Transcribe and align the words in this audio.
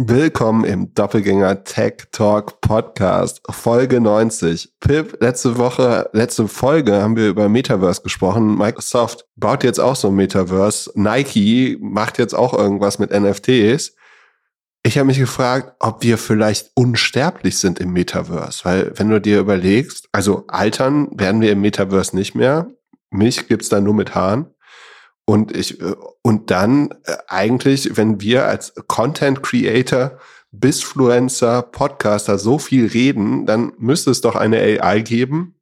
Willkommen 0.00 0.62
im 0.62 0.94
Doppelgänger 0.94 1.64
Tech 1.64 2.04
Talk 2.12 2.60
Podcast, 2.60 3.42
Folge 3.50 4.00
90. 4.00 4.74
Pip, 4.78 5.20
letzte 5.20 5.58
Woche, 5.58 6.08
letzte 6.12 6.46
Folge 6.46 7.02
haben 7.02 7.16
wir 7.16 7.26
über 7.26 7.48
Metaverse 7.48 8.02
gesprochen. 8.02 8.56
Microsoft 8.56 9.26
baut 9.34 9.64
jetzt 9.64 9.80
auch 9.80 9.96
so 9.96 10.06
ein 10.06 10.14
Metaverse. 10.14 10.92
Nike 10.94 11.78
macht 11.80 12.18
jetzt 12.18 12.32
auch 12.32 12.54
irgendwas 12.54 13.00
mit 13.00 13.10
NFTs. 13.10 13.96
Ich 14.84 14.98
habe 14.98 15.06
mich 15.08 15.18
gefragt, 15.18 15.74
ob 15.80 16.04
wir 16.04 16.16
vielleicht 16.16 16.70
unsterblich 16.76 17.58
sind 17.58 17.80
im 17.80 17.92
Metaverse, 17.92 18.64
weil 18.64 18.92
wenn 18.94 19.08
du 19.08 19.20
dir 19.20 19.40
überlegst, 19.40 20.08
also 20.12 20.44
altern 20.46 21.08
werden 21.18 21.40
wir 21.40 21.50
im 21.50 21.60
Metaverse 21.60 22.14
nicht 22.14 22.36
mehr. 22.36 22.70
Mich 23.10 23.48
gibt's 23.48 23.68
da 23.68 23.80
nur 23.80 23.94
mit 23.94 24.14
Haaren. 24.14 24.46
Und 25.28 25.54
ich, 25.54 25.78
äh, 25.82 25.94
und 26.22 26.50
dann 26.50 26.88
äh, 27.04 27.18
eigentlich, 27.26 27.98
wenn 27.98 28.22
wir 28.22 28.46
als 28.46 28.72
Content 28.86 29.42
Creator, 29.42 30.18
Bisfluencer, 30.52 31.60
Podcaster 31.60 32.38
so 32.38 32.58
viel 32.58 32.86
reden, 32.86 33.44
dann 33.44 33.74
müsste 33.76 34.10
es 34.10 34.22
doch 34.22 34.36
eine 34.36 34.56
AI 34.56 35.02
geben, 35.02 35.54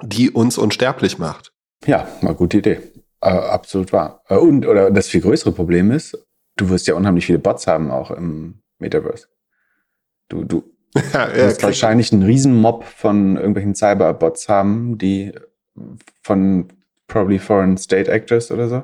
die 0.00 0.30
uns 0.30 0.58
unsterblich 0.58 1.18
macht. 1.18 1.52
Ja, 1.84 2.06
eine 2.20 2.36
gute 2.36 2.58
Idee. 2.58 2.82
Äh, 3.20 3.30
absolut 3.30 3.92
wahr. 3.92 4.22
Äh, 4.28 4.36
und, 4.36 4.64
oder 4.64 4.92
das 4.92 5.08
viel 5.08 5.22
größere 5.22 5.50
Problem 5.50 5.90
ist, 5.90 6.16
du 6.56 6.68
wirst 6.68 6.86
ja 6.86 6.94
unheimlich 6.94 7.26
viele 7.26 7.40
Bots 7.40 7.66
haben 7.66 7.90
auch 7.90 8.12
im 8.12 8.62
Metaverse. 8.78 9.26
Du, 10.28 10.44
du 10.44 10.72
ja, 11.12 11.30
ja, 11.30 11.34
wirst 11.34 11.64
wahrscheinlich 11.64 12.12
einen 12.12 12.22
Riesenmob 12.22 12.84
von 12.84 13.34
irgendwelchen 13.34 13.74
Cyberbots 13.74 14.48
haben, 14.48 14.98
die 14.98 15.32
von 16.22 16.68
probably 17.14 17.38
foreign 17.38 17.76
state 17.76 18.10
actors 18.10 18.50
oder 18.50 18.68
so, 18.68 18.82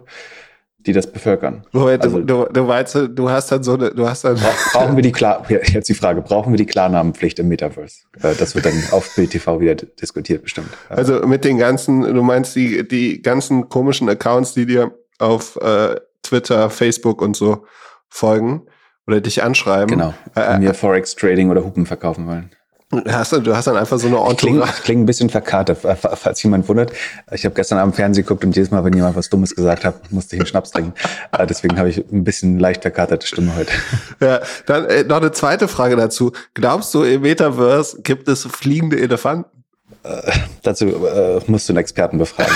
die 0.79 0.93
das 0.93 1.11
bevölkern. 1.11 1.66
Moment, 1.73 2.05
also, 2.05 2.20
du, 2.20 2.45
du 2.45 2.62
meinst, 2.62 2.95
du 2.95 3.29
hast 3.29 3.51
dann 3.51 3.65
so 3.65 3.75
eine, 3.75 3.91
du 3.91 4.09
hast 4.09 4.25
dann. 4.25 4.39
Brauchen 4.73 4.95
wir 4.95 5.03
die 5.03 5.11
Klar, 5.11 5.45
jetzt 5.48 5.89
die 5.89 5.95
Frage, 5.95 6.23
brauchen 6.23 6.53
wir 6.53 6.56
die 6.56 6.65
Klarnamenpflicht 6.65 7.41
im 7.41 7.48
Metaverse? 7.48 8.03
Äh, 8.23 8.36
das 8.39 8.55
wird 8.55 8.67
dann 8.67 8.81
auf 8.92 9.14
Bild 9.17 9.33
TV 9.33 9.61
wieder 9.61 9.75
diskutiert, 9.75 10.45
bestimmt. 10.45 10.69
Also 10.89 11.27
mit 11.27 11.45
den 11.45 11.58
ganzen, 11.58 12.03
du 12.03 12.23
meinst 12.23 12.55
die, 12.55 12.86
die 12.86 13.20
ganzen 13.20 13.69
komischen 13.69 14.08
Accounts, 14.08 14.55
die 14.55 14.64
dir 14.64 14.95
auf 15.19 15.56
äh, 15.56 15.97
Twitter, 16.23 16.70
Facebook 16.70 17.20
und 17.20 17.36
so 17.36 17.67
folgen 18.08 18.62
oder 19.08 19.20
dich 19.20 19.42
anschreiben. 19.42 19.89
Genau. 19.89 20.14
Äh, 20.36 20.61
mir 20.61 20.73
Forex 20.73 21.17
Trading 21.17 21.51
oder 21.51 21.64
Hupen 21.64 21.84
verkaufen 21.84 22.28
wollen. 22.28 22.51
Hast 23.08 23.30
du, 23.30 23.41
du 23.41 23.55
hast 23.55 23.69
dann 23.69 23.77
einfach 23.77 23.98
so 23.98 24.08
eine 24.08 24.16
Entourage. 24.16 24.36
Klingt, 24.36 24.83
klingt 24.83 25.02
ein 25.02 25.06
bisschen 25.06 25.30
verkatert, 25.30 25.78
falls 25.78 26.42
jemand 26.42 26.69
wundert. 26.69 26.92
Ich 27.30 27.44
habe 27.44 27.55
gestern 27.55 27.78
Abend 27.78 27.94
Fernsehen 27.94 28.24
geguckt 28.24 28.44
und 28.44 28.56
jedes 28.56 28.72
Mal, 28.72 28.84
wenn 28.84 28.92
jemand 28.92 29.14
was 29.14 29.30
Dummes 29.30 29.55
gesagt 29.55 29.84
hat, 29.84 30.10
musste 30.10 30.34
ich 30.34 30.41
einen 30.41 30.48
Schnaps 30.48 30.72
trinken. 30.72 30.94
Äh, 31.30 31.46
deswegen 31.46 31.78
habe 31.78 31.88
ich 31.88 31.98
ein 31.98 32.24
bisschen 32.24 32.58
leicht 32.58 32.83
verkaterte 32.83 33.27
Stimme 33.27 33.55
heute. 33.55 33.72
Ja, 34.20 34.41
dann 34.66 34.84
äh, 34.86 35.05
noch 35.05 35.16
eine 35.16 35.33
zweite 35.33 35.68
Frage 35.68 35.96
dazu. 35.96 36.33
Glaubst 36.52 36.92
du, 36.92 37.05
im 37.05 37.22
Metaverse 37.22 38.02
gibt 38.02 38.28
es 38.28 38.44
fliegende 38.44 38.98
Elefanten? 39.00 39.48
Äh, 40.02 40.33
dazu 40.62 40.86
äh, 40.86 41.41
musst 41.46 41.68
du 41.68 41.72
einen 41.72 41.78
Experten 41.78 42.18
befragen. 42.18 42.52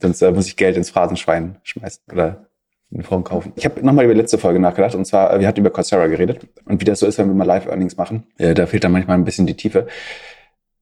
Sonst 0.00 0.22
äh, 0.22 0.30
muss 0.30 0.46
ich 0.46 0.56
Geld 0.56 0.76
ins 0.76 0.90
Phrasenschwein 0.90 1.56
schmeißen 1.62 2.02
oder 2.12 2.46
eine 2.92 3.02
Form 3.02 3.24
kaufen. 3.24 3.52
Ich 3.56 3.64
habe 3.64 3.84
nochmal 3.84 4.04
über 4.04 4.14
die 4.14 4.20
letzte 4.20 4.38
Folge 4.38 4.60
nachgedacht 4.60 4.94
und 4.94 5.04
zwar, 5.04 5.40
wir 5.40 5.46
hatten 5.46 5.60
über 5.60 5.70
Coursera 5.70 6.06
geredet 6.06 6.46
und 6.66 6.80
wie 6.80 6.84
das 6.84 7.00
so 7.00 7.06
ist, 7.06 7.18
wenn 7.18 7.28
wir 7.28 7.34
mal 7.34 7.44
Live-Earnings 7.44 7.96
machen. 7.96 8.26
Äh, 8.38 8.54
da 8.54 8.66
fehlt 8.66 8.84
dann 8.84 8.92
manchmal 8.92 9.16
ein 9.16 9.24
bisschen 9.24 9.46
die 9.46 9.56
Tiefe. 9.56 9.86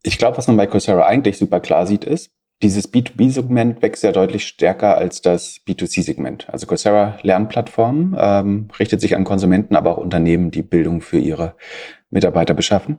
Ich 0.03 0.19
glaube, 0.19 0.39
was 0.39 0.47
man 0.47 0.57
bei 0.57 0.67
Coursera 0.67 1.07
eigentlich 1.07 1.39
super 1.39 1.61
klar 1.61 1.87
sieht, 1.87 2.05
ist, 2.05 2.31
dieses 2.63 2.93
B2B-Segment 2.93 3.81
wächst 3.81 4.03
ja 4.03 4.13
deutlich 4.13 4.47
stärker 4.47 4.99
als 4.99 5.23
das 5.23 5.61
B2C-Segment. 5.67 6.51
Also 6.51 6.67
Coursera 6.67 7.19
Lernplattform 7.23 8.17
ähm, 8.19 8.69
richtet 8.79 9.01
sich 9.01 9.17
an 9.17 9.25
Konsumenten, 9.25 9.77
aber 9.77 9.93
auch 9.93 9.99
Unternehmen, 9.99 10.51
die 10.51 10.63
Bildung 10.63 11.01
für 11.01 11.19
ihre 11.19 11.55
Mitarbeiter 12.11 12.53
beschaffen. 12.53 12.99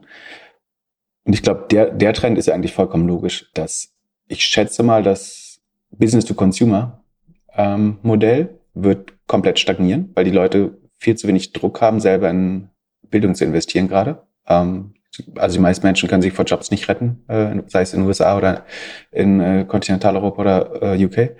Und 1.24 1.34
ich 1.34 1.42
glaube, 1.42 1.66
der, 1.70 1.90
der 1.90 2.12
Trend 2.12 2.38
ist 2.38 2.46
ja 2.46 2.54
eigentlich 2.54 2.74
vollkommen 2.74 3.06
logisch, 3.06 3.52
dass 3.54 3.94
ich 4.26 4.44
schätze 4.44 4.82
mal, 4.82 5.04
das 5.04 5.60
Business-to-Consumer-Modell 5.90 8.40
ähm, 8.40 8.58
wird 8.74 9.14
komplett 9.26 9.58
stagnieren, 9.58 10.10
weil 10.14 10.24
die 10.24 10.30
Leute 10.30 10.78
viel 10.98 11.16
zu 11.16 11.28
wenig 11.28 11.52
Druck 11.52 11.80
haben, 11.80 12.00
selber 12.00 12.30
in 12.30 12.68
Bildung 13.10 13.34
zu 13.34 13.44
investieren 13.44 13.88
gerade. 13.88 14.22
Ähm, 14.46 14.94
also 15.36 15.56
die 15.56 15.62
meisten 15.62 15.86
Menschen 15.86 16.08
können 16.08 16.22
sich 16.22 16.32
vor 16.32 16.44
Jobs 16.44 16.70
nicht 16.70 16.88
retten, 16.88 17.22
äh, 17.28 17.62
sei 17.66 17.82
es 17.82 17.92
in 17.92 18.00
den 18.00 18.06
USA 18.06 18.36
oder 18.36 18.64
in 19.10 19.40
äh, 19.40 19.64
Kontinentaleuropa 19.68 20.40
oder 20.40 20.94
äh, 20.94 21.04
UK. 21.04 21.36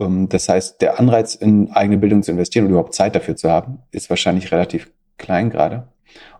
Ähm, 0.00 0.28
das 0.28 0.48
heißt, 0.48 0.80
der 0.80 0.98
Anreiz, 0.98 1.34
in 1.34 1.70
eigene 1.72 1.98
Bildung 1.98 2.22
zu 2.22 2.30
investieren 2.30 2.64
und 2.64 2.70
überhaupt 2.70 2.94
Zeit 2.94 3.14
dafür 3.14 3.36
zu 3.36 3.50
haben, 3.50 3.82
ist 3.90 4.08
wahrscheinlich 4.08 4.50
relativ 4.50 4.90
klein 5.18 5.50
gerade. 5.50 5.88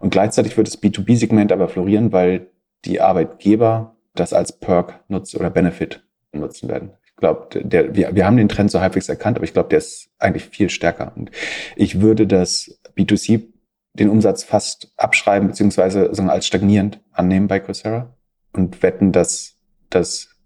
Und 0.01 0.11
gleichzeitig 0.11 0.57
wird 0.57 0.69
das 0.69 0.83
B2B-Segment 0.83 1.53
aber 1.53 1.69
florieren, 1.69 2.13
weil 2.13 2.49
die 2.87 3.01
Arbeitgeber 3.01 3.97
das 4.15 4.33
als 4.33 4.53
Perk 4.53 5.01
nutzen 5.09 5.39
oder 5.39 5.51
Benefit 5.51 6.07
nutzen 6.33 6.69
werden 6.69 6.93
glaube, 7.17 7.61
der, 7.63 7.95
wir, 7.95 8.15
wir 8.15 8.27
haben 8.27 8.37
den 8.37 8.49
Trend 8.49 8.71
so 8.71 8.81
halbwegs 8.81 9.09
erkannt, 9.09 9.37
aber 9.37 9.45
ich 9.45 9.53
glaube, 9.53 9.69
der 9.69 9.79
ist 9.79 10.11
eigentlich 10.19 10.47
viel 10.47 10.71
stärker. 10.71 11.13
Und 11.17 11.31
ich 11.75 12.01
würde 12.01 12.27
das 12.27 12.79
B2C 12.97 13.49
den 13.95 14.11
Umsatz 14.11 14.45
fast 14.45 14.93
abschreiben, 14.97 15.49
beziehungsweise 15.49 16.15
sagen, 16.15 16.31
als 16.31 16.47
stagnierend 16.47 17.01
annehmen 17.13 17.49
bei 17.49 17.61
Coursera 17.61 18.15
und 18.53 18.83
wetten, 18.83 19.13
dass 19.13 19.57
das 19.91 20.37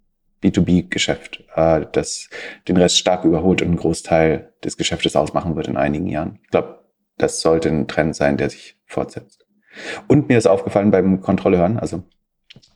B2B-Geschäft, 0.42 1.44
äh, 1.54 1.84
das 1.92 2.28
den 2.69 2.76
Rest 2.76 2.98
stark 2.98 3.25
überholt 3.25 3.62
und 3.62 3.69
einen 3.69 3.76
Großteil 3.76 4.52
des 4.64 4.76
Geschäftes 4.76 5.16
ausmachen 5.16 5.56
wird 5.56 5.69
in 5.69 5.76
einigen 5.76 6.06
Jahren. 6.06 6.38
Ich 6.44 6.50
glaube, 6.50 6.84
das 7.19 7.41
sollte 7.41 7.69
ein 7.69 7.88
Trend 7.88 8.16
sein, 8.16 8.37
der 8.37 8.50
sich 8.50 8.78
fortsetzt. 8.87 9.47
Und 10.08 10.28
mir 10.28 10.38
ist 10.38 10.47
aufgefallen 10.47 10.91
beim 10.91 11.20
Kontrolle 11.20 11.58
hören, 11.58 11.78
also 11.78 12.02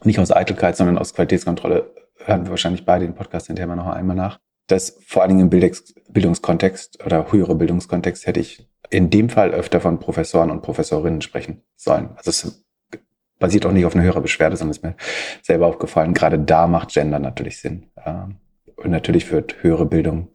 nicht 0.05 0.19
aus 0.19 0.31
Eitelkeit, 0.31 0.77
sondern 0.77 0.99
aus 0.99 1.15
Qualitätskontrolle, 1.15 1.91
hören 2.19 2.45
wir 2.45 2.51
wahrscheinlich 2.51 2.85
beide 2.85 3.05
den 3.05 3.15
Podcast 3.15 3.47
hinterher 3.49 3.69
mal 3.69 3.77
noch 3.77 3.87
einmal 3.87 4.17
nach, 4.17 4.41
dass 4.67 4.99
vor 5.07 5.23
allen 5.23 5.37
Dingen 5.37 5.51
im 5.51 5.73
Bildungskontext 6.11 7.05
oder 7.05 7.31
höhere 7.33 7.55
Bildungskontext 7.55 8.27
hätte 8.27 8.41
ich 8.41 8.69
in 8.91 9.11
dem 9.11 9.29
Fall 9.29 9.51
öfter 9.51 9.81
von 9.81 9.99
Professoren 9.99 10.51
und 10.51 10.63
Professorinnen 10.63 11.21
sprechen 11.23 11.63
sollen. 11.77 12.11
Also 12.17 12.31
es 12.31 12.65
basiert 13.39 13.67
auch 13.67 13.73
nicht 13.73 13.85
auf 13.85 13.95
einer 13.95 14.05
höheren 14.05 14.23
Beschwerde, 14.23 14.57
sondern 14.57 14.71
ist 14.71 14.83
mir 14.83 14.97
selber 15.43 15.67
aufgefallen. 15.67 16.15
Gerade 16.15 16.39
da 16.39 16.67
macht 16.67 16.91
Gender 16.91 17.19
natürlich 17.19 17.61
Sinn. 17.61 17.91
Und 18.77 18.91
natürlich 18.91 19.31
wird 19.31 19.63
höhere 19.63 19.87
Bildung, 19.87 20.29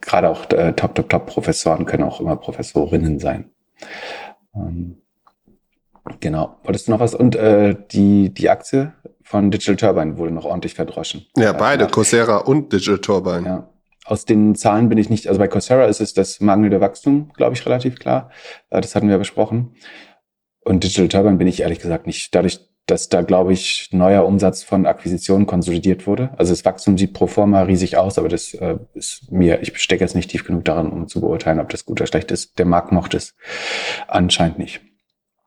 gerade 0.00 0.28
auch 0.28 0.50
äh, 0.50 0.72
Top, 0.72 0.94
Top, 0.94 1.08
Top 1.08 1.26
Professoren 1.26 1.86
können 1.86 2.04
auch 2.04 2.20
immer 2.20 2.36
Professorinnen 2.36 3.18
sein. 3.18 3.50
Genau. 6.20 6.56
Wolltest 6.64 6.88
du 6.88 6.92
noch 6.92 7.00
was? 7.00 7.14
Und 7.14 7.36
äh, 7.36 7.76
die, 7.90 8.32
die 8.32 8.50
Aktie 8.50 8.92
von 9.22 9.50
Digital 9.50 9.76
Turbine 9.76 10.18
wurde 10.18 10.32
noch 10.32 10.44
ordentlich 10.44 10.74
verdroschen. 10.74 11.26
Ja, 11.36 11.52
beide. 11.52 11.86
Coursera 11.86 12.38
und 12.38 12.72
Digital 12.72 12.98
Turbine. 12.98 13.46
Ja. 13.46 13.68
Aus 14.04 14.24
den 14.24 14.54
Zahlen 14.54 14.88
bin 14.88 14.98
ich 14.98 15.10
nicht, 15.10 15.28
also 15.28 15.38
bei 15.38 15.46
Coursera 15.46 15.84
ist 15.84 16.00
es 16.00 16.14
das 16.14 16.40
mangelnde 16.40 16.80
Wachstum, 16.80 17.30
glaube 17.36 17.54
ich, 17.54 17.64
relativ 17.64 17.98
klar. 17.98 18.30
Äh, 18.70 18.80
das 18.80 18.94
hatten 18.94 19.08
wir 19.08 19.18
besprochen. 19.18 19.74
Und 20.64 20.84
Digital 20.84 21.08
Turbine 21.08 21.36
bin 21.36 21.46
ich 21.46 21.60
ehrlich 21.60 21.78
gesagt 21.78 22.06
nicht. 22.06 22.34
Dadurch, 22.34 22.60
dass 22.86 23.08
da, 23.08 23.22
glaube 23.22 23.52
ich, 23.52 23.90
neuer 23.92 24.26
Umsatz 24.26 24.62
von 24.64 24.84
Akquisitionen 24.84 25.46
konsolidiert 25.46 26.06
wurde. 26.06 26.30
Also 26.36 26.52
das 26.52 26.64
Wachstum 26.64 26.98
sieht 26.98 27.14
pro 27.14 27.28
forma 27.28 27.62
riesig 27.62 27.96
aus, 27.96 28.18
aber 28.18 28.28
das 28.28 28.52
äh, 28.54 28.78
ist 28.94 29.30
mir, 29.30 29.62
ich 29.62 29.78
stecke 29.78 30.02
jetzt 30.02 30.16
nicht 30.16 30.30
tief 30.30 30.44
genug 30.44 30.64
daran, 30.64 30.90
um 30.90 31.06
zu 31.06 31.20
beurteilen, 31.20 31.60
ob 31.60 31.68
das 31.68 31.84
gut 31.84 32.00
oder 32.00 32.08
schlecht 32.08 32.32
ist. 32.32 32.58
Der 32.58 32.66
Markt 32.66 32.90
mochte 32.90 33.16
es 33.16 33.36
anscheinend 34.08 34.58
nicht. 34.58 34.80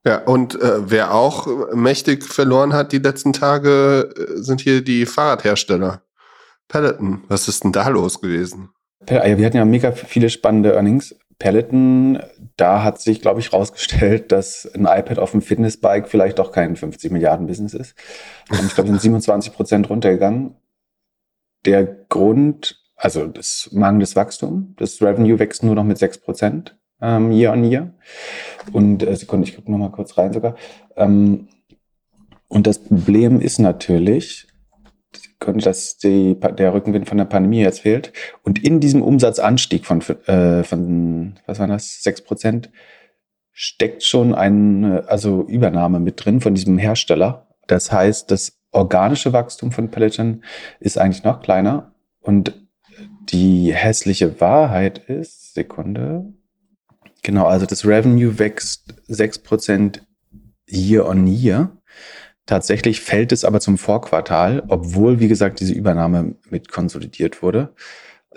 Ja, 0.06 0.18
und 0.18 0.62
äh, 0.62 0.90
wer 0.90 1.14
auch 1.14 1.74
mächtig 1.74 2.26
verloren 2.26 2.74
hat 2.74 2.92
die 2.92 3.00
letzten 3.00 3.32
Tage, 3.32 4.10
äh, 4.18 4.42
sind 4.42 4.60
hier 4.60 4.84
die 4.84 5.06
Fahrradhersteller. 5.06 6.02
Peloton, 6.68 7.24
was 7.30 7.48
ist 7.48 7.64
denn 7.64 7.72
da 7.72 7.88
los 7.88 8.20
gewesen? 8.20 8.70
Ja, 9.10 9.24
wir 9.38 9.46
hatten 9.46 9.58
ja 9.58 9.66
mega 9.66 9.92
viele 9.92 10.30
spannende 10.30 10.74
Earnings. 10.74 11.16
Peloton, 11.40 12.20
da 12.58 12.84
hat 12.84 13.02
sich, 13.02 13.22
glaube 13.22 13.40
ich, 13.40 13.54
rausgestellt, 13.54 14.32
dass 14.32 14.70
ein 14.74 14.86
iPad 14.86 15.20
auf 15.20 15.32
dem 15.32 15.42
Fitnessbike 15.42 16.08
vielleicht 16.08 16.40
doch 16.40 16.52
kein 16.52 16.76
50 16.76 17.12
Milliarden 17.12 17.48
Business 17.48 17.74
ist. 17.74 17.96
Ich 18.52 18.76
glaube, 18.76 18.90
sind 18.90 19.02
27 19.02 19.54
Prozent 19.54 19.90
runtergegangen. 19.90 20.56
Der 21.66 21.86
Grund, 21.86 22.82
also 22.96 23.28
das 23.28 23.70
mangelndes 23.72 24.16
Wachstum, 24.16 24.76
das 24.78 25.02
Revenue 25.02 25.40
wächst 25.40 25.64
nur 25.64 25.76
noch 25.76 25.84
mit 25.84 25.98
6 25.98 26.20
Prozent 26.20 26.78
ähm, 27.04 27.32
year 27.32 27.52
on 27.52 27.64
year. 27.64 27.94
Und 28.72 29.04
äh, 29.04 29.16
Sekunde, 29.16 29.48
ich 29.48 29.56
gucke 29.56 29.70
noch 29.70 29.78
mal 29.78 29.92
kurz 29.92 30.18
rein 30.18 30.34
sogar. 30.34 30.56
Ähm, 30.96 31.50
und 32.48 32.66
das 32.66 32.80
Problem 32.80 33.42
ist 33.42 33.60
natürlich, 33.60 34.48
dass 35.40 35.98
die, 35.98 36.40
der 36.58 36.74
Rückenwind 36.74 37.10
von 37.10 37.18
der 37.18 37.26
Pandemie 37.26 37.60
jetzt 37.60 37.82
fehlt. 37.82 38.14
Und 38.44 38.64
in 38.64 38.80
diesem 38.80 39.02
Umsatzanstieg 39.02 39.86
von, 39.86 40.02
äh, 40.28 40.64
von 40.64 41.36
was 41.46 41.60
war 41.60 41.68
das, 41.68 42.02
sechs 42.02 42.22
Prozent, 42.22 42.70
steckt 43.52 44.04
schon 44.04 44.34
eine 44.34 45.04
also 45.08 45.44
Übernahme 45.44 46.00
mit 46.00 46.24
drin 46.24 46.40
von 46.40 46.56
diesem 46.56 46.78
Hersteller. 46.78 47.48
Das 47.68 47.92
heißt, 47.92 48.32
das 48.32 48.60
organische 48.72 49.34
Wachstum 49.34 49.72
von 49.72 49.92
Peloton 49.92 50.44
ist 50.80 50.98
eigentlich 50.98 51.24
noch 51.24 51.42
kleiner. 51.42 51.94
Und 52.22 52.54
die 53.30 53.74
hässliche 53.74 54.40
Wahrheit 54.40 54.98
ist, 54.98 55.54
Sekunde, 55.54 56.34
Genau, 57.24 57.46
also 57.46 57.66
das 57.66 57.86
Revenue 57.86 58.38
wächst 58.38 58.94
6% 59.10 60.02
year 60.68 61.08
on 61.08 61.26
year. 61.26 61.78
Tatsächlich 62.46 63.00
fällt 63.00 63.32
es 63.32 63.46
aber 63.46 63.62
zum 63.62 63.78
Vorquartal, 63.78 64.64
obwohl, 64.68 65.22
wie 65.22 65.30
gesagt, 65.30 65.62
diese 65.62 65.74
Übernahme 65.74 66.36
mit 66.50 66.70
konsolidiert 66.70 67.42
wurde. 67.42 67.74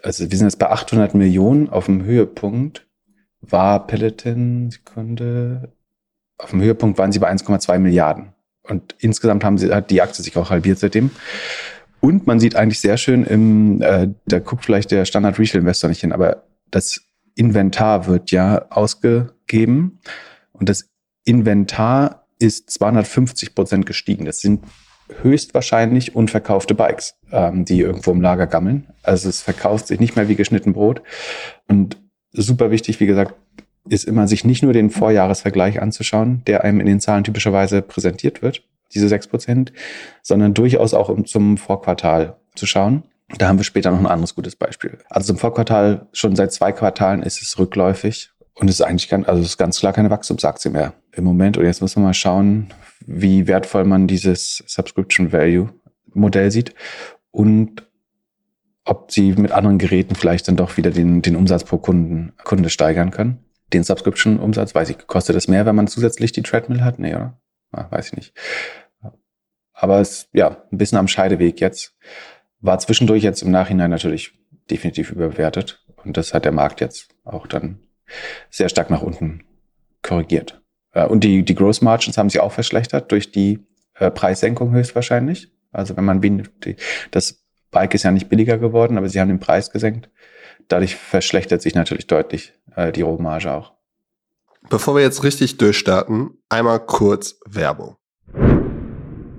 Also 0.03 0.31
wir 0.31 0.39
sind 0.39 0.47
jetzt 0.47 0.61
bei 0.61 0.71
800 0.71 1.15
Millionen 1.15 1.69
auf 1.69 1.87
dem 1.87 2.05
Höhepunkt. 2.05 2.87
War 3.41 3.87
Peloton, 3.87 4.71
Sekunde, 4.71 5.73
auf 6.39 6.51
dem 6.51 6.63
Höhepunkt 6.63 6.99
waren 6.99 7.11
sie 7.11 7.19
bei 7.19 7.31
1,2 7.31 7.79
Milliarden. 7.79 8.33
Und 8.63 8.95
insgesamt 8.99 9.43
haben 9.43 9.59
sie, 9.59 9.73
hat 9.73 9.91
die 9.91 10.03
Aktie 10.03 10.23
sich 10.23 10.37
auch 10.37 10.51
halbiert 10.51 10.79
seitdem. 10.79 11.11
Und 12.01 12.27
man 12.27 12.39
sieht 12.39 12.55
eigentlich 12.55 12.81
sehr 12.81 12.99
schön 12.99 13.25
im, 13.25 13.83
äh, 13.83 14.09
da 14.27 14.39
guckt 14.39 14.65
vielleicht 14.65 14.91
der 14.93 15.05
Standard 15.05 15.39
Retail 15.39 15.61
Investor 15.61 15.89
nicht 15.89 16.01
hin, 16.01 16.13
aber 16.13 16.45
das 16.71 17.06
Inventar 17.37 18.07
wird 18.07 18.33
ja 18.33 18.67
ausgegeben 18.71 20.01
und 20.53 20.69
das 20.69 20.89
Inventar 21.25 22.27
ist 22.39 22.71
250 22.71 23.55
Prozent 23.55 23.87
gestiegen. 23.87 24.25
Das 24.25 24.41
sind 24.41 24.65
höchstwahrscheinlich 25.23 26.17
unverkaufte 26.17 26.75
Bikes, 26.75 27.15
ähm, 27.31 27.65
die 27.65 27.81
irgendwo 27.81 28.11
im 28.11 28.21
Lager 28.21 28.47
gammeln. 28.47 28.89
Also 29.03 29.29
es 29.29 29.43
verkauft 29.43 29.87
sich 29.87 30.01
nicht 30.01 30.17
mehr 30.17 30.29
wie 30.29 30.35
geschnitten 30.35 30.73
Brot. 30.73 31.03
Und 31.69 31.99
super 32.33 32.71
wichtig, 32.71 32.99
wie 33.01 33.07
gesagt, 33.07 33.35
ist 33.89 34.05
immer, 34.05 34.27
sich 34.27 34.45
nicht 34.45 34.63
nur 34.63 34.73
den 34.73 34.91
Vorjahresvergleich 34.91 35.81
anzuschauen, 35.81 36.43
der 36.47 36.65
einem 36.65 36.81
in 36.81 36.87
den 36.87 37.01
Zahlen 37.01 37.23
typischerweise 37.23 37.83
präsentiert 37.83 38.43
wird, 38.43 38.63
diese 38.95 39.09
sechs 39.09 39.29
Prozent, 39.29 39.73
sondern 40.23 40.55
durchaus 40.55 40.93
auch 40.93 41.15
zum 41.25 41.57
Vorquartal 41.57 42.37
zu 42.57 42.67
schauen. 42.67 43.05
Da 43.29 43.49
haben 43.49 43.59
wir 43.59 43.65
später 43.65 43.91
noch 43.91 43.99
ein 43.99 44.07
anderes 44.07 44.35
gutes 44.35 44.57
Beispiel. 44.57 44.99
Also 45.09 45.29
zum 45.29 45.39
Vorquartal, 45.39 46.07
schon 46.13 46.37
seit 46.37 46.53
zwei 46.53 46.73
Quartalen 46.73 47.23
ist 47.23 47.43
es 47.43 47.59
rückläufig 47.59 48.31
und 48.55 48.69
es 48.69 48.81
ist 48.81 48.87
eigentlich 48.87 49.09
kein, 49.09 49.27
also 49.27 49.43
es 49.43 49.49
ist 49.49 49.59
ganz 49.59 49.81
klar 49.81 49.93
keine 49.93 50.11
Wachstumsaktie 50.11 50.71
mehr 50.71 50.95
im 51.13 51.25
Moment. 51.25 51.57
Und 51.57 51.65
jetzt 51.65 51.81
muss 51.81 51.97
man 51.97 52.05
mal 52.05 52.15
schauen, 52.15 52.73
wie 53.05 53.47
wertvoll 53.47 53.85
man 53.85 54.07
dieses 54.07 54.63
Subscription 54.67 55.33
Value 55.33 55.71
Modell 56.15 56.51
sieht 56.51 56.75
und 57.31 57.87
ob 58.85 59.11
sie 59.11 59.33
mit 59.33 59.51
anderen 59.51 59.79
Geräten 59.79 60.15
vielleicht 60.15 60.47
dann 60.47 60.57
doch 60.57 60.77
wieder 60.77 60.93
den, 60.93 61.21
den 61.21 61.35
Umsatz 61.35 61.65
pro 61.65 61.79
Kunden, 61.79 62.33
Kunde 62.45 62.71
steigern 62.71 63.11
können 63.11 63.47
den 63.73 63.83
Subscription-Umsatz, 63.83 64.75
weiß 64.75 64.91
ich, 64.91 65.07
kostet 65.07 65.37
es 65.37 65.49
mehr, 65.49 65.67
wenn 65.67 65.77
man 65.77 65.89
zusätzlich 65.89 66.33
die 66.33 66.43
Treadmill 66.43 66.85
hat? 66.85 66.99
Nee, 66.99 67.15
oder? 67.15 67.41
Ja, 67.75 67.91
weiß 67.91 68.09
ich 68.09 68.13
nicht. 68.17 68.33
Aber 69.73 70.01
es, 70.01 70.29
ja, 70.33 70.63
ein 70.71 70.79
bisschen 70.79 70.99
am 70.99 71.09
Scheideweg 71.09 71.61
jetzt. 71.61 71.95
War 72.67 72.79
zwischendurch 72.79 73.23
jetzt 73.23 73.43
im 73.43 73.51
Nachhinein 73.51 73.91
natürlich 73.91 74.33
definitiv 74.71 75.11
überbewertet. 75.11 75.85
Und 76.05 76.17
das 76.17 76.35
hat 76.35 76.45
der 76.45 76.53
Markt 76.53 76.81
jetzt 76.81 77.09
auch 77.25 77.47
dann 77.47 77.81
sehr 78.51 78.69
stark 78.69 78.91
nach 78.91 79.03
unten 79.03 79.45
korrigiert. 80.03 80.63
Und 80.93 81.25
die, 81.25 81.45
die 81.45 81.55
Gross 81.55 81.83
Margins 81.83 82.17
haben 82.17 82.31
sich 82.31 82.41
auch 82.41 82.53
verschlechtert 82.53 83.13
durch 83.13 83.33
die 83.33 83.67
äh, 83.95 84.11
Preissenkung 84.11 84.73
höchstwahrscheinlich. 84.73 85.53
Also 85.73 85.97
wenn 85.97 86.05
man 86.05 86.23
das 87.11 87.45
Bike 87.71 87.95
ist 87.95 88.05
ja 88.05 88.13
nicht 88.13 88.29
billiger 88.29 88.57
geworden, 88.57 88.97
aber 88.97 89.09
sie 89.09 89.21
haben 89.21 89.29
den 89.29 89.41
Preis 89.41 89.71
gesenkt 89.71 90.09
dadurch 90.69 90.97
verschlechtert 90.97 91.63
sich 91.63 91.75
natürlich 91.75 92.07
deutlich 92.07 92.53
äh, 92.75 92.93
die 92.93 93.03
Rohmarge 93.03 93.53
auch. 93.53 93.75
Bevor 94.69 94.97
wir 94.97 95.03
jetzt 95.03 95.23
richtig 95.23 95.59
durchstarten, 95.59 96.39
einmal 96.49 96.85
kurz 96.85 97.39
Werbung. 97.47 97.97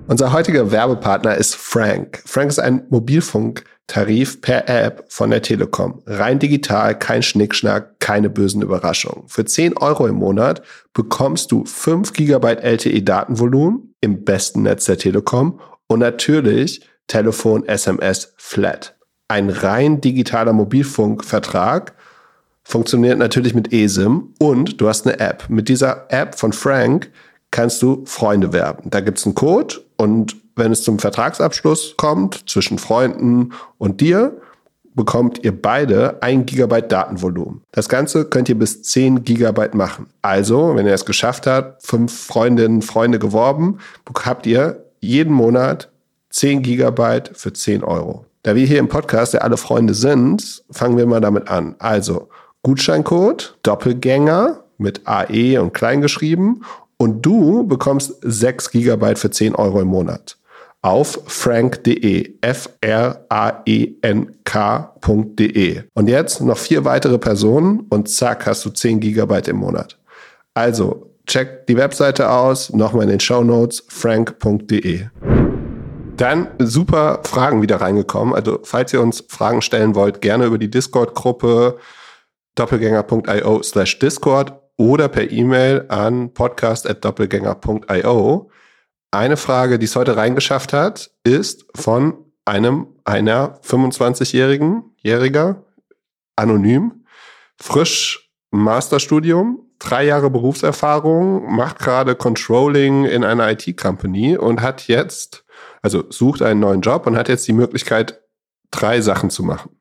Unser 0.07 0.31
heutiger 0.31 0.71
Werbepartner 0.71 1.36
ist 1.36 1.56
Frank. 1.56 2.24
Frank 2.25 2.50
ist 2.50 2.59
ein 2.59 2.83
Mobilfunktarif 2.89 4.42
per 4.42 4.69
App 4.69 5.06
von 5.09 5.30
der 5.30 5.42
Telekom. 5.42 6.01
Rein 6.06 6.39
digital, 6.39 6.98
kein 6.98 7.21
Schnickschnack, 7.21 8.00
keine 8.00 8.30
bösen 8.30 8.62
Überraschungen. 8.62 9.27
Für 9.27 9.45
10 9.45 9.77
Euro 9.77 10.07
im 10.07 10.15
Monat 10.15 10.62
bekommst 10.94 11.51
du 11.51 11.65
5 11.65 12.13
GB 12.13 12.48
LTE 12.62 13.04
Datenvolumen 13.04 13.94
im 14.01 14.24
besten 14.24 14.63
Netz 14.63 14.86
der 14.86 14.98
Telekom 14.98 15.59
und 15.88 16.00
natürlich 16.00 16.81
Telefon, 17.07 17.65
SMS, 17.68 18.33
Flat 18.38 18.98
ein 19.27 19.50
rein 19.50 20.01
digitaler 20.01 20.54
Mobilfunkvertrag 20.54 21.94
funktioniert 22.63 23.18
natürlich 23.18 23.54
mit 23.54 23.74
eSIM 23.74 24.33
und 24.39 24.80
du 24.81 24.88
hast 24.88 25.07
eine 25.07 25.19
App. 25.19 25.45
Mit 25.50 25.69
dieser 25.69 26.06
App 26.09 26.36
von 26.36 26.54
Frank 26.54 27.12
kannst 27.52 27.82
du 27.82 28.04
Freunde 28.06 28.54
werben. 28.54 28.90
Da 28.90 29.00
gibt's 29.02 29.26
einen 29.26 29.36
Code 29.36 29.76
und 29.98 30.36
wenn 30.56 30.72
es 30.72 30.84
zum 30.84 31.00
Vertragsabschluss 31.00 31.96
kommt 31.98 32.50
zwischen 32.50 32.80
Freunden 32.80 33.54
und 33.78 34.02
dir, 34.02 34.42
bekommt 34.96 35.44
ihr 35.44 35.62
beide 35.62 36.22
ein 36.24 36.46
Gigabyte 36.48 36.92
Datenvolumen. 36.92 37.62
Das 37.72 37.88
Ganze 37.88 38.26
könnt 38.26 38.50
ihr 38.50 38.58
bis 38.58 38.82
10 38.82 39.24
Gigabyte 39.24 39.76
machen. 39.76 40.08
Also, 40.24 40.76
wenn 40.76 40.88
ihr 40.88 40.94
es 40.94 41.06
geschafft 41.06 41.46
habt, 41.46 41.86
fünf 41.86 42.26
Freundinnen, 42.26 42.82
Freunde 42.82 43.20
geworben, 43.20 43.78
habt 44.26 44.48
ihr 44.48 44.84
jeden 45.00 45.34
Monat 45.34 45.92
10 46.32 46.64
Gigabyte 46.64 47.32
für 47.36 47.54
10 47.54 47.84
Euro. 47.84 48.26
Da 48.42 48.56
wir 48.56 48.66
hier 48.66 48.80
im 48.80 48.90
Podcast 48.90 49.34
ja 49.34 49.42
alle 49.42 49.58
Freunde 49.58 49.94
sind, 49.94 50.64
fangen 50.72 50.98
wir 50.98 51.06
mal 51.06 51.22
damit 51.22 51.48
an. 51.50 51.76
Also 51.80 52.30
Gutscheincode 52.64 53.58
Doppelgänger 53.62 54.64
mit 54.80 55.02
AE 55.06 55.60
und 55.62 55.74
klein 55.74 56.02
geschrieben 56.02 56.64
und 56.98 57.26
du 57.26 57.66
bekommst 57.66 58.14
6 58.22 58.72
Gigabyte 58.72 59.20
für 59.20 59.32
10 59.32 59.56
Euro 59.56 59.82
im 59.82 59.88
Monat 59.88 60.38
auf 60.82 61.20
frank.de, 61.26 62.36
F-R-A-E-N-K.de. 62.40 63.14
Und 65.94 66.08
jetzt 66.08 66.40
noch 66.42 66.58
vier 66.58 66.86
weitere 66.86 67.18
Personen 67.18 67.82
und 67.90 68.08
zack, 68.10 68.46
hast 68.46 68.64
du 68.64 68.70
10 68.70 69.02
Gigabyte 69.02 69.50
im 69.50 69.58
Monat. 69.58 69.98
Also, 70.54 71.12
check 71.26 71.68
die 71.68 71.76
Webseite 71.76 72.30
aus, 72.30 72.72
nochmal 72.72 73.04
in 73.04 73.10
den 73.10 73.20
Show 73.20 73.44
Notes, 73.44 73.84
frank.de. 73.90 75.08
Dann 76.16 76.48
super 76.58 77.20
Fragen 77.24 77.62
wieder 77.62 77.82
reingekommen. 77.82 78.34
Also 78.34 78.60
falls 78.64 78.94
ihr 78.94 79.02
uns 79.02 79.24
Fragen 79.28 79.62
stellen 79.62 79.94
wollt, 79.94 80.22
gerne 80.22 80.46
über 80.46 80.58
die 80.58 80.70
Discord-Gruppe 80.70 81.78
doppelgänger.io 82.56 83.62
slash 83.62 84.00
Discord 84.00 84.54
oder 84.78 85.10
per 85.10 85.32
E-Mail 85.32 85.86
an 85.90 86.34
podcast.doppelgänger.io. 86.34 88.50
Eine 89.12 89.38
Frage, 89.38 89.78
die 89.80 89.86
es 89.86 89.96
heute 89.96 90.18
reingeschafft 90.18 90.74
hat, 90.74 91.12
ist 91.24 91.66
von 91.76 92.26
einem 92.46 92.88
einer 93.04 93.60
25-jährigen, 93.62 94.84
jähriger, 94.98 95.64
anonym, 96.36 97.06
frisch 97.60 98.32
Masterstudium, 98.52 99.72
drei 99.80 100.06
Jahre 100.06 100.30
Berufserfahrung, 100.30 101.52
macht 101.54 101.80
gerade 101.80 102.16
Controlling 102.16 103.06
in 103.06 103.24
einer 103.24 103.50
IT-Company 103.52 104.38
und 104.38 104.62
hat 104.62 104.88
jetzt 104.88 105.44
also 105.81 106.04
sucht 106.10 106.42
einen 106.42 106.60
neuen 106.60 106.81
Job 106.81 107.07
und 107.07 107.18
hat 107.18 107.30
jetzt 107.30 107.48
die 107.48 107.54
Möglichkeit, 107.54 108.22
drei 108.72 109.02
Sachen 109.02 109.30
zu 109.30 109.44
machen. 109.44 109.80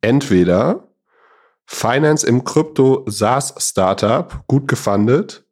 Entweder 0.00 0.88
Finance 1.66 2.26
im 2.26 2.44
Krypto 2.44 3.04
SaaS 3.06 3.54
Startup, 3.58 4.44
gut 4.46 4.68
gefundet. 4.68 5.44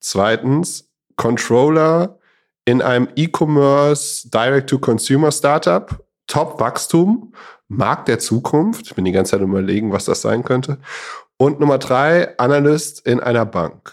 Zweitens 0.00 0.90
Controller 1.16 2.18
in 2.64 2.82
einem 2.82 3.08
E-Commerce 3.14 4.28
Direct-to-Consumer 4.30 5.30
Startup, 5.30 6.04
Top 6.26 6.60
Wachstum, 6.60 7.34
Markt 7.68 8.08
der 8.08 8.18
Zukunft. 8.18 8.86
Ich 8.86 8.94
bin 8.94 9.04
die 9.04 9.12
ganze 9.12 9.32
Zeit 9.32 9.42
überlegen, 9.42 9.92
was 9.92 10.06
das 10.06 10.22
sein 10.22 10.44
könnte. 10.44 10.78
Und 11.36 11.60
Nummer 11.60 11.78
drei, 11.78 12.38
Analyst 12.38 13.06
in 13.06 13.20
einer 13.20 13.44
Bank. 13.44 13.92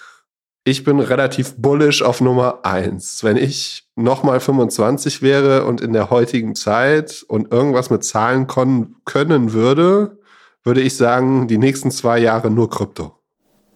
Ich 0.64 0.84
bin 0.84 1.00
relativ 1.00 1.56
bullish 1.58 2.04
auf 2.04 2.22
Nummer 2.22 2.60
eins. 2.64 3.24
Wenn 3.24 3.36
ich 3.36 3.90
nochmal 3.96 4.40
25 4.40 5.22
wäre 5.22 5.66
und 5.66 5.82
in 5.82 5.92
der 5.92 6.12
heutigen 6.12 6.56
Zeit 6.56 7.26
und 7.28 7.52
irgendwas 7.52 7.90
mit 7.90 8.04
Zahlen 8.04 8.48
können 8.48 9.54
würde, 9.54 10.20
würde 10.64 10.82
ich 10.82 10.96
sagen, 10.96 11.48
die 11.48 11.58
nächsten 11.58 11.92
zwei 11.92 12.20
Jahre 12.20 12.52
nur 12.52 12.70
Krypto. 12.70 13.14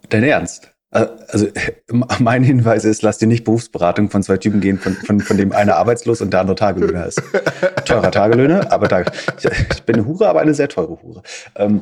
Dein 0.09 0.23
Ernst? 0.23 0.75
Äh, 0.91 1.07
also 1.27 1.47
mein 2.19 2.43
Hinweis 2.43 2.85
ist, 2.85 3.01
lass 3.01 3.17
dir 3.17 3.27
nicht 3.27 3.43
Berufsberatung 3.43 4.09
von 4.09 4.23
zwei 4.23 4.37
Typen 4.37 4.61
gehen, 4.61 4.77
von, 4.77 4.93
von, 4.93 5.19
von 5.19 5.37
dem 5.37 5.51
einer 5.51 5.75
arbeitslos 5.75 6.21
und 6.21 6.31
der 6.31 6.41
andere 6.41 6.55
Tagelöhner 6.55 7.07
ist. 7.07 7.21
Teurer 7.85 8.11
Tagelöhner, 8.11 8.71
aber 8.71 8.87
Tag, 8.87 9.11
ich 9.37 9.83
bin 9.83 9.95
eine 9.95 10.05
Hure, 10.05 10.29
aber 10.29 10.41
eine 10.41 10.53
sehr 10.53 10.69
teure 10.69 11.01
Hure. 11.01 11.23
Ähm, 11.55 11.81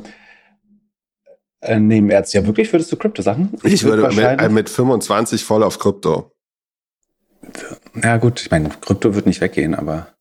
äh, 1.60 1.78
nehmen 1.78 2.10
Ärzte 2.10 2.38
ja 2.38 2.46
wirklich, 2.46 2.72
würdest 2.72 2.92
du 2.92 2.96
Krypto-Sachen? 2.96 3.54
Ich, 3.62 3.74
ich 3.74 3.84
würde 3.84 4.14
mit, 4.14 4.52
mit 4.52 4.70
25 4.70 5.44
voll 5.44 5.62
auf 5.62 5.78
Krypto. 5.78 6.30
Ja 8.02 8.16
gut, 8.16 8.40
ich 8.40 8.50
meine, 8.50 8.70
Krypto 8.80 9.14
wird 9.14 9.26
nicht 9.26 9.40
weggehen, 9.40 9.74
aber 9.74 10.13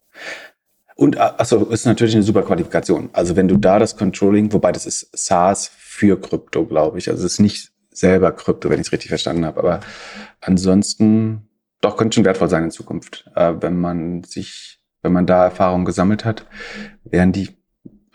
und 0.96 1.18
also 1.18 1.66
ist 1.66 1.86
natürlich 1.86 2.16
eine 2.16 2.24
super 2.24 2.44
Qualifikation. 2.44 3.10
Also 3.14 3.36
wenn 3.36 3.48
du 3.48 3.58
da 3.58 3.80
das 3.80 3.98
Controlling, 3.98 4.54
wobei 4.54 4.72
das 4.72 4.86
ist 4.86 5.10
SaaS 5.14 5.72
für 5.76 6.20
Krypto, 6.20 6.66
glaube 6.66 7.00
ich. 7.00 7.10
Also 7.10 7.26
es 7.26 7.34
ist 7.34 7.40
nicht 7.40 7.72
selber 7.92 8.32
Krypto, 8.32 8.70
wenn 8.70 8.80
ich 8.80 8.88
es 8.88 8.92
richtig 8.92 9.10
verstanden 9.10 9.46
habe. 9.46 9.60
Aber 9.60 9.80
ansonsten 10.42 11.48
doch 11.82 11.98
könnte 11.98 12.16
schon 12.16 12.26
wertvoll 12.26 12.50
sein 12.50 12.64
in 12.64 12.72
Zukunft, 12.72 13.30
äh, 13.36 13.54
wenn 13.60 13.78
man 13.80 14.24
sich, 14.24 14.80
wenn 15.02 15.14
man 15.14 15.26
da 15.26 15.44
Erfahrung 15.46 15.86
gesammelt 15.86 16.26
hat, 16.26 16.46
wären 17.04 17.32
die 17.32 17.50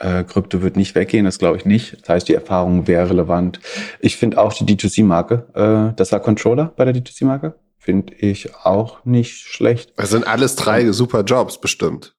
Äh, 0.00 0.22
Krypto 0.22 0.62
wird 0.62 0.76
nicht 0.76 0.94
weggehen, 0.94 1.24
das 1.24 1.40
glaube 1.40 1.56
ich 1.56 1.64
nicht. 1.64 2.02
Das 2.02 2.08
heißt, 2.08 2.28
die 2.28 2.34
Erfahrung 2.34 2.86
wäre 2.86 3.10
relevant. 3.10 3.58
Ich 3.98 4.16
finde 4.16 4.38
auch 4.38 4.52
die 4.52 4.64
D2C-Marke, 4.64 5.48
äh, 5.54 5.96
das 5.96 6.12
war 6.12 6.20
Controller 6.20 6.72
bei 6.76 6.84
der 6.84 6.94
D2C-Marke, 6.94 7.56
finde 7.78 8.14
ich 8.14 8.54
auch 8.54 9.04
nicht 9.04 9.38
schlecht. 9.38 9.94
Das 9.96 10.10
sind 10.10 10.24
alles 10.24 10.54
drei 10.54 10.92
super 10.92 11.24
Jobs 11.24 11.60
bestimmt. 11.60 12.14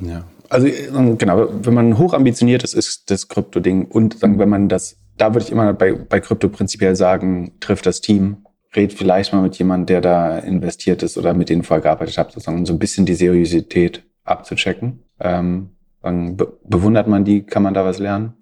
Ja, 0.00 0.24
also 0.48 0.66
äh, 0.66 1.16
genau, 1.16 1.48
wenn 1.50 1.74
man 1.74 1.98
hoch 1.98 2.14
ambitioniert 2.14 2.62
ist, 2.62 2.74
ist 2.74 3.10
das 3.10 3.28
Krypto-Ding 3.28 3.86
und 3.86 4.18
sagen, 4.18 4.38
wenn 4.38 4.48
man 4.48 4.68
das, 4.68 4.98
da 5.16 5.34
würde 5.34 5.46
ich 5.46 5.52
immer 5.52 5.72
bei, 5.72 5.92
bei 5.92 6.20
Krypto 6.20 6.48
prinzipiell 6.48 6.96
sagen, 6.96 7.52
trifft 7.60 7.86
das 7.86 8.00
Team, 8.00 8.44
red 8.74 8.92
vielleicht 8.92 9.32
mal 9.32 9.42
mit 9.42 9.56
jemandem, 9.56 9.86
der 9.86 10.00
da 10.00 10.38
investiert 10.38 11.02
ist 11.02 11.16
oder 11.16 11.34
mit 11.34 11.48
denen 11.48 11.62
vorher 11.62 11.82
gearbeitet 11.82 12.18
hat, 12.18 12.32
sozusagen, 12.32 12.58
um 12.58 12.66
so 12.66 12.72
ein 12.72 12.78
bisschen 12.78 13.06
die 13.06 13.14
Seriosität 13.14 14.04
abzuchecken. 14.24 15.02
Ähm, 15.20 15.70
dann 16.02 16.36
be 16.36 16.58
bewundert 16.64 17.06
man 17.06 17.24
die, 17.24 17.44
kann 17.44 17.62
man 17.62 17.74
da 17.74 17.84
was 17.84 17.98
lernen. 17.98 18.34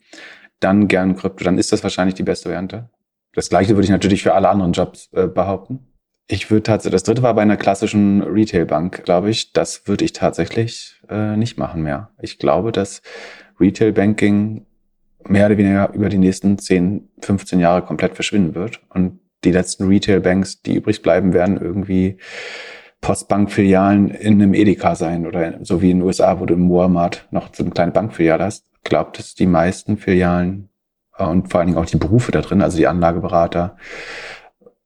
Dann 0.60 0.88
gern 0.88 1.16
Krypto, 1.16 1.44
dann 1.44 1.58
ist 1.58 1.72
das 1.72 1.82
wahrscheinlich 1.82 2.14
die 2.14 2.22
beste 2.22 2.48
Variante. 2.48 2.90
Das 3.34 3.48
gleiche 3.48 3.70
würde 3.70 3.84
ich 3.84 3.90
natürlich 3.90 4.22
für 4.22 4.34
alle 4.34 4.48
anderen 4.48 4.72
Jobs 4.72 5.08
äh, 5.12 5.26
behaupten. 5.26 5.89
Ich 6.32 6.48
würde 6.48 6.62
tatsächlich, 6.62 6.92
das 6.92 7.02
dritte 7.02 7.24
war 7.24 7.34
bei 7.34 7.42
einer 7.42 7.56
klassischen 7.56 8.22
Retailbank, 8.22 9.02
glaube 9.02 9.30
ich. 9.30 9.52
Das 9.52 9.88
würde 9.88 10.04
ich 10.04 10.12
tatsächlich 10.12 11.02
äh, 11.08 11.36
nicht 11.36 11.58
machen 11.58 11.82
mehr. 11.82 12.10
Ich 12.22 12.38
glaube, 12.38 12.70
dass 12.70 13.02
Retail 13.58 13.90
Banking 13.90 14.64
mehr 15.26 15.46
oder 15.46 15.58
weniger 15.58 15.92
über 15.92 16.08
die 16.08 16.18
nächsten 16.18 16.56
10, 16.56 17.08
15 17.20 17.58
Jahre 17.58 17.82
komplett 17.82 18.14
verschwinden 18.14 18.54
wird. 18.54 18.80
Und 18.90 19.18
die 19.42 19.50
letzten 19.50 19.88
Retail 19.88 20.20
Banks, 20.20 20.62
die 20.62 20.76
übrig 20.76 21.02
bleiben, 21.02 21.32
werden 21.32 21.60
irgendwie 21.60 22.18
Postbankfilialen 23.00 24.10
in 24.10 24.34
einem 24.34 24.54
Edeka 24.54 24.94
sein 24.94 25.26
oder 25.26 25.58
so 25.64 25.82
wie 25.82 25.90
in 25.90 25.98
den 25.98 26.06
USA, 26.06 26.38
wo 26.38 26.46
du 26.46 26.54
im 26.54 26.70
Walmart 26.70 27.26
noch 27.32 27.52
so 27.52 27.64
eine 27.64 27.72
kleine 27.72 27.90
Bankfiliale 27.90 28.44
hast. 28.44 28.66
Glaube, 28.84 29.10
dass 29.16 29.34
die 29.34 29.46
meisten 29.46 29.96
Filialen 29.96 30.68
äh, 31.18 31.24
und 31.24 31.50
vor 31.50 31.58
allen 31.58 31.70
Dingen 31.70 31.78
auch 31.78 31.86
die 31.86 31.96
Berufe 31.96 32.30
da 32.30 32.40
drin, 32.40 32.62
also 32.62 32.76
die 32.76 32.86
Anlageberater 32.86 33.76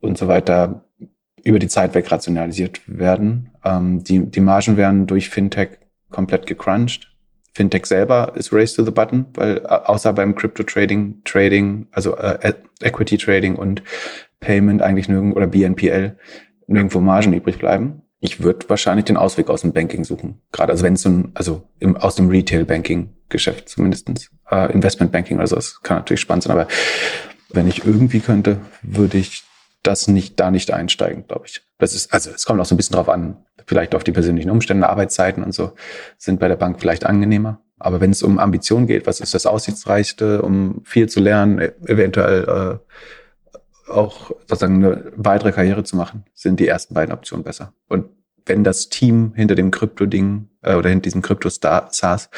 und 0.01 0.17
so 0.17 0.27
weiter, 0.27 0.85
über 1.45 1.59
die 1.59 1.69
Zeit 1.69 1.95
wegrationalisiert 1.95 2.81
werden. 2.87 3.51
Ähm, 3.65 4.03
die, 4.03 4.27
die 4.31 4.41
Margen 4.41 4.77
werden 4.77 5.07
durch 5.07 5.29
Fintech 5.29 5.79
komplett 6.11 6.47
gecrunched. 6.47 7.11
Fintech 7.55 7.87
selber 7.87 8.33
ist 8.35 8.53
race 8.53 8.75
to 8.75 8.85
the 8.85 8.91
button, 8.91 9.27
weil 9.35 9.59
äh, 9.59 9.69
außer 9.69 10.13
beim 10.13 10.35
Crypto 10.35 10.63
Trading, 10.63 11.23
Trading, 11.25 11.87
also 11.93 12.17
äh, 12.17 12.55
Equity 12.81 13.19
Trading 13.19 13.57
und 13.57 13.83
Payment 14.41 14.83
eigentlich 14.83 15.09
nirgendwo 15.09 15.37
oder 15.37 15.47
BNPL 15.47 16.17
nirgendwo 16.67 17.01
Margen 17.01 17.33
übrig 17.33 17.59
bleiben 17.59 18.03
ich 18.25 18.43
würde 18.43 18.67
wahrscheinlich 18.71 19.05
den 19.05 19.19
Ausweg 19.19 19.51
aus 19.51 19.61
dem 19.61 19.75
Banking 19.75 20.03
suchen. 20.03 20.41
Gerade 20.51 20.73
also 20.73 20.83
wenn 20.83 20.95
es 20.95 21.03
so 21.03 21.11
ein, 21.11 21.33
also 21.35 21.69
im, 21.79 21.95
aus 21.95 22.15
dem 22.15 22.31
Retail-Banking-Geschäft 22.31 23.69
zumindestens 23.69 24.31
äh, 24.51 24.73
Investment-Banking 24.73 25.37
oder 25.37 25.47
so, 25.47 25.59
kann 25.83 25.99
natürlich 25.99 26.23
spannend 26.23 26.45
sein, 26.45 26.53
aber 26.53 26.67
wenn 27.51 27.69
ich 27.69 27.85
irgendwie 27.85 28.21
könnte, 28.21 28.61
würde 28.81 29.19
ich 29.19 29.45
das 29.87 30.09
nicht, 30.09 30.41
da 30.41 30.51
nicht 30.51 30.73
einsteigen, 30.73 31.27
glaube 31.27 31.47
ich. 31.47 31.63
Das 31.79 31.95
ist, 31.95 32.13
also 32.13 32.31
es 32.31 32.45
kommt 32.45 32.61
auch 32.61 32.65
so 32.65 32.75
ein 32.75 32.77
bisschen 32.77 32.97
drauf 32.97 33.09
an, 33.09 33.37
vielleicht 33.67 33.95
auf 33.95 34.05
die 34.05 34.13
persönlichen 34.13 34.51
Umstände, 34.51 34.89
Arbeitszeiten 34.89 35.45
und 35.45 35.53
so, 35.53 35.73
sind 36.19 36.41
bei 36.41 36.49
der 36.49 36.57
Bank 36.57 36.81
vielleicht 36.81 37.07
angenehmer. 37.07 37.61
Aber 37.79 38.01
wenn 38.01 38.11
es 38.11 38.23
um 38.23 38.39
Ambition 38.39 38.87
geht, 38.87 39.07
was 39.07 39.21
ist 39.21 39.35
das 39.35 39.47
Aussichtsreichste, 39.47 40.43
um 40.43 40.83
viel 40.85 41.09
zu 41.09 41.21
lernen, 41.21 41.59
e-, 41.59 41.73
eventuell 41.87 42.81
äh, 43.89 43.91
auch 43.91 44.31
sozusagen 44.47 44.85
eine 44.85 45.13
weitere 45.17 45.53
Karriere 45.53 45.85
zu 45.85 45.97
machen, 45.97 46.25
sind 46.33 46.61
die 46.61 46.69
ersten 46.69 46.95
beiden 46.95 47.13
Optionen 47.15 47.45
besser. 47.45 47.75
Und 47.89 48.07
wenn 48.47 48.65
das 48.65 48.89
Team 48.89 49.33
hinter 49.35 49.55
dem 49.55 49.71
Krypto-Ding 49.71 50.49
äh, 50.63 50.75
oder 50.75 50.89
hinter 50.89 51.05
diesem 51.05 51.23
Krypto-SaaS 51.23 52.31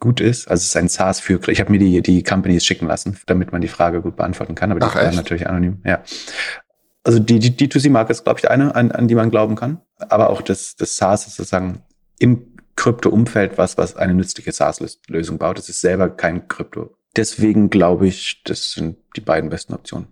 gut 0.00 0.20
ist, 0.20 0.48
also 0.48 0.60
es 0.60 0.68
ist 0.68 0.76
ein 0.76 0.88
SaaS 0.88 1.20
für, 1.20 1.40
ich 1.48 1.60
habe 1.60 1.70
mir 1.70 1.78
die, 1.78 2.02
die 2.02 2.22
Companies 2.22 2.64
schicken 2.64 2.86
lassen, 2.86 3.16
damit 3.26 3.52
man 3.52 3.60
die 3.60 3.68
Frage 3.68 4.02
gut 4.02 4.16
beantworten 4.16 4.54
kann, 4.54 4.70
aber 4.70 4.80
die 4.80 4.86
Frage 4.86 5.14
natürlich 5.16 5.46
anonym, 5.46 5.80
ja. 5.84 6.02
Also 7.04 7.18
die, 7.18 7.38
die 7.38 7.52
D2C-Marke 7.52 8.12
ist, 8.12 8.24
glaube 8.24 8.40
ich, 8.40 8.50
eine, 8.50 8.74
an, 8.74 8.90
an 8.90 9.08
die 9.08 9.14
man 9.14 9.30
glauben 9.30 9.56
kann. 9.56 9.80
Aber 9.98 10.30
auch 10.30 10.42
das, 10.42 10.74
das 10.76 10.96
SaaS 10.96 11.26
ist 11.26 11.36
sozusagen 11.36 11.82
im 12.18 12.54
Krypto-Umfeld 12.76 13.58
was, 13.58 13.78
was 13.78 13.96
eine 13.96 14.14
nützliche 14.14 14.52
SaaS-Lösung 14.52 15.38
baut. 15.38 15.58
Das 15.58 15.68
ist 15.68 15.80
selber 15.80 16.08
kein 16.08 16.48
Krypto. 16.48 16.96
Deswegen 17.16 17.70
glaube 17.70 18.08
ich, 18.08 18.42
das 18.44 18.72
sind 18.72 18.96
die 19.16 19.20
beiden 19.20 19.50
besten 19.50 19.74
Optionen. 19.74 20.08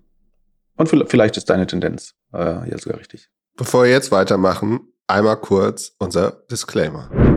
Und 0.76 0.88
vielleicht 0.88 1.36
ist 1.36 1.50
deine 1.50 1.66
Tendenz 1.66 2.14
äh, 2.32 2.68
ja 2.70 2.78
sogar 2.78 2.98
richtig. 2.98 3.30
Bevor 3.56 3.84
wir 3.84 3.90
jetzt 3.90 4.12
weitermachen, 4.12 4.80
einmal 5.06 5.36
kurz 5.36 5.94
unser 5.98 6.42
Disclaimer. 6.50 7.31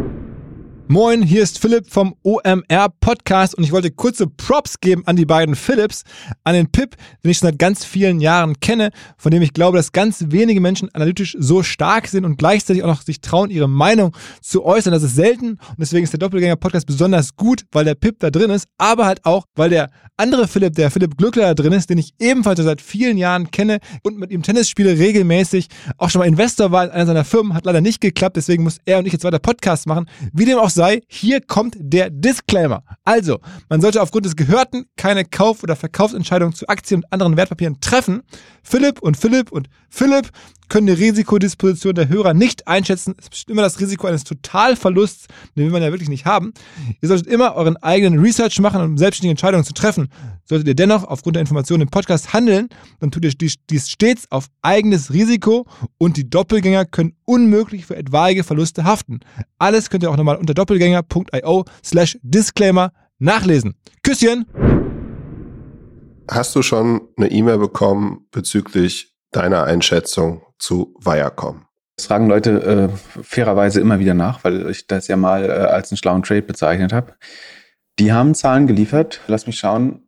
Moin, 0.88 1.24
hier 1.24 1.42
ist 1.42 1.58
Philipp 1.58 1.90
vom 1.90 2.16
OMR 2.22 2.90
Podcast 3.00 3.56
und 3.56 3.64
ich 3.64 3.72
wollte 3.72 3.90
kurze 3.90 4.28
Props 4.28 4.80
geben 4.80 5.02
an 5.08 5.16
die 5.16 5.26
beiden 5.26 5.56
Philips, 5.56 6.04
an 6.44 6.54
den 6.54 6.72
Pip, 6.72 6.96
den 7.24 7.32
ich 7.32 7.40
schon 7.40 7.50
seit 7.50 7.58
ganz 7.58 7.84
vielen 7.84 8.20
Jahren 8.20 8.60
kenne, 8.60 8.92
von 9.18 9.32
dem 9.32 9.42
ich 9.42 9.54
glaube, 9.54 9.78
dass 9.78 9.94
ganz 9.94 10.26
wenige 10.28 10.62
Menschen 10.62 10.94
analytisch 10.94 11.36
so 11.40 11.64
stark 11.64 12.08
sind 12.08 12.24
und 12.24 12.38
gleichzeitig 12.38 12.84
auch 12.84 12.88
noch 12.88 13.02
sich 13.02 13.20
trauen, 13.20 13.50
ihre 13.50 13.68
Meinung 13.68 14.16
zu 14.42 14.64
äußern. 14.64 14.94
Das 14.94 15.02
ist 15.02 15.16
selten 15.16 15.54
und 15.54 15.80
deswegen 15.80 16.04
ist 16.04 16.14
der 16.14 16.20
Doppelgänger 16.20 16.56
Podcast 16.56 16.86
besonders 16.86 17.36
gut, 17.36 17.66
weil 17.72 17.86
der 17.86 17.96
Pip 17.96 18.20
da 18.20 18.30
drin 18.30 18.52
ist, 18.52 18.68
aber 18.78 19.08
halt 19.08 19.26
auch, 19.26 19.46
weil 19.56 19.72
der 19.72 19.90
andere 20.18 20.48
Philipp, 20.48 20.76
der 20.76 20.92
Philipp 20.92 21.18
Glückler 21.18 21.48
da 21.48 21.54
drin 21.56 21.74
ist, 21.74 21.90
den 21.90 21.98
ich 21.98 22.14
ebenfalls 22.20 22.62
seit 22.62 22.80
vielen 22.80 23.18
Jahren 23.18 23.50
kenne 23.50 23.80
und 24.04 24.20
mit 24.20 24.32
ihm 24.32 24.44
Tennis 24.44 24.70
spiele 24.70 24.98
regelmäßig, 25.00 25.68
auch 25.98 26.12
schon 26.12 26.20
mal 26.20 26.28
Investor 26.28 26.72
war 26.72 26.86
in 26.86 26.92
einer 26.92 27.08
seiner 27.08 27.26
Firmen, 27.26 27.56
hat 27.56 27.66
leider 27.66 27.82
nicht 27.82 28.02
geklappt, 28.02 28.38
deswegen 28.38 28.64
muss 28.64 28.78
er 28.86 29.00
und 29.00 29.08
ich 29.08 29.14
jetzt 29.14 29.26
weiter 29.26 29.40
Podcast 29.40 29.88
machen. 29.88 30.06
Wie 30.32 30.46
dem 30.46 30.60
auch 30.60 30.70
sei, 30.76 31.02
hier 31.08 31.42
kommt 31.42 31.76
der 31.80 32.10
Disclaimer. 32.12 32.84
Also, 33.04 33.40
man 33.70 33.82
sollte 33.82 34.02
aufgrund 34.02 34.26
des 34.26 34.36
Gehörten 34.36 34.86
keine 34.96 35.26
Kauf- 35.26 35.64
oder 35.64 35.76
Verkaufsentscheidungen 35.76 36.54
zu 36.54 36.68
Aktien 36.68 37.04
und 37.04 37.12
anderen 37.12 37.38
Wertpapieren 37.38 37.80
treffen. 37.82 38.22
Philipp 38.62 39.02
und 39.02 39.18
Philipp 39.18 39.52
und 39.52 39.70
Philipp 39.90 40.30
können 40.70 40.88
die 40.88 40.94
Risikodisposition 40.94 41.96
der 41.96 42.10
Hörer 42.10 42.34
nicht 42.34 42.68
einschätzen. 42.68 43.16
Es 43.18 43.30
besteht 43.30 43.50
immer 43.50 43.62
das 43.62 43.80
Risiko 43.80 44.08
eines 44.08 44.24
Totalverlusts, 44.24 45.28
den 45.56 45.66
will 45.66 45.72
man 45.72 45.82
ja 45.82 45.92
wirklich 45.92 46.10
nicht 46.10 46.26
haben. 46.26 46.54
Ihr 47.02 47.08
solltet 47.08 47.28
immer 47.28 47.56
euren 47.56 47.78
eigenen 47.78 48.20
Research 48.20 48.60
machen, 48.60 48.82
um 48.82 48.98
selbstständige 48.98 49.32
Entscheidungen 49.32 49.64
zu 49.64 49.74
treffen. 49.74 50.10
Solltet 50.46 50.68
ihr 50.68 50.76
dennoch 50.76 51.04
aufgrund 51.04 51.36
der 51.36 51.42
Informationen 51.42 51.84
im 51.84 51.90
Podcast 51.90 52.34
handeln, 52.34 52.70
dann 53.00 53.12
tut 53.12 53.26
ihr 53.26 53.32
dies 53.32 53.90
stets 53.90 54.32
auf 54.32 54.48
eigenes 54.62 55.14
Risiko 55.14 55.66
und 55.98 56.18
die 56.18 56.30
Doppelgänger 56.30 56.86
können 56.86 57.14
unmöglich 57.26 57.86
für 57.86 57.96
etwaige 57.96 58.44
Verluste 58.44 58.84
haften. 58.84 59.20
Alles 59.58 59.90
könnt 59.90 60.04
ihr 60.04 60.12
auch 60.12 60.18
nochmal 60.18 60.38
unter 60.38 60.54
doppelgänger.io 60.66 61.66
slash 61.84 62.18
Disclaimer 62.22 62.92
nachlesen. 63.20 63.76
Küsschen! 64.04 64.46
Hast 66.30 66.56
du 66.56 66.64
schon 66.64 67.02
eine 67.18 67.30
E-Mail 67.30 67.60
bekommen 67.60 68.28
bezüglich 68.32 69.16
deiner 69.32 69.66
Einschätzung 69.66 70.42
zu 70.58 70.96
Viacom? 71.00 71.66
Das 71.98 72.08
fragen 72.08 72.28
Leute 72.28 72.62
äh, 72.62 72.90
fairerweise 73.24 73.80
immer 73.80 74.00
wieder 74.00 74.14
nach, 74.14 74.44
weil 74.44 74.70
ich 74.70 74.88
das 74.88 75.08
ja 75.08 75.16
mal 75.16 75.46
äh, 75.46 75.50
als 75.50 75.92
einen 75.92 75.98
schlauen 75.98 76.24
Trade 76.24 76.42
bezeichnet 76.42 76.92
habe. 76.92 77.14
Die 78.00 78.12
haben 78.12 78.36
Zahlen 78.36 78.68
geliefert. 78.68 79.22
Lass 79.28 79.48
mich 79.48 79.58
schauen. 79.58 80.02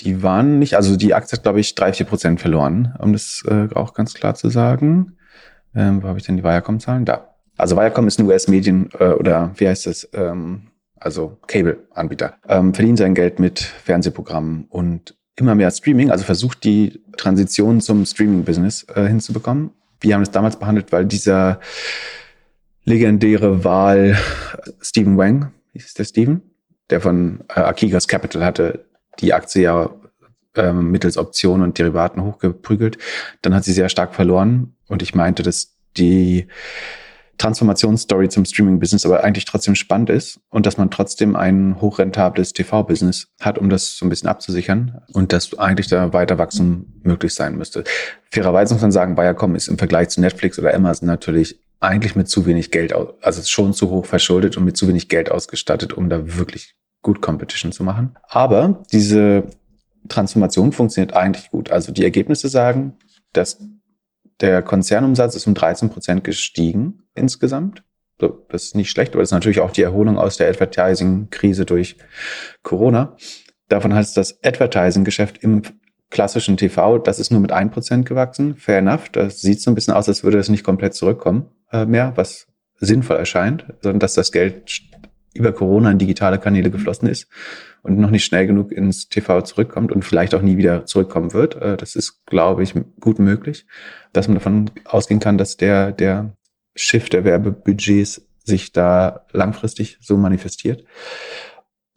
Die 0.00 0.22
waren 0.22 0.58
nicht, 0.58 0.76
also 0.76 0.96
die 0.96 1.12
Aktie 1.12 1.36
hat, 1.36 1.42
glaube 1.42 1.60
ich, 1.60 1.74
drei, 1.74 1.92
vier 1.92 2.06
Prozent 2.06 2.40
verloren, 2.40 2.94
um 3.00 3.12
das 3.12 3.44
äh, 3.46 3.68
auch 3.74 3.92
ganz 3.92 4.14
klar 4.14 4.34
zu 4.34 4.48
sagen. 4.48 5.18
Ähm, 5.74 6.02
wo 6.02 6.08
habe 6.08 6.18
ich 6.18 6.24
denn 6.24 6.38
die 6.38 6.44
Viacom-Zahlen? 6.44 7.04
Da. 7.04 7.29
Also 7.60 7.76
Viacom 7.76 8.08
ist 8.08 8.18
ein 8.18 8.26
US-Medien 8.26 8.88
äh, 8.98 9.10
oder 9.10 9.52
wie 9.56 9.68
heißt 9.68 9.86
das? 9.86 10.08
Ähm, 10.12 10.68
also 10.96 11.38
Cable-Anbieter. 11.46 12.34
Ähm, 12.48 12.74
verdienen 12.74 12.96
sein 12.96 13.14
Geld 13.14 13.38
mit 13.38 13.60
Fernsehprogrammen 13.60 14.66
und 14.68 15.14
immer 15.36 15.54
mehr 15.54 15.70
Streaming, 15.70 16.10
also 16.10 16.24
versucht 16.24 16.64
die 16.64 17.00
Transition 17.16 17.80
zum 17.80 18.04
Streaming-Business 18.04 18.86
äh, 18.94 19.06
hinzubekommen. 19.06 19.70
Wir 20.00 20.14
haben 20.14 20.22
es 20.22 20.30
damals 20.30 20.58
behandelt, 20.58 20.92
weil 20.92 21.06
dieser 21.06 21.60
legendäre 22.84 23.64
Wahl 23.64 24.16
Stephen 24.80 25.16
Wang, 25.16 25.52
hieß 25.72 25.94
der 25.94 26.04
Stephen, 26.04 26.42
der 26.90 27.00
von 27.00 27.40
äh, 27.48 27.60
Akigas 27.60 28.08
Capital 28.08 28.44
hatte 28.44 28.84
die 29.20 29.32
Aktie 29.34 29.62
ja 29.62 29.90
äh, 30.56 30.72
mittels 30.72 31.16
Optionen 31.16 31.62
und 31.62 31.78
Derivaten 31.78 32.22
hochgeprügelt. 32.22 32.98
Dann 33.42 33.54
hat 33.54 33.64
sie 33.64 33.72
sehr 33.72 33.88
stark 33.88 34.14
verloren 34.14 34.74
und 34.88 35.02
ich 35.02 35.14
meinte, 35.14 35.42
dass 35.42 35.76
die 35.96 36.46
Transformationsstory 37.40 38.28
zum 38.28 38.44
Streaming-Business 38.44 39.06
aber 39.06 39.24
eigentlich 39.24 39.46
trotzdem 39.46 39.74
spannend 39.74 40.10
ist 40.10 40.40
und 40.50 40.66
dass 40.66 40.76
man 40.76 40.90
trotzdem 40.90 41.36
ein 41.36 41.80
hochrentables 41.80 42.52
TV-Business 42.52 43.28
hat, 43.40 43.56
um 43.58 43.70
das 43.70 43.96
so 43.96 44.04
ein 44.04 44.10
bisschen 44.10 44.28
abzusichern 44.28 45.00
und 45.14 45.32
dass 45.32 45.58
eigentlich 45.58 45.86
da 45.86 46.12
weiter 46.12 46.36
Wachstum 46.36 47.00
möglich 47.02 47.32
sein 47.32 47.56
müsste. 47.56 47.84
Fairerweise 48.30 48.74
muss 48.74 48.82
man 48.82 48.92
sagen, 48.92 49.16
Viacom 49.16 49.54
ist 49.54 49.68
im 49.68 49.78
Vergleich 49.78 50.10
zu 50.10 50.20
Netflix 50.20 50.58
oder 50.58 50.74
Amazon 50.74 51.06
natürlich 51.06 51.58
eigentlich 51.80 52.14
mit 52.14 52.28
zu 52.28 52.44
wenig 52.44 52.70
Geld, 52.70 52.92
also 53.22 53.42
schon 53.42 53.72
zu 53.72 53.88
hoch 53.88 54.04
verschuldet 54.04 54.58
und 54.58 54.66
mit 54.66 54.76
zu 54.76 54.86
wenig 54.86 55.08
Geld 55.08 55.30
ausgestattet, 55.30 55.94
um 55.94 56.10
da 56.10 56.36
wirklich 56.36 56.74
gut 57.00 57.22
Competition 57.22 57.72
zu 57.72 57.84
machen. 57.84 58.16
Aber 58.28 58.82
diese 58.92 59.44
Transformation 60.08 60.72
funktioniert 60.72 61.14
eigentlich 61.14 61.50
gut. 61.50 61.70
Also 61.70 61.90
die 61.90 62.04
Ergebnisse 62.04 62.50
sagen, 62.50 62.98
dass 63.32 63.58
der 64.40 64.62
Konzernumsatz 64.62 65.34
ist 65.34 65.46
um 65.46 65.54
13 65.54 65.90
Prozent 65.90 66.24
gestiegen 66.24 67.02
insgesamt. 67.14 67.82
Das 68.18 68.64
ist 68.64 68.76
nicht 68.76 68.90
schlecht, 68.90 69.12
aber 69.12 69.22
das 69.22 69.28
ist 69.28 69.34
natürlich 69.34 69.60
auch 69.60 69.70
die 69.70 69.82
Erholung 69.82 70.18
aus 70.18 70.36
der 70.36 70.48
Advertising-Krise 70.48 71.64
durch 71.64 71.96
Corona. 72.62 73.16
Davon 73.68 73.94
heißt 73.94 74.16
das 74.16 74.42
Advertising-Geschäft 74.44 75.38
im 75.42 75.62
klassischen 76.10 76.56
TV, 76.56 76.98
das 76.98 77.18
ist 77.18 77.30
nur 77.30 77.40
mit 77.40 77.52
ein 77.52 77.70
Prozent 77.70 78.04
gewachsen. 78.04 78.56
Fair 78.56 78.78
enough. 78.78 79.08
Das 79.10 79.40
sieht 79.40 79.62
so 79.62 79.70
ein 79.70 79.74
bisschen 79.74 79.94
aus, 79.94 80.08
als 80.08 80.24
würde 80.24 80.38
es 80.38 80.48
nicht 80.48 80.64
komplett 80.64 80.94
zurückkommen 80.94 81.46
äh, 81.72 81.86
mehr, 81.86 82.12
was 82.16 82.46
sinnvoll 82.76 83.16
erscheint, 83.16 83.64
sondern 83.80 84.00
dass 84.00 84.14
das 84.14 84.32
Geld 84.32 84.82
über 85.32 85.52
Corona 85.52 85.90
in 85.90 85.98
digitale 85.98 86.38
Kanäle 86.38 86.70
geflossen 86.70 87.08
ist 87.08 87.28
und 87.82 87.98
noch 87.98 88.10
nicht 88.10 88.24
schnell 88.24 88.46
genug 88.46 88.72
ins 88.72 89.08
TV 89.08 89.42
zurückkommt 89.42 89.92
und 89.92 90.04
vielleicht 90.04 90.34
auch 90.34 90.42
nie 90.42 90.56
wieder 90.56 90.86
zurückkommen 90.86 91.32
wird. 91.32 91.56
Äh, 91.56 91.76
das 91.76 91.96
ist, 91.96 92.24
glaube 92.26 92.62
ich, 92.62 92.74
gut 93.00 93.18
möglich, 93.18 93.66
dass 94.12 94.28
man 94.28 94.36
davon 94.36 94.70
ausgehen 94.84 95.20
kann, 95.20 95.38
dass 95.38 95.56
der, 95.56 95.92
der 95.92 96.36
Shift 96.74 97.12
der 97.12 97.24
Werbebudgets 97.24 98.22
sich 98.44 98.72
da 98.72 99.26
langfristig 99.32 99.98
so 100.00 100.16
manifestiert. 100.16 100.84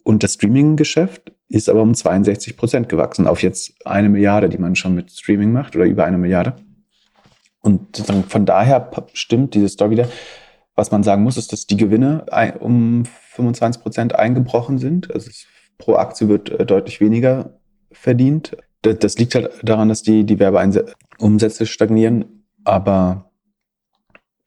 Und 0.02 0.22
das 0.22 0.34
Streaming-Geschäft 0.34 1.32
ist 1.48 1.68
aber 1.68 1.82
um 1.82 1.94
62 1.94 2.56
Prozent 2.56 2.88
gewachsen 2.88 3.26
auf 3.26 3.42
jetzt 3.42 3.74
eine 3.86 4.08
Milliarde, 4.08 4.48
die 4.48 4.58
man 4.58 4.76
schon 4.76 4.94
mit 4.94 5.10
Streaming 5.10 5.52
macht 5.52 5.76
oder 5.76 5.86
über 5.86 6.04
eine 6.04 6.18
Milliarde. 6.18 6.54
Und 7.60 8.02
von 8.28 8.44
daher 8.44 8.90
stimmt 9.14 9.54
diese 9.54 9.70
Story 9.70 9.92
wieder. 9.92 10.08
Was 10.74 10.90
man 10.90 11.02
sagen 11.02 11.22
muss, 11.22 11.36
ist, 11.36 11.52
dass 11.52 11.66
die 11.66 11.76
Gewinne 11.76 12.26
um 12.60 13.04
25 13.06 13.82
Prozent 13.82 14.14
eingebrochen 14.14 14.78
sind. 14.78 15.14
Also 15.14 15.30
pro 15.78 15.96
Aktie 15.96 16.28
wird 16.28 16.50
äh, 16.50 16.66
deutlich 16.66 17.00
weniger 17.00 17.58
verdient. 17.92 18.56
Das 18.82 19.16
liegt 19.16 19.34
halt 19.34 19.50
daran, 19.62 19.88
dass 19.88 20.02
die, 20.02 20.24
die 20.24 20.38
Werbeumsätze 20.38 21.66
stagnieren. 21.66 22.44
Aber 22.64 23.30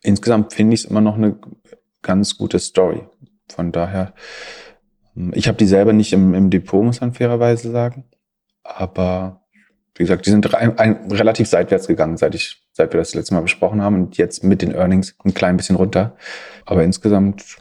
insgesamt 0.03 0.53
finde 0.53 0.75
ich 0.75 0.83
es 0.83 0.89
immer 0.89 1.01
noch 1.01 1.15
eine 1.15 1.37
ganz 2.01 2.37
gute 2.37 2.59
Story. 2.59 3.01
Von 3.49 3.71
daher, 3.71 4.13
hm, 5.15 5.31
ich 5.33 5.47
habe 5.47 5.57
die 5.57 5.65
selber 5.65 5.93
nicht 5.93 6.13
im, 6.13 6.33
im 6.33 6.49
Depot, 6.49 6.83
muss 6.83 7.01
man 7.01 7.13
fairerweise 7.13 7.71
sagen. 7.71 8.05
Aber 8.63 9.41
wie 9.95 10.03
gesagt, 10.03 10.25
die 10.25 10.29
sind 10.29 10.53
ein, 10.53 10.77
ein, 10.77 11.11
relativ 11.11 11.47
seitwärts 11.47 11.87
gegangen, 11.87 12.17
seit 12.17 12.35
ich, 12.35 12.63
seit 12.73 12.93
wir 12.93 12.99
das 12.99 13.15
letzte 13.15 13.33
Mal 13.33 13.41
besprochen 13.41 13.81
haben 13.81 13.95
und 13.95 14.17
jetzt 14.17 14.43
mit 14.43 14.61
den 14.61 14.71
Earnings 14.71 15.15
ein 15.23 15.33
klein 15.33 15.57
bisschen 15.57 15.75
runter. 15.75 16.15
Aber 16.65 16.83
insgesamt 16.83 17.57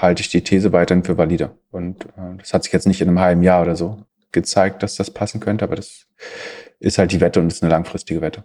halte 0.00 0.22
ich 0.22 0.28
die 0.28 0.42
These 0.42 0.72
weiterhin 0.72 1.04
für 1.04 1.18
valide. 1.18 1.50
Und 1.70 2.04
äh, 2.04 2.36
das 2.38 2.52
hat 2.52 2.64
sich 2.64 2.72
jetzt 2.72 2.86
nicht 2.86 3.00
in 3.00 3.08
einem 3.08 3.20
halben 3.20 3.42
Jahr 3.42 3.62
oder 3.62 3.76
so 3.76 4.04
gezeigt, 4.32 4.82
dass 4.82 4.96
das 4.96 5.10
passen 5.10 5.40
könnte, 5.40 5.64
aber 5.64 5.76
das 5.76 6.06
ist 6.78 6.98
halt 6.98 7.12
die 7.12 7.20
Wette 7.20 7.40
und 7.40 7.52
ist 7.52 7.62
eine 7.62 7.70
langfristige 7.70 8.20
Wette. 8.20 8.44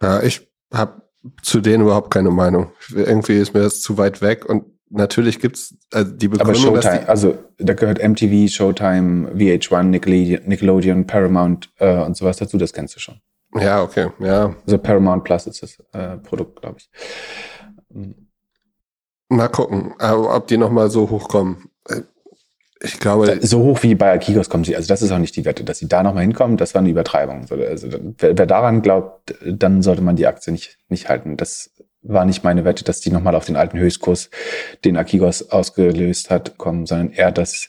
Ja, 0.00 0.22
ich 0.22 0.48
habe 0.72 1.02
zu 1.42 1.60
denen 1.60 1.82
überhaupt 1.82 2.12
keine 2.12 2.30
Meinung. 2.30 2.70
Irgendwie 2.94 3.38
ist 3.38 3.54
mir 3.54 3.60
das 3.60 3.80
zu 3.80 3.98
weit 3.98 4.22
weg 4.22 4.46
und 4.46 4.64
natürlich 4.90 5.40
gibt's 5.40 5.74
also 5.92 6.12
die 6.12 6.28
Begründung, 6.28 6.68
Aber 6.68 6.82
Showtime, 6.82 7.08
also 7.08 7.38
da 7.58 7.74
gehört 7.74 8.02
MTV, 8.02 8.50
Showtime, 8.50 9.30
VH1, 9.32 10.46
Nickelodeon, 10.46 11.06
Paramount 11.06 11.70
äh, 11.78 12.02
und 12.02 12.16
sowas 12.16 12.36
dazu, 12.36 12.56
das 12.58 12.72
kennst 12.72 12.96
du 12.96 13.00
schon. 13.00 13.20
Ja, 13.54 13.82
okay, 13.82 14.10
ja. 14.20 14.54
Also 14.66 14.78
Paramount 14.78 15.24
Plus 15.24 15.46
ist 15.46 15.62
das 15.62 15.78
äh, 15.92 16.18
Produkt, 16.18 16.60
glaube 16.60 16.78
ich. 16.78 16.90
Mal 19.28 19.48
gucken, 19.48 19.94
äh, 20.00 20.10
ob 20.10 20.46
die 20.46 20.56
nochmal 20.56 20.90
so 20.90 21.10
hochkommen. 21.10 21.70
Äh, 21.88 22.02
ich 22.80 22.98
glaube. 22.98 23.38
So 23.42 23.62
hoch 23.62 23.82
wie 23.82 23.94
bei 23.94 24.12
Akigos 24.12 24.48
kommen 24.48 24.64
sie. 24.64 24.76
Also 24.76 24.88
das 24.88 25.02
ist 25.02 25.10
auch 25.10 25.18
nicht 25.18 25.36
die 25.36 25.44
Wette, 25.44 25.64
dass 25.64 25.78
sie 25.78 25.88
da 25.88 26.02
nochmal 26.02 26.22
hinkommen. 26.22 26.56
Das 26.56 26.74
war 26.74 26.80
eine 26.80 26.90
Übertreibung. 26.90 27.46
Also 27.50 27.88
wer, 28.18 28.38
wer 28.38 28.46
daran 28.46 28.82
glaubt, 28.82 29.34
dann 29.44 29.82
sollte 29.82 30.02
man 30.02 30.16
die 30.16 30.26
Aktie 30.26 30.52
nicht, 30.52 30.78
nicht 30.88 31.08
halten. 31.08 31.36
Das 31.36 31.70
war 32.02 32.24
nicht 32.24 32.44
meine 32.44 32.64
Wette, 32.64 32.84
dass 32.84 33.00
die 33.00 33.10
nochmal 33.10 33.34
auf 33.34 33.44
den 33.44 33.56
alten 33.56 33.78
Höchstkurs, 33.78 34.30
den 34.84 34.96
Akigos 34.96 35.50
ausgelöst 35.50 36.30
hat, 36.30 36.56
kommen, 36.56 36.86
sondern 36.86 37.10
eher 37.10 37.32
das, 37.32 37.68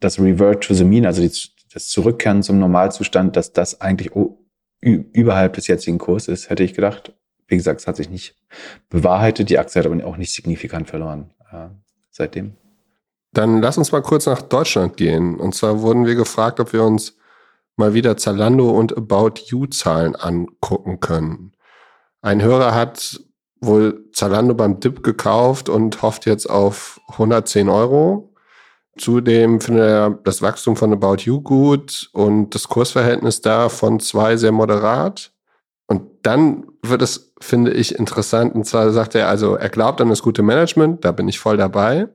das 0.00 0.20
Revert 0.20 0.64
to 0.64 0.74
the 0.74 0.84
Mean, 0.84 1.04
also 1.04 1.20
die, 1.20 1.32
das 1.72 1.88
Zurückkehren 1.88 2.42
zum 2.42 2.58
Normalzustand, 2.60 3.36
dass 3.36 3.52
das 3.52 3.80
eigentlich 3.80 4.12
überhalb 4.80 5.54
des 5.54 5.66
jetzigen 5.66 5.98
Kurs 5.98 6.28
ist, 6.28 6.48
hätte 6.48 6.62
ich 6.62 6.74
gedacht. 6.74 7.12
Wie 7.46 7.56
gesagt, 7.56 7.80
es 7.80 7.86
hat 7.86 7.96
sich 7.96 8.10
nicht 8.10 8.36
bewahrheitet. 8.88 9.50
Die 9.50 9.58
Aktie 9.58 9.78
hat 9.78 9.86
aber 9.86 10.04
auch 10.06 10.16
nicht 10.16 10.32
signifikant 10.32 10.88
verloren 10.88 11.30
äh, 11.52 11.68
seitdem. 12.10 12.54
Dann 13.32 13.60
lass 13.60 13.78
uns 13.78 13.92
mal 13.92 14.02
kurz 14.02 14.26
nach 14.26 14.42
Deutschland 14.42 14.96
gehen. 14.96 15.36
Und 15.36 15.54
zwar 15.54 15.80
wurden 15.82 16.06
wir 16.06 16.14
gefragt, 16.14 16.60
ob 16.60 16.72
wir 16.72 16.84
uns 16.84 17.16
mal 17.76 17.94
wieder 17.94 18.16
Zalando 18.16 18.70
und 18.70 18.96
About 18.96 19.42
You 19.46 19.66
Zahlen 19.66 20.14
angucken 20.14 21.00
können. 21.00 21.52
Ein 22.22 22.42
Hörer 22.42 22.74
hat 22.74 23.20
wohl 23.60 24.08
Zalando 24.12 24.54
beim 24.54 24.80
Dip 24.80 25.02
gekauft 25.02 25.68
und 25.68 26.02
hofft 26.02 26.26
jetzt 26.26 26.48
auf 26.48 27.00
110 27.08 27.68
Euro. 27.68 28.32
Zudem 28.96 29.60
findet 29.60 29.82
er 29.82 30.10
das 30.10 30.40
Wachstum 30.40 30.76
von 30.76 30.92
About 30.92 31.22
You 31.22 31.40
gut 31.40 32.10
und 32.12 32.54
das 32.54 32.68
Kursverhältnis 32.68 33.40
da 33.40 33.68
von 33.68 33.98
zwei 33.98 34.36
sehr 34.36 34.52
moderat. 34.52 35.32
Und 35.86 36.24
dann 36.24 36.66
wird 36.82 37.02
es, 37.02 37.33
finde 37.44 37.72
ich, 37.72 37.94
interessant. 37.94 38.54
Und 38.54 38.64
zwar 38.64 38.90
sagt 38.92 39.14
er, 39.14 39.28
also 39.28 39.54
er 39.54 39.68
glaubt 39.68 40.00
an 40.00 40.08
das 40.08 40.22
gute 40.22 40.42
Management, 40.42 41.04
da 41.04 41.12
bin 41.12 41.28
ich 41.28 41.38
voll 41.38 41.56
dabei. 41.56 42.08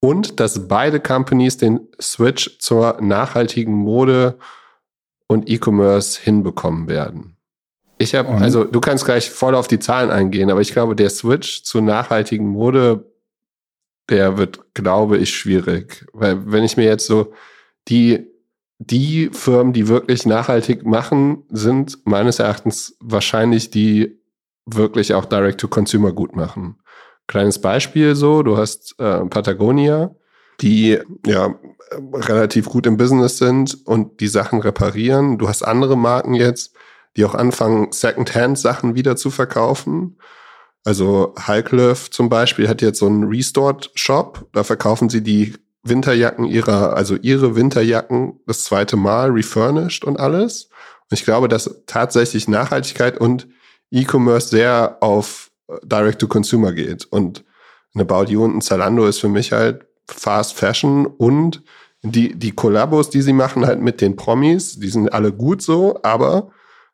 Und 0.00 0.40
dass 0.40 0.66
beide 0.66 0.98
Companies 0.98 1.56
den 1.56 1.80
Switch 2.00 2.58
zur 2.58 3.00
nachhaltigen 3.00 3.74
Mode 3.74 4.38
und 5.28 5.48
E-Commerce 5.48 6.20
hinbekommen 6.20 6.88
werden. 6.88 7.36
Ich 7.98 8.16
habe, 8.16 8.30
also 8.30 8.64
du 8.64 8.80
kannst 8.80 9.04
gleich 9.04 9.30
voll 9.30 9.54
auf 9.54 9.68
die 9.68 9.78
Zahlen 9.78 10.10
eingehen, 10.10 10.50
aber 10.50 10.60
ich 10.60 10.72
glaube, 10.72 10.96
der 10.96 11.08
Switch 11.08 11.62
zu 11.62 11.80
nachhaltigen 11.80 12.48
Mode, 12.48 13.12
der 14.08 14.36
wird, 14.38 14.74
glaube 14.74 15.18
ich, 15.18 15.32
schwierig. 15.32 16.04
Weil 16.12 16.50
wenn 16.50 16.64
ich 16.64 16.76
mir 16.76 16.86
jetzt 16.86 17.06
so 17.06 17.32
die, 17.86 18.26
die 18.78 19.30
Firmen, 19.32 19.72
die 19.72 19.86
wirklich 19.86 20.26
nachhaltig 20.26 20.84
machen, 20.84 21.44
sind 21.50 22.04
meines 22.04 22.40
Erachtens 22.40 22.96
wahrscheinlich 22.98 23.70
die 23.70 24.21
wirklich 24.66 25.14
auch 25.14 25.24
Direct-to-Consumer 25.24 26.12
gut 26.12 26.36
machen. 26.36 26.78
Kleines 27.26 27.60
Beispiel 27.60 28.14
so, 28.14 28.42
du 28.42 28.56
hast 28.56 28.94
äh, 28.98 29.24
Patagonia, 29.26 30.14
die 30.60 30.98
ja 31.26 31.54
relativ 32.12 32.66
gut 32.66 32.86
im 32.86 32.96
Business 32.96 33.38
sind 33.38 33.86
und 33.86 34.20
die 34.20 34.28
Sachen 34.28 34.60
reparieren. 34.60 35.38
Du 35.38 35.48
hast 35.48 35.62
andere 35.62 35.96
Marken 35.96 36.34
jetzt, 36.34 36.74
die 37.16 37.24
auch 37.24 37.34
anfangen, 37.34 37.92
Second-Hand-Sachen 37.92 38.94
wieder 38.94 39.16
zu 39.16 39.30
verkaufen. 39.30 40.18
Also 40.84 41.34
Highcliff 41.38 42.10
zum 42.10 42.28
Beispiel 42.28 42.68
hat 42.68 42.82
jetzt 42.82 42.98
so 42.98 43.06
einen 43.06 43.24
Restored-Shop. 43.24 44.48
Da 44.52 44.64
verkaufen 44.64 45.08
sie 45.08 45.22
die 45.22 45.54
Winterjacken 45.84 46.44
ihrer, 46.44 46.96
also 46.96 47.16
ihre 47.16 47.56
Winterjacken 47.56 48.40
das 48.46 48.64
zweite 48.64 48.96
Mal 48.96 49.30
refurnished 49.30 50.04
und 50.04 50.18
alles. 50.18 50.70
Und 51.10 51.18
ich 51.18 51.24
glaube, 51.24 51.48
dass 51.48 51.82
tatsächlich 51.86 52.48
Nachhaltigkeit 52.48 53.18
und 53.18 53.48
E-Commerce 53.92 54.48
sehr 54.48 54.98
auf 55.00 55.50
äh, 55.68 55.74
Direct-to-Consumer 55.84 56.72
geht. 56.72 57.04
Und 57.06 57.44
eine 57.94 58.02
About 58.02 58.30
You 58.30 58.44
und 58.44 58.56
ein 58.56 58.60
Zalando 58.62 59.06
ist 59.06 59.20
für 59.20 59.28
mich 59.28 59.52
halt 59.52 59.86
Fast 60.08 60.54
Fashion 60.54 61.06
und 61.06 61.62
die, 62.02 62.34
die 62.34 62.52
Kollabos, 62.52 63.10
die 63.10 63.22
sie 63.22 63.32
machen 63.32 63.64
halt 63.64 63.80
mit 63.80 64.00
den 64.00 64.16
Promis, 64.16 64.78
die 64.80 64.88
sind 64.88 65.12
alle 65.12 65.32
gut 65.32 65.62
so, 65.62 66.00
aber 66.02 66.50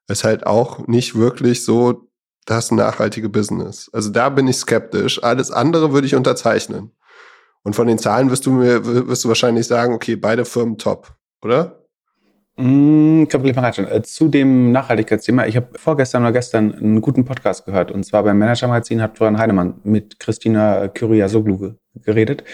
ist 0.06 0.24
halt 0.24 0.46
auch 0.46 0.86
nicht 0.86 1.14
wirklich 1.14 1.64
so 1.64 2.08
das 2.44 2.70
nachhaltige 2.70 3.28
Business. 3.28 3.90
Also 3.92 4.10
da 4.10 4.28
bin 4.30 4.48
ich 4.48 4.56
skeptisch. 4.56 5.22
Alles 5.22 5.50
andere 5.50 5.92
würde 5.92 6.06
ich 6.06 6.14
unterzeichnen. 6.14 6.92
Und 7.62 7.74
von 7.74 7.86
den 7.86 7.98
Zahlen 7.98 8.30
wirst 8.30 8.46
du 8.46 8.52
mir, 8.52 9.06
wirst 9.06 9.24
du 9.24 9.28
wahrscheinlich 9.28 9.66
sagen, 9.66 9.92
okay, 9.92 10.16
beide 10.16 10.44
Firmen 10.46 10.78
top, 10.78 11.12
oder? 11.42 11.77
Mm, 12.58 13.24
äh, 13.24 14.02
zu 14.02 14.28
dem 14.28 14.72
Nachhaltigkeitsthema. 14.72 15.46
Ich 15.46 15.56
habe 15.56 15.68
vorgestern 15.76 16.22
oder 16.22 16.32
gestern 16.32 16.74
einen 16.74 17.00
guten 17.00 17.24
Podcast 17.24 17.64
gehört. 17.66 17.90
Und 17.90 18.04
zwar 18.04 18.24
beim 18.24 18.38
Manager-Magazin 18.38 19.00
hat 19.00 19.16
Florian 19.16 19.38
Heinemann 19.38 19.80
mit 19.84 20.18
Christina 20.18 20.88
Kyriasoglu 20.88 21.74
geredet 21.94 22.44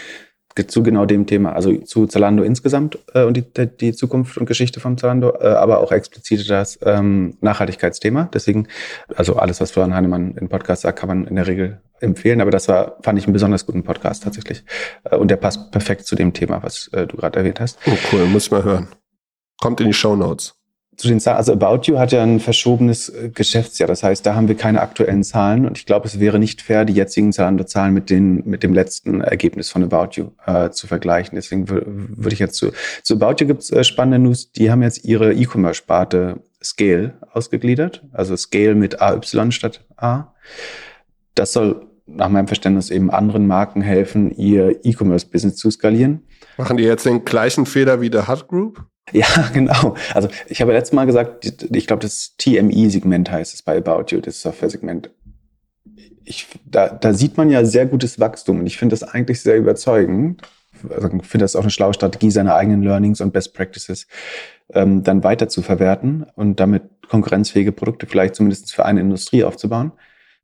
zu 0.63 0.83
genau 0.83 1.05
dem 1.05 1.25
Thema, 1.25 1.53
also 1.53 1.75
zu 1.79 2.07
Zalando 2.07 2.43
insgesamt 2.43 2.97
äh, 3.13 3.23
und 3.23 3.35
die, 3.35 3.43
die 3.67 3.93
Zukunft 3.93 4.37
und 4.37 4.45
Geschichte 4.45 4.79
von 4.79 4.97
Zalando, 4.97 5.33
äh, 5.39 5.47
aber 5.47 5.79
auch 5.79 5.91
explizit 5.91 6.49
das 6.49 6.79
ähm, 6.83 7.37
Nachhaltigkeitsthema. 7.41 8.29
Deswegen, 8.33 8.67
also 9.15 9.35
alles, 9.35 9.59
was 9.59 9.71
Florian 9.71 9.93
Heinemann 9.93 10.35
im 10.37 10.47
Podcast 10.47 10.83
sagt, 10.83 10.99
kann 10.99 11.09
man 11.09 11.27
in 11.27 11.35
der 11.35 11.47
Regel 11.47 11.81
empfehlen. 11.99 12.39
Aber 12.39 12.51
das 12.51 12.69
war, 12.69 12.97
fand 13.01 13.19
ich 13.19 13.25
einen 13.25 13.33
besonders 13.33 13.65
guten 13.65 13.83
Podcast 13.83 14.23
tatsächlich. 14.23 14.63
Äh, 15.03 15.17
und 15.17 15.29
der 15.29 15.37
passt 15.37 15.71
perfekt 15.71 16.05
zu 16.05 16.15
dem 16.15 16.31
Thema, 16.31 16.63
was 16.63 16.87
äh, 16.93 17.05
du 17.05 17.17
gerade 17.17 17.39
erwähnt 17.39 17.59
hast. 17.59 17.77
Oh 17.85 17.97
cool, 18.13 18.25
muss 18.25 18.45
ich 18.45 18.51
mal 18.51 18.63
hören. 18.63 18.87
Kommt 19.61 19.79
in 19.81 19.87
die 19.87 19.93
Show 19.93 20.15
Notes 20.15 20.55
zu 20.97 21.07
den 21.07 21.19
Zahlen, 21.19 21.37
also 21.37 21.53
About 21.53 21.81
You 21.83 21.97
hat 21.97 22.11
ja 22.11 22.23
ein 22.23 22.39
verschobenes 22.39 23.09
äh, 23.09 23.29
Geschäftsjahr. 23.33 23.87
Das 23.87 24.03
heißt, 24.03 24.25
da 24.25 24.35
haben 24.35 24.47
wir 24.47 24.55
keine 24.55 24.81
aktuellen 24.81 25.23
Zahlen 25.23 25.65
und 25.65 25.77
ich 25.77 25.85
glaube, 25.85 26.07
es 26.07 26.19
wäre 26.19 26.39
nicht 26.39 26.61
fair, 26.61 26.85
die 26.85 26.93
jetzigen 26.93 27.33
Zahlen 27.33 27.65
Zahlen 27.67 27.93
mit 27.93 28.09
den 28.09 28.43
mit 28.45 28.63
dem 28.63 28.73
letzten 28.73 29.21
Ergebnis 29.21 29.69
von 29.69 29.83
About 29.83 30.19
You 30.19 30.31
äh, 30.45 30.69
zu 30.69 30.87
vergleichen. 30.87 31.35
Deswegen 31.35 31.69
würde 31.69 32.33
ich 32.33 32.39
jetzt 32.39 32.55
zu 32.55 32.71
zu 33.03 33.15
About 33.15 33.35
You 33.39 33.47
gibt's 33.47 33.71
äh, 33.71 33.83
spannende 33.83 34.19
News. 34.19 34.51
Die 34.51 34.71
haben 34.71 34.81
jetzt 34.81 35.05
ihre 35.05 35.33
E-Commerce-Sparte 35.33 36.41
Scale 36.63 37.13
ausgegliedert, 37.31 38.03
also 38.11 38.35
Scale 38.35 38.75
mit 38.75 39.01
AY 39.01 39.51
statt 39.51 39.85
A. 39.97 40.33
Das 41.35 41.53
soll 41.53 41.87
nach 42.07 42.29
meinem 42.29 42.47
Verständnis 42.47 42.91
eben 42.91 43.09
anderen 43.09 43.47
Marken 43.47 43.81
helfen, 43.81 44.31
ihr 44.31 44.79
E-Commerce-Business 44.83 45.55
zu 45.55 45.71
skalieren. 45.71 46.23
Machen 46.57 46.77
die 46.77 46.83
jetzt 46.83 47.05
den 47.05 47.25
gleichen 47.25 47.65
Fehler 47.65 47.99
wie 47.99 48.09
der 48.09 48.27
Hut 48.27 48.47
Group? 48.47 48.85
Ja, 49.11 49.27
genau. 49.53 49.95
Also 50.13 50.29
ich 50.47 50.61
habe 50.61 50.73
letztes 50.73 50.93
Mal 50.93 51.05
gesagt, 51.05 51.45
ich 51.45 51.87
glaube, 51.87 52.01
das 52.01 52.35
TME-Segment 52.37 53.31
heißt 53.31 53.53
es 53.53 53.61
bei 53.61 53.77
About 53.77 54.05
You, 54.09 54.19
das 54.19 54.41
Software-Segment. 54.41 55.11
Ich, 56.23 56.47
da, 56.65 56.89
da 56.89 57.13
sieht 57.13 57.37
man 57.37 57.51
ja 57.51 57.63
sehr 57.65 57.85
gutes 57.85 58.19
Wachstum 58.19 58.59
und 58.59 58.65
ich 58.65 58.77
finde 58.77 58.93
das 58.93 59.03
eigentlich 59.03 59.41
sehr 59.41 59.57
überzeugend. 59.57 60.41
Also 60.89 61.07
ich 61.07 61.27
finde 61.27 61.43
das 61.43 61.55
auch 61.55 61.61
eine 61.61 61.69
schlaue 61.69 61.93
Strategie, 61.93 62.31
seine 62.31 62.55
eigenen 62.55 62.81
Learnings 62.81 63.21
und 63.21 63.31
Best 63.31 63.53
Practices 63.53 64.07
ähm, 64.73 65.03
dann 65.03 65.23
weiter 65.23 65.47
zu 65.47 65.61
verwerten 65.61 66.25
und 66.35 66.59
damit 66.59 66.83
konkurrenzfähige 67.07 67.71
Produkte 67.71 68.07
vielleicht 68.07 68.35
zumindest 68.35 68.73
für 68.73 68.85
eine 68.85 69.01
Industrie 69.01 69.43
aufzubauen. 69.43 69.91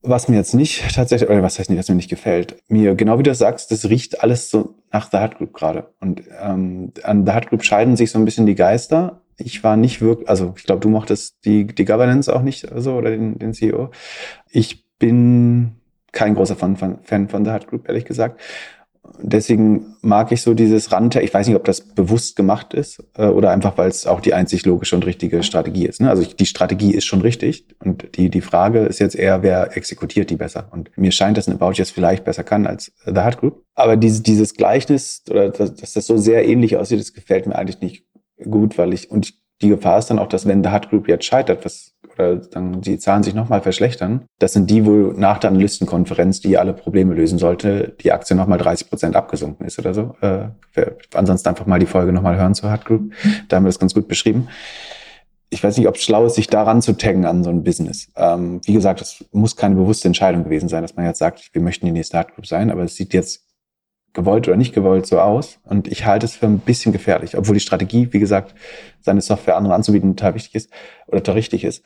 Was 0.04 0.28
mir 0.28 0.38
jetzt 0.38 0.56
nicht 0.56 0.96
tatsächlich, 0.96 1.30
oder 1.30 1.44
was 1.44 1.60
heißt 1.60 1.70
nicht, 1.70 1.80
was 1.80 1.90
mir 1.90 1.96
nicht 1.96 2.10
gefällt, 2.10 2.58
mir, 2.68 2.96
genau 2.96 3.20
wie 3.20 3.24
du 3.24 3.36
sagst, 3.36 3.72
das 3.72 3.88
riecht 3.88 4.24
alles 4.24 4.50
so 4.50 4.76
nach 4.92 5.12
The 5.12 5.20
Hut 5.20 5.38
Group 5.38 5.54
gerade. 5.54 5.94
Und 6.00 6.24
ähm, 6.42 6.92
an 7.04 7.26
The 7.26 7.34
Hut 7.34 7.48
Group 7.50 7.64
scheiden 7.64 7.96
sich 7.96 8.12
so 8.12 8.18
ein 8.18 8.26
bisschen 8.26 8.48
die 8.48 8.56
Geister. 8.56 9.22
Ich 9.38 9.64
war 9.64 9.78
nicht 9.78 10.02
wirklich, 10.02 10.28
also 10.28 10.54
ich 10.58 10.64
glaube, 10.64 10.82
du 10.82 10.90
mochtest 10.90 11.46
die, 11.46 11.68
die 11.68 11.86
Governance 11.86 12.34
auch 12.34 12.42
nicht 12.42 12.68
so 12.76 12.96
oder 12.96 13.12
den, 13.12 13.38
den 13.38 13.54
CEO. 13.54 13.92
Ich 14.50 14.86
bin 14.98 15.76
kein 16.12 16.36
großer 16.36 16.56
Fan 16.56 16.78
von, 16.78 17.00
Fan 17.04 17.30
von 17.30 17.46
The 17.46 17.52
Hut 17.52 17.68
Group, 17.68 17.88
ehrlich 17.88 18.06
gesagt 18.06 18.42
deswegen 19.21 19.95
mag 20.02 20.32
ich 20.32 20.41
so 20.41 20.54
dieses 20.54 20.91
Rante. 20.91 21.21
Ich 21.21 21.34
weiß 21.34 21.47
nicht, 21.47 21.56
ob 21.56 21.63
das 21.63 21.82
bewusst 21.82 22.36
gemacht 22.36 22.74
ist 22.74 23.04
äh, 23.15 23.26
oder 23.28 23.52
einfach, 23.52 23.78
weil 23.78 23.89
es 23.89 24.08
auch 24.08 24.19
die 24.19 24.34
einzig 24.34 24.65
logische 24.65 24.95
und 24.95 25.06
richtige 25.06 25.43
Strategie 25.43 25.86
ist. 25.86 26.02
Ne? 26.02 26.10
Also 26.10 26.21
ich, 26.21 26.36
die 26.36 26.45
Strategie 26.45 26.93
ist 26.93 27.06
schon 27.06 27.21
richtig 27.21 27.65
und 27.80 28.17
die, 28.17 28.30
die 28.30 28.41
Frage 28.41 28.80
ist 28.80 29.00
jetzt 29.00 29.15
eher, 29.15 29.43
wer 29.43 29.76
exekutiert 29.78 30.30
die 30.30 30.36
besser. 30.36 30.67
Und 30.71 30.95
mir 30.97 31.12
scheint, 31.12 31.38
dass 31.38 31.47
ein 31.47 31.54
About 31.54 31.74
jetzt 31.74 31.91
vielleicht 31.91 32.24
besser 32.24 32.43
kann 32.43 32.67
als 32.67 32.91
The 33.06 33.21
Hard 33.21 33.39
Group. 33.39 33.63
Aber 33.76 33.97
diese, 33.97 34.24
dieses 34.24 34.54
Gleichnis 34.54 35.24
oder 35.30 35.50
dass, 35.50 35.76
dass 35.76 35.93
das 35.93 36.06
so 36.06 36.17
sehr 36.17 36.47
ähnlich 36.47 36.78
aussieht, 36.78 37.00
das 37.00 37.13
gefällt 37.13 37.47
mir 37.47 37.56
eigentlich 37.56 37.82
nicht 37.82 38.06
gut, 38.43 38.78
weil 38.78 38.93
ich, 38.93 39.12
und 39.12 39.34
die 39.62 39.69
Gefahr 39.69 40.00
ist 40.00 40.08
dann 40.08 40.19
auch, 40.19 40.28
dass 40.28 40.47
wenn 40.47 40.63
The 40.63 40.69
Hard 40.69 40.89
Group 40.89 41.08
jetzt 41.08 41.26
scheitert, 41.26 41.63
was 41.65 41.93
oder 42.22 42.36
dann 42.38 42.82
die 42.82 43.00
Zahlen 43.00 43.24
sich 43.24 43.34
nochmal 43.34 43.62
verschlechtern, 43.62 44.26
das 44.40 44.54
sind 44.54 44.70
die, 44.70 44.86
wo 44.86 45.12
nach 45.12 45.40
der 45.40 45.50
Analystenkonferenz, 45.50 46.40
die 46.40 46.58
alle 46.58 46.74
Probleme 46.74 47.14
lösen 47.14 47.40
sollte, 47.40 47.96
die 48.02 48.12
Aktie 48.12 48.36
nochmal 48.36 48.58
30 48.58 48.90
Prozent 48.90 49.16
abgesunken 49.16 49.66
ist 49.66 49.80
oder 49.80 49.94
so. 49.94 50.16
Äh, 50.22 50.50
ansonsten 51.14 51.50
einfach 51.50 51.66
mal 51.66 51.80
die 51.80 51.86
Folge 51.86 52.12
nochmal 52.12 52.38
hören 52.38 52.56
zur 52.56 52.70
Hard 52.70 52.86
Group. 52.86 53.12
Da 53.48 53.58
haben 53.58 53.64
wir 53.64 53.70
das 53.70 53.80
ganz 53.80 53.94
gut 53.94 54.08
beschrieben. 54.08 54.48
Ich 55.50 55.64
weiß 55.64 55.78
nicht, 55.78 55.88
ob 55.88 55.96
es 55.96 56.04
schlau 56.04 56.26
ist, 56.26 56.36
sich 56.36 56.48
daran 56.48 56.82
zu 56.82 56.94
taggen 56.94 57.26
an 57.26 57.44
so 57.44 57.50
ein 57.50 57.64
Business. 57.64 58.10
Ähm, 58.16 58.62
wie 58.64 58.74
gesagt, 58.74 59.02
es 59.02 59.26
muss 59.32 59.58
keine 59.58 59.76
bewusste 59.76 60.08
Entscheidung 60.08 60.46
gewesen 60.46 60.70
sein, 60.70 60.82
dass 60.82 60.96
man 60.96 61.06
jetzt 61.06 61.20
sagt, 61.20 61.50
wir 61.54 61.62
möchten 61.62 61.86
die 61.86 61.92
nächste 61.92 62.18
Hard 62.18 62.36
Group 62.36 62.46
sein, 62.46 62.72
aber 62.72 62.84
es 62.84 62.96
sieht 62.96 63.14
jetzt 63.14 63.52
gewollt 64.14 64.48
oder 64.48 64.58
nicht 64.58 64.74
gewollt 64.74 65.06
so 65.06 65.20
aus. 65.20 65.60
Und 65.64 65.88
ich 65.88 66.06
halte 66.06 66.26
es 66.26 66.36
für 66.36 66.46
ein 66.46 66.60
bisschen 66.60 66.92
gefährlich, 66.92 67.38
obwohl 67.38 67.54
die 67.54 67.62
Strategie, 67.62 68.10
wie 68.12 68.20
gesagt, 68.20 68.56
seine 69.02 69.22
Software 69.22 69.56
anderen 69.56 69.76
anzubieten 69.76 70.16
total 70.16 70.36
wichtig 70.36 70.56
ist 70.56 70.70
oder 71.08 71.18
total 71.18 71.36
richtig 71.36 71.64
ist. 71.64 71.84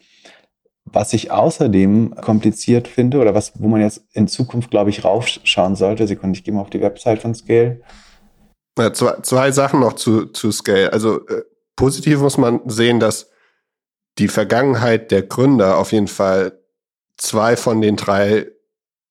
Was 0.91 1.13
ich 1.13 1.31
außerdem 1.31 2.15
kompliziert 2.15 2.87
finde 2.87 3.19
oder 3.19 3.33
was, 3.33 3.53
wo 3.55 3.67
man 3.67 3.81
jetzt 3.81 4.03
in 4.13 4.27
Zukunft, 4.27 4.69
glaube 4.69 4.91
ich, 4.91 5.03
raufschauen 5.03 5.75
sollte, 5.75 6.07
Sekunde, 6.07 6.37
ich 6.37 6.43
gehe 6.43 6.53
mal 6.53 6.61
auf 6.61 6.69
die 6.69 6.81
Website 6.81 7.21
von 7.21 7.33
Scale. 7.33 7.81
Ja, 8.77 8.93
zwei, 8.93 9.19
zwei 9.21 9.51
Sachen 9.51 9.79
noch 9.79 9.93
zu, 9.93 10.27
zu 10.27 10.51
Scale. 10.51 10.93
Also 10.93 11.25
äh, 11.27 11.43
positiv 11.75 12.19
muss 12.19 12.37
man 12.37 12.61
sehen, 12.65 12.99
dass 12.99 13.29
die 14.17 14.27
Vergangenheit 14.27 15.11
der 15.11 15.23
Gründer 15.23 15.77
auf 15.77 15.91
jeden 15.91 16.07
Fall 16.07 16.59
zwei 17.17 17.55
von 17.55 17.81
den 17.81 17.95
drei 17.95 18.47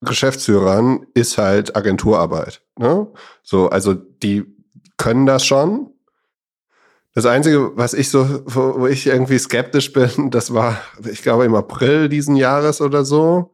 Geschäftsführern 0.01 1.05
ist 1.13 1.37
halt 1.37 1.75
Agenturarbeit. 1.75 2.61
Ne? 2.77 3.07
So, 3.43 3.69
also 3.69 3.93
die 3.93 4.45
können 4.97 5.25
das 5.25 5.45
schon. 5.45 5.91
Das 7.15 7.25
Einzige, 7.25 7.71
was 7.75 7.93
ich 7.93 8.09
so, 8.09 8.41
wo, 8.45 8.87
ich 8.87 9.07
irgendwie 9.07 9.39
skeptisch 9.39 9.93
bin, 9.93 10.09
das 10.31 10.53
war, 10.53 10.81
ich 11.09 11.23
glaube, 11.23 11.45
im 11.45 11.55
April 11.55 12.09
diesen 12.09 12.35
Jahres 12.35 12.81
oder 12.81 13.05
so, 13.05 13.53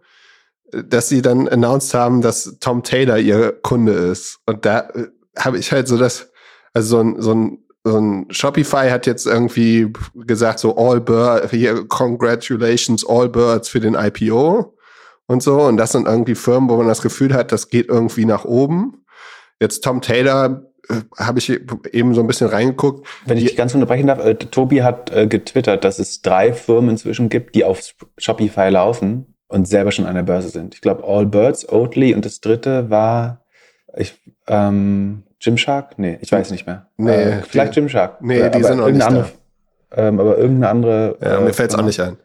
dass 0.72 1.10
sie 1.10 1.22
dann 1.22 1.48
announced 1.48 1.94
haben, 1.94 2.22
dass 2.22 2.58
Tom 2.60 2.82
Taylor 2.82 3.20
ihr 3.20 3.52
Kunde 3.62 3.94
ist. 3.94 4.40
Und 4.48 4.66
da 4.66 4.90
äh, 4.90 5.08
habe 5.38 5.60
ich 5.60 5.72
halt 5.72 5.88
so 5.88 5.98
das, 5.98 6.32
also 6.74 6.98
so 6.98 7.04
ein, 7.04 7.22
so 7.22 7.34
ein 7.34 7.58
so 7.84 7.98
ein 7.98 8.28
Shopify 8.30 8.90
hat 8.90 9.08
jetzt 9.08 9.26
irgendwie 9.26 9.92
gesagt, 10.14 10.60
so 10.60 10.78
All 10.78 11.02
Birds, 11.02 11.50
hier, 11.50 11.88
congratulations, 11.88 13.04
All 13.08 13.28
Birds 13.28 13.70
für 13.70 13.80
den 13.80 13.96
IPO 13.96 14.78
und 15.26 15.42
so. 15.42 15.62
Und 15.64 15.78
das 15.78 15.94
sind 15.94 16.08
irgendwie 16.08 16.36
Firmen, 16.36 16.70
wo 16.70 16.78
man 16.78 16.88
das 16.88 17.02
Gefühl 17.02 17.34
hat, 17.34 17.52
das 17.52 17.70
geht 17.70 17.90
irgendwie 17.90 18.26
nach 18.26 18.46
oben. 18.46 19.04
Jetzt 19.60 19.84
Tom 19.84 20.02
Taylor 20.02 20.64
habe 21.18 21.40
ich 21.40 21.50
eben 21.50 22.14
so 22.14 22.22
ein 22.22 22.28
bisschen 22.28 22.48
reingeguckt. 22.48 23.08
Wenn 23.26 23.38
ich 23.38 23.46
dich 23.46 23.56
ganz 23.56 23.74
unterbrechen 23.74 24.08
darf, 24.08 24.24
äh, 24.24 24.36
Tobi 24.36 24.84
hat 24.84 25.12
äh, 25.16 25.28
getwittert, 25.28 25.84
dass 25.84 26.00
es 26.00 26.22
drei 26.22 26.54
Firmen 26.54 26.92
inzwischen 26.92 27.30
gibt, 27.30 27.56
die 27.56 27.66
auf 27.66 27.82
Shopify 28.18 28.70
laufen 28.70 29.36
und 29.48 29.68
selber 29.68 29.92
schon 29.92 30.06
an 30.06 30.16
der 30.16 30.24
Börse 30.24 30.50
sind. 30.50 30.76
Ich 30.76 30.82
glaube 30.82 31.04
Allbirds, 31.04 31.68
Oatly 31.70 32.14
und 32.14 32.26
das 32.26 32.42
dritte 32.42 32.90
war 32.90 33.42
ich, 33.98 34.14
ähm, 34.48 35.24
Gymshark? 35.40 35.98
Nee, 35.98 36.18
ich 36.22 36.32
weiß 36.32 36.52
nicht 36.52 36.66
mehr. 36.66 36.88
Nee, 36.98 37.12
äh, 37.12 37.42
vielleicht 37.42 37.76
die, 37.76 37.82
Gymshark. 37.82 38.22
Nee, 38.22 38.50
die 38.50 38.64
sind 38.64 38.78
noch 38.78 38.90
nicht 38.90 39.02
andere, 39.02 39.32
da. 39.90 40.08
Ähm, 40.08 40.20
aber 40.20 40.38
irgendeine 40.38 40.70
andere. 40.70 41.18
Ja, 41.22 41.40
mir 41.42 41.54
fällt 41.54 41.72
es 41.72 41.78
auch 41.78 41.84
nicht 41.84 42.00
ein. 42.00 42.18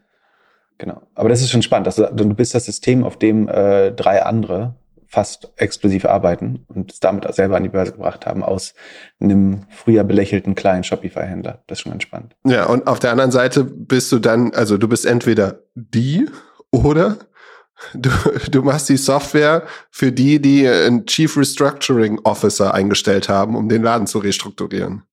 Genau. 0.77 1.01
Aber 1.15 1.29
das 1.29 1.41
ist 1.41 1.49
schon 1.49 1.63
spannend. 1.63 1.87
Dass 1.87 1.95
du, 1.95 2.03
du 2.13 2.33
bist 2.33 2.53
das 2.53 2.65
System, 2.65 3.03
auf 3.03 3.17
dem 3.17 3.47
äh, 3.47 3.91
drei 3.91 4.23
andere 4.23 4.75
fast 5.07 5.51
exklusiv 5.55 6.05
arbeiten 6.05 6.65
und 6.67 6.91
es 6.91 6.99
damit 6.99 7.25
auch 7.25 7.33
selber 7.33 7.57
an 7.57 7.63
die 7.63 7.69
Börse 7.69 7.93
gebracht 7.93 8.25
haben 8.25 8.43
aus 8.43 8.73
einem 9.19 9.65
früher 9.69 10.03
belächelten 10.03 10.55
kleinen 10.55 10.83
Shopify-Händler. 10.83 11.63
Das 11.67 11.79
ist 11.79 11.83
schon 11.83 11.91
ganz 11.91 12.03
spannend. 12.03 12.35
Ja, 12.45 12.65
und 12.65 12.87
auf 12.87 12.99
der 12.99 13.11
anderen 13.11 13.31
Seite 13.31 13.63
bist 13.63 14.11
du 14.11 14.19
dann, 14.19 14.53
also 14.53 14.77
du 14.77 14.87
bist 14.87 15.05
entweder 15.05 15.63
die 15.75 16.29
oder 16.71 17.17
du, 17.93 18.09
du 18.51 18.61
machst 18.61 18.89
die 18.89 18.97
Software 18.97 19.63
für 19.89 20.11
die, 20.11 20.41
die 20.41 20.67
einen 20.67 21.05
Chief 21.05 21.37
Restructuring 21.37 22.19
Officer 22.23 22.73
eingestellt 22.73 23.29
haben, 23.29 23.55
um 23.55 23.69
den 23.69 23.83
Laden 23.83 24.07
zu 24.07 24.19
restrukturieren. 24.19 25.03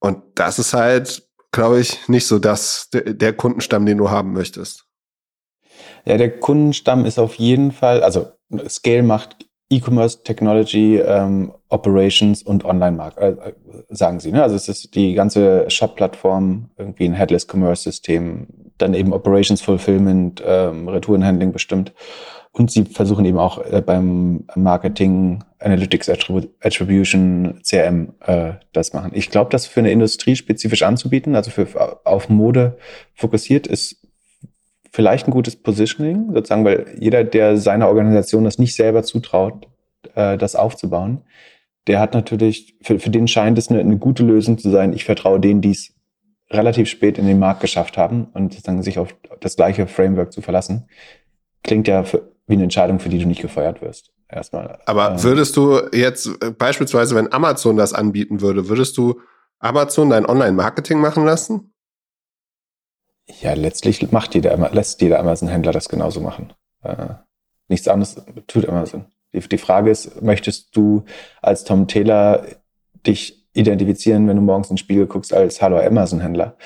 Und 0.00 0.22
das 0.34 0.58
ist 0.58 0.74
halt 0.74 1.22
glaube 1.54 1.80
ich, 1.80 2.08
nicht 2.08 2.26
so 2.26 2.38
das, 2.38 2.90
der 2.92 3.32
Kundenstamm, 3.32 3.86
den 3.86 3.98
du 3.98 4.10
haben 4.10 4.32
möchtest. 4.32 4.86
Ja, 6.04 6.18
der 6.18 6.38
Kundenstamm 6.38 7.06
ist 7.06 7.18
auf 7.18 7.36
jeden 7.36 7.72
Fall, 7.72 8.02
also 8.02 8.32
Scale 8.68 9.02
macht 9.02 9.46
E-Commerce, 9.70 10.22
Technology, 10.22 10.98
ähm, 10.98 11.52
Operations 11.68 12.42
und 12.42 12.64
Online-Markt, 12.64 13.18
äh, 13.18 13.30
äh, 13.30 13.52
sagen 13.88 14.20
sie. 14.20 14.30
Ne? 14.30 14.42
Also 14.42 14.56
es 14.56 14.68
ist 14.68 14.94
die 14.94 15.14
ganze 15.14 15.68
Shop-Plattform, 15.68 16.70
irgendwie 16.76 17.06
ein 17.06 17.14
Headless-Commerce-System, 17.14 18.46
dann 18.78 18.94
eben 18.94 19.12
Operations 19.12 19.62
Fulfillment, 19.62 20.42
ähm, 20.46 20.88
Retourenhandling 20.88 21.52
bestimmt 21.52 21.92
und 22.54 22.70
sie 22.70 22.84
versuchen 22.84 23.24
eben 23.24 23.38
auch 23.38 23.58
äh, 23.64 23.82
beim 23.84 24.44
Marketing, 24.54 25.42
Analytics, 25.58 26.08
Attribution, 26.08 27.60
CRM 27.64 28.14
äh, 28.20 28.52
das 28.72 28.92
machen. 28.92 29.10
Ich 29.14 29.30
glaube, 29.30 29.50
das 29.50 29.66
für 29.66 29.80
eine 29.80 29.90
Industrie 29.90 30.36
spezifisch 30.36 30.84
anzubieten, 30.84 31.34
also 31.34 31.50
für 31.50 31.66
auf 32.04 32.28
Mode 32.28 32.78
fokussiert, 33.14 33.66
ist 33.66 34.03
vielleicht 34.94 35.26
ein 35.26 35.32
gutes 35.32 35.56
Positioning, 35.56 36.32
sozusagen, 36.32 36.64
weil 36.64 36.86
jeder, 37.00 37.24
der 37.24 37.56
seiner 37.56 37.88
Organisation 37.88 38.44
das 38.44 38.60
nicht 38.60 38.76
selber 38.76 39.02
zutraut, 39.02 39.66
äh, 40.14 40.38
das 40.38 40.54
aufzubauen, 40.54 41.22
der 41.88 41.98
hat 41.98 42.14
natürlich, 42.14 42.76
für, 42.80 43.00
für 43.00 43.10
den 43.10 43.26
scheint 43.26 43.58
es 43.58 43.68
eine, 43.68 43.80
eine 43.80 43.98
gute 43.98 44.22
Lösung 44.22 44.56
zu 44.56 44.70
sein. 44.70 44.92
Ich 44.92 45.04
vertraue 45.04 45.40
denen, 45.40 45.60
die 45.60 45.72
es 45.72 45.92
relativ 46.48 46.88
spät 46.88 47.18
in 47.18 47.26
den 47.26 47.40
Markt 47.40 47.60
geschafft 47.60 47.98
haben 47.98 48.28
und 48.34 48.68
dann 48.68 48.84
sich 48.84 49.00
auf 49.00 49.16
das 49.40 49.56
gleiche 49.56 49.88
Framework 49.88 50.32
zu 50.32 50.42
verlassen. 50.42 50.86
Klingt 51.64 51.88
ja 51.88 52.04
für, 52.04 52.30
wie 52.46 52.54
eine 52.54 52.62
Entscheidung, 52.62 53.00
für 53.00 53.08
die 53.08 53.18
du 53.18 53.26
nicht 53.26 53.42
gefeuert 53.42 53.82
wirst. 53.82 54.12
Erstmal. 54.28 54.78
Aber 54.86 55.10
ähm, 55.10 55.22
würdest 55.24 55.56
du 55.56 55.80
jetzt 55.92 56.28
äh, 56.40 56.52
beispielsweise, 56.52 57.16
wenn 57.16 57.32
Amazon 57.32 57.76
das 57.76 57.94
anbieten 57.94 58.42
würde, 58.42 58.68
würdest 58.68 58.96
du 58.96 59.20
Amazon 59.58 60.10
dein 60.10 60.24
Online-Marketing 60.24 61.00
machen 61.00 61.24
lassen? 61.24 61.73
Ja, 63.40 63.54
letztlich 63.54 64.10
macht 64.12 64.34
jeder, 64.34 64.56
lässt 64.72 65.00
jeder 65.00 65.20
Amazon-Händler 65.20 65.72
das 65.72 65.88
genauso 65.88 66.20
machen. 66.20 66.52
Äh, 66.82 67.14
nichts 67.68 67.88
anderes 67.88 68.22
tut 68.46 68.68
Amazon. 68.68 69.06
Die, 69.32 69.40
die 69.40 69.58
Frage 69.58 69.90
ist, 69.90 70.22
möchtest 70.22 70.76
du 70.76 71.04
als 71.40 71.64
Tom 71.64 71.88
Taylor 71.88 72.44
dich 73.06 73.48
identifizieren, 73.54 74.28
wenn 74.28 74.36
du 74.36 74.42
morgens 74.42 74.68
in 74.68 74.74
den 74.74 74.78
Spiegel 74.78 75.06
guckst, 75.06 75.32
als 75.32 75.62
Hallo 75.62 75.78
Amazon-Händler? 75.78 76.56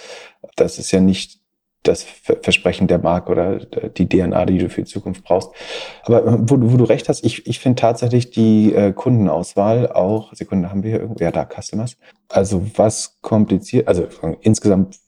Das 0.57 0.79
ist 0.79 0.91
ja 0.91 1.01
nicht 1.01 1.39
das 1.85 2.03
Versprechen 2.03 2.89
der 2.89 2.99
Marke 2.99 3.31
oder 3.33 3.59
die 3.61 4.09
DNA, 4.09 4.47
die 4.47 4.59
du 4.59 4.69
für 4.69 4.83
die 4.83 4.91
Zukunft 4.91 5.25
brauchst. 5.25 5.51
Aber 6.03 6.27
äh, 6.27 6.37
wo, 6.41 6.57
wo 6.73 6.77
du 6.77 6.85
recht 6.85 7.09
hast, 7.09 7.25
ich, 7.25 7.47
ich 7.47 7.61
finde 7.61 7.81
tatsächlich 7.81 8.31
die 8.31 8.75
äh, 8.75 8.93
Kundenauswahl 8.93 9.91
auch, 9.93 10.35
Sekunde, 10.35 10.71
haben 10.71 10.83
wir 10.83 10.91
hier 10.91 11.01
irgendwo, 11.01 11.23
ja, 11.23 11.31
da, 11.31 11.47
Customers. 11.47 11.97
Also 12.29 12.67
was 12.77 13.19
kompliziert, 13.23 13.89
also 13.89 14.07
insgesamt, 14.41 14.99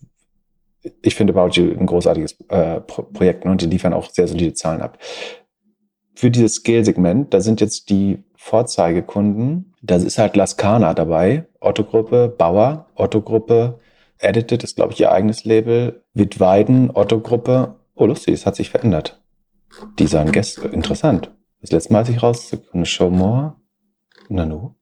ich 1.02 1.14
finde 1.14 1.32
About 1.32 1.60
You 1.60 1.72
ein 1.78 1.86
großartiges 1.86 2.40
äh, 2.48 2.80
Pro 2.80 3.02
Projekt 3.02 3.44
ne, 3.44 3.50
und 3.50 3.60
die 3.60 3.66
liefern 3.66 3.92
auch 3.92 4.10
sehr 4.10 4.28
solide 4.28 4.54
Zahlen 4.54 4.80
ab. 4.80 4.98
für 6.14 6.30
dieses 6.30 6.56
Scale-Segment, 6.56 7.32
da 7.32 7.40
sind 7.40 7.60
jetzt 7.60 7.88
die 7.88 8.22
Vorzeigekunden, 8.36 9.74
da 9.82 9.96
ist 9.96 10.18
halt 10.18 10.36
Lascana 10.36 10.92
dabei, 10.94 11.46
Otto-Gruppe, 11.60 12.28
Bauer, 12.28 12.86
Otto-Gruppe, 12.94 13.78
Edited 14.18 14.62
ist, 14.62 14.76
glaube 14.76 14.92
ich, 14.92 15.00
ihr 15.00 15.12
eigenes 15.12 15.44
Label, 15.44 16.04
Wittweiden, 16.12 16.90
Otto-Gruppe. 16.92 17.76
Oh, 17.94 18.06
lustig, 18.06 18.34
es 18.34 18.44
hat 18.44 18.56
sich 18.56 18.68
verändert. 18.68 19.22
Design 19.98 20.30
Guest, 20.32 20.58
interessant. 20.58 21.34
Das 21.60 21.72
letzte 21.72 21.92
Mal, 21.92 22.00
als 22.00 22.08
ich 22.10 22.22
raus, 22.22 22.48
Sekunde, 22.50 22.86
Show 22.86 23.10
More, 23.10 23.56
Nanu, 24.28 24.74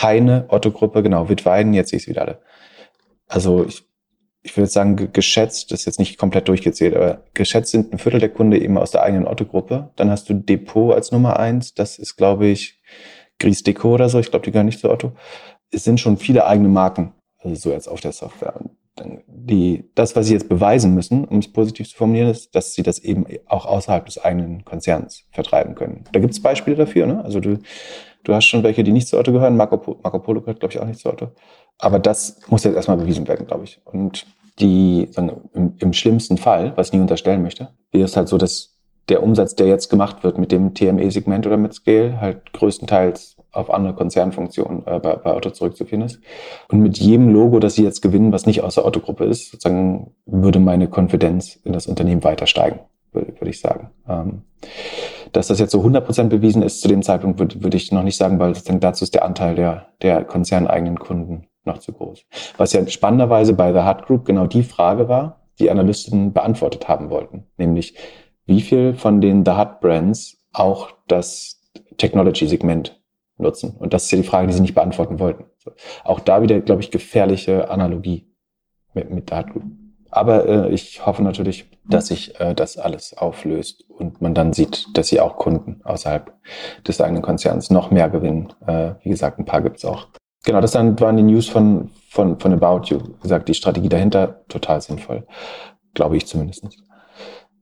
Heine, 0.00 0.46
Otto-Gruppe, 0.48 1.02
genau, 1.02 1.28
Wittweiden, 1.28 1.74
jetzt 1.74 1.90
sehe 1.90 1.96
ich 1.96 2.04
es 2.04 2.08
wieder 2.08 2.22
alle. 2.22 2.40
Also 3.26 3.64
ich 3.64 3.84
ich 4.46 4.54
würde 4.58 4.70
sagen, 4.70 5.10
geschätzt, 5.12 5.72
das 5.72 5.80
ist 5.80 5.86
jetzt 5.86 5.98
nicht 5.98 6.18
komplett 6.18 6.48
durchgezählt, 6.48 6.94
aber 6.94 7.22
geschätzt 7.32 7.72
sind 7.72 7.92
ein 7.92 7.98
Viertel 7.98 8.20
der 8.20 8.28
Kunde 8.28 8.60
eben 8.60 8.76
aus 8.76 8.90
der 8.90 9.02
eigenen 9.02 9.26
Otto-Gruppe. 9.26 9.90
Dann 9.96 10.10
hast 10.10 10.28
du 10.28 10.34
Depot 10.34 10.94
als 10.94 11.10
Nummer 11.12 11.40
eins. 11.40 11.72
Das 11.72 11.98
ist, 11.98 12.16
glaube 12.16 12.46
ich, 12.46 12.82
Gries 13.38 13.62
Deco 13.62 13.94
oder 13.94 14.10
so. 14.10 14.18
Ich 14.20 14.30
glaube, 14.30 14.44
die 14.44 14.52
gehören 14.52 14.66
nicht 14.66 14.80
zu 14.80 14.90
Otto. 14.90 15.12
Es 15.70 15.84
sind 15.84 15.98
schon 15.98 16.18
viele 16.18 16.46
eigene 16.46 16.68
Marken, 16.68 17.14
also 17.38 17.56
so 17.56 17.72
jetzt 17.72 17.88
auf 17.88 18.02
der 18.02 18.12
Software. 18.12 18.60
Die, 19.26 19.90
das, 19.94 20.14
was 20.14 20.26
sie 20.26 20.34
jetzt 20.34 20.50
beweisen 20.50 20.94
müssen, 20.94 21.24
um 21.24 21.38
es 21.38 21.50
positiv 21.50 21.88
zu 21.88 21.96
formulieren, 21.96 22.28
ist, 22.28 22.54
dass 22.54 22.74
sie 22.74 22.82
das 22.82 22.98
eben 22.98 23.24
auch 23.46 23.64
außerhalb 23.64 24.04
des 24.04 24.22
eigenen 24.22 24.66
Konzerns 24.66 25.24
vertreiben 25.32 25.74
können. 25.74 26.04
Da 26.12 26.20
gibt 26.20 26.34
es 26.34 26.42
Beispiele 26.42 26.76
dafür. 26.76 27.06
Ne? 27.06 27.24
Also 27.24 27.40
du, 27.40 27.58
du 28.24 28.34
hast 28.34 28.46
schon 28.46 28.62
welche, 28.62 28.82
die 28.84 28.92
nicht 28.92 29.08
zu 29.08 29.18
Otto 29.18 29.32
gehören. 29.32 29.56
Marco, 29.56 29.98
Marco 30.02 30.18
Polo 30.18 30.40
gehört, 30.40 30.60
glaube 30.60 30.74
ich, 30.74 30.80
auch 30.80 30.86
nicht 30.86 31.00
zu 31.00 31.10
Otto. 31.10 31.28
Aber 31.78 31.98
das 31.98 32.40
muss 32.48 32.64
jetzt 32.64 32.74
erstmal 32.74 32.96
bewiesen 32.96 33.28
werden, 33.28 33.46
glaube 33.46 33.64
ich. 33.64 33.80
Und 33.84 34.26
die, 34.58 35.08
im, 35.52 35.74
im 35.78 35.92
schlimmsten 35.92 36.38
Fall, 36.38 36.72
was 36.76 36.88
ich 36.88 36.92
nie 36.94 37.00
unterstellen 37.00 37.42
möchte, 37.42 37.68
wäre 37.92 38.04
es 38.04 38.16
halt 38.16 38.28
so, 38.28 38.38
dass 38.38 38.74
der 39.08 39.22
Umsatz, 39.22 39.54
der 39.54 39.66
jetzt 39.66 39.88
gemacht 39.88 40.24
wird 40.24 40.38
mit 40.38 40.50
dem 40.50 40.74
TME-Segment 40.74 41.46
oder 41.46 41.56
mit 41.56 41.74
Scale, 41.74 42.20
halt 42.20 42.52
größtenteils 42.52 43.36
auf 43.52 43.70
andere 43.70 43.94
Konzernfunktionen 43.94 44.86
äh, 44.86 44.98
bei, 44.98 45.16
bei 45.16 45.34
Otto 45.34 45.50
zurückzuführen 45.50 46.02
ist. 46.02 46.20
Und 46.68 46.80
mit 46.80 46.98
jedem 46.98 47.28
Logo, 47.28 47.60
das 47.60 47.74
sie 47.74 47.84
jetzt 47.84 48.00
gewinnen, 48.00 48.32
was 48.32 48.46
nicht 48.46 48.62
aus 48.62 48.76
der 48.76 48.86
Otto-Gruppe 48.86 49.24
ist, 49.24 49.50
sozusagen 49.50 50.12
würde 50.26 50.58
meine 50.58 50.88
Konfidenz 50.88 51.56
in 51.64 51.72
das 51.72 51.86
Unternehmen 51.86 52.24
weiter 52.24 52.46
steigen, 52.46 52.80
würde, 53.12 53.34
würde 53.38 53.50
ich 53.50 53.60
sagen. 53.60 53.90
Ähm, 54.08 54.42
dass 55.34 55.48
das 55.48 55.58
jetzt 55.58 55.72
so 55.72 55.82
100% 55.82 56.28
bewiesen 56.28 56.62
ist 56.62 56.80
zu 56.80 56.88
dem 56.88 57.02
Zeitpunkt, 57.02 57.38
würde, 57.38 57.62
würde 57.62 57.76
ich 57.76 57.92
noch 57.92 58.04
nicht 58.04 58.16
sagen, 58.16 58.38
weil 58.38 58.54
sozusagen 58.54 58.80
dazu 58.80 59.04
ist 59.04 59.14
der 59.14 59.24
Anteil 59.24 59.54
der, 59.56 59.88
der 60.00 60.24
konzerneigenen 60.24 60.98
Kunden 60.98 61.48
noch 61.64 61.78
zu 61.78 61.92
groß. 61.92 62.24
Was 62.56 62.72
ja 62.72 62.86
spannenderweise 62.86 63.54
bei 63.54 63.72
The 63.72 63.80
Hut 63.80 64.06
Group 64.06 64.24
genau 64.24 64.46
die 64.46 64.62
Frage 64.62 65.08
war, 65.08 65.40
die 65.58 65.70
Analysten 65.70 66.32
beantwortet 66.32 66.88
haben 66.88 67.10
wollten. 67.10 67.46
Nämlich, 67.56 67.96
wie 68.46 68.60
viel 68.60 68.94
von 68.94 69.20
den 69.20 69.44
The 69.44 69.52
Hut 69.52 69.80
Brands 69.80 70.38
auch 70.52 70.90
das 71.08 71.60
Technology-Segment 71.96 73.00
nutzen. 73.38 73.74
Und 73.76 73.92
das 73.92 74.04
ist 74.04 74.12
ja 74.12 74.18
die 74.18 74.24
Frage, 74.24 74.46
die 74.46 74.52
sie 74.52 74.60
nicht 74.60 74.74
beantworten 74.74 75.18
wollten. 75.18 75.44
Auch 76.04 76.20
da 76.20 76.42
wieder, 76.42 76.60
glaube 76.60 76.82
ich, 76.82 76.90
gefährliche 76.90 77.70
Analogie 77.70 78.28
mit, 78.92 79.10
mit 79.10 79.30
The 79.30 79.36
Hut 79.36 79.52
Group. 79.52 79.64
Aber 80.10 80.46
äh, 80.46 80.72
ich 80.72 81.04
hoffe 81.04 81.24
natürlich, 81.24 81.66
dass 81.86 82.08
sich 82.08 82.38
äh, 82.40 82.54
das 82.54 82.78
alles 82.78 83.16
auflöst 83.16 83.84
und 83.88 84.22
man 84.22 84.34
dann 84.34 84.52
sieht, 84.52 84.86
dass 84.96 85.08
sie 85.08 85.20
auch 85.20 85.36
Kunden 85.36 85.80
außerhalb 85.84 86.32
des 86.86 87.00
eigenen 87.00 87.22
Konzerns 87.22 87.70
noch 87.70 87.90
mehr 87.90 88.08
gewinnen. 88.08 88.52
Äh, 88.66 88.94
wie 89.02 89.10
gesagt, 89.10 89.38
ein 89.38 89.44
paar 89.44 89.62
gibt's 89.62 89.84
auch. 89.84 90.08
Genau, 90.44 90.60
das 90.60 90.74
waren 90.74 91.16
die 91.16 91.22
News 91.22 91.48
von, 91.48 91.90
von, 92.08 92.38
von 92.38 92.52
About 92.52 92.88
You. 92.88 92.98
Wie 92.98 93.22
gesagt, 93.22 93.48
die 93.48 93.54
Strategie 93.54 93.88
dahinter 93.88 94.44
total 94.48 94.80
sinnvoll. 94.80 95.26
Glaube 95.94 96.16
ich 96.16 96.26
zumindest. 96.26 96.66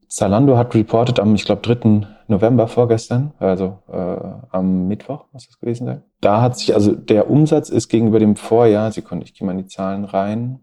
Zalando 0.08 0.58
hat 0.58 0.74
reported 0.74 1.20
am, 1.20 1.34
ich 1.34 1.44
glaube, 1.44 1.62
3. 1.62 2.06
November 2.28 2.68
vorgestern, 2.68 3.32
also 3.38 3.78
äh, 3.90 4.16
am 4.50 4.86
Mittwoch 4.88 5.26
muss 5.32 5.46
das 5.46 5.58
gewesen 5.58 5.86
sein. 5.86 6.02
Da 6.20 6.42
hat 6.42 6.58
sich, 6.58 6.74
also 6.74 6.92
der 6.92 7.30
Umsatz 7.30 7.68
ist 7.68 7.88
gegenüber 7.88 8.18
dem 8.18 8.36
Vorjahr, 8.36 8.92
Sekunde, 8.92 9.24
ich 9.24 9.34
gehe 9.34 9.46
mal 9.46 9.52
in 9.52 9.58
die 9.58 9.66
Zahlen 9.66 10.04
rein. 10.04 10.60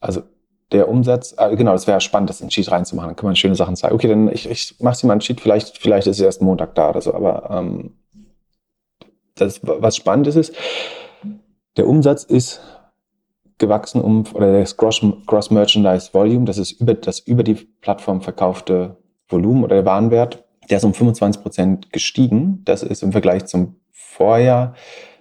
Also 0.00 0.22
der 0.74 0.88
Umsatz, 0.88 1.34
äh, 1.38 1.56
genau, 1.56 1.72
das 1.72 1.86
wäre 1.86 2.00
spannend, 2.00 2.28
das 2.28 2.40
in 2.40 2.50
Sheet 2.50 2.70
reinzumachen, 2.70 3.10
dann 3.10 3.16
kann 3.16 3.26
man 3.26 3.36
schöne 3.36 3.54
Sachen 3.54 3.76
zeigen. 3.76 3.94
Okay, 3.94 4.08
dann 4.08 4.28
ich, 4.30 4.50
ich 4.50 4.76
mache 4.80 4.96
sie 4.96 5.06
mal 5.06 5.14
in 5.14 5.20
Sheet, 5.20 5.40
vielleicht, 5.40 5.78
vielleicht 5.78 6.06
ist 6.06 6.18
es 6.18 6.24
erst 6.24 6.42
Montag 6.42 6.74
da 6.74 6.90
oder 6.90 7.00
so, 7.00 7.14
aber 7.14 7.48
ähm, 7.50 7.94
das, 9.36 9.60
was 9.62 9.96
spannend 9.96 10.26
ist, 10.26 10.36
ist, 10.36 10.54
der 11.76 11.88
Umsatz 11.88 12.24
ist 12.24 12.60
gewachsen 13.58 14.00
um, 14.00 14.24
oder 14.34 14.60
das 14.60 14.76
Gross, 14.76 15.00
Gross 15.26 15.50
Merchandise 15.50 16.10
Volume, 16.12 16.44
das 16.44 16.58
ist 16.58 16.72
über, 16.72 16.94
das 16.94 17.20
über 17.20 17.42
die 17.42 17.54
Plattform 17.54 18.20
verkaufte 18.20 18.96
Volumen 19.28 19.64
oder 19.64 19.76
der 19.76 19.86
Warenwert, 19.86 20.44
der 20.68 20.78
ist 20.78 20.84
um 20.84 20.94
25 20.94 21.42
Prozent 21.42 21.92
gestiegen. 21.92 22.62
Das 22.64 22.82
ist 22.82 23.02
im 23.02 23.12
Vergleich 23.12 23.46
zum 23.46 23.76
Vorjahr 23.92 24.74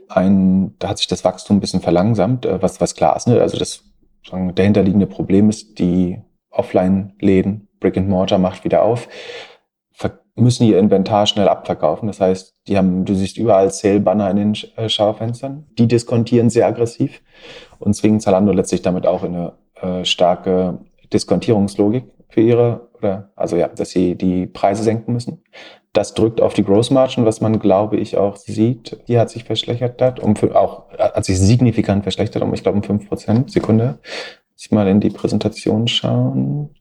ein, 0.10 0.76
da 0.80 0.90
hat 0.90 0.98
sich 0.98 1.08
das 1.08 1.24
Wachstum 1.24 1.58
ein 1.58 1.60
bisschen 1.60 1.82
verlangsamt, 1.82 2.46
äh, 2.46 2.62
was, 2.62 2.80
was 2.82 2.96
klar 2.96 3.16
ist. 3.16 3.28
Ne? 3.28 3.42
Also 3.42 3.58
das 3.58 3.84
dahinterliegende 4.32 5.08
Problem 5.08 5.50
ist, 5.50 5.80
die 5.80 6.22
Offline-Läden, 6.50 7.68
Brick 7.80 7.98
and 7.98 8.10
Mortar 8.10 8.38
macht 8.38 8.64
wieder 8.64 8.84
auf 8.84 9.08
müssen 10.36 10.64
ihr 10.64 10.80
Inventar 10.80 11.28
schnell 11.28 11.48
abverkaufen. 11.48 12.08
Das 12.08 12.20
heißt, 12.20 12.56
die 12.68 12.78
haben, 12.78 13.06
du 13.06 13.14
siehst 13.14 13.38
überall 13.38 13.72
Sale-Banner 13.72 14.32
in 14.32 14.38
den 14.38 14.58
äh, 14.76 14.90
Schaufenstern. 14.90 15.66
Die 15.78 15.88
diskontieren 15.88 16.50
sehr 16.50 16.68
aggressiv 16.68 17.22
und 17.80 17.94
zwingen 17.94 18.20
Zalando 18.20 18.52
letztlich 18.52 18.82
damit 18.82 19.06
auch 19.06 19.24
in 19.24 19.36
eine 19.36 19.54
äh, 19.82 20.06
starke 20.06 20.80
Diskontierungslogik 21.12 22.06
für 22.30 22.42
ihre, 22.42 22.90
also 23.36 23.56
ja, 23.56 23.68
dass 23.68 23.90
sie 23.90 24.16
die 24.16 24.48
Preise 24.48 24.84
senken 24.84 25.14
müssen. 25.14 25.44
Das 25.94 26.16
drückt 26.16 26.42
auf 26.42 26.54
die 26.54 26.64
Gross 26.64 26.90
Margin, 26.90 27.26
was 27.26 27.40
man, 27.40 27.60
glaube 27.60 27.98
ich, 27.98 28.18
auch 28.18 28.36
sieht. 28.36 28.98
Die 29.08 29.20
hat 29.20 29.30
sich 29.30 29.44
verschlechtert, 29.44 30.20
um 30.20 30.36
auch, 30.54 30.90
hat 30.98 31.24
sich 31.24 31.40
signifikant 31.40 32.04
verschlechtert, 32.04 32.42
um, 32.42 32.54
ich 32.54 32.64
glaube, 32.64 32.78
um 32.78 32.84
fünf 32.84 33.08
Prozent. 33.08 33.52
Sekunde. 33.52 34.00
Muss 34.54 34.66
ich 34.66 34.72
mal 34.72 34.88
in 34.88 35.00
die 35.00 35.12
Präsentation 35.12 35.88
schauen. 35.88 36.72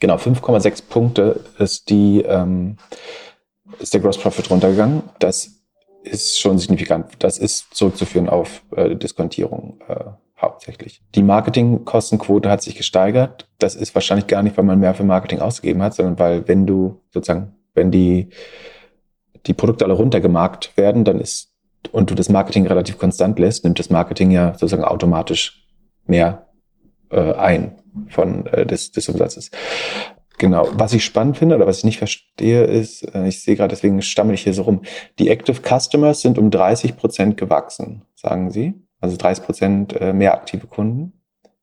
Genau, 0.00 0.16
5,6 0.16 0.88
Punkte 0.88 1.40
ist 1.58 1.90
die, 1.90 2.22
ähm, 2.22 2.76
ist 3.78 3.92
der 3.92 4.00
Gross 4.00 4.18
Profit 4.18 4.50
runtergegangen. 4.50 5.02
Das 5.18 5.62
ist 6.02 6.40
schon 6.40 6.58
signifikant. 6.58 7.12
Das 7.18 7.38
ist 7.38 7.74
zurückzuführen 7.74 8.28
auf 8.28 8.62
äh, 8.74 8.96
Diskontierung 8.96 9.78
äh, 9.88 10.04
hauptsächlich. 10.42 11.00
Die 11.14 11.22
Marketingkostenquote 11.22 12.50
hat 12.50 12.62
sich 12.62 12.74
gesteigert. 12.74 13.48
Das 13.58 13.74
ist 13.74 13.94
wahrscheinlich 13.94 14.26
gar 14.26 14.42
nicht, 14.42 14.56
weil 14.56 14.64
man 14.64 14.80
mehr 14.80 14.94
für 14.94 15.04
Marketing 15.04 15.40
ausgegeben 15.40 15.82
hat, 15.82 15.94
sondern 15.94 16.18
weil 16.18 16.48
wenn 16.48 16.66
du 16.66 17.00
sozusagen, 17.10 17.54
wenn 17.74 17.90
die, 17.90 18.28
die 19.46 19.54
Produkte 19.54 19.84
alle 19.84 19.94
runtergemarkt 19.94 20.76
werden, 20.76 21.04
dann 21.04 21.20
ist, 21.20 21.52
und 21.92 22.10
du 22.10 22.14
das 22.14 22.28
Marketing 22.28 22.66
relativ 22.66 22.98
konstant 22.98 23.38
lässt, 23.38 23.64
nimmt 23.64 23.78
das 23.78 23.90
Marketing 23.90 24.30
ja 24.30 24.52
sozusagen 24.52 24.84
automatisch 24.84 25.66
mehr 26.06 26.48
äh, 27.10 27.32
ein 27.34 27.78
von 28.08 28.46
äh, 28.46 28.66
des, 28.66 28.90
des 28.90 29.08
Umsatzes. 29.08 29.50
Genau. 30.38 30.68
Was 30.72 30.92
ich 30.92 31.04
spannend 31.04 31.36
finde 31.36 31.54
oder 31.56 31.66
was 31.66 31.78
ich 31.78 31.84
nicht 31.84 31.98
verstehe, 31.98 32.64
ist, 32.64 33.02
äh, 33.14 33.28
ich 33.28 33.42
sehe 33.42 33.54
gerade, 33.54 33.68
deswegen 33.68 34.02
stammel 34.02 34.34
ich 34.34 34.42
hier 34.42 34.54
so 34.54 34.62
rum, 34.62 34.82
die 35.18 35.28
Active 35.28 35.60
Customers 35.62 36.20
sind 36.20 36.38
um 36.38 36.50
30 36.50 36.96
Prozent 36.96 37.36
gewachsen, 37.36 38.02
sagen 38.16 38.50
sie. 38.50 38.74
Also 39.02 39.16
30 39.18 39.44
Prozent 39.44 40.00
äh, 40.00 40.14
mehr 40.14 40.32
aktive 40.32 40.66
Kunden. 40.66 41.12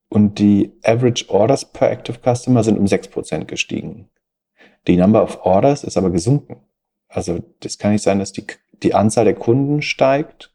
Und 0.10 0.40
die 0.40 0.72
Average 0.84 1.30
Orders 1.30 1.66
per 1.66 1.90
Active 1.90 2.20
Customer 2.24 2.64
sind 2.64 2.78
um 2.78 2.86
6 2.86 3.08
Prozent 3.08 3.48
gestiegen. 3.48 4.10
Die 4.88 4.98
Number 4.98 5.24
of 5.24 5.44
Orders 5.46 5.84
ist 5.84 5.98
aber 5.98 6.12
gesunken. 6.12 6.58
Also 7.08 7.40
das 7.62 7.78
kann 7.78 7.92
nicht 7.92 8.04
sein, 8.04 8.20
dass 8.20 8.32
die, 8.32 8.46
die 8.84 8.94
Anzahl 8.94 9.26
der 9.26 9.36
Kunden 9.36 9.82
steigt 9.82 10.52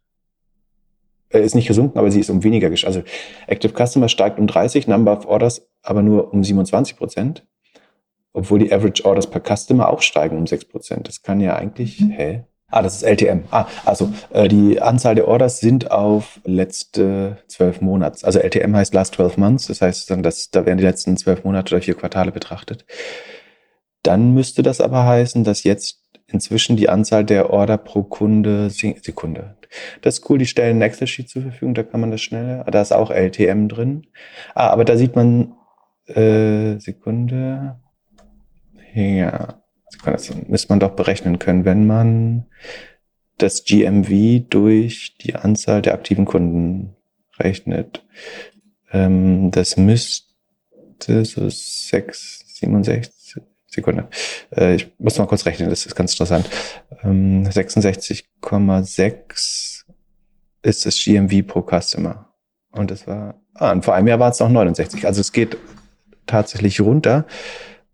äh, 1.30 1.44
ist 1.44 1.54
nicht 1.54 1.68
gesunken, 1.68 1.98
aber 1.98 2.10
sie 2.10 2.20
ist 2.20 2.30
um 2.30 2.44
weniger 2.44 2.68
Also 2.68 3.02
Active 3.46 3.72
Customer 3.74 4.08
steigt 4.08 4.38
um 4.38 4.46
30, 4.46 4.86
Number 4.86 5.12
of 5.12 5.26
Orders 5.26 5.66
aber 5.82 6.02
nur 6.02 6.32
um 6.32 6.42
27 6.42 6.96
Prozent, 6.96 7.46
obwohl 8.32 8.58
die 8.58 8.72
Average 8.72 9.04
Orders 9.04 9.30
per 9.30 9.40
Customer 9.40 9.88
auch 9.88 10.00
steigen 10.02 10.38
um 10.38 10.46
6 10.46 10.66
Prozent. 10.66 11.08
Das 11.08 11.22
kann 11.22 11.40
ja 11.40 11.56
eigentlich, 11.56 12.00
mhm. 12.00 12.10
hä? 12.10 12.44
Ah, 12.74 12.82
das 12.82 12.96
ist 12.96 13.04
LTM. 13.04 13.44
Ah, 13.52 13.68
also 13.84 14.12
äh, 14.30 14.48
die 14.48 14.82
Anzahl 14.82 15.14
der 15.14 15.28
Orders 15.28 15.60
sind 15.60 15.92
auf 15.92 16.40
letzte 16.44 17.38
zwölf 17.46 17.80
Monate. 17.80 18.26
Also 18.26 18.40
LTM 18.40 18.74
heißt 18.74 18.92
Last 18.92 19.14
12 19.14 19.36
Months, 19.36 19.68
das 19.68 19.80
heißt, 19.80 20.10
dass, 20.10 20.50
da 20.50 20.66
werden 20.66 20.78
die 20.78 20.84
letzten 20.84 21.16
zwölf 21.16 21.44
Monate 21.44 21.72
oder 21.72 21.82
vier 21.82 21.94
Quartale 21.94 22.32
betrachtet. 22.32 22.84
Dann 24.02 24.34
müsste 24.34 24.64
das 24.64 24.80
aber 24.80 25.06
heißen, 25.06 25.44
dass 25.44 25.62
jetzt 25.62 26.00
inzwischen 26.26 26.76
die 26.76 26.88
Anzahl 26.88 27.24
der 27.24 27.50
Order 27.50 27.78
pro 27.78 28.02
Kunde, 28.02 28.70
Sekunde. 28.70 29.56
Das 30.02 30.18
ist 30.18 30.28
cool, 30.28 30.38
die 30.38 30.46
stellen 30.46 30.78
ein 30.78 30.82
Excel-Sheet 30.82 31.28
zur 31.28 31.42
Verfügung, 31.42 31.74
da 31.74 31.84
kann 31.84 32.00
man 32.00 32.10
das 32.10 32.22
schneller. 32.22 32.64
Da 32.64 32.82
ist 32.82 32.92
auch 32.92 33.12
LTM 33.12 33.68
drin. 33.68 34.08
Ah, 34.56 34.70
aber 34.70 34.84
da 34.84 34.96
sieht 34.96 35.14
man, 35.14 35.54
äh, 36.06 36.80
Sekunde. 36.80 37.78
Ja, 38.94 39.63
das 40.04 40.34
müsste 40.48 40.68
man 40.70 40.80
doch 40.80 40.92
berechnen 40.92 41.38
können, 41.38 41.64
wenn 41.64 41.86
man 41.86 42.46
das 43.38 43.64
GMV 43.64 44.48
durch 44.48 45.16
die 45.20 45.34
Anzahl 45.34 45.82
der 45.82 45.92
aktiven 45.94 46.24
Kunden 46.24 46.94
rechnet. 47.38 48.04
Ähm, 48.92 49.50
das 49.50 49.76
müsste 49.76 51.24
so 51.24 51.48
6, 51.48 52.44
67, 52.46 53.42
Sekunde. 53.66 54.08
Äh, 54.56 54.76
ich 54.76 54.92
muss 54.98 55.18
mal 55.18 55.26
kurz 55.26 55.44
rechnen, 55.46 55.68
das 55.68 55.84
ist 55.84 55.96
ganz 55.96 56.12
interessant. 56.12 56.48
Ähm, 57.02 57.44
66,6 57.44 59.84
ist 60.62 60.86
das 60.86 61.02
GMV 61.02 61.44
pro 61.46 61.62
Customer. 61.62 62.32
Und 62.70 62.90
das 62.90 63.06
war, 63.06 63.38
ah, 63.54 63.72
und 63.72 63.84
vor 63.84 63.94
einem 63.94 64.08
Jahr 64.08 64.18
war 64.18 64.30
es 64.30 64.40
noch 64.40 64.48
69. 64.48 65.06
Also 65.06 65.20
es 65.20 65.32
geht 65.32 65.58
tatsächlich 66.26 66.80
runter. 66.80 67.26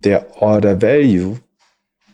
Der 0.05 0.41
Order 0.41 0.81
Value 0.81 1.41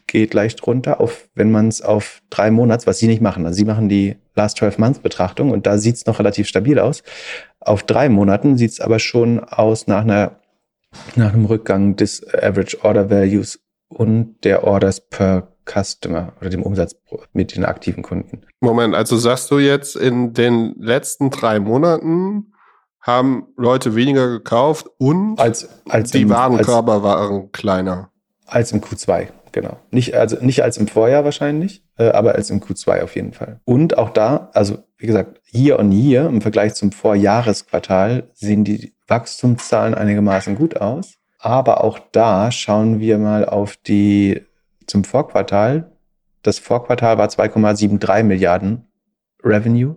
geht 0.07 0.35
leicht 0.35 0.67
runter, 0.67 1.01
auf, 1.01 1.29
wenn 1.35 1.51
man 1.51 1.69
es 1.69 1.83
auf 1.83 2.23
drei 2.31 2.51
Monats, 2.51 2.87
was 2.87 2.99
sie 2.99 3.07
nicht 3.07 3.23
machen. 3.23 3.45
Also 3.45 3.57
sie 3.57 3.65
machen 3.65 3.89
die 3.89 4.17
Last 4.35 4.59
12 4.59 4.79
Months 4.79 4.99
Betrachtung 5.01 5.51
und 5.51 5.67
da 5.67 5.79
sieht 5.79 5.97
es 5.97 6.07
noch 6.07 6.19
relativ 6.19 6.47
stabil 6.47 6.79
aus. 6.79 7.03
Auf 7.61 7.83
drei 7.83 8.09
Monaten 8.09 8.57
sieht 8.57 8.73
es 8.73 8.81
aber 8.81 8.99
schon 8.99 9.41
aus 9.41 9.87
nach 9.87 10.03
einer 10.03 10.41
nach 11.15 11.33
einem 11.33 11.45
Rückgang 11.45 11.97
des 11.97 12.27
Average 12.33 12.83
Order 12.83 13.11
Values 13.11 13.61
und 13.89 14.37
der 14.45 14.65
Orders 14.65 15.01
per 15.01 15.49
Customer 15.67 16.33
oder 16.41 16.51
dem 16.51 16.63
Umsatz 16.63 16.97
mit 17.33 17.55
den 17.57 17.65
aktiven 17.65 18.03
Kunden. 18.03 18.43
Moment, 18.61 18.95
also 18.95 19.17
sagst 19.17 19.51
du 19.51 19.59
jetzt, 19.59 19.97
in 19.97 20.33
den 20.33 20.75
letzten 20.79 21.31
drei 21.31 21.59
Monaten 21.59 22.53
haben 23.01 23.47
Leute 23.57 23.95
weniger 23.95 24.29
gekauft 24.29 24.89
und 24.99 25.39
als, 25.39 25.69
als 25.89 26.11
die 26.11 26.23
im, 26.23 26.31
Warenkörper 26.31 26.95
als, 26.95 27.03
waren 27.03 27.53
kleiner. 27.53 28.11
Als 28.47 28.73
im 28.73 28.81
Q2, 28.81 29.29
genau. 29.57 29.79
Nicht, 29.91 30.15
also 30.15 30.37
nicht 30.41 30.63
als 30.63 30.77
im 30.77 30.87
Vorjahr 30.87 31.25
wahrscheinlich, 31.25 31.83
äh, 31.97 32.11
aber 32.11 32.35
als 32.35 32.51
im 32.51 32.61
Q2 32.61 33.03
auf 33.03 33.17
jeden 33.17 33.33
Fall. 33.33 33.59
Und 33.65 33.97
auch 33.97 34.11
da, 34.11 34.51
also 34.53 34.79
wie 34.99 35.07
gesagt, 35.07 35.41
hier 35.45 35.79
und 35.79 35.91
hier 35.91 36.27
im 36.27 36.43
Vergleich 36.43 36.75
zum 36.75 36.93
Vorjahresquartal 36.93 38.29
sehen 38.35 38.65
die 38.65 38.93
Wachstumszahlen 39.09 39.95
einigermaßen 39.95 40.57
gut 40.57 40.77
aus. 40.77 41.15
Aber 41.39 41.83
auch 41.83 41.99
da 42.13 42.53
schauen 42.53 43.01
wir 43.01 43.17
mal 43.19 43.47
auf 43.47 43.77
die 43.77 44.43
zum 44.87 45.05
Vorquartal. 45.05 45.91
Das 46.43 46.59
Vorquartal 46.59 47.17
war 47.17 47.29
2,73 47.29 48.25
Milliarden 48.25 48.85
Revenue 49.43 49.97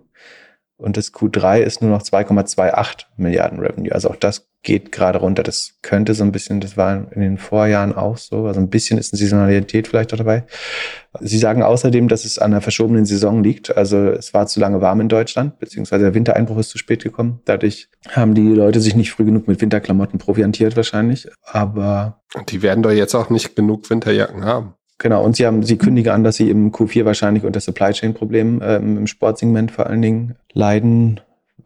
und 0.80 0.96
das 0.96 1.12
Q3 1.12 1.60
ist 1.60 1.82
nur 1.82 1.90
noch 1.90 2.02
2,28 2.02 3.04
Milliarden 3.16 3.60
Revenue. 3.60 3.92
Also 3.92 4.10
auch 4.10 4.16
das 4.16 4.50
geht 4.62 4.92
gerade 4.92 5.18
runter. 5.18 5.42
Das 5.42 5.78
könnte 5.82 6.14
so 6.14 6.22
ein 6.22 6.32
bisschen, 6.32 6.60
das 6.60 6.76
war 6.76 7.10
in 7.12 7.20
den 7.20 7.38
Vorjahren 7.38 7.94
auch 7.94 8.18
so, 8.18 8.46
also 8.46 8.60
ein 8.60 8.68
bisschen 8.68 8.98
ist 8.98 9.12
eine 9.12 9.18
Saisonalität 9.18 9.88
vielleicht 9.88 10.12
auch 10.12 10.18
dabei. 10.18 10.44
Sie 11.20 11.38
sagen 11.38 11.62
außerdem, 11.62 12.08
dass 12.08 12.24
es 12.24 12.38
an 12.38 12.50
der 12.50 12.60
verschobenen 12.60 13.06
Saison 13.06 13.42
liegt. 13.42 13.76
Also 13.76 14.08
es 14.10 14.34
war 14.34 14.46
zu 14.46 14.60
lange 14.60 14.80
warm 14.80 15.00
in 15.00 15.08
Deutschland, 15.08 15.58
beziehungsweise 15.58 16.04
der 16.04 16.14
Wintereinbruch 16.14 16.58
ist 16.58 16.70
zu 16.70 16.78
spät 16.78 17.02
gekommen. 17.02 17.40
Dadurch 17.46 17.88
haben 18.10 18.34
die 18.34 18.48
Leute 18.48 18.80
sich 18.80 18.94
nicht 18.94 19.12
früh 19.12 19.24
genug 19.24 19.48
mit 19.48 19.60
Winterklamotten 19.60 20.18
proviantiert 20.18 20.76
wahrscheinlich. 20.76 21.28
Aber 21.44 22.22
die 22.48 22.62
werden 22.62 22.82
doch 22.82 22.92
jetzt 22.92 23.14
auch 23.14 23.30
nicht 23.30 23.56
genug 23.56 23.88
Winterjacken 23.88 24.44
haben. 24.44 24.74
Genau, 25.00 25.24
und 25.24 25.34
sie 25.34 25.46
haben, 25.46 25.62
sie 25.62 25.78
kündigen 25.78 26.12
an, 26.12 26.24
dass 26.24 26.36
sie 26.36 26.50
im 26.50 26.72
Q4 26.72 27.06
wahrscheinlich 27.06 27.44
unter 27.44 27.58
Supply 27.58 27.90
Chain 27.92 28.12
Problemen 28.12 28.60
ähm, 28.62 28.98
im 28.98 29.06
Sportsegment 29.06 29.70
vor 29.70 29.86
allen 29.86 30.02
Dingen 30.02 30.36
leiden 30.52 31.20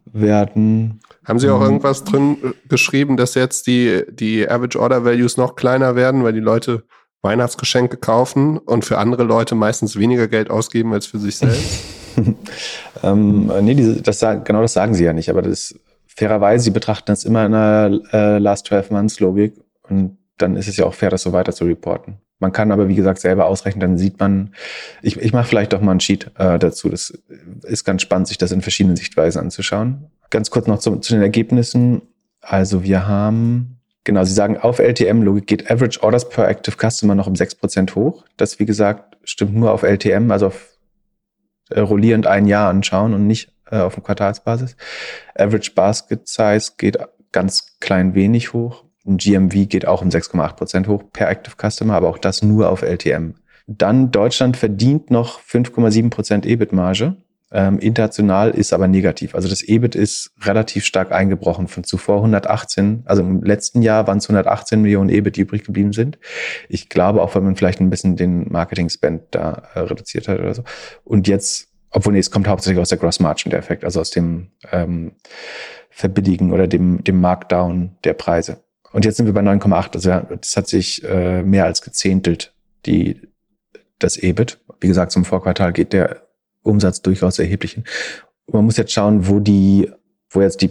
werden. 0.04 1.00
Haben 1.24 1.40
Sie 1.40 1.50
auch 1.50 1.58
mhm. 1.58 1.64
irgendwas 1.64 2.04
drin 2.04 2.36
äh, 2.44 2.68
geschrieben, 2.68 3.16
dass 3.16 3.34
jetzt 3.34 3.66
die, 3.66 4.04
die 4.08 4.48
Average 4.48 4.78
Order 4.78 5.04
Values 5.04 5.36
noch 5.36 5.56
kleiner 5.56 5.96
werden, 5.96 6.22
weil 6.22 6.32
die 6.32 6.38
Leute 6.38 6.84
Weihnachtsgeschenke 7.22 7.96
kaufen 7.96 8.56
und 8.58 8.84
für 8.84 8.98
andere 8.98 9.24
Leute 9.24 9.56
meistens 9.56 9.98
weniger 9.98 10.28
Geld 10.28 10.48
ausgeben 10.48 10.92
als 10.92 11.06
für 11.06 11.18
sich 11.18 11.36
selbst? 11.36 11.82
ähm, 13.02 13.50
nee, 13.62 13.74
diese, 13.74 14.00
das, 14.00 14.20
genau 14.20 14.62
das 14.62 14.74
sagen 14.74 14.94
sie 14.94 15.02
ja 15.02 15.12
nicht, 15.12 15.28
aber 15.28 15.42
das 15.42 15.74
fairerweise, 16.06 16.62
sie 16.62 16.70
betrachten 16.70 17.06
das 17.06 17.24
immer 17.24 17.44
in 17.44 17.54
einer 17.54 18.00
äh, 18.12 18.38
Last 18.38 18.68
12 18.68 18.92
Months 18.92 19.18
Logik 19.18 19.54
und 19.82 20.18
dann 20.38 20.54
ist 20.54 20.68
es 20.68 20.76
ja 20.76 20.84
auch 20.84 20.94
fair, 20.94 21.10
das 21.10 21.22
so 21.22 21.32
weiter 21.32 21.52
zu 21.52 21.64
reporten. 21.64 22.18
Man 22.38 22.52
kann 22.52 22.72
aber, 22.72 22.88
wie 22.88 22.94
gesagt, 22.94 23.20
selber 23.20 23.46
ausrechnen, 23.46 23.80
dann 23.80 23.98
sieht 23.98 24.18
man, 24.18 24.54
ich, 25.02 25.16
ich 25.16 25.32
mache 25.32 25.46
vielleicht 25.46 25.72
doch 25.72 25.80
mal 25.80 25.92
einen 25.92 26.00
Sheet 26.00 26.30
äh, 26.38 26.58
dazu. 26.58 26.88
Das 26.88 27.16
ist 27.62 27.84
ganz 27.84 28.02
spannend, 28.02 28.28
sich 28.28 28.38
das 28.38 28.52
in 28.52 28.60
verschiedenen 28.60 28.96
Sichtweisen 28.96 29.40
anzuschauen. 29.40 30.06
Ganz 30.30 30.50
kurz 30.50 30.66
noch 30.66 30.78
zu, 30.78 30.96
zu 30.96 31.14
den 31.14 31.22
Ergebnissen. 31.22 32.02
Also 32.40 32.82
wir 32.82 33.06
haben, 33.06 33.80
genau, 34.02 34.24
Sie 34.24 34.34
sagen, 34.34 34.58
auf 34.58 34.78
LTM-Logik 34.78 35.46
geht 35.46 35.70
Average 35.70 36.02
Orders 36.02 36.28
per 36.28 36.48
Active 36.48 36.76
Customer 36.76 37.14
noch 37.14 37.26
um 37.26 37.34
6% 37.34 37.94
hoch. 37.94 38.24
Das, 38.36 38.58
wie 38.58 38.66
gesagt, 38.66 39.16
stimmt 39.24 39.54
nur 39.54 39.72
auf 39.72 39.82
LTM, 39.82 40.30
also 40.30 40.48
auf 40.48 40.76
äh, 41.70 41.80
rollierend 41.80 42.26
ein 42.26 42.46
Jahr 42.46 42.68
anschauen 42.68 43.14
und 43.14 43.26
nicht 43.26 43.52
äh, 43.70 43.78
auf 43.78 43.94
dem 43.94 44.02
Quartalsbasis. 44.02 44.76
Average 45.34 45.72
Basket 45.74 46.28
Size 46.28 46.72
geht 46.76 46.98
ganz 47.32 47.78
klein 47.80 48.14
wenig 48.14 48.52
hoch. 48.52 48.84
GMV 49.04 49.68
geht 49.68 49.86
auch 49.86 50.02
um 50.02 50.08
6,8 50.08 50.56
Prozent 50.56 50.88
hoch 50.88 51.02
per 51.12 51.28
Active 51.28 51.56
Customer, 51.56 51.94
aber 51.94 52.08
auch 52.08 52.18
das 52.18 52.42
nur 52.42 52.70
auf 52.70 52.82
LTM. 52.82 53.34
Dann 53.66 54.10
Deutschland 54.10 54.56
verdient 54.56 55.10
noch 55.10 55.40
5,7 55.40 56.10
Prozent 56.10 56.46
EBIT-Marge. 56.46 57.16
Ähm, 57.52 57.78
international 57.78 58.50
ist 58.50 58.72
aber 58.72 58.88
negativ. 58.88 59.34
Also 59.34 59.48
das 59.48 59.62
EBIT 59.62 59.94
ist 59.94 60.32
relativ 60.42 60.84
stark 60.84 61.12
eingebrochen 61.12 61.68
von 61.68 61.84
zuvor 61.84 62.16
118, 62.16 63.04
also 63.04 63.22
im 63.22 63.44
letzten 63.44 63.80
Jahr 63.80 64.08
waren 64.08 64.18
es 64.18 64.24
118 64.24 64.82
Millionen 64.82 65.08
EBIT, 65.08 65.36
die 65.36 65.42
übrig 65.42 65.64
geblieben 65.64 65.92
sind. 65.92 66.18
Ich 66.68 66.88
glaube 66.88 67.22
auch, 67.22 67.34
weil 67.34 67.42
man 67.42 67.54
vielleicht 67.54 67.80
ein 67.80 67.90
bisschen 67.90 68.16
den 68.16 68.50
Marketing-Spend 68.50 69.22
da 69.30 69.62
äh, 69.74 69.80
reduziert 69.80 70.26
hat 70.26 70.40
oder 70.40 70.52
so. 70.52 70.64
Und 71.04 71.28
jetzt, 71.28 71.68
obwohl 71.90 72.14
nee, 72.14 72.18
es 72.18 72.32
kommt 72.32 72.48
hauptsächlich 72.48 72.80
aus 72.80 72.88
der 72.88 72.98
Gross 72.98 73.20
Margin, 73.20 73.50
der 73.50 73.60
Effekt, 73.60 73.84
also 73.84 74.00
aus 74.00 74.10
dem 74.10 74.48
ähm, 74.72 75.12
Verbilligen 75.90 76.52
oder 76.52 76.66
dem, 76.66 77.04
dem 77.04 77.20
Markdown 77.20 77.96
der 78.02 78.14
Preise. 78.14 78.64
Und 78.94 79.04
jetzt 79.04 79.16
sind 79.16 79.26
wir 79.26 79.32
bei 79.32 79.40
9,8. 79.40 79.94
Also 79.94 80.36
das 80.36 80.56
hat 80.56 80.68
sich 80.68 81.02
äh, 81.02 81.42
mehr 81.42 81.64
als 81.64 81.82
gezehntelt, 81.82 82.54
die, 82.86 83.20
das 83.98 84.16
EBIT. 84.16 84.60
Wie 84.80 84.86
gesagt, 84.86 85.10
zum 85.10 85.24
Vorquartal 85.24 85.72
geht 85.72 85.92
der 85.92 86.28
Umsatz 86.62 87.02
durchaus 87.02 87.40
erheblich 87.40 87.72
hin. 87.72 87.82
Man 88.46 88.64
muss 88.64 88.76
jetzt 88.76 88.92
schauen, 88.92 89.26
wo 89.26 89.40
die, 89.40 89.90
wo 90.30 90.42
jetzt 90.42 90.62
die, 90.62 90.70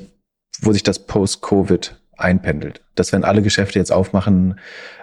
wo 0.62 0.72
sich 0.72 0.84
das 0.84 1.00
Post-Covid 1.00 2.00
einpendelt. 2.16 2.82
Dass 2.96 3.12
wenn 3.12 3.26
alle 3.26 3.42
Geschäfte 3.42 3.78
jetzt 3.78 3.92
aufmachen, 3.92 4.58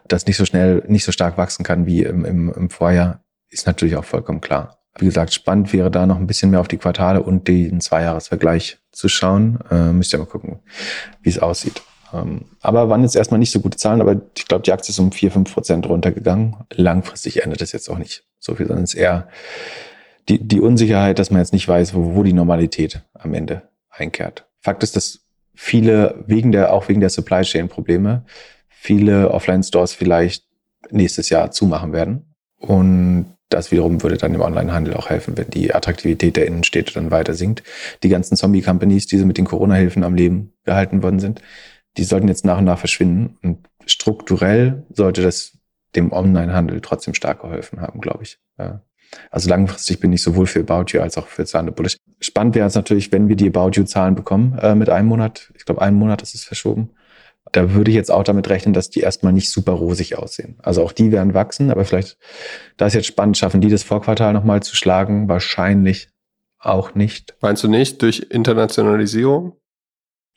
das 0.09 0.26
nicht 0.26 0.38
so 0.38 0.46
schnell, 0.46 0.83
nicht 0.88 1.04
so 1.04 1.12
stark 1.12 1.37
wachsen 1.37 1.62
kann 1.62 1.85
wie 1.85 2.04
im, 2.04 2.24
im, 2.24 2.50
im 2.50 2.70
Vorjahr, 2.70 3.22
ist 3.50 3.66
natürlich 3.66 3.96
auch 3.96 4.04
vollkommen 4.04 4.40
klar. 4.40 4.78
Wie 4.98 5.04
gesagt, 5.04 5.35
spannend 5.35 5.74
wäre 5.74 5.90
da 5.90 6.06
noch 6.06 6.16
ein 6.16 6.26
bisschen 6.26 6.50
mehr 6.50 6.61
auf 6.61 6.68
die 6.68 6.78
Quartale 6.78 7.22
und 7.22 7.48
den 7.48 7.83
Zweijahresvergleich 7.83 8.78
zu 8.92 9.09
schauen. 9.09 9.59
Äh, 9.70 9.92
müsst 9.92 10.14
ihr 10.14 10.18
mal 10.18 10.24
gucken, 10.24 10.61
wie 11.20 11.28
es 11.28 11.38
aussieht. 11.38 11.83
Ähm, 12.12 12.46
aber 12.61 12.88
waren 12.88 13.03
jetzt 13.03 13.16
erstmal 13.16 13.38
nicht 13.38 13.51
so 13.51 13.61
gute 13.61 13.79
Zahlen, 13.79 14.01
aber 14.01 14.20
ich 14.37 14.46
glaube, 14.46 14.62
die 14.62 14.73
Aktie 14.73 14.90
ist 14.90 14.99
um 14.99 15.12
4, 15.12 15.31
5 15.31 15.53
Prozent 15.53 15.88
runtergegangen. 15.88 16.57
Langfristig 16.73 17.42
ändert 17.42 17.61
das 17.61 17.73
jetzt 17.73 17.88
auch 17.88 17.99
nicht 17.99 18.25
so 18.38 18.55
viel, 18.55 18.66
sondern 18.66 18.85
es 18.85 18.94
ist 18.94 19.01
eher 19.01 19.29
die, 20.29 20.38
die 20.38 20.61
Unsicherheit, 20.61 21.18
dass 21.18 21.31
man 21.31 21.40
jetzt 21.40 21.53
nicht 21.53 21.68
weiß, 21.68 21.94
wo, 21.94 22.14
wo 22.14 22.23
die 22.23 22.33
Normalität 22.33 23.03
am 23.14 23.35
Ende 23.35 23.62
einkehrt. 23.90 24.46
Fakt 24.61 24.83
ist, 24.83 24.96
dass 24.96 25.20
viele 25.55 26.23
wegen 26.27 26.53
der, 26.53 26.73
auch 26.73 26.88
wegen 26.88 27.01
der 27.01 27.11
Supply 27.11 27.42
Chain 27.42 27.68
Probleme, 27.68 28.25
viele 28.68 29.31
Offline-Stores 29.31 29.92
vielleicht 29.92 30.44
nächstes 30.90 31.31
Jahr 31.31 31.51
zumachen 31.51 31.92
werden. 31.92 32.35
Und 32.59 33.35
das 33.49 33.73
wiederum 33.73 34.03
würde 34.03 34.16
dann 34.16 34.35
im 34.35 34.40
Onlinehandel 34.40 34.94
auch 34.94 35.11
helfen, 35.11 35.37
wenn 35.37 35.51
die 35.51 35.75
Attraktivität 35.75 36.37
der 36.37 36.46
Innenstädte 36.46 36.94
dann 36.94 37.11
weiter 37.11 37.35
sinkt. 37.35 37.62
Die 38.03 38.09
ganzen 38.09 38.37
Zombie-Companies, 38.37 39.07
die 39.07 39.16
mit 39.25 39.38
den 39.38 39.44
Corona-Hilfen 39.44 40.05
am 40.05 40.14
Leben 40.14 40.53
gehalten 40.64 41.03
worden 41.03 41.18
sind, 41.18 41.42
die 41.96 42.05
sollten 42.05 42.29
jetzt 42.29 42.44
nach 42.44 42.59
und 42.59 42.64
nach 42.64 42.79
verschwinden. 42.79 43.38
Und 43.42 43.68
strukturell 43.87 44.85
sollte 44.90 45.22
das 45.22 45.59
dem 45.96 46.12
Online-Handel 46.12 46.81
trotzdem 46.81 47.14
stark 47.14 47.42
geholfen 47.42 47.81
haben, 47.81 48.00
glaube 48.00 48.22
ich. 48.22 48.38
Ja. 48.59 48.83
Also 49.31 49.50
langfristig 49.50 49.98
bin 49.98 50.12
ich 50.12 50.22
sowohl 50.22 50.46
für 50.46 50.61
About 50.61 50.92
You 50.92 51.00
als 51.00 51.18
auch 51.18 51.26
für 51.26 51.44
Zahlen 51.44 51.72
Bullish. 51.74 51.96
Spannend 52.20 52.55
wäre 52.55 52.68
es 52.68 52.74
natürlich, 52.74 53.11
wenn 53.11 53.29
wir 53.29 53.37
die 53.37 53.48
About 53.48 53.72
You-Zahlen 53.72 54.14
bekommen 54.14 54.57
äh, 54.59 54.74
mit 54.74 54.88
einem 54.88 55.09
Monat. 55.09 55.53
Ich 55.57 55.64
glaube, 55.64 55.83
einen 55.83 55.96
Monat 55.96 56.22
ist 56.22 56.35
es 56.35 56.44
verschoben. 56.44 56.90
Da 57.53 57.72
würde 57.72 57.90
ich 57.90 57.96
jetzt 57.96 58.12
auch 58.12 58.22
damit 58.22 58.48
rechnen, 58.48 58.74
dass 58.74 58.90
die 58.90 59.00
erstmal 59.00 59.33
nicht 59.33 59.50
super 59.50 59.72
rosig 59.72 60.16
aussehen. 60.16 60.57
Also 60.62 60.85
auch 60.85 60.92
die 60.92 61.11
werden 61.11 61.35
wachsen, 61.35 61.70
aber 61.70 61.85
vielleicht, 61.85 62.18
da 62.76 62.87
ist 62.87 62.94
jetzt 62.94 63.07
spannend, 63.07 63.37
schaffen 63.38 63.61
die 63.61 63.70
das 63.70 63.83
Vorquartal 63.83 64.33
nochmal 64.33 64.62
zu 64.62 64.76
schlagen? 64.76 65.29
Wahrscheinlich 65.29 66.11
auch 66.59 66.94
nicht. 66.94 67.35
Meinst 67.40 67.64
du 67.64 67.68
nicht 67.68 68.03
durch 68.03 68.26
Internationalisierung? 68.31 69.56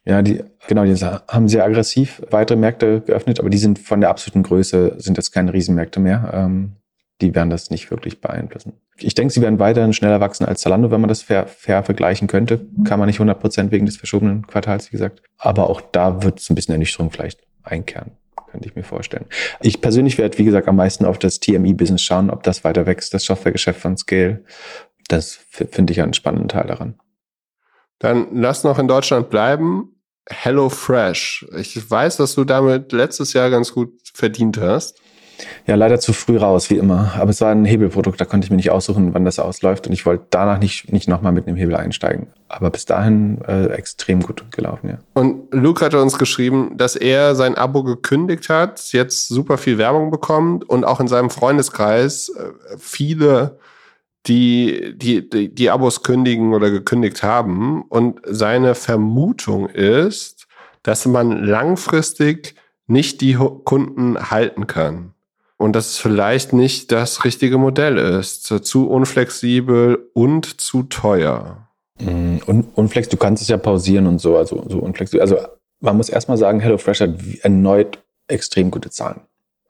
Ja, 0.05 0.21
die, 0.21 0.43
genau, 0.67 0.83
die 0.83 0.95
haben 0.95 1.47
sehr 1.47 1.63
aggressiv 1.63 2.21
weitere 2.29 2.57
Märkte 2.57 3.01
geöffnet, 3.01 3.39
aber 3.39 3.49
die 3.49 3.57
sind 3.57 3.79
von 3.79 4.01
der 4.01 4.09
absoluten 4.09 4.43
Größe, 4.43 4.95
sind 4.97 5.17
jetzt 5.17 5.31
keine 5.31 5.53
Riesenmärkte 5.53 5.99
mehr. 5.99 6.31
Ähm, 6.33 6.73
die 7.21 7.33
werden 7.33 7.49
das 7.49 7.69
nicht 7.69 7.89
wirklich 7.89 8.19
beeinflussen. 8.19 8.73
Ich 8.97 9.15
denke, 9.15 9.33
sie 9.33 9.41
werden 9.41 9.59
weiterhin 9.59 9.93
schneller 9.93 10.19
wachsen 10.19 10.45
als 10.45 10.61
Zalando, 10.61 10.91
wenn 10.91 10.99
man 10.99 11.07
das 11.07 11.21
fair, 11.21 11.47
fair 11.47 11.83
vergleichen 11.83 12.27
könnte. 12.27 12.65
Kann 12.83 12.99
man 12.99 13.07
nicht 13.07 13.15
100 13.15 13.39
Prozent 13.39 13.71
wegen 13.71 13.85
des 13.85 13.97
verschobenen 13.97 14.45
Quartals, 14.45 14.87
wie 14.87 14.91
gesagt. 14.91 15.21
Aber 15.37 15.69
auch 15.69 15.79
da 15.79 16.23
wird 16.23 16.39
es 16.39 16.49
ein 16.49 16.55
bisschen 16.55 16.73
Ernüchterung 16.73 17.09
vielleicht 17.09 17.41
einkehren, 17.63 18.11
könnte 18.51 18.67
ich 18.67 18.75
mir 18.75 18.83
vorstellen. 18.83 19.25
Ich 19.61 19.79
persönlich 19.79 20.17
werde, 20.17 20.37
wie 20.37 20.43
gesagt, 20.43 20.67
am 20.67 20.75
meisten 20.75 21.05
auf 21.05 21.17
das 21.17 21.39
TMI-Business 21.39 22.01
schauen, 22.01 22.29
ob 22.29 22.43
das 22.43 22.63
weiter 22.63 22.85
wächst, 22.85 23.13
das 23.13 23.23
Softwaregeschäft 23.23 23.79
von 23.79 23.95
Scale. 23.95 24.43
Das 25.07 25.39
finde 25.49 25.93
ich 25.93 26.01
einen 26.01 26.13
spannenden 26.13 26.49
Teil 26.49 26.67
daran. 26.67 26.95
Dann 27.99 28.27
lass 28.33 28.63
noch 28.63 28.79
in 28.79 28.87
Deutschland 28.87 29.29
bleiben. 29.29 29.89
Hello 30.29 30.69
Fresh. 30.69 31.45
Ich 31.57 31.89
weiß, 31.89 32.17
dass 32.17 32.35
du 32.35 32.43
damit 32.43 32.91
letztes 32.91 33.33
Jahr 33.33 33.49
ganz 33.49 33.73
gut 33.73 33.91
verdient 34.13 34.57
hast. 34.57 34.99
Ja, 35.65 35.75
leider 35.75 35.99
zu 35.99 36.13
früh 36.13 36.37
raus, 36.37 36.69
wie 36.69 36.77
immer. 36.77 37.13
Aber 37.17 37.31
es 37.31 37.41
war 37.41 37.51
ein 37.51 37.65
Hebelprodukt, 37.65 38.19
da 38.19 38.25
konnte 38.25 38.45
ich 38.45 38.51
mir 38.51 38.57
nicht 38.57 38.71
aussuchen, 38.71 39.13
wann 39.13 39.25
das 39.25 39.39
ausläuft. 39.39 39.87
Und 39.87 39.93
ich 39.93 40.05
wollte 40.05 40.25
danach 40.29 40.59
nicht, 40.59 40.91
nicht 40.91 41.07
nochmal 41.07 41.31
mit 41.31 41.47
einem 41.47 41.55
Hebel 41.55 41.75
einsteigen. 41.75 42.27
Aber 42.47 42.69
bis 42.69 42.85
dahin 42.85 43.41
äh, 43.47 43.65
extrem 43.67 44.21
gut 44.21 44.43
gelaufen, 44.51 44.89
ja. 44.89 44.97
Und 45.13 45.53
Luke 45.53 45.83
hatte 45.83 46.01
uns 46.01 46.17
geschrieben, 46.17 46.77
dass 46.77 46.95
er 46.95 47.35
sein 47.35 47.55
Abo 47.55 47.83
gekündigt 47.83 48.49
hat, 48.49 48.91
jetzt 48.91 49.27
super 49.27 49.57
viel 49.57 49.77
Werbung 49.77 50.11
bekommt 50.11 50.69
und 50.69 50.85
auch 50.85 50.99
in 50.99 51.07
seinem 51.07 51.29
Freundeskreis 51.29 52.29
äh, 52.29 52.77
viele 52.77 53.57
die, 54.27 54.93
die, 54.95 55.29
die, 55.29 55.53
die 55.53 55.69
Abos 55.69 56.03
kündigen 56.03 56.53
oder 56.53 56.71
gekündigt 56.71 57.23
haben. 57.23 57.83
Und 57.83 58.21
seine 58.25 58.75
Vermutung 58.75 59.67
ist, 59.67 60.47
dass 60.81 61.05
man 61.05 61.43
langfristig 61.43 62.55
nicht 62.87 63.21
die 63.21 63.35
Kunden 63.35 64.31
halten 64.31 64.67
kann. 64.67 65.13
Und 65.57 65.75
dass 65.75 65.91
es 65.91 65.97
vielleicht 65.97 66.51
nicht 66.51 66.91
das 66.91 67.23
richtige 67.23 67.57
Modell 67.57 67.97
ist. 67.97 68.43
Zu 68.43 68.89
unflexibel 68.89 70.09
und 70.13 70.59
zu 70.59 70.83
teuer. 70.83 71.69
Mm, 71.99 72.37
un 72.47 72.67
unflex, 72.73 73.07
du 73.07 73.17
kannst 73.17 73.41
es 73.43 73.49
ja 73.49 73.57
pausieren 73.57 74.07
und 74.07 74.19
so, 74.19 74.35
also 74.35 74.65
so 74.67 74.79
unflexibel. 74.79 75.21
Also 75.21 75.37
man 75.79 75.95
muss 75.95 76.09
erstmal 76.09 76.37
sagen, 76.37 76.59
HelloFresh 76.59 77.01
hat 77.01 77.15
erneut 77.41 78.03
extrem 78.27 78.71
gute 78.71 78.89
Zahlen 78.89 79.21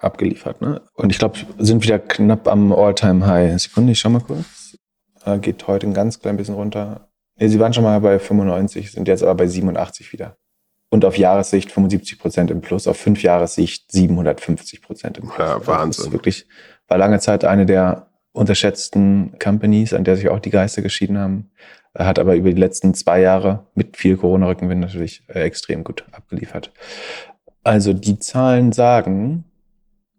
abgeliefert. 0.03 0.61
Ne? 0.61 0.81
Und 0.93 1.11
ich 1.11 1.19
glaube, 1.19 1.37
sind 1.59 1.83
wieder 1.83 1.99
knapp 1.99 2.47
am 2.47 2.71
All-Time-High. 2.71 3.59
Sekunde, 3.61 3.93
ich 3.93 3.99
schau 3.99 4.09
mal 4.09 4.21
kurz. 4.21 4.77
Äh, 5.25 5.39
geht 5.39 5.67
heute 5.67 5.87
ein 5.87 5.93
ganz 5.93 6.19
klein 6.19 6.37
bisschen 6.37 6.55
runter. 6.55 7.09
Nee, 7.39 7.47
sie 7.47 7.59
waren 7.59 7.73
schon 7.73 7.83
mal 7.83 7.99
bei 7.99 8.19
95, 8.19 8.91
sind 8.91 9.07
jetzt 9.07 9.23
aber 9.23 9.35
bei 9.35 9.47
87 9.47 10.13
wieder 10.13 10.37
und 10.93 11.05
auf 11.05 11.17
Jahressicht 11.17 11.71
75 11.71 12.19
Prozent 12.19 12.51
im 12.51 12.61
Plus, 12.61 12.87
auf 12.87 12.97
fünf 12.97 13.23
Jahressicht 13.23 13.91
750 13.91 14.83
Prozent 14.83 15.17
im 15.17 15.23
Plus. 15.23 15.39
Ja, 15.39 15.55
also 15.55 15.65
Wahnsinn. 15.65 15.89
Das 15.89 16.05
ist 16.05 16.11
wirklich, 16.11 16.47
war 16.87 16.99
lange 16.99 17.19
Zeit 17.19 17.45
eine 17.45 17.65
der 17.65 18.11
unterschätzten 18.31 19.33
Companies, 19.39 19.93
an 19.93 20.03
der 20.03 20.17
sich 20.17 20.29
auch 20.29 20.39
die 20.39 20.51
Geister 20.51 20.83
geschieden 20.83 21.17
haben, 21.17 21.49
hat 21.97 22.19
aber 22.19 22.35
über 22.35 22.51
die 22.51 22.59
letzten 22.59 22.93
zwei 22.93 23.21
Jahre 23.21 23.65
mit 23.73 23.97
viel 23.97 24.17
Corona-Rückenwind 24.17 24.81
natürlich 24.81 25.23
äh, 25.29 25.41
extrem 25.41 25.83
gut 25.83 26.05
abgeliefert. 26.11 26.71
Also 27.63 27.93
die 27.93 28.19
Zahlen 28.19 28.71
sagen, 28.71 29.45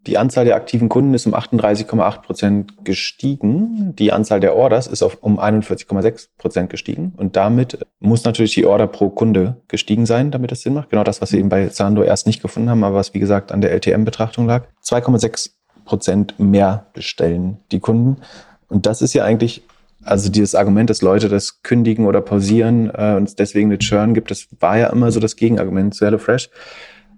die 0.06 0.18
Anzahl 0.18 0.44
der 0.44 0.56
aktiven 0.56 0.88
Kunden 0.88 1.14
ist 1.14 1.26
um 1.26 1.34
38,8 1.34 2.22
Prozent 2.22 2.84
gestiegen. 2.84 3.94
Die 3.96 4.12
Anzahl 4.12 4.40
der 4.40 4.54
Orders 4.54 4.86
ist 4.86 5.02
auf 5.02 5.18
um 5.22 5.40
41,6 5.40 6.28
Prozent 6.36 6.70
gestiegen. 6.70 7.12
Und 7.16 7.36
damit 7.36 7.78
muss 8.00 8.24
natürlich 8.24 8.54
die 8.54 8.66
Order 8.66 8.86
pro 8.86 9.08
Kunde 9.08 9.62
gestiegen 9.68 10.04
sein, 10.06 10.30
damit 10.30 10.50
das 10.50 10.60
Sinn 10.60 10.74
macht. 10.74 10.90
Genau 10.90 11.04
das, 11.04 11.22
was 11.22 11.32
wir 11.32 11.38
eben 11.38 11.48
bei 11.48 11.68
Zando 11.68 12.02
erst 12.02 12.26
nicht 12.26 12.42
gefunden 12.42 12.68
haben, 12.68 12.84
aber 12.84 12.96
was 12.96 13.14
wie 13.14 13.20
gesagt 13.20 13.50
an 13.50 13.60
der 13.60 13.72
LTM-Betrachtung 13.72 14.46
lag. 14.46 14.66
2,6 14.84 15.50
Prozent 15.84 16.38
mehr 16.38 16.86
bestellen 16.92 17.58
die 17.72 17.80
Kunden. 17.80 18.22
Und 18.68 18.86
das 18.86 19.02
ist 19.02 19.14
ja 19.14 19.24
eigentlich 19.24 19.62
also 20.04 20.30
dieses 20.30 20.54
Argument, 20.54 20.90
dass 20.90 21.02
Leute 21.02 21.28
das 21.28 21.62
kündigen 21.62 22.06
oder 22.06 22.20
pausieren 22.20 22.90
äh, 22.94 23.14
und 23.14 23.24
es 23.24 23.36
deswegen 23.36 23.70
eine 23.70 23.78
Churn 23.78 24.12
gibt, 24.14 24.30
das 24.30 24.48
war 24.60 24.76
ja 24.76 24.88
immer 24.88 25.10
so 25.10 25.18
das 25.18 25.36
Gegenargument 25.36 25.94
zu 25.94 26.04
HelloFresh. 26.04 26.50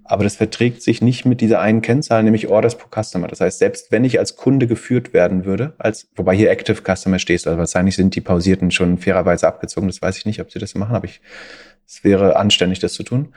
Aber 0.09 0.25
das 0.25 0.37
verträgt 0.37 0.83
sich 0.83 1.03
nicht 1.03 1.25
mit 1.25 1.41
dieser 1.41 1.61
einen 1.61 1.83
Kennzahl, 1.83 2.23
nämlich 2.23 2.49
Orders 2.49 2.79
pro 2.79 2.89
Customer. 2.89 3.27
Das 3.27 3.41
heißt, 3.41 3.59
selbst 3.59 3.91
wenn 3.91 4.05
ich 4.05 4.19
als 4.19 4.37
Kunde 4.37 4.67
geführt 4.67 5.13
werden 5.13 5.45
würde, 5.45 5.75
als, 5.79 6.09
wobei 6.15 6.37
hier 6.37 6.51
Active 6.51 6.81
Customer 6.83 7.19
steht, 7.19 7.47
also 7.47 7.59
wahrscheinlich 7.59 7.97
sind 7.97 8.15
die 8.15 8.21
Pausierten 8.21 8.71
schon 8.71 8.99
fairerweise 8.99 9.49
abgezogen, 9.49 9.89
das 9.89 10.01
weiß 10.01 10.17
ich 10.19 10.27
nicht, 10.27 10.41
ob 10.41 10.53
sie 10.53 10.59
das 10.59 10.75
machen, 10.75 10.95
aber 10.95 11.07
ich, 11.07 11.21
es 11.87 12.05
wäre 12.05 12.37
anständig, 12.37 12.79
das 12.79 12.93
zu 12.93 13.03
tun. 13.03 13.35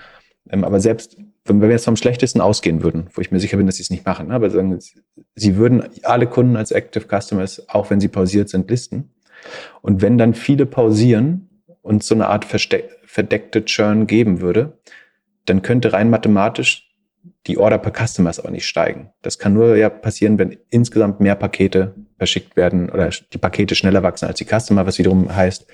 Ähm, 0.50 0.64
aber 0.64 0.80
selbst, 0.80 1.18
wenn 1.46 1.62
wir 1.62 1.70
jetzt 1.70 1.86
vom 1.86 1.96
Schlechtesten 1.96 2.42
ausgehen 2.42 2.84
würden, 2.84 3.08
wo 3.14 3.22
ich 3.22 3.32
mir 3.32 3.40
sicher 3.40 3.58
bin, 3.58 3.66
dass 3.66 3.78
sie 3.78 3.84
es 3.84 3.90
nicht 3.90 4.06
machen, 4.06 4.28
ne, 4.28 4.36
aber 4.36 4.50
sagen, 4.50 4.78
sie 5.36 5.56
würden 5.56 5.84
alle 6.04 6.28
Kunden 6.28 6.56
als 6.56 6.72
Active 6.72 7.06
Customers, 7.10 7.68
auch 7.70 7.90
wenn 7.90 8.00
sie 8.00 8.08
pausiert 8.08 8.50
sind, 8.50 8.70
listen. 8.70 9.12
Und 9.82 10.02
wenn 10.02 10.18
dann 10.18 10.34
viele 10.34 10.66
pausieren 10.66 11.50
und 11.82 12.04
so 12.04 12.14
eine 12.14 12.28
Art 12.28 12.46
verdeckte 12.46 13.66
Churn 13.66 14.06
geben 14.06 14.42
würde, 14.42 14.78
dann 15.50 15.62
könnte 15.62 15.94
rein 15.94 16.10
mathematisch 16.10 16.90
die 17.48 17.58
Order 17.58 17.78
per 17.78 17.92
Customers 17.92 18.40
auch 18.40 18.50
nicht 18.50 18.68
steigen. 18.68 19.12
Das 19.22 19.40
kann 19.40 19.54
nur 19.54 19.76
ja 19.76 19.90
passieren, 19.90 20.38
wenn 20.38 20.58
insgesamt 20.70 21.20
mehr 21.20 21.36
Pakete 21.36 21.96
verschickt 22.18 22.56
werden 22.56 22.90
oder 22.90 23.10
die 23.34 23.38
Pakete 23.38 23.76
schneller 23.76 24.04
wachsen 24.04 24.28
als 24.28 24.38
die 24.38 24.46
Customer, 24.46 24.86
was 24.86 25.00
wiederum 25.00 25.34
heißt, 25.34 25.66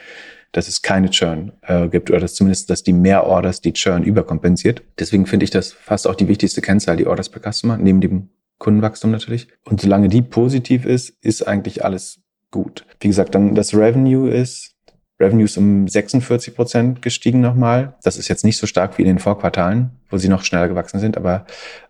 dass 0.51 0.67
es 0.67 0.82
keine 0.82 1.09
Churn 1.09 1.51
äh, 1.63 1.88
gibt 1.89 2.09
oder 2.09 2.19
dass 2.19 2.36
zumindest, 2.36 2.69
dass 2.69 2.84
die 2.84 2.93
mehr 2.93 3.26
Orders 3.26 3.61
die 3.61 3.73
Churn 3.73 4.03
überkompensiert. 4.03 4.84
Deswegen 4.99 5.26
finde 5.26 5.43
ich 5.43 5.49
das 5.49 5.73
fast 5.73 6.07
auch 6.07 6.15
die 6.15 6.28
wichtigste 6.28 6.61
Kennzahl, 6.61 6.97
die 6.97 7.07
Orders 7.07 7.30
per 7.30 7.51
Customer, 7.51 7.78
neben 7.78 7.99
dem 7.99 8.30
Kundenwachstum 8.57 9.11
natürlich. 9.11 9.49
Und 9.65 9.82
solange 9.82 10.07
die 10.07 10.21
positiv 10.21 10.86
ist, 10.86 11.09
ist 11.21 11.45
eigentlich 11.45 11.84
alles 11.84 12.21
gut. 12.51 12.86
Wie 13.01 13.09
gesagt, 13.09 13.36
dann 13.36 13.53
das 13.53 13.73
Revenue 13.73 14.30
ist 14.30 14.74
Revenues 15.20 15.57
um 15.57 15.88
46 15.88 16.55
Prozent 16.55 17.01
gestiegen 17.01 17.39
nochmal. 17.39 17.95
Das 18.03 18.18
ist 18.18 18.28
jetzt 18.28 18.43
nicht 18.43 18.57
so 18.57 18.68
stark 18.68 18.97
wie 18.97 19.03
in 19.03 19.07
den 19.07 19.20
Vorquartalen, 19.20 19.91
wo 20.09 20.18
sie 20.18 20.28
noch 20.28 20.43
schneller 20.43 20.68
gewachsen 20.68 20.99
sind, 20.99 21.18
aber 21.18 21.45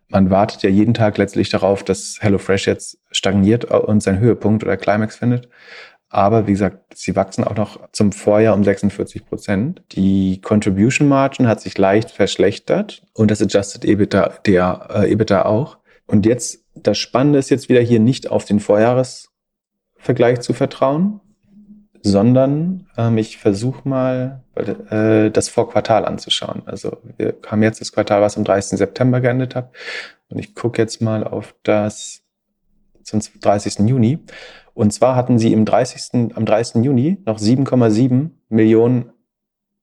man 0.09 0.29
wartet 0.29 0.61
ja 0.61 0.69
jeden 0.69 0.93
Tag 0.93 1.17
letztlich 1.17 1.49
darauf, 1.49 1.83
dass 1.83 2.17
HelloFresh 2.21 2.67
jetzt 2.67 2.99
stagniert 3.11 3.65
und 3.65 4.03
seinen 4.03 4.19
Höhepunkt 4.19 4.63
oder 4.63 4.77
Climax 4.77 5.15
findet. 5.15 5.49
Aber 6.09 6.47
wie 6.47 6.51
gesagt, 6.51 6.95
sie 6.95 7.15
wachsen 7.15 7.43
auch 7.43 7.55
noch 7.55 7.89
zum 7.91 8.11
Vorjahr 8.11 8.55
um 8.55 8.63
46 8.63 9.25
Prozent. 9.25 9.81
Die 9.93 10.39
Contribution 10.41 11.07
Margin 11.07 11.47
hat 11.47 11.59
sich 11.59 11.77
leicht 11.77 12.11
verschlechtert 12.11 13.01
und 13.13 13.31
das 13.31 13.41
Adjusted 13.41 13.83
EBITDA, 13.83 14.39
der, 14.45 14.87
äh, 14.93 15.11
EBITDA 15.11 15.43
auch. 15.45 15.79
Und 16.05 16.25
jetzt, 16.25 16.63
das 16.75 16.99
Spannende 16.99 17.39
ist 17.39 17.49
jetzt 17.49 17.67
wieder 17.67 17.81
hier 17.81 17.99
nicht 17.99 18.29
auf 18.29 18.45
den 18.45 18.59
Vorjahresvergleich 18.59 20.39
zu 20.41 20.53
vertrauen, 20.53 21.19
sondern 22.05 22.85
ähm, 22.97 23.17
ich 23.17 23.37
versuche 23.39 23.87
mal 23.89 24.43
äh, 24.55 25.31
das 25.31 25.49
Vorquartal 25.49 26.05
anzuschauen. 26.05 26.61
Also 26.67 26.97
wir 27.17 27.33
haben 27.47 27.63
jetzt 27.63 27.81
das 27.81 27.91
Quartal, 27.91 28.21
was 28.21 28.37
am 28.37 28.43
30. 28.43 28.77
September 28.77 29.21
geendet 29.21 29.55
hat. 29.55 29.71
Und 30.29 30.37
ich 30.37 30.53
gucke 30.53 30.79
jetzt 30.79 31.01
mal 31.01 31.23
auf 31.23 31.55
das 31.63 32.21
zum 33.01 33.21
30. 33.41 33.79
Juni. 33.89 34.19
Und 34.75 34.93
zwar 34.93 35.15
hatten 35.15 35.39
sie 35.39 35.51
im 35.51 35.65
30. 35.65 36.35
am 36.35 36.45
30. 36.45 36.83
Juni 36.83 37.17
noch 37.25 37.39
7,7 37.39 38.29
Millionen 38.49 39.11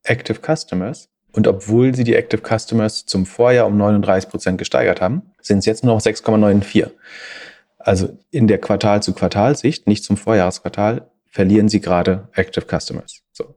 Active 0.04 0.38
Customers. 0.40 1.08
Und 1.32 1.48
obwohl 1.48 1.92
sie 1.92 2.04
die 2.04 2.14
Active 2.14 2.42
Customers 2.42 3.04
zum 3.04 3.26
Vorjahr 3.26 3.66
um 3.66 3.76
39 3.76 4.30
Prozent 4.30 4.58
gesteigert 4.58 5.00
haben, 5.00 5.22
sind 5.40 5.58
es 5.58 5.66
jetzt 5.66 5.82
nur 5.82 5.94
noch 5.94 6.00
6,94. 6.00 6.88
Also 7.78 8.16
in 8.30 8.46
der 8.46 8.58
Quartal-zu-Quartal-Sicht, 8.58 9.88
nicht 9.88 10.04
zum 10.04 10.16
Vorjahresquartal, 10.16 11.10
verlieren 11.32 11.68
sie 11.68 11.80
gerade 11.80 12.28
Active 12.34 12.66
Customers. 12.66 13.22
So, 13.32 13.56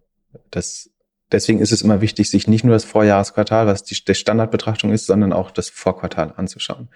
das, 0.50 0.90
deswegen 1.32 1.60
ist 1.60 1.74
es 1.74 1.82
immer 1.82 2.02
wichtig, 2.02 2.30
sich 2.30 2.48
nicht 2.48 2.64
nur 2.64 2.74
das 2.74 2.86
Vorjahresquartal, 2.86 3.68
was 3.68 3.84
die, 3.84 4.02
die 4.04 4.16
Standardbetrachtung 4.16 4.92
ist, 4.92 5.06
sondern 5.06 5.34
auch 5.34 5.52
das 5.52 5.70
Vorquartal 5.70 6.34
anzuschauen. 6.38 6.88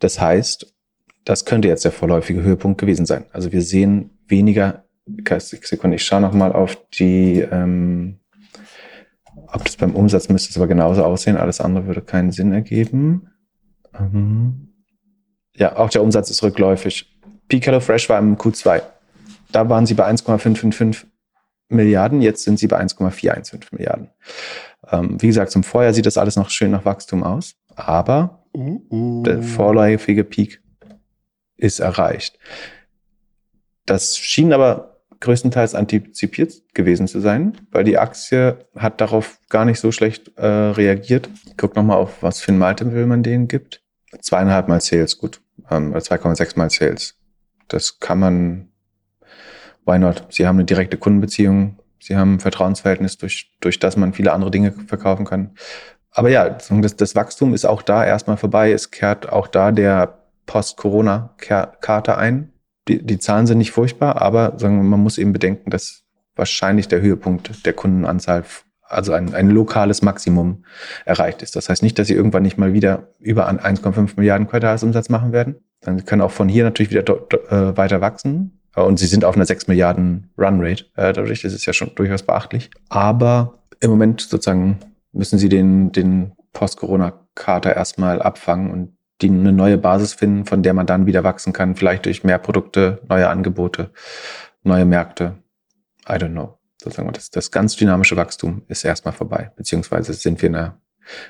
Das 0.00 0.18
heißt, 0.20 0.74
das 1.24 1.44
könnte 1.44 1.68
jetzt 1.68 1.84
der 1.84 1.92
vorläufige 1.92 2.42
Höhepunkt 2.42 2.80
gewesen 2.80 3.04
sein. 3.04 3.26
Also 3.32 3.52
wir 3.52 3.60
sehen 3.60 4.18
weniger, 4.26 4.84
Sekunde, 5.38 5.96
ich 5.96 6.04
schaue 6.04 6.22
nochmal 6.22 6.52
auf 6.52 6.78
die, 6.94 7.40
ähm, 7.40 8.20
ob 9.52 9.64
das 9.64 9.76
beim 9.76 9.94
Umsatz 9.94 10.28
müsste 10.30 10.50
es 10.50 10.56
aber 10.56 10.66
genauso 10.66 11.04
aussehen, 11.04 11.36
alles 11.36 11.60
andere 11.60 11.86
würde 11.86 12.00
keinen 12.00 12.32
Sinn 12.32 12.52
ergeben. 12.52 13.28
Ähm, 13.94 14.72
ja, 15.54 15.76
auch 15.76 15.90
der 15.90 16.02
Umsatz 16.02 16.30
ist 16.30 16.42
rückläufig. 16.42 17.12
Peak 17.48 17.66
Hello 17.66 17.80
Fresh 17.80 18.08
war 18.08 18.18
im 18.18 18.36
Q2 18.36 18.82
da 19.52 19.68
waren 19.68 19.86
sie 19.86 19.94
bei 19.94 20.04
1,555 20.04 21.06
Milliarden, 21.68 22.22
jetzt 22.22 22.44
sind 22.44 22.58
sie 22.58 22.68
bei 22.68 22.76
1,415 22.76 23.76
Milliarden. 23.76 24.10
Ähm, 24.90 25.20
wie 25.20 25.26
gesagt, 25.26 25.50
zum 25.50 25.64
Vorjahr 25.64 25.92
sieht 25.92 26.06
das 26.06 26.18
alles 26.18 26.36
noch 26.36 26.50
schön 26.50 26.70
nach 26.70 26.84
Wachstum 26.84 27.24
aus, 27.24 27.56
aber 27.74 28.44
uh, 28.54 28.80
uh. 28.90 29.22
der 29.24 29.42
vorläufige 29.42 30.22
Peak 30.22 30.62
ist 31.56 31.80
erreicht. 31.80 32.38
Das 33.84 34.16
schien 34.16 34.52
aber 34.52 34.96
größtenteils 35.20 35.74
antizipiert 35.74 36.62
gewesen 36.74 37.08
zu 37.08 37.20
sein, 37.20 37.56
weil 37.70 37.84
die 37.84 37.98
Aktie 37.98 38.58
hat 38.76 39.00
darauf 39.00 39.38
gar 39.48 39.64
nicht 39.64 39.80
so 39.80 39.90
schlecht 39.90 40.36
äh, 40.36 40.46
reagiert. 40.46 41.28
Ich 41.46 41.56
guck 41.56 41.74
nochmal 41.74 41.96
auf, 41.96 42.22
was 42.22 42.40
für 42.40 42.52
ein 42.52 42.58
Multiple 42.58 43.06
man 43.06 43.22
denen 43.22 43.48
gibt. 43.48 43.82
Zweieinhalb 44.20 44.68
mal 44.68 44.80
Sales, 44.80 45.18
gut. 45.18 45.40
Ähm, 45.70 45.94
2,6 45.94 46.58
mal 46.58 46.70
Sales. 46.70 47.16
Das 47.68 47.98
kann 47.98 48.18
man 48.18 48.68
why 49.86 49.98
not? 49.98 50.26
Sie 50.28 50.46
haben 50.46 50.56
eine 50.56 50.66
direkte 50.66 50.98
Kundenbeziehung, 50.98 51.78
sie 51.98 52.16
haben 52.16 52.34
ein 52.34 52.40
Vertrauensverhältnis, 52.40 53.16
durch, 53.16 53.56
durch 53.60 53.78
das 53.78 53.96
man 53.96 54.12
viele 54.12 54.32
andere 54.32 54.50
Dinge 54.50 54.72
verkaufen 54.72 55.24
kann. 55.24 55.52
Aber 56.10 56.30
ja, 56.30 56.48
das, 56.48 56.96
das 56.96 57.14
Wachstum 57.14 57.54
ist 57.54 57.64
auch 57.64 57.82
da 57.82 58.04
erstmal 58.04 58.36
vorbei. 58.36 58.72
Es 58.72 58.90
kehrt 58.90 59.30
auch 59.30 59.46
da 59.46 59.70
der 59.70 60.18
Post-Corona-Karte 60.46 62.16
ein. 62.16 62.52
Die, 62.88 63.04
die 63.04 63.18
Zahlen 63.18 63.46
sind 63.46 63.58
nicht 63.58 63.72
furchtbar, 63.72 64.22
aber 64.22 64.54
sagen 64.58 64.78
wir, 64.78 64.84
man 64.84 65.00
muss 65.00 65.18
eben 65.18 65.32
bedenken, 65.32 65.70
dass 65.70 66.04
wahrscheinlich 66.34 66.88
der 66.88 67.00
Höhepunkt 67.00 67.66
der 67.66 67.72
Kundenanzahl 67.72 68.44
also 68.88 69.12
ein, 69.12 69.34
ein 69.34 69.50
lokales 69.50 70.02
Maximum 70.02 70.64
erreicht 71.04 71.42
ist. 71.42 71.56
Das 71.56 71.68
heißt 71.68 71.82
nicht, 71.82 71.98
dass 71.98 72.06
sie 72.06 72.14
irgendwann 72.14 72.44
nicht 72.44 72.56
mal 72.56 72.72
wieder 72.72 73.08
über 73.18 73.48
1,5 73.48 74.12
Milliarden 74.16 74.46
Quartalsumsatz 74.46 75.08
machen 75.08 75.32
werden. 75.32 75.56
Dann 75.80 76.04
können 76.04 76.22
auch 76.22 76.30
von 76.30 76.48
hier 76.48 76.64
natürlich 76.64 76.90
wieder 76.90 77.02
äh, 77.02 77.76
weiter 77.76 78.00
wachsen. 78.00 78.55
Und 78.76 78.98
sie 78.98 79.06
sind 79.06 79.24
auf 79.24 79.36
einer 79.36 79.46
6 79.46 79.68
Milliarden 79.68 80.30
Runrate. 80.38 80.84
Äh, 80.96 81.12
dadurch 81.12 81.44
ist 81.44 81.54
es 81.54 81.64
ja 81.66 81.72
schon 81.72 81.94
durchaus 81.94 82.22
beachtlich. 82.22 82.70
Aber 82.88 83.54
im 83.80 83.90
Moment 83.90 84.20
sozusagen 84.20 84.78
müssen 85.12 85.38
sie 85.38 85.48
den, 85.48 85.92
den 85.92 86.32
Post-Corona-Kater 86.52 87.74
erstmal 87.74 88.20
abfangen 88.22 88.70
und 88.70 88.96
die 89.22 89.28
eine 89.28 89.52
neue 89.52 89.78
Basis 89.78 90.12
finden, 90.12 90.44
von 90.44 90.62
der 90.62 90.74
man 90.74 90.86
dann 90.86 91.06
wieder 91.06 91.24
wachsen 91.24 91.52
kann, 91.52 91.74
vielleicht 91.74 92.04
durch 92.04 92.22
mehr 92.22 92.38
Produkte, 92.38 93.00
neue 93.08 93.28
Angebote, 93.28 93.90
neue 94.62 94.84
Märkte. 94.84 95.38
I 96.08 96.12
don't 96.12 96.32
know. 96.32 96.58
Sozusagen 96.80 97.10
das, 97.12 97.30
das 97.30 97.50
ganz 97.50 97.76
dynamische 97.76 98.16
Wachstum 98.16 98.62
ist 98.68 98.84
erstmal 98.84 99.14
vorbei, 99.14 99.52
beziehungsweise 99.56 100.12
sind 100.12 100.42
wir 100.42 100.50
in 100.50 100.56
einer 100.56 100.78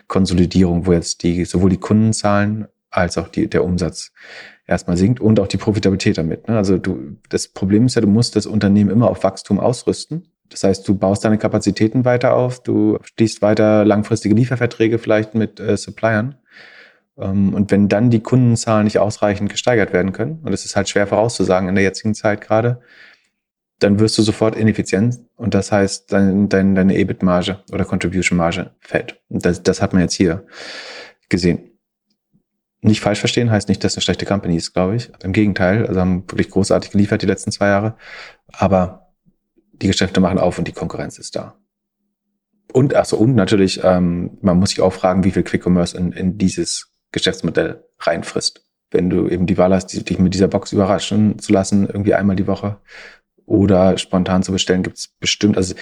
Konsolidierung, 0.09 0.87
wo 0.87 0.93
jetzt 0.93 1.23
die 1.23 1.45
sowohl 1.45 1.71
die 1.71 1.79
Kundenzahlen 1.79 2.67
als 2.91 3.19
auch 3.19 3.29
die, 3.29 3.49
der 3.49 3.65
Umsatz 3.65 4.13
erstmal 4.67 4.97
sinkt 4.97 5.21
und 5.21 5.39
auch 5.41 5.47
die 5.47 5.57
Profitabilität 5.57 6.19
damit. 6.19 6.49
Ne? 6.49 6.57
Also 6.57 6.79
du, 6.79 7.17
das 7.29 7.49
Problem 7.49 7.87
ist 7.87 7.95
ja, 7.95 8.03
du 8.03 8.09
musst 8.09 8.37
das 8.37 8.47
Unternehmen 8.47 8.91
immer 8.91 9.09
auf 9.09 9.23
Wachstum 9.23 9.61
ausrüsten. 9.61 10.29
Das 10.49 10.65
heißt, 10.65 10.87
du 10.87 10.97
baust 10.97 11.25
deine 11.25 11.39
Kapazitäten 11.39 12.05
weiter 12.05 12.35
auf, 12.35 12.63
du 12.63 12.99
schließt 13.03 13.43
weiter 13.43 13.85
langfristige 13.85 14.35
Lieferverträge 14.35 14.99
vielleicht 14.99 15.35
mit 15.35 15.59
äh, 15.61 15.77
Suppliern. 15.77 16.37
Ähm, 17.19 17.55
und 17.55 17.71
wenn 17.71 17.89
dann 17.89 18.11
die 18.11 18.21
Kundenzahlen 18.21 18.85
nicht 18.85 18.99
ausreichend 18.99 19.51
gesteigert 19.51 19.93
werden 19.93 20.13
können, 20.13 20.41
und 20.45 20.51
das 20.53 20.65
ist 20.65 20.77
halt 20.77 20.89
schwer 20.89 21.07
vorauszusagen 21.07 21.69
in 21.69 21.75
der 21.75 21.85
jetzigen 21.85 22.15
Zeit 22.15 22.41
gerade, 22.41 22.81
dann 23.79 23.99
wirst 23.99 24.17
du 24.17 24.23
sofort 24.23 24.57
ineffizient 24.57 25.19
und 25.37 25.53
das 25.53 25.71
heißt, 25.71 26.11
dein, 26.11 26.49
dein, 26.49 26.75
deine 26.75 26.97
EBIT-Marge 26.97 27.59
oder 27.73 27.85
Contribution-Marge 27.85 28.71
fällt. 28.81 29.21
Und 29.29 29.45
das, 29.45 29.63
das 29.63 29.83
hat 29.83 29.93
man 29.93 30.03
jetzt 30.03 30.15
hier 30.15 30.47
gesehen. 31.29 31.76
Nicht 32.87 33.01
falsch 33.01 33.19
verstehen 33.19 33.51
heißt 33.51 33.69
nicht, 33.69 33.83
dass 33.83 33.97
eine 33.97 34.03
schlechte 34.03 34.27
Company 34.27 34.57
ist, 34.57 34.73
glaube 34.73 34.95
ich. 34.95 35.11
Im 35.25 35.33
Gegenteil, 35.33 35.87
also 35.89 36.01
haben 36.01 36.23
wirklich 36.31 36.51
großartig 36.51 36.93
geliefert 36.93 37.21
die 37.21 37.27
letzten 37.27 37.51
zwei 37.51 37.67
Jahre. 37.67 37.97
Aber 38.53 39.09
die 39.73 39.89
Geschäfte 39.89 40.21
machen 40.21 40.39
auf 40.39 40.57
und 40.57 40.69
die 40.69 40.73
Konkurrenz 40.73 41.19
ist 41.19 41.35
da. 41.35 41.59
Und 42.73 42.95
ach 42.95 43.05
so, 43.05 43.17
und 43.17 43.35
natürlich, 43.35 43.81
ähm, 43.83 44.39
man 44.41 44.59
muss 44.59 44.71
sich 44.71 44.81
auch 44.81 44.93
fragen, 44.93 45.25
wie 45.25 45.33
viel 45.33 45.43
Quick 45.43 45.67
Commerce 45.67 45.99
in, 45.99 46.13
in 46.13 46.39
dieses 46.39 46.93
Geschäftsmodell 47.11 47.83
reinfrisst. 47.99 48.65
Wenn 48.93 49.11
du 49.11 49.29
eben 49.29 49.47
die 49.47 49.59
Wahl 49.59 49.75
hast, 49.75 49.89
dich 49.89 50.19
mit 50.21 50.35
dieser 50.35 50.47
Box 50.47 50.73
überraschen 50.73 51.41
zu 51.41 51.53
lassen, 51.53 51.89
irgendwie 51.89 52.15
einmal 52.15 52.37
die 52.37 52.47
Woche 52.47 52.79
oder 53.47 53.99
spontan 53.99 54.45
zu 54.45 54.53
bestellen, 54.53 54.85
gibt 54.85 54.99
es 54.99 55.09
bestimmt, 55.19 55.57
also 55.57 55.75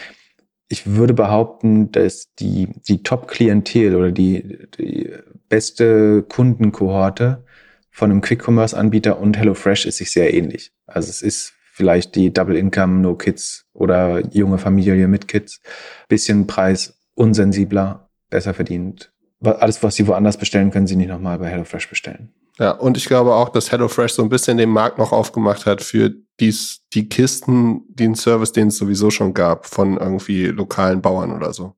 ich 0.69 0.87
würde 0.87 1.13
behaupten, 1.13 1.93
dass 1.93 2.33
die, 2.37 2.69
die 2.89 3.03
Top-Klientel 3.03 3.95
oder 3.95 4.11
die, 4.11 4.67
die 4.79 5.13
beste 5.49 6.23
Kundenkohorte 6.23 7.45
von 7.91 8.11
einem 8.11 8.21
Quick-Commerce-Anbieter 8.21 9.19
und 9.19 9.39
HelloFresh 9.39 9.87
ist 9.87 9.99
sich 9.99 10.11
sehr 10.11 10.35
ähnlich. 10.35 10.73
Also 10.87 11.11
es 11.11 11.23
ist 11.23 11.55
vielleicht 11.73 12.15
die 12.15 12.33
Double 12.33 12.57
Income, 12.57 13.01
No 13.01 13.15
Kids 13.15 13.67
oder 13.73 14.21
junge 14.33 14.59
Familie 14.59 15.09
mit 15.09 15.29
Kids. 15.29 15.61
Bisschen 16.09 16.47
Preis 16.47 16.99
unsensibler, 17.15 18.11
besser 18.31 18.55
verdient. 18.55 19.13
Alles, 19.43 19.83
was 19.83 19.95
sie 19.95 20.07
woanders 20.07 20.37
bestellen, 20.37 20.71
können 20.71 20.87
sie 20.87 20.97
nicht 20.97 21.09
nochmal 21.09 21.39
bei 21.39 21.49
HelloFresh 21.49 21.89
bestellen. 21.89 22.33
Ja, 22.59 22.71
und 22.71 22.97
ich 22.97 23.07
glaube 23.07 23.35
auch, 23.35 23.49
dass 23.49 23.73
HelloFresh 23.73 24.13
so 24.13 24.23
ein 24.23 24.29
bisschen 24.29 24.59
den 24.59 24.71
Markt 24.71 24.99
noch 24.99 25.13
aufgemacht 25.13 25.67
hat 25.67 25.83
für 25.83 26.15
dies, 26.41 26.83
die 26.93 27.09
Kisten, 27.09 27.83
den 27.89 28.15
Service, 28.15 28.53
den 28.53 28.69
es 28.69 28.77
sowieso 28.77 29.11
schon 29.11 29.35
gab, 29.35 29.67
von 29.67 29.97
irgendwie 29.97 30.47
lokalen 30.47 31.03
Bauern 31.03 31.33
oder 31.33 31.53
so. 31.53 31.75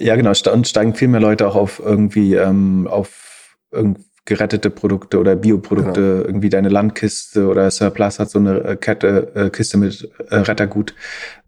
Ja, 0.00 0.16
genau. 0.16 0.32
Und 0.52 0.68
steigen 0.68 0.94
viel 0.94 1.08
mehr 1.08 1.20
Leute 1.20 1.46
auch 1.46 1.56
auf 1.56 1.78
irgendwie 1.78 2.34
ähm, 2.34 2.88
auf 2.88 3.58
irgendwie 3.70 4.04
gerettete 4.24 4.70
Produkte 4.70 5.18
oder 5.18 5.34
Bioprodukte, 5.34 6.00
genau. 6.00 6.24
irgendwie 6.24 6.50
deine 6.50 6.68
Landkiste 6.68 7.48
oder 7.48 7.70
Surplus 7.70 8.18
hat 8.18 8.30
so 8.30 8.38
eine 8.38 8.62
äh, 8.62 8.76
Kette, 8.76 9.32
äh, 9.34 9.50
Kiste 9.50 9.76
mit 9.76 10.08
äh, 10.28 10.36
Rettergut. 10.36 10.94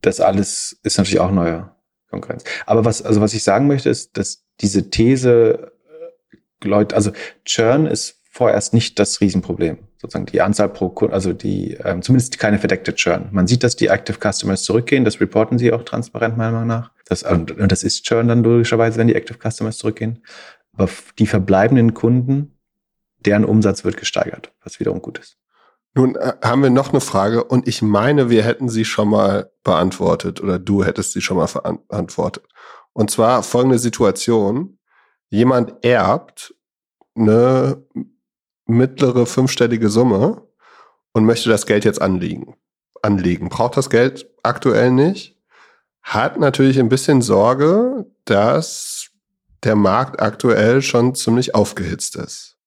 Das 0.01 0.21
alles 0.21 0.79
ist 0.83 0.99
natürlich 0.99 1.21
auch 1.21 1.31
neue 1.31 1.71
Konkurrenz. 2.11 2.45
Aber 2.67 2.85
was, 2.85 3.03
also 3.03 3.21
was 3.21 3.35
ich 3.35 3.45
sagen 3.45 3.67
möchte, 3.69 3.89
ist, 3.89 4.17
dass 4.17 4.45
diese 4.61 4.91
These, 4.91 5.73
äh, 6.63 6.67
Leute, 6.67 6.97
also 6.97 7.13
Churn 7.45 7.87
ist 7.87 8.22
vorerst 8.33 8.73
nicht 8.73 8.99
das 8.99 9.21
Riesenproblem. 9.21 9.79
Sozusagen 9.99 10.25
die 10.25 10.41
Anzahl 10.41 10.71
pro 10.71 10.89
Kunde, 10.89 11.15
also 11.15 11.35
die, 11.35 11.75
ähm, 11.85 12.01
zumindest 12.01 12.39
keine 12.39 12.59
verdeckte 12.59 12.95
Churn. 12.95 13.29
Man 13.31 13.47
sieht, 13.47 13.63
dass 13.63 13.77
die 13.77 13.89
Active 13.89 14.17
Customers 14.19 14.65
zurückgehen, 14.65 15.05
das 15.05 15.21
reporten 15.21 15.59
sie 15.59 15.71
auch 15.71 15.83
transparent 15.83 16.39
meiner 16.39 16.53
Meinung 16.53 16.69
nach. 16.69 16.93
Das, 17.07 17.23
und, 17.23 17.53
und 17.53 17.71
das 17.71 17.85
ist 17.85 18.05
Churn 18.05 18.29
dann 18.29 18.43
logischerweise, 18.43 18.99
wenn 18.99 19.07
die 19.07 19.15
Active 19.15 19.39
Customers 19.39 19.77
zurückgehen. 19.77 20.25
Aber 20.73 20.89
die 21.19 21.27
verbleibenden 21.27 21.93
Kunden, 21.93 22.59
deren 23.27 23.45
Umsatz 23.45 23.85
wird 23.85 23.99
gesteigert, 23.99 24.51
was 24.65 24.81
wiederum 24.81 25.03
gut 25.03 25.19
ist. 25.19 25.37
Nun 25.95 26.17
äh, 26.17 26.33
haben 26.43 26.63
wir 26.63 26.71
noch 26.71 26.89
eine 26.89 27.03
Frage 27.03 27.45
und 27.45 27.69
ich 27.69 27.83
meine, 27.83 28.31
wir 28.31 28.45
hätten 28.45 28.71
sie 28.71 28.87
schon 28.87 29.11
mal 29.11 29.53
beantwortet 29.63 30.41
oder 30.41 30.59
du 30.59 30.85
hättest 30.85 31.13
sie 31.13 31.21
schon 31.21 31.37
mal 31.37 31.49
beantwortet. 31.89 32.45
Und 32.95 33.11
zwar 33.11 33.43
folgende 33.43 33.79
Situation. 33.79 34.79
Jemand 35.29 35.85
erbt 35.85 36.55
eine 37.15 37.85
mittlere 38.67 39.27
fünfstellige 39.27 39.89
Summe 39.89 40.43
und 41.13 41.25
möchte 41.25 41.49
das 41.49 41.67
Geld 41.67 41.85
jetzt 41.85 42.01
anlegen. 42.01 42.57
Anlegen. 43.03 43.49
Braucht 43.49 43.77
das 43.77 43.91
Geld 43.91 44.31
aktuell 44.43 44.91
nicht. 44.91 45.37
Hat 46.03 46.39
natürlich 46.39 46.79
ein 46.79 46.89
bisschen 46.89 47.23
Sorge, 47.23 48.07
dass 48.25 49.11
der 49.63 49.77
Markt 49.77 50.21
aktuell 50.21 50.83
schon 50.83 51.15
ziemlich 51.15 51.55
aufgehitzt 51.55 52.17
ist. 52.17 52.59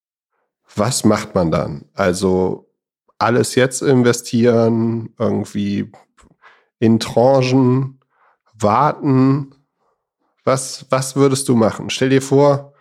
Was 0.76 1.04
macht 1.04 1.36
man 1.36 1.52
dann? 1.52 1.86
Also 1.94 2.70
alles 3.18 3.56
jetzt 3.56 3.82
investieren, 3.82 5.14
irgendwie 5.18 5.92
in 6.80 7.00
Tranchen, 7.00 8.00
warten. 8.54 9.56
Was, 10.44 10.86
was 10.90 11.16
würdest 11.16 11.50
du 11.50 11.56
machen? 11.56 11.90
Stell 11.90 12.10
dir 12.10 12.22
vor, 12.22 12.74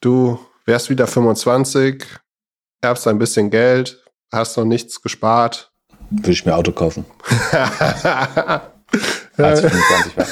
du 0.00 0.38
wärst 0.64 0.90
wieder 0.90 1.06
25, 1.06 2.04
erbst 2.82 3.06
ein 3.06 3.18
bisschen 3.18 3.50
Geld, 3.50 4.02
hast 4.32 4.56
noch 4.56 4.64
nichts 4.64 5.02
gespart. 5.02 5.72
Würde 6.10 6.32
ich 6.32 6.44
mir 6.44 6.54
Auto 6.54 6.72
kaufen. 6.72 7.04
Als 9.36 9.64
ich 9.64 9.70
25 9.70 10.16
war. 10.16 10.26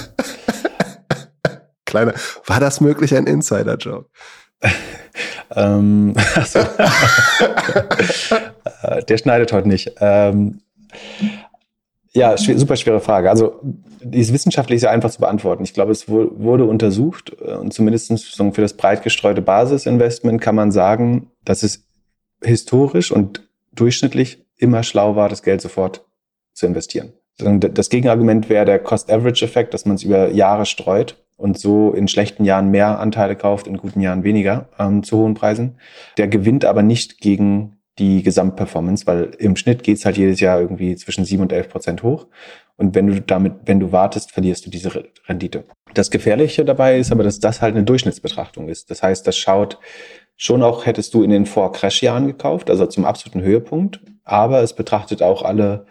Kleiner, 1.84 2.14
war 2.46 2.60
das 2.60 2.80
möglich 2.80 3.14
ein 3.14 3.26
Insider-Joke? 3.26 4.08
ähm, 5.54 6.14
äh, 8.82 9.04
Der 9.04 9.18
schneidet 9.18 9.52
heute 9.52 9.68
nicht. 9.68 9.92
Ähm, 10.00 10.62
ja, 12.14 12.36
super 12.36 12.76
schwere 12.76 13.00
Frage. 13.00 13.30
Also 13.30 13.60
die 13.62 14.18
ist 14.18 14.32
wissenschaftlich 14.32 14.80
sehr 14.80 14.90
einfach 14.90 15.10
zu 15.10 15.20
beantworten. 15.20 15.64
Ich 15.64 15.72
glaube, 15.72 15.92
es 15.92 16.08
wurde 16.08 16.64
untersucht 16.64 17.36
äh, 17.40 17.54
und 17.54 17.72
zumindest 17.72 18.12
für 18.22 18.60
das 18.60 18.74
breit 18.74 19.02
gestreute 19.02 19.42
Basisinvestment 19.42 20.40
kann 20.40 20.54
man 20.54 20.72
sagen, 20.72 21.30
dass 21.44 21.62
es 21.62 21.86
historisch 22.42 23.12
und 23.12 23.48
durchschnittlich 23.74 24.44
immer 24.58 24.82
schlau 24.82 25.16
war, 25.16 25.28
das 25.28 25.42
Geld 25.42 25.60
sofort 25.60 26.04
zu 26.52 26.66
investieren. 26.66 27.12
Das 27.38 27.88
Gegenargument 27.88 28.50
wäre 28.50 28.66
der 28.66 28.78
Cost-Average-Effekt, 28.78 29.72
dass 29.72 29.86
man 29.86 29.96
es 29.96 30.02
über 30.02 30.30
Jahre 30.30 30.66
streut 30.66 31.16
und 31.38 31.58
so 31.58 31.92
in 31.92 32.06
schlechten 32.06 32.44
Jahren 32.44 32.70
mehr 32.70 33.00
Anteile 33.00 33.36
kauft, 33.36 33.66
in 33.66 33.78
guten 33.78 34.00
Jahren 34.00 34.22
weniger 34.22 34.68
ähm, 34.78 35.02
zu 35.02 35.16
hohen 35.16 35.34
Preisen. 35.34 35.78
Der 36.18 36.28
gewinnt 36.28 36.64
aber 36.64 36.82
nicht 36.82 37.20
gegen 37.20 37.78
die 37.98 38.22
Gesamtperformance, 38.22 39.06
weil 39.06 39.32
im 39.38 39.56
Schnitt 39.56 39.82
geht's 39.82 40.04
halt 40.04 40.16
jedes 40.16 40.40
Jahr 40.40 40.60
irgendwie 40.60 40.96
zwischen 40.96 41.24
sieben 41.24 41.42
und 41.42 41.52
elf 41.52 41.68
Prozent 41.68 42.02
hoch. 42.02 42.26
Und 42.76 42.94
wenn 42.94 43.06
du 43.06 43.20
damit, 43.20 43.52
wenn 43.66 43.80
du 43.80 43.92
wartest, 43.92 44.32
verlierst 44.32 44.64
du 44.66 44.70
diese 44.70 45.04
Rendite. 45.28 45.64
Das 45.94 46.10
Gefährliche 46.10 46.64
dabei 46.64 46.98
ist 46.98 47.12
aber, 47.12 47.22
dass 47.22 47.38
das 47.38 47.60
halt 47.60 47.74
eine 47.74 47.84
Durchschnittsbetrachtung 47.84 48.68
ist. 48.68 48.90
Das 48.90 49.02
heißt, 49.02 49.26
das 49.26 49.36
schaut 49.36 49.78
schon 50.36 50.62
auch, 50.62 50.86
hättest 50.86 51.12
du 51.14 51.22
in 51.22 51.30
den 51.30 51.46
Vor-Crash-Jahren 51.46 52.26
gekauft, 52.26 52.70
also 52.70 52.86
zum 52.86 53.04
absoluten 53.04 53.42
Höhepunkt, 53.42 54.00
aber 54.24 54.62
es 54.62 54.74
betrachtet 54.74 55.22
auch 55.22 55.42
alle 55.42 55.86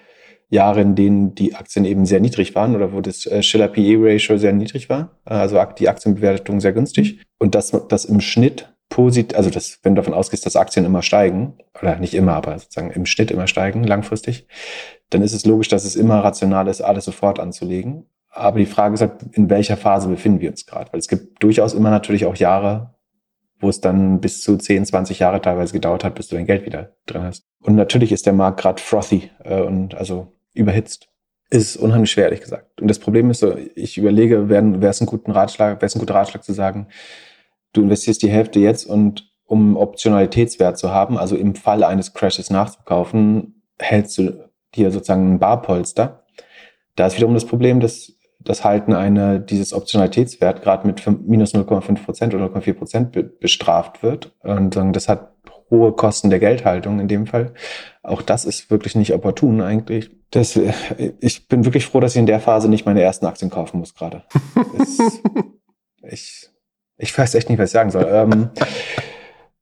Jahre, 0.50 0.82
in 0.82 0.96
denen 0.96 1.34
die 1.34 1.56
Aktien 1.56 1.86
eben 1.86 2.06
sehr 2.06 2.20
niedrig 2.20 2.56
waren 2.56 2.76
oder 2.76 2.92
wo 2.92 3.00
das 3.00 3.26
äh, 3.26 3.42
Schiller 3.42 3.70
PE 3.70 3.96
Ratio 4.00 4.38
sehr 4.38 4.52
niedrig 4.52 4.90
war, 4.90 5.18
also 5.24 5.64
die 5.80 5.88
Aktienbewertung 5.88 6.60
sehr 6.60 6.74
günstig 6.74 7.22
und 7.40 7.56
dass 7.56 7.72
das 7.88 8.04
im 8.06 8.20
Schnitt 8.20 8.71
positiv, 8.92 9.36
also 9.36 9.50
das, 9.50 9.80
wenn 9.82 9.96
du 9.96 10.02
davon 10.02 10.14
ausgehst, 10.14 10.46
dass 10.46 10.56
Aktien 10.56 10.86
immer 10.86 11.02
steigen, 11.02 11.54
oder 11.82 11.96
nicht 11.96 12.14
immer, 12.14 12.34
aber 12.34 12.60
sozusagen 12.60 12.92
im 12.92 13.08
Schnitt 13.08 13.32
immer 13.32 13.48
steigen, 13.48 13.84
langfristig, 13.84 14.48
dann 15.10 15.24
ist 15.24 15.34
es 15.34 15.46
logisch, 15.46 15.70
dass 15.70 15.86
es 15.86 15.96
immer 15.96 16.24
rational 16.24 16.68
ist, 16.68 16.82
alles 16.82 17.06
sofort 17.06 17.40
anzulegen. 17.40 18.06
Aber 18.30 18.60
die 18.60 18.66
Frage 18.66 18.94
ist 18.94 19.02
halt, 19.02 19.14
in 19.32 19.50
welcher 19.50 19.78
Phase 19.78 20.08
befinden 20.08 20.42
wir 20.42 20.52
uns 20.52 20.66
gerade? 20.66 20.92
Weil 20.94 21.00
es 21.00 21.08
gibt 21.08 21.42
durchaus 21.42 21.74
immer 21.74 21.90
natürlich 21.90 22.26
auch 22.26 22.36
Jahre, 22.36 22.94
wo 23.60 23.70
es 23.70 23.82
dann 23.82 24.20
bis 24.20 24.42
zu 24.42 24.58
10, 24.58 24.86
20 24.86 25.20
Jahre 25.20 25.42
teilweise 25.42 25.74
gedauert 25.74 26.04
hat, 26.04 26.16
bis 26.16 26.28
du 26.28 26.36
dein 26.36 26.46
Geld 26.46 26.66
wieder 26.66 26.92
drin 27.06 27.24
hast. 27.24 27.46
Und 27.62 27.76
natürlich 27.76 28.12
ist 28.12 28.26
der 28.26 28.34
Markt 28.34 28.60
gerade 28.60 28.82
frothy 28.82 29.30
äh, 29.44 29.62
und 29.62 29.96
also 29.96 30.34
überhitzt. 30.54 31.08
ist 31.50 31.78
unheimlich 31.78 32.12
schwer, 32.12 32.26
ehrlich 32.26 32.42
gesagt. 32.42 32.82
Und 32.82 32.88
das 32.90 33.00
Problem 33.00 33.30
ist 33.30 33.40
so, 33.40 33.56
ich 33.76 33.98
überlege, 33.98 34.50
wäre 34.50 34.90
es 34.90 35.02
ein 35.02 35.08
guter 35.08 35.34
Ratschlag, 35.34 35.82
ein 35.82 36.00
guter 36.00 36.16
Ratschlag 36.16 36.44
zu 36.44 36.54
sagen, 36.54 36.88
du 37.74 37.82
investierst 37.82 38.22
die 38.22 38.30
Hälfte 38.30 38.60
jetzt 38.60 38.86
und 38.86 39.30
um 39.46 39.76
Optionalitätswert 39.76 40.78
zu 40.78 40.92
haben, 40.92 41.18
also 41.18 41.36
im 41.36 41.56
Fall 41.56 41.84
eines 41.84 42.14
Crashes 42.14 42.50
nachzukaufen, 42.50 43.64
hältst 43.78 44.18
du 44.18 44.50
hier 44.74 44.92
sozusagen 44.92 45.34
ein 45.34 45.40
Barpolster. 45.40 46.24
Da 46.96 47.08
ist 47.08 47.18
wiederum 47.18 47.34
das 47.34 47.46
Problem, 47.46 47.80
dass 47.80 48.14
das 48.40 48.64
Halten 48.64 48.94
eine, 48.94 49.40
dieses 49.40 49.74
Optionalitätswert 49.74 50.62
gerade 50.62 50.88
mit 50.88 51.06
minus 51.28 51.54
0,5 51.54 52.06
Prozent 52.06 52.34
oder 52.34 52.46
0,4 52.46 52.74
Prozent 52.74 53.40
bestraft 53.40 54.04
wird. 54.04 54.34
Und 54.40 54.76
das 54.76 55.10
hat 55.10 55.32
hohe 55.70 55.94
Kosten 55.94 56.30
der 56.30 56.40
Geldhaltung 56.40 57.00
in 57.00 57.08
dem 57.08 57.28
Fall. 57.28 57.54
Auch 58.04 58.22
das 58.22 58.46
ist 58.46 58.70
wirklich 58.70 58.96
nicht 58.96 59.14
opportun 59.14 59.62
eigentlich. 59.62 60.12
Das, 60.32 60.60
ich 61.20 61.48
bin 61.48 61.66
wirklich 61.66 61.86
froh, 61.86 62.00
dass 62.00 62.14
ich 62.14 62.20
in 62.20 62.26
der 62.26 62.40
Phase 62.40 62.70
nicht 62.70 62.86
meine 62.86 63.02
ersten 63.02 63.26
Aktien 63.26 63.52
kaufen 63.52 63.80
muss 63.80 63.96
gerade. 63.96 64.24
ich, 66.04 66.50
ich 67.02 67.18
weiß 67.18 67.36
echt 67.36 67.50
nicht, 67.50 67.60
was 67.60 67.70
ich 67.70 67.74
sagen 67.74 67.90
soll. 67.90 68.08
Ähm, 68.10 68.50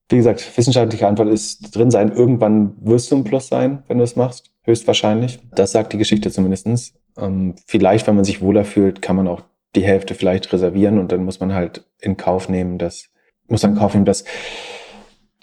wie 0.10 0.18
gesagt, 0.18 0.58
wissenschaftliche 0.58 1.08
Antwort 1.08 1.30
ist 1.30 1.76
drin 1.76 1.90
sein. 1.90 2.12
Irgendwann 2.12 2.76
wirst 2.82 3.12
du 3.12 3.16
ein 3.16 3.24
Plus 3.24 3.48
sein, 3.48 3.84
wenn 3.88 3.98
du 3.98 4.04
es 4.04 4.16
machst. 4.16 4.52
Höchstwahrscheinlich. 4.64 5.40
Das 5.56 5.72
sagt 5.72 5.94
die 5.94 5.98
Geschichte 5.98 6.32
zumindestens. 6.32 6.94
Ähm, 7.18 7.56
vielleicht, 7.66 8.08
wenn 8.08 8.16
man 8.16 8.26
sich 8.26 8.42
wohler 8.42 8.66
fühlt, 8.66 9.02
kann 9.02 9.16
man 9.16 9.28
auch 9.28 9.44
die 9.76 9.84
Hälfte 9.84 10.16
vielleicht 10.16 10.52
reservieren 10.52 11.00
und 11.00 11.12
dann 11.12 11.24
muss 11.24 11.40
man 11.40 11.54
halt 11.54 11.86
in 12.02 12.18
Kauf 12.18 12.50
nehmen, 12.50 12.78
dass, 12.78 13.10
muss 13.48 13.64
man 13.64 13.74
in 13.74 13.78
Kauf 13.78 13.94
nehmen, 13.94 14.06
dass 14.06 14.26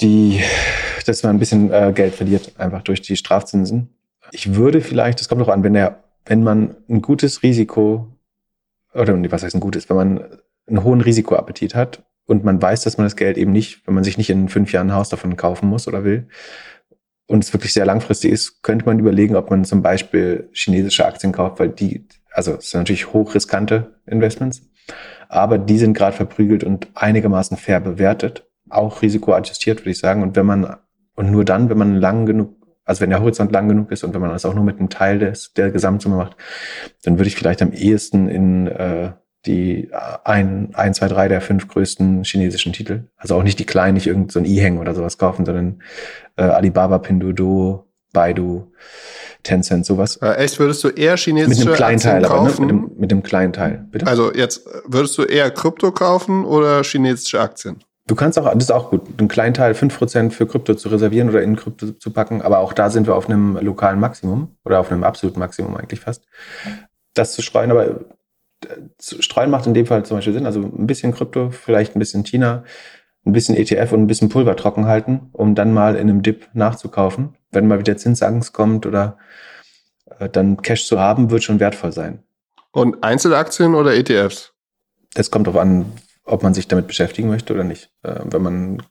die, 0.01 0.41
dass 1.07 1.23
man 1.23 1.37
ein 1.37 1.39
bisschen 1.39 1.73
äh, 1.73 1.93
Geld 1.95 2.15
verliert, 2.15 2.53
einfach 2.59 2.83
durch 2.83 3.01
die 3.01 3.17
Strafzinsen. 3.17 3.95
Ich 4.33 4.55
würde 4.57 4.81
vielleicht, 4.81 5.21
das 5.21 5.29
kommt 5.29 5.41
auch 5.43 5.49
an, 5.49 5.63
wenn 5.63 5.75
der, 5.75 6.03
wenn 6.25 6.43
man 6.43 6.77
ein 6.89 7.03
gutes 7.03 7.45
Risiko, 7.45 8.09
oder 8.93 9.17
was 9.31 9.45
heißt 9.45 9.55
ein 9.55 9.61
gutes, 9.61 9.89
wenn 9.89 9.97
man 9.97 10.25
einen 10.67 10.85
hohen 10.85 11.01
Risikoappetit 11.01 11.75
hat 11.75 12.05
und 12.27 12.45
man 12.45 12.61
weiß, 12.61 12.83
dass 12.83 12.99
man 12.99 13.07
das 13.07 13.17
Geld 13.17 13.39
eben 13.39 13.53
nicht, 13.53 13.87
wenn 13.87 13.95
man 13.95 14.05
sich 14.05 14.19
nicht 14.19 14.31
in 14.31 14.49
fünf 14.49 14.73
Jahren 14.73 14.89
ein 14.89 14.97
Haus 14.97 15.09
davon 15.09 15.37
kaufen 15.37 15.69
muss 15.69 15.89
oder 15.89 16.05
will, 16.05 16.29
und 17.27 17.43
es 17.43 17.53
wirklich 17.53 17.73
sehr 17.73 17.87
langfristig 17.87 18.31
ist, 18.31 18.63
könnte 18.63 18.87
man 18.87 18.99
überlegen, 18.99 19.37
ob 19.37 19.51
man 19.51 19.65
zum 19.65 19.83
Beispiel 19.83 20.49
chinesische 20.53 21.07
Aktien 21.07 21.33
kauft, 21.33 21.59
weil 21.59 21.69
die, 21.71 22.07
also 22.33 22.55
es 22.55 22.71
sind 22.71 22.81
natürlich 22.81 23.13
hochriskante 23.13 24.01
Investments, 24.07 24.63
aber 25.29 25.59
die 25.59 25.79
sind 25.79 25.95
gerade 25.95 26.17
verprügelt 26.17 26.63
und 26.63 26.89
einigermaßen 26.95 27.57
fair 27.57 27.81
bewertet, 27.81 28.47
auch 28.69 29.03
risikoadjustiert, 29.03 29.81
würde 29.81 29.91
ich 29.91 29.99
sagen. 29.99 30.23
Und 30.23 30.37
wenn 30.37 30.47
man, 30.47 30.77
und 31.15 31.31
nur 31.31 31.45
dann, 31.45 31.69
wenn 31.69 31.79
man 31.79 31.97
lang 31.97 32.27
genug, 32.27 32.55
also 32.85 33.01
wenn 33.01 33.11
der 33.11 33.21
Horizont 33.21 33.51
lang 33.51 33.69
genug 33.69 33.91
ist 33.91 34.05
und 34.05 34.15
wenn 34.15 34.21
man 34.21 34.31
das 34.31 34.45
auch 34.45 34.55
nur 34.55 34.63
mit 34.63 34.79
einem 34.79 34.89
Teil 34.89 35.19
des, 35.19 35.53
der 35.55 35.73
Gesamtsumme 35.73 36.17
macht, 36.17 36.37
dann 37.03 37.19
würde 37.19 37.27
ich 37.27 37.35
vielleicht 37.35 37.63
am 37.63 37.73
ehesten 37.73 38.29
in 38.29 38.69
äh, 38.69 39.13
die 39.47 39.91
ein, 40.25 40.71
ein, 40.75 40.95
zwei, 40.95 41.09
drei 41.09 41.29
der 41.29 41.41
fünf 41.41 41.69
größten 41.69 42.25
chinesischen 42.25 42.73
Titel. 42.73 43.05
Also 43.17 43.37
auch 43.37 43.43
nicht 43.43 43.59
die 43.59 43.65
kleinen, 43.65 43.95
nicht 43.95 44.07
irgendein 44.07 44.31
so 44.31 44.41
E-Hang 44.41 44.79
oder 44.79 44.95
sowas 44.95 45.19
kaufen, 45.19 45.45
sondern 45.45 45.83
äh, 46.37 46.43
Alibaba, 46.43 46.99
Pinduoduo, 46.99 47.87
Baidu, 48.13 48.73
Tencent, 49.43 49.87
sowas. 49.87 50.17
Äh, 50.17 50.35
echt, 50.37 50.59
würdest 50.59 50.83
du 50.83 50.89
eher 50.89 51.17
chinesische 51.17 51.61
Mit 51.61 51.69
einem 51.69 51.77
kleinen 51.77 51.97
Aktien 51.97 52.13
Teil, 52.13 52.25
aber 52.25 52.43
ne? 52.43 52.49
kaufen? 52.49 52.61
mit, 52.61 52.71
dem, 52.71 52.91
mit 52.97 53.11
dem 53.11 53.23
kleinen 53.23 53.53
Teil. 53.53 53.87
Bitte? 53.91 54.07
Also 54.07 54.33
jetzt, 54.33 54.67
würdest 54.87 55.17
du 55.19 55.23
eher 55.23 55.51
Krypto 55.51 55.93
kaufen 55.93 56.45
oder 56.45 56.83
chinesische 56.83 57.41
Aktien? 57.41 57.79
Du 58.09 58.15
kannst 58.15 58.39
auch, 58.39 58.53
das 58.53 58.65
ist 58.65 58.71
auch 58.71 58.91
gut, 58.91 59.03
einen 59.19 59.29
kleinen 59.29 59.55
Teil, 59.55 59.75
fünf 59.75 59.99
Prozent 59.99 60.33
für 60.33 60.47
Krypto 60.47 60.75
zu 60.75 60.89
reservieren 60.89 61.29
oder 61.29 61.43
in 61.43 61.57
Krypto 61.57 61.91
zu 61.91 62.11
packen, 62.11 62.41
aber 62.41 62.61
auch 62.61 62.73
da 62.73 62.89
sind 62.89 63.07
wir 63.09 63.17
auf 63.17 63.29
einem 63.29 63.57
lokalen 63.61 63.99
Maximum 63.99 64.57
oder 64.65 64.79
auf 64.79 64.93
einem 64.93 65.03
absoluten 65.03 65.41
Maximum 65.41 65.77
eigentlich 65.77 66.01
fast. 66.01 66.25
Das 67.15 67.33
zu 67.33 67.43
streuen, 67.43 67.71
aber 67.73 68.01
Streuen 69.01 69.51
macht 69.51 69.67
in 69.67 69.75
dem 69.75 69.87
Fall 69.87 70.05
zum 70.05 70.17
Beispiel 70.17 70.33
Sinn. 70.33 70.47
Also 70.47 70.61
ein 70.61 70.87
bisschen 70.87 71.13
Krypto, 71.13 71.51
vielleicht 71.51 71.95
ein 71.95 71.99
bisschen 71.99 72.25
China, 72.25 72.65
ein 73.25 73.33
bisschen 73.33 73.57
ETF 73.57 73.93
und 73.93 74.03
ein 74.03 74.07
bisschen 74.07 74.29
Pulver 74.29 74.57
trocken 74.57 74.87
halten, 74.87 75.29
um 75.33 75.55
dann 75.55 75.73
mal 75.73 75.95
in 75.97 76.09
einem 76.09 76.23
Dip 76.23 76.49
nachzukaufen. 76.55 77.37
Wenn 77.51 77.67
mal 77.67 77.79
wieder 77.79 77.97
Zinsangst 77.97 78.53
kommt 78.53 78.87
oder 78.87 79.19
äh, 80.19 80.29
dann 80.29 80.63
Cash 80.63 80.87
zu 80.87 80.99
haben, 80.99 81.31
wird 81.31 81.43
schon 81.43 81.61
wertvoll 81.61 81.93
sein. 81.93 82.23
Und 82.73 83.03
Einzelaktien 83.03 83.75
oder 83.75 83.95
ETFs? 83.95 84.53
Es 85.15 85.31
kommt 85.31 85.47
darauf 85.47 85.61
an, 85.61 85.93
ob 86.25 86.43
man 86.43 86.55
sich 86.55 86.69
damit 86.69 86.87
beschäftigen 86.87 87.29
möchte 87.29 87.55
oder 87.55 87.65
nicht. 87.65 87.91
Äh, 88.03 88.21
wenn 88.25 88.43
man 88.43 88.83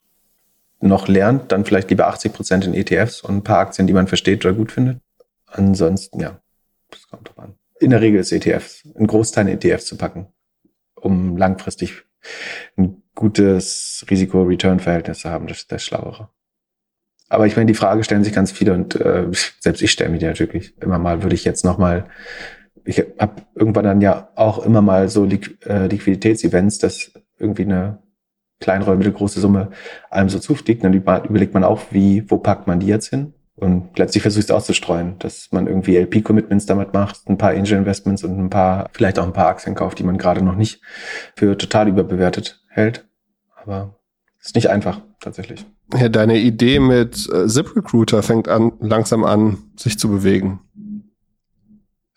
noch 0.82 1.08
lernt, 1.08 1.52
dann 1.52 1.66
vielleicht 1.66 1.90
lieber 1.90 2.08
80 2.08 2.34
Prozent 2.34 2.66
in 2.66 2.74
ETFs 2.74 3.22
und 3.22 3.38
ein 3.38 3.44
paar 3.44 3.60
Aktien, 3.60 3.88
die 3.88 3.94
man 3.94 4.08
versteht 4.08 4.46
oder 4.46 4.54
gut 4.54 4.72
findet. 4.72 5.00
Ansonsten, 5.48 6.20
ja, 6.20 6.40
das 6.92 7.08
kommt 7.08 7.30
drauf 7.30 7.40
an 7.40 7.56
in 7.80 7.90
der 7.92 8.02
Regel 8.02 8.20
ist 8.20 8.32
ETFs, 8.32 8.88
ein 8.96 9.08
Großteil 9.08 9.48
in 9.48 9.60
ETFs 9.60 9.86
zu 9.86 9.98
packen, 9.98 10.28
um 10.96 11.38
langfristig 11.38 12.04
ein 12.78 13.04
gutes 13.14 14.06
Risiko-Return-Verhältnis 14.10 15.20
zu 15.20 15.30
haben. 15.30 15.48
Das 15.48 15.60
ist 15.60 15.72
das 15.72 15.84
Schlauere. 15.84 16.30
Aber 17.30 17.48
ich 17.48 17.56
meine, 17.56 17.68
die 17.68 17.74
Frage 17.74 18.04
stellen 18.04 18.24
sich 18.24 18.34
ganz 18.34 18.52
viele 18.52 18.74
und 18.74 18.96
äh, 18.96 19.28
selbst 19.60 19.82
ich 19.82 19.92
stelle 19.92 20.12
mir 20.12 20.20
die 20.20 20.26
natürlich 20.26 20.80
immer 20.82 21.00
mal, 21.00 21.24
würde 21.24 21.36
ich 21.36 21.44
jetzt 21.44 21.66
noch 21.66 21.78
mal, 21.78 22.08
ich 22.86 23.00
habe 23.18 23.42
irgendwann 23.56 23.86
dann 23.86 24.02
ja 24.02 24.30
auch 24.36 24.64
immer 24.64 24.82
mal 24.82 25.10
so 25.10 25.26
Liqu 25.26 25.52
äh, 25.66 25.88
Liquiditätsevents, 25.88 26.78
dass 26.78 27.14
irgendwie 27.40 27.64
eine 27.64 28.00
kleinere 28.60 28.92
oder 28.92 28.98
mittelgroße 28.98 29.40
Summe 29.40 29.72
einem 30.10 30.30
so 30.30 30.40
zufliegt. 30.40 30.84
Dann 30.84 30.94
überlegt 30.94 31.54
man 31.54 31.64
auch, 31.64 31.82
wie, 31.92 32.30
wo 32.30 32.38
packt 32.38 32.68
man 32.68 32.80
die 32.80 32.88
jetzt 32.88 33.10
hin? 33.10 33.34
Und 33.58 33.98
letztlich 33.98 34.22
versuchst 34.22 34.50
du 34.50 34.54
auszustreuen, 34.54 35.18
dass 35.20 35.50
man 35.52 35.68
irgendwie 35.68 35.96
LP-Commitments 35.98 36.66
damit 36.66 36.94
macht, 36.94 37.22
ein 37.30 37.38
paar 37.38 37.52
Angel-Investments 37.52 38.24
und 38.26 38.38
ein 38.38 38.50
paar, 38.50 38.90
vielleicht 38.92 39.18
auch 39.18 39.26
ein 39.26 39.34
paar 39.34 39.48
Aktien 39.48 39.76
kauft, 39.76 39.98
die 39.98 40.04
man 40.04 40.18
gerade 40.18 40.44
noch 40.44 40.56
nicht 40.56 40.82
für 41.36 41.58
total 41.58 41.88
überbewertet 41.88 42.62
hält. 42.68 43.08
Aber 43.56 43.98
es 44.42 44.48
ist 44.48 44.56
nicht 44.56 44.70
einfach, 44.70 45.00
tatsächlich. 45.22 45.66
Ja, 45.94 46.10
deine 46.10 46.38
Idee 46.38 46.80
mit 46.80 47.30
äh, 47.32 47.48
ZipRecruiter 47.48 48.24
fängt 48.24 48.50
an, 48.50 48.74
langsam 48.80 49.24
an, 49.24 49.58
sich 49.78 49.98
zu 49.98 50.10
bewegen. 50.10 50.60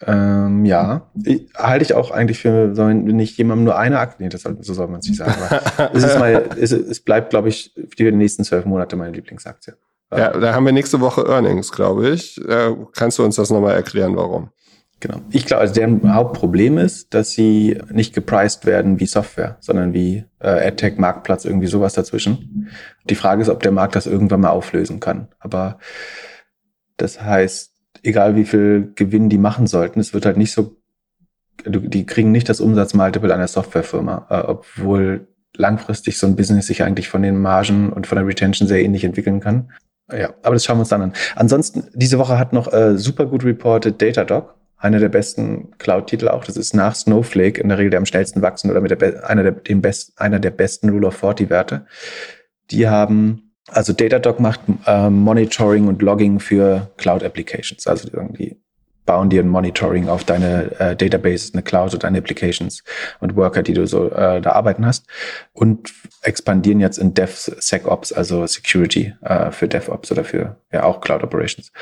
Ähm, 0.01 0.64
ja, 0.64 1.11
ich, 1.24 1.49
halte 1.57 1.84
ich 1.84 1.95
auch 1.95 2.11
eigentlich 2.11 2.41
für, 2.41 2.74
soll 2.74 2.95
nicht 2.95 3.36
jemandem 3.39 3.64
nur 3.64 3.78
eine 3.78 3.99
Aktie, 3.99 4.24
nee, 4.24 4.28
das 4.28 4.43
soll, 4.43 4.57
so 4.61 4.74
soll 4.74 4.89
man 4.89 5.01
es 5.01 5.09
nicht 5.09 5.18
sagen. 5.18 5.34
Aber 5.41 5.91
es, 5.95 6.05
ist 6.05 6.18
mal, 6.18 6.49
es, 6.59 6.72
es 6.72 7.01
bleibt, 7.01 7.30
glaube 7.30 7.49
ich, 7.49 7.72
für 7.74 8.11
die 8.11 8.12
nächsten 8.12 8.45
zwölf 8.45 8.64
Monate 8.64 8.97
meine 8.97 9.12
Lieblingsaktie. 9.12 9.74
Ja, 10.11 10.31
da 10.31 10.55
haben 10.55 10.65
wir 10.65 10.73
nächste 10.73 11.01
Woche 11.01 11.27
Earnings, 11.27 11.71
glaube 11.71 12.09
ich. 12.09 12.39
Äh, 12.47 12.75
kannst 12.93 13.19
du 13.19 13.25
uns 13.25 13.37
das 13.37 13.51
nochmal 13.51 13.75
erklären, 13.75 14.17
warum? 14.17 14.51
Genau. 15.01 15.21
Ich 15.31 15.47
glaube, 15.47 15.61
also 15.61 15.75
deren 15.75 16.13
Hauptproblem 16.13 16.79
ist, 16.79 17.15
dass 17.15 17.31
sie 17.31 17.81
nicht 17.91 18.15
gepriced 18.15 18.67
werden 18.67 18.99
wie 18.99 19.07
Software, 19.07 19.57
sondern 19.61 19.93
wie 19.93 20.25
äh, 20.41 20.67
AdTech, 20.69 20.99
Marktplatz, 20.99 21.45
irgendwie 21.45 21.69
sowas 21.69 21.93
dazwischen. 21.93 22.69
Die 23.09 23.15
Frage 23.15 23.43
ist, 23.43 23.49
ob 23.49 23.63
der 23.63 23.71
Markt 23.71 23.95
das 23.95 24.07
irgendwann 24.07 24.41
mal 24.41 24.51
auflösen 24.51 24.99
kann. 24.99 25.29
Aber 25.39 25.79
das 26.97 27.23
heißt, 27.23 27.75
egal 28.03 28.35
wie 28.35 28.45
viel 28.45 28.93
Gewinn 28.97 29.29
die 29.29 29.39
machen 29.39 29.69
sollten, 29.69 30.01
es 30.01 30.15
wird 30.15 30.27
halt 30.27 30.37
nicht 30.37 30.53
so, 30.53 30.77
die 31.65 32.07
kriegen 32.07 32.33
nicht 32.33 32.49
das 32.49 32.61
Umsatzmultiple 32.61 33.33
einer 33.33 33.49
Softwarefirma, 33.49 34.27
äh, 34.31 34.41
obwohl 34.49 35.29
langfristig 35.57 36.19
so 36.19 36.27
ein 36.27 36.37
Business 36.37 36.67
sich 36.67 36.83
eigentlich 36.83 37.09
von 37.09 37.23
den 37.23 37.41
Margen 37.41 37.93
und 37.93 38.07
von 38.09 38.17
der 38.17 38.27
Retention 38.27 38.67
sehr 38.67 38.83
ähnlich 38.83 39.05
entwickeln 39.05 39.41
kann. 39.41 39.71
Ja, 40.11 40.35
aber 40.43 40.55
das 40.55 40.65
schauen 40.65 40.79
wir 40.79 40.81
uns 40.81 40.89
dann 40.89 41.03
an. 41.03 41.13
Ansonsten, 41.37 41.89
diese 41.95 42.19
Woche 42.19 42.39
hat 42.39 42.53
noch 42.53 42.73
äh, 42.73 42.97
super 42.97 43.27
gut 43.27 43.45
reported 43.45 44.01
Datadog, 44.01 44.55
einer 44.79 45.01
der 45.01 45.09
besten 45.09 45.73
Cloud-Titel 45.79 46.29
auch. 46.29 46.45
Das 46.45 46.57
ist 46.57 46.75
nach 46.75 46.95
Snowflake 46.95 47.61
in 47.61 47.69
der 47.69 47.79
Regel 47.79 47.91
der 47.91 47.99
am 47.99 48.07
schnellsten 48.07 48.41
wachsen 48.41 48.71
oder 48.71 48.81
mit 48.81 48.91
der 48.91 49.29
einer 49.29 49.43
der 49.43 49.53
dem 49.53 49.83
best, 49.83 50.19
einer 50.21 50.39
der 50.39 50.51
besten 50.51 50.89
Rule 50.89 51.09
of 51.09 51.17
40 51.17 51.51
Werte. 51.51 51.87
Die 52.71 52.89
haben 52.89 53.49
also 53.71 53.93
Datadog 53.93 54.41
macht 54.41 54.61
äh, 54.87 55.11
Monitoring 55.11 55.89
und 55.89 56.01
Logging 56.01 56.41
für 56.41 56.91
Cloud 56.97 57.23
Applications. 57.23 57.87
Also 57.87 58.09
irgendwie 58.13 58.57
bauen 59.09 59.31
dir 59.31 59.43
ein 59.43 59.49
Monitoring 59.49 60.11
auf 60.11 60.25
deine 60.25 60.79
äh, 60.79 60.95
Database, 60.95 61.55
eine 61.55 61.63
Cloud 61.63 61.93
oder 61.95 62.01
deine 62.01 62.19
Applications 62.19 62.85
und 63.21 63.37
Worker, 63.37 63.63
die 63.63 63.73
du 63.73 63.87
so 63.87 64.11
äh, 64.11 64.43
da 64.43 64.53
arbeiten 64.53 64.85
hast 64.85 65.07
und 65.55 65.95
expandieren 66.21 66.79
jetzt 66.79 66.99
in 66.99 67.15
DevSecOps, 67.15 68.13
also 68.13 68.47
Security 68.47 69.15
äh, 69.23 69.51
für 69.51 69.67
DevOps 69.67 70.13
oder 70.13 70.25
für 70.25 70.57
ja 70.71 70.83
auch 70.83 71.01
Cloud 71.01 71.23
Operations. 71.23 71.73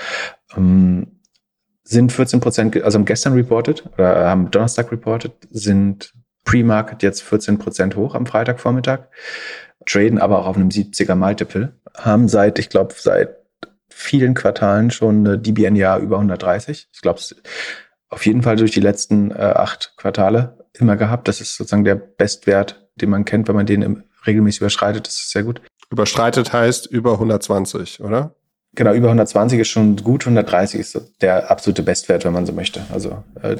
Ähm, 0.56 1.18
sind 1.82 2.12
14 2.12 2.38
Prozent, 2.38 2.80
also 2.84 2.96
haben 2.96 3.04
gestern 3.04 3.32
reported 3.32 3.82
oder 3.94 4.28
haben 4.30 4.52
Donnerstag 4.52 4.92
reported, 4.92 5.32
sind 5.50 6.14
Pre-Market 6.44 7.02
jetzt 7.02 7.24
14 7.24 7.58
Prozent 7.58 7.96
hoch 7.96 8.14
am 8.14 8.26
Freitagvormittag, 8.26 9.00
traden 9.84 10.20
aber 10.20 10.38
auch 10.38 10.46
auf 10.46 10.56
einem 10.56 10.68
70er 10.68 11.16
Multiple, 11.16 11.72
haben 11.96 12.28
seit, 12.28 12.60
ich 12.60 12.68
glaube, 12.68 12.94
seit 12.96 13.36
vielen 13.98 14.34
Quartalen 14.34 14.90
schon 14.90 15.26
eine 15.26 15.38
DBN-Jahr 15.38 16.00
über 16.00 16.16
130. 16.16 16.88
Ich 16.92 17.00
glaube, 17.00 17.18
auf 18.10 18.26
jeden 18.26 18.42
Fall 18.42 18.56
durch 18.56 18.70
die 18.70 18.80
letzten 18.80 19.30
äh, 19.30 19.34
acht 19.34 19.94
Quartale 19.96 20.58
immer 20.74 20.96
gehabt. 20.96 21.28
Das 21.28 21.40
ist 21.40 21.56
sozusagen 21.56 21.84
der 21.84 21.94
Bestwert, 21.94 22.88
den 22.96 23.08
man 23.08 23.24
kennt, 23.24 23.48
wenn 23.48 23.56
man 23.56 23.64
den 23.64 23.80
im, 23.80 24.04
regelmäßig 24.26 24.60
überschreitet. 24.60 25.06
Das 25.06 25.16
ist 25.16 25.30
sehr 25.30 25.44
gut. 25.44 25.62
Überschreitet 25.90 26.52
heißt 26.52 26.86
über 26.86 27.12
120, 27.12 28.00
oder? 28.00 28.34
Genau, 28.74 28.92
über 28.92 29.06
120 29.06 29.60
ist 29.60 29.68
schon 29.68 29.96
gut, 29.96 30.26
130 30.26 30.78
ist 30.78 31.00
der 31.22 31.50
absolute 31.50 31.82
Bestwert, 31.82 32.26
wenn 32.26 32.34
man 32.34 32.44
so 32.44 32.52
möchte. 32.52 32.82
Also 32.92 33.24
äh, 33.42 33.56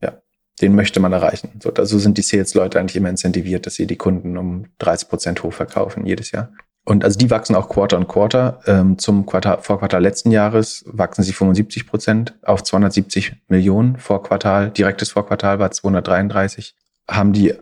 ja, 0.00 0.22
den 0.62 0.76
möchte 0.76 1.00
man 1.00 1.12
erreichen. 1.12 1.58
So, 1.60 1.74
also 1.74 1.98
sind 1.98 2.16
die 2.16 2.22
Sales-Leute 2.22 2.78
eigentlich 2.78 2.94
immer 2.94 3.10
incentiviert, 3.10 3.66
dass 3.66 3.74
sie 3.74 3.88
die 3.88 3.96
Kunden 3.96 4.38
um 4.38 4.66
30 4.78 5.08
Prozent 5.08 5.42
hochverkaufen 5.42 6.06
jedes 6.06 6.30
Jahr. 6.30 6.52
Und 6.88 7.04
also 7.04 7.18
die 7.18 7.28
wachsen 7.28 7.54
auch 7.54 7.68
Quarter 7.68 7.98
on 7.98 8.08
Quarter. 8.08 8.60
Ähm, 8.66 8.96
zum 8.96 9.26
Quartal, 9.26 9.58
Vorquartal 9.60 10.00
letzten 10.00 10.30
Jahres 10.30 10.86
wachsen 10.86 11.22
sie 11.22 11.34
75 11.34 11.86
Prozent 11.86 12.32
auf 12.40 12.62
270 12.62 13.34
Millionen. 13.48 13.98
Vorquartal, 13.98 14.70
direktes 14.70 15.10
Vorquartal 15.10 15.58
war 15.58 15.70
233. 15.70 16.74
Haben 17.06 17.34
die 17.34 17.52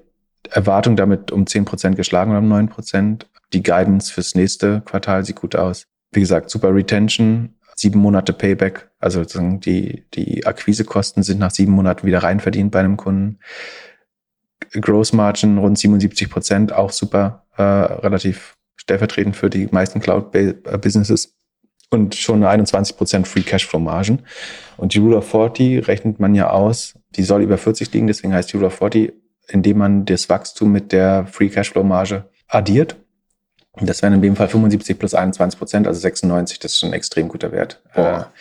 Erwartung 0.48 0.94
damit 0.94 1.32
um 1.32 1.44
10 1.44 1.64
Prozent 1.64 1.96
geschlagen 1.96 2.30
oder 2.30 2.38
um 2.38 2.46
9 2.46 2.68
Prozent. 2.68 3.26
Die 3.52 3.64
Guidance 3.64 4.12
fürs 4.12 4.36
nächste 4.36 4.82
Quartal 4.82 5.24
sieht 5.24 5.40
gut 5.40 5.56
aus. 5.56 5.88
Wie 6.12 6.20
gesagt, 6.20 6.48
super 6.48 6.72
Retention, 6.72 7.56
sieben 7.74 7.98
Monate 7.98 8.32
Payback. 8.32 8.90
Also 9.00 9.22
sozusagen 9.22 9.58
die, 9.58 10.04
die 10.14 10.46
Akquisekosten 10.46 11.24
sind 11.24 11.40
nach 11.40 11.50
sieben 11.50 11.72
Monaten 11.72 12.06
wieder 12.06 12.22
reinverdient 12.22 12.70
bei 12.70 12.78
einem 12.78 12.96
Kunden. 12.96 13.40
Gross 14.70 15.12
Margin 15.12 15.58
rund 15.58 15.76
77 15.76 16.30
Prozent, 16.30 16.72
auch 16.72 16.92
super, 16.92 17.44
äh, 17.56 17.62
relativ 17.62 18.55
stellvertretend 18.86 19.36
für 19.36 19.50
die 19.50 19.68
meisten 19.70 20.00
Cloud-Businesses 20.00 21.34
und 21.90 22.14
schon 22.14 22.44
21 22.44 22.96
Prozent 22.96 23.28
Free 23.28 23.42
Cashflow 23.42 23.80
Margen. 23.80 24.22
Und 24.76 24.94
die 24.94 24.98
Rule 24.98 25.16
of 25.16 25.28
40 25.28 25.86
rechnet 25.88 26.20
man 26.20 26.34
ja 26.34 26.50
aus, 26.50 26.94
die 27.10 27.22
soll 27.22 27.42
über 27.42 27.58
40 27.58 27.92
liegen, 27.92 28.06
deswegen 28.06 28.32
heißt 28.32 28.52
die 28.52 28.56
Rule 28.56 28.68
of 28.68 28.74
40, 28.74 29.12
indem 29.48 29.78
man 29.78 30.04
das 30.04 30.28
Wachstum 30.28 30.70
mit 30.72 30.92
der 30.92 31.26
Free 31.26 31.48
Cashflow 31.48 31.82
Marge 31.82 32.24
addiert. 32.48 32.96
Das 33.80 34.02
wären 34.02 34.14
in 34.14 34.22
dem 34.22 34.36
Fall 34.36 34.48
75 34.48 34.98
plus 34.98 35.14
21 35.14 35.58
Prozent, 35.58 35.86
also 35.86 36.00
96, 36.00 36.58
das 36.60 36.72
ist 36.72 36.78
schon 36.78 36.90
ein 36.90 36.94
extrem 36.94 37.28
guter 37.28 37.52
Wert. 37.52 37.82
Boah. 37.94 38.32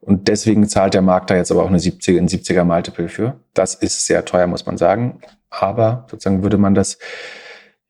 Und 0.00 0.28
deswegen 0.28 0.66
zahlt 0.66 0.94
der 0.94 1.02
Markt 1.02 1.30
da 1.30 1.36
jetzt 1.36 1.52
aber 1.52 1.62
auch 1.62 1.68
eine 1.68 1.78
70, 1.78 2.18
ein 2.18 2.26
70er 2.26 2.64
Multiple 2.64 3.08
für. 3.08 3.38
Das 3.54 3.74
ist 3.74 4.06
sehr 4.06 4.24
teuer, 4.24 4.46
muss 4.46 4.66
man 4.66 4.78
sagen. 4.78 5.20
Aber 5.50 6.06
sozusagen 6.10 6.42
würde 6.42 6.56
man 6.56 6.74
das 6.74 6.98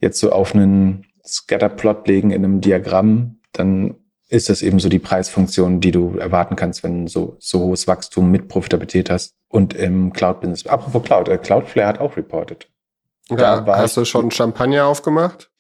jetzt 0.00 0.18
so 0.18 0.32
auf 0.32 0.54
einen 0.54 1.06
Scatterplot 1.30 2.06
legen 2.06 2.30
in 2.30 2.44
einem 2.44 2.60
Diagramm, 2.60 3.40
dann 3.52 3.96
ist 4.28 4.48
das 4.48 4.62
eben 4.62 4.78
so 4.78 4.88
die 4.88 5.00
Preisfunktion, 5.00 5.80
die 5.80 5.90
du 5.90 6.16
erwarten 6.16 6.54
kannst, 6.54 6.84
wenn 6.84 7.06
du 7.06 7.10
so, 7.10 7.36
so 7.40 7.60
hohes 7.60 7.88
Wachstum 7.88 8.30
mit 8.30 8.48
Profitabilität 8.48 9.10
hast 9.10 9.34
und 9.48 9.74
im 9.74 10.12
Cloud-Business. 10.12 10.66
Apropos 10.66 11.02
Cloud, 11.02 11.28
äh, 11.28 11.36
Cloudflare 11.36 11.88
hat 11.88 11.98
auch 11.98 12.16
reported. 12.16 12.68
Ja, 13.28 13.64
hast 13.66 13.96
du 13.96 14.04
schon 14.04 14.30
Champagner 14.30 14.86
aufgemacht? 14.86 15.50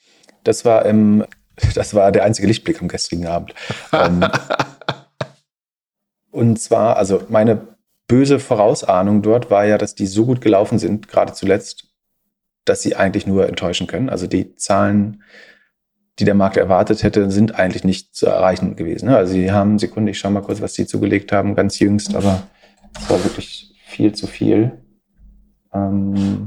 Das 0.44 0.64
war 0.64 0.86
im, 0.86 1.24
das 1.74 1.94
war 1.94 2.12
der 2.12 2.24
einzige 2.24 2.46
Lichtblick 2.46 2.80
am 2.80 2.88
gestrigen 2.88 3.26
Abend. 3.26 3.54
ähm, 3.92 4.24
und 6.30 6.60
zwar, 6.60 6.96
also 6.96 7.22
meine 7.28 7.76
böse 8.06 8.38
Vorausahnung 8.38 9.22
dort 9.22 9.50
war 9.50 9.64
ja, 9.64 9.78
dass 9.78 9.94
die 9.94 10.06
so 10.06 10.26
gut 10.26 10.40
gelaufen 10.40 10.78
sind, 10.78 11.08
gerade 11.08 11.32
zuletzt, 11.32 11.88
dass 12.64 12.82
sie 12.82 12.94
eigentlich 12.94 13.26
nur 13.26 13.48
enttäuschen 13.48 13.86
können. 13.86 14.08
Also 14.08 14.26
die 14.26 14.54
Zahlen 14.56 15.22
die 16.20 16.26
der 16.26 16.34
Markt 16.34 16.58
erwartet 16.58 17.02
hätte, 17.02 17.30
sind 17.30 17.58
eigentlich 17.58 17.82
nicht 17.82 18.14
zu 18.14 18.26
erreichen 18.26 18.76
gewesen. 18.76 19.08
Ne? 19.08 19.16
Also 19.16 19.32
sie 19.32 19.50
haben, 19.50 19.78
Sekunde, 19.78 20.12
ich 20.12 20.18
schaue 20.18 20.32
mal 20.32 20.42
kurz, 20.42 20.60
was 20.60 20.74
sie 20.74 20.86
zugelegt 20.86 21.32
haben, 21.32 21.54
ganz 21.54 21.78
jüngst, 21.78 22.14
aber 22.14 22.42
es 22.94 23.08
war 23.08 23.24
wirklich 23.24 23.74
viel 23.86 24.12
zu 24.12 24.26
viel. 24.26 24.72
Ähm, 25.72 26.46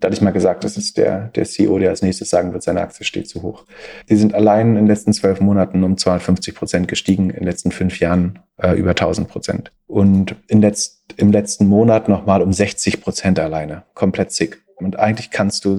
da 0.00 0.06
hatte 0.06 0.16
ich 0.16 0.22
mal 0.22 0.32
gesagt, 0.32 0.64
das 0.64 0.76
ist 0.76 0.96
der, 0.96 1.28
der 1.28 1.44
CEO, 1.44 1.78
der 1.78 1.90
als 1.90 2.02
nächstes 2.02 2.30
sagen 2.30 2.52
wird, 2.52 2.62
seine 2.62 2.80
Aktie 2.80 3.04
steht 3.04 3.28
zu 3.28 3.42
hoch. 3.42 3.66
Die 4.08 4.16
sind 4.16 4.34
allein 4.34 4.70
in 4.70 4.74
den 4.74 4.86
letzten 4.86 5.12
zwölf 5.12 5.40
Monaten 5.40 5.84
um 5.84 5.96
250 5.96 6.54
Prozent 6.54 6.88
gestiegen, 6.88 7.30
in 7.30 7.36
den 7.36 7.44
letzten 7.44 7.70
fünf 7.70 8.00
Jahren 8.00 8.40
äh, 8.56 8.72
über 8.72 8.90
1000 8.90 9.28
Prozent. 9.28 9.72
Und 9.86 10.36
in 10.48 10.60
letzt, 10.62 11.14
im 11.18 11.30
letzten 11.30 11.66
Monat 11.66 12.08
nochmal 12.08 12.42
um 12.42 12.52
60 12.52 13.00
Prozent 13.02 13.38
alleine. 13.38 13.84
Komplett 13.94 14.32
sick. 14.32 14.64
Und 14.76 14.98
eigentlich 14.98 15.30
kannst 15.30 15.64
du 15.66 15.78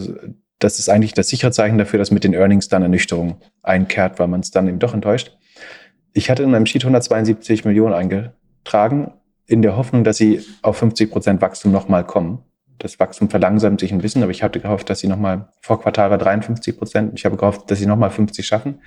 das 0.63 0.79
ist 0.79 0.89
eigentlich 0.89 1.13
das 1.13 1.27
sichere 1.27 1.51
Zeichen 1.51 1.77
dafür, 1.77 1.99
dass 1.99 2.11
mit 2.11 2.23
den 2.23 2.33
Earnings 2.33 2.69
dann 2.69 2.81
Ernüchterung 2.81 3.37
einkehrt, 3.61 4.19
weil 4.19 4.27
man 4.27 4.39
es 4.39 4.51
dann 4.51 4.67
eben 4.67 4.79
doch 4.79 4.93
enttäuscht. 4.93 5.37
Ich 6.13 6.29
hatte 6.29 6.43
in 6.43 6.51
meinem 6.51 6.65
Sheet 6.65 6.83
172 6.83 7.65
Millionen 7.65 7.93
eingetragen, 7.93 9.11
in 9.45 9.61
der 9.61 9.75
Hoffnung, 9.75 10.03
dass 10.03 10.17
sie 10.17 10.43
auf 10.61 10.77
50 10.77 11.11
Prozent 11.11 11.41
Wachstum 11.41 11.71
nochmal 11.71 12.05
kommen. 12.05 12.43
Das 12.79 12.99
Wachstum 12.99 13.29
verlangsamt 13.29 13.81
sich 13.81 13.91
ein 13.91 13.99
bisschen, 13.99 14.23
aber 14.23 14.31
ich 14.31 14.43
hatte 14.43 14.59
gehofft, 14.59 14.89
dass 14.89 14.99
sie 14.99 15.07
nochmal, 15.07 15.49
vor 15.61 15.81
Quartal 15.81 16.11
war 16.11 16.17
53 16.17 16.77
Prozent, 16.77 17.13
ich 17.15 17.25
habe 17.25 17.37
gehofft, 17.37 17.69
dass 17.69 17.79
sie 17.79 17.85
nochmal 17.85 18.09
50 18.09 18.45
schaffen. 18.45 18.81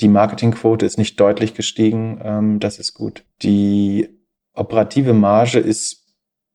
Die 0.00 0.08
Marketingquote 0.08 0.86
ist 0.86 0.98
nicht 0.98 1.20
deutlich 1.20 1.54
gestiegen. 1.54 2.20
Ähm, 2.22 2.60
das 2.60 2.78
ist 2.78 2.94
gut. 2.94 3.24
Die 3.42 4.08
operative 4.54 5.12
Marge 5.12 5.58
ist 5.58 6.04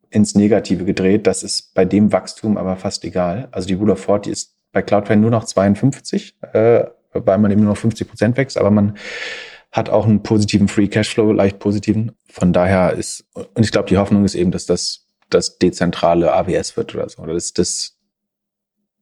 ins 0.09 0.35
Negative 0.35 0.85
gedreht. 0.85 1.27
Das 1.27 1.43
ist 1.43 1.73
bei 1.73 1.85
dem 1.85 2.11
Wachstum 2.11 2.57
aber 2.57 2.75
fast 2.75 3.03
egal. 3.05 3.47
Also 3.51 3.67
die 3.67 3.75
Rule 3.75 3.93
of 3.93 4.03
40 4.03 4.31
ist 4.31 4.55
bei 4.71 4.81
Cloudflare 4.81 5.19
nur 5.19 5.31
noch 5.31 5.45
52, 5.45 6.37
äh, 6.53 6.85
weil 7.13 7.37
man 7.37 7.51
eben 7.51 7.61
nur 7.61 7.71
noch 7.71 7.77
50 7.77 8.07
Prozent 8.07 8.37
wächst. 8.37 8.57
Aber 8.57 8.71
man 8.71 8.97
hat 9.71 9.89
auch 9.89 10.05
einen 10.05 10.23
positiven 10.23 10.67
Free 10.67 10.87
Cashflow, 10.87 11.31
leicht 11.31 11.59
positiven. 11.59 12.13
Von 12.27 12.53
daher 12.53 12.93
ist, 12.93 13.25
und 13.33 13.63
ich 13.63 13.71
glaube, 13.71 13.89
die 13.89 13.97
Hoffnung 13.97 14.25
ist 14.25 14.35
eben, 14.35 14.51
dass 14.51 14.65
das 14.65 15.09
das 15.29 15.57
dezentrale 15.57 16.33
AWS 16.33 16.75
wird 16.77 16.95
oder 16.95 17.07
so. 17.07 17.21
Oder 17.21 17.33
das, 17.33 17.53
das, 17.53 17.97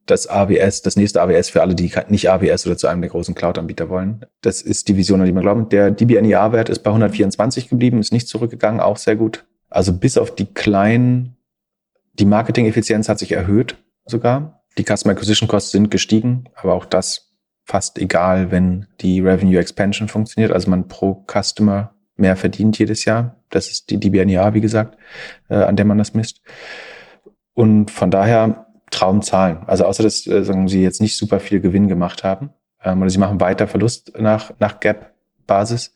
das 0.05 0.27
AWS, 0.27 0.81
das 0.81 0.95
nächste 0.95 1.21
AWS 1.21 1.49
für 1.49 1.61
alle, 1.61 1.75
die 1.75 1.91
nicht 2.09 2.29
AWS 2.29 2.67
oder 2.67 2.77
zu 2.77 2.87
einem 2.87 3.01
der 3.01 3.09
großen 3.09 3.35
Cloud-Anbieter 3.35 3.89
wollen. 3.89 4.25
Das 4.41 4.61
ist 4.61 4.87
die 4.87 4.97
Vision, 4.97 5.19
an 5.19 5.25
die 5.25 5.31
man 5.31 5.43
glaubt. 5.43 5.71
Der 5.73 5.91
DBNER-Wert 5.91 6.69
ist 6.69 6.79
bei 6.79 6.91
124 6.91 7.69
geblieben, 7.69 7.99
ist 7.99 8.13
nicht 8.13 8.27
zurückgegangen, 8.27 8.79
auch 8.79 8.97
sehr 8.97 9.15
gut. 9.15 9.45
Also 9.69 9.93
bis 9.93 10.17
auf 10.17 10.33
die 10.35 10.45
kleinen, 10.45 11.37
die 12.13 12.25
Marketing-Effizienz 12.25 13.09
hat 13.09 13.19
sich 13.19 13.31
erhöht 13.31 13.77
sogar. 14.05 14.63
Die 14.77 14.83
Customer 14.83 15.13
Acquisition 15.13 15.49
Costs 15.49 15.71
sind 15.71 15.89
gestiegen, 15.89 16.45
aber 16.55 16.73
auch 16.73 16.85
das 16.85 17.26
fast 17.68 17.99
egal, 17.99 18.49
wenn 18.49 18.88
die 19.01 19.20
Revenue 19.20 19.59
Expansion 19.59 20.07
funktioniert, 20.07 20.53
also 20.53 20.70
man 20.70 20.88
pro 20.88 21.26
Customer 21.28 21.91
mehr 22.15 22.38
verdient 22.38 22.80
jedes 22.80 23.03
Jahr. 23.05 23.36
Das 23.49 23.70
ist 23.70 23.89
die 23.89 23.99
DBNEA, 23.99 24.53
wie 24.53 24.61
gesagt, 24.61 24.97
äh, 25.49 25.55
an 25.55 25.76
der 25.76 25.86
man 25.86 25.97
das 25.97 26.13
misst. 26.13 26.41
Und 27.53 27.91
von 27.91 28.09
daher 28.09 28.68
Traumzahlen. 28.89 29.59
Also 29.68 29.86
außer 29.86 30.01
dass 30.01 30.26
äh, 30.28 30.43
sagen 30.43 30.70
sie 30.70 30.82
jetzt 30.82 31.01
nicht 31.01 31.18
super 31.18 31.41
viel 31.41 31.59
Gewinn 31.59 31.89
gemacht 31.89 32.24
haben 32.24 32.51
ähm, 32.84 33.01
oder 33.01 33.09
sie 33.09 33.18
machen 33.18 33.41
weiter 33.41 33.68
Verlust 33.68 34.13
nach 34.18 34.53
nach 34.59 34.80
Gap-Basis, 34.80 35.93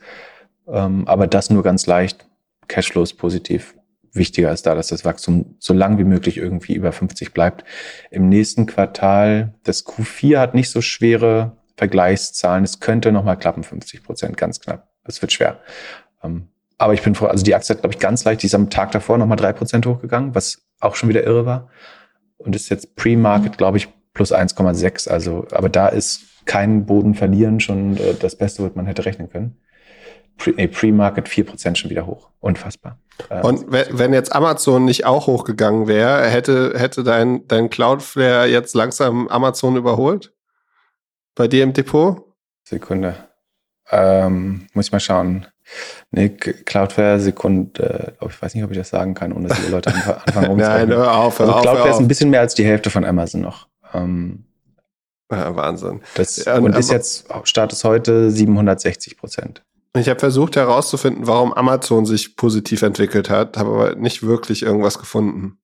ähm, 0.68 1.08
aber 1.08 1.26
das 1.26 1.50
nur 1.50 1.64
ganz 1.64 1.88
leicht. 1.88 2.26
Cashflow 2.68 3.04
ist 3.04 3.14
positiv. 3.14 3.76
Wichtiger 4.14 4.52
ist 4.52 4.66
da, 4.66 4.76
dass 4.76 4.88
das 4.88 5.06
Wachstum 5.06 5.56
so 5.60 5.74
lang 5.74 5.98
wie 5.98 6.04
möglich 6.04 6.36
irgendwie 6.36 6.74
über 6.74 6.92
50 6.92 7.32
bleibt. 7.32 7.64
Im 8.12 8.28
nächsten 8.28 8.66
Quartal, 8.66 9.54
das 9.64 9.86
Q4 9.86 10.38
hat 10.38 10.54
nicht 10.54 10.70
so 10.70 10.82
schwere 10.82 11.56
Vergleichszahlen. 11.82 12.64
Es 12.64 12.80
könnte 12.80 13.12
nochmal 13.12 13.40
klappen, 13.40 13.64
50 13.64 14.04
Prozent, 14.04 14.38
ganz 14.38 14.60
knapp. 14.60 14.90
Es 15.04 15.20
wird 15.24 15.32
schwer. 15.32 15.62
Ähm, 16.24 16.50
aber 16.78 16.94
ich 16.94 17.02
bin 17.02 17.16
froh, 17.16 17.26
also 17.26 17.44
die 17.44 17.56
Aktie 17.56 17.74
hat, 17.74 17.82
glaube 17.82 17.96
ich, 17.96 18.00
ganz 18.00 18.24
leicht, 18.24 18.44
die 18.44 18.46
ist 18.46 18.54
am 18.54 18.70
Tag 18.70 18.92
davor 18.92 19.18
nochmal 19.18 19.36
drei 19.36 19.52
Prozent 19.52 19.88
hochgegangen, 19.88 20.36
was 20.36 20.62
auch 20.80 20.96
schon 20.96 21.10
wieder 21.10 21.24
irre 21.24 21.48
war. 21.48 21.70
Und 22.38 22.56
ist 22.56 22.70
jetzt 22.70 22.96
Pre-Market, 22.96 23.58
glaube 23.58 23.78
ich, 23.78 23.90
plus 24.14 24.32
1,6. 24.32 25.10
Also, 25.10 25.48
aber 25.50 25.70
da 25.70 25.88
ist 25.88 26.22
kein 26.46 26.86
Boden 26.86 27.16
verlieren 27.16 27.60
schon 27.60 27.98
äh, 27.98 28.14
das 28.14 28.36
Beste, 28.36 28.64
was 28.64 28.76
man 28.76 28.86
hätte 28.86 29.04
rechnen 29.04 29.32
können. 29.32 29.58
Pre-Market 30.38 31.26
Pre 31.26 31.44
4% 31.44 31.76
schon 31.78 31.90
wieder 31.90 32.06
hoch. 32.06 32.30
Unfassbar. 32.42 33.00
Äh, 33.30 33.42
Und 33.42 33.66
wenn 33.72 34.14
jetzt 34.14 34.36
Amazon 34.36 34.86
nicht 34.86 35.08
auch 35.08 35.26
hochgegangen 35.26 35.88
wäre, 35.88 36.28
hätte, 36.28 36.76
hätte 36.78 37.04
dein, 37.04 37.48
dein 37.48 37.72
Cloudflare 37.72 38.46
jetzt 38.46 38.76
langsam 38.76 39.28
Amazon 39.30 39.78
überholt? 39.78 40.32
Bei 41.36 41.48
dir 41.48 41.64
im 41.64 41.74
Depot? 41.74 42.26
Sekunde. 42.64 43.16
Ähm, 43.90 44.68
muss 44.74 44.88
ich 44.88 44.92
mal 44.92 45.00
schauen. 45.00 45.48
Nee, 46.12 46.30
Cloudflare 46.30 47.20
Sekunde, 47.20 48.16
ich 48.28 48.42
weiß 48.42 48.56
nicht, 48.56 48.64
ob 48.64 48.72
ich 48.72 48.78
das 48.78 48.90
sagen 48.90 49.14
kann, 49.14 49.32
ohne 49.34 49.48
dass 49.48 49.64
die 49.64 49.72
Leute 49.72 49.94
anfangen 50.26 50.48
rumzukommen. 50.48 50.58
Nein, 50.58 50.90
hör 50.90 51.16
auf, 51.16 51.40
hör 51.40 51.48
also 51.48 51.62
Cloudflare 51.62 51.78
hör 51.78 51.84
auf. 51.86 51.92
ist 51.92 52.00
ein 52.00 52.08
bisschen 52.08 52.30
mehr 52.30 52.42
als 52.42 52.56
die 52.56 52.66
Hälfte 52.66 52.90
von 52.90 53.06
Amazon 53.06 53.42
noch. 53.42 53.68
Ähm, 53.94 54.46
ja, 55.32 55.56
Wahnsinn. 55.56 56.02
Das, 56.16 56.44
ja, 56.44 56.58
und 56.58 56.76
ist 56.76 56.92
jetzt, 56.92 57.28
Status 57.44 57.84
heute 57.84 58.32
760 58.32 59.18
Prozent. 59.18 59.64
Ich 59.98 60.08
habe 60.08 60.20
versucht 60.20 60.56
herauszufinden, 60.56 61.28
warum 61.28 61.54
Amazon 61.54 62.06
sich 62.06 62.38
positiv 62.38 62.82
entwickelt 62.82 63.30
hat, 63.30 63.58
habe 63.58 63.70
aber 63.72 63.96
nicht 63.96 64.24
wirklich 64.24 64.64
irgendwas 64.64 64.98
gefunden. 65.00 65.58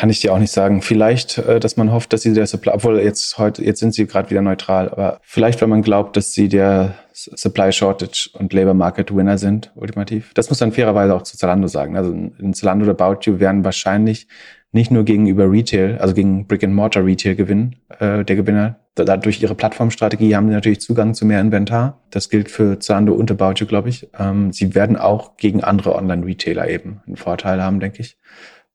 Kann 0.00 0.08
ich 0.08 0.20
dir 0.20 0.32
auch 0.32 0.38
nicht 0.38 0.50
sagen. 0.50 0.80
Vielleicht, 0.80 1.36
äh, 1.36 1.60
dass 1.60 1.76
man 1.76 1.92
hofft, 1.92 2.14
dass 2.14 2.22
sie 2.22 2.32
der 2.32 2.46
Supply, 2.46 2.72
obwohl 2.72 2.98
jetzt 3.00 3.36
heute, 3.36 3.62
jetzt 3.62 3.80
sind 3.80 3.92
sie 3.92 4.06
gerade 4.06 4.30
wieder 4.30 4.40
neutral, 4.40 4.88
aber 4.88 5.20
vielleicht, 5.22 5.60
wenn 5.60 5.68
man 5.68 5.82
glaubt, 5.82 6.16
dass 6.16 6.32
sie 6.32 6.48
der 6.48 6.94
Supply 7.12 7.70
Shortage 7.70 8.30
und 8.32 8.50
Labor 8.54 8.72
Market 8.72 9.14
Winner 9.14 9.36
sind, 9.36 9.70
ultimativ. 9.74 10.32
Das 10.32 10.48
muss 10.48 10.58
man 10.58 10.72
fairerweise 10.72 11.14
auch 11.14 11.20
zu 11.20 11.36
Zalando 11.36 11.68
sagen. 11.68 11.98
Also 11.98 12.12
in 12.12 12.54
Zalando 12.54 12.90
oder 12.90 12.98
About 12.98 13.30
You 13.30 13.40
werden 13.40 13.62
wahrscheinlich 13.62 14.26
nicht 14.72 14.90
nur 14.90 15.04
gegenüber 15.04 15.50
Retail, 15.50 15.98
also 15.98 16.14
gegen 16.14 16.46
Brick 16.46 16.64
and 16.64 16.72
Mortar 16.74 17.04
Retail 17.04 17.34
gewinnen, 17.34 17.76
äh, 17.98 18.24
der 18.24 18.36
Gewinner. 18.36 18.76
Da, 18.94 19.18
durch 19.18 19.42
ihre 19.42 19.54
Plattformstrategie 19.54 20.34
haben 20.34 20.48
sie 20.48 20.54
natürlich 20.54 20.80
Zugang 20.80 21.12
zu 21.12 21.26
mehr 21.26 21.42
Inventar. 21.42 22.00
Das 22.10 22.30
gilt 22.30 22.50
für 22.50 22.78
Zalando 22.78 23.12
und 23.12 23.30
About 23.30 23.60
You, 23.60 23.66
glaube 23.66 23.90
ich. 23.90 24.08
Ähm, 24.18 24.50
sie 24.54 24.74
werden 24.74 24.96
auch 24.96 25.36
gegen 25.36 25.62
andere 25.62 25.94
Online-Retailer 25.94 26.70
eben 26.70 27.02
einen 27.06 27.18
Vorteil 27.18 27.62
haben, 27.62 27.80
denke 27.80 28.00
ich. 28.00 28.16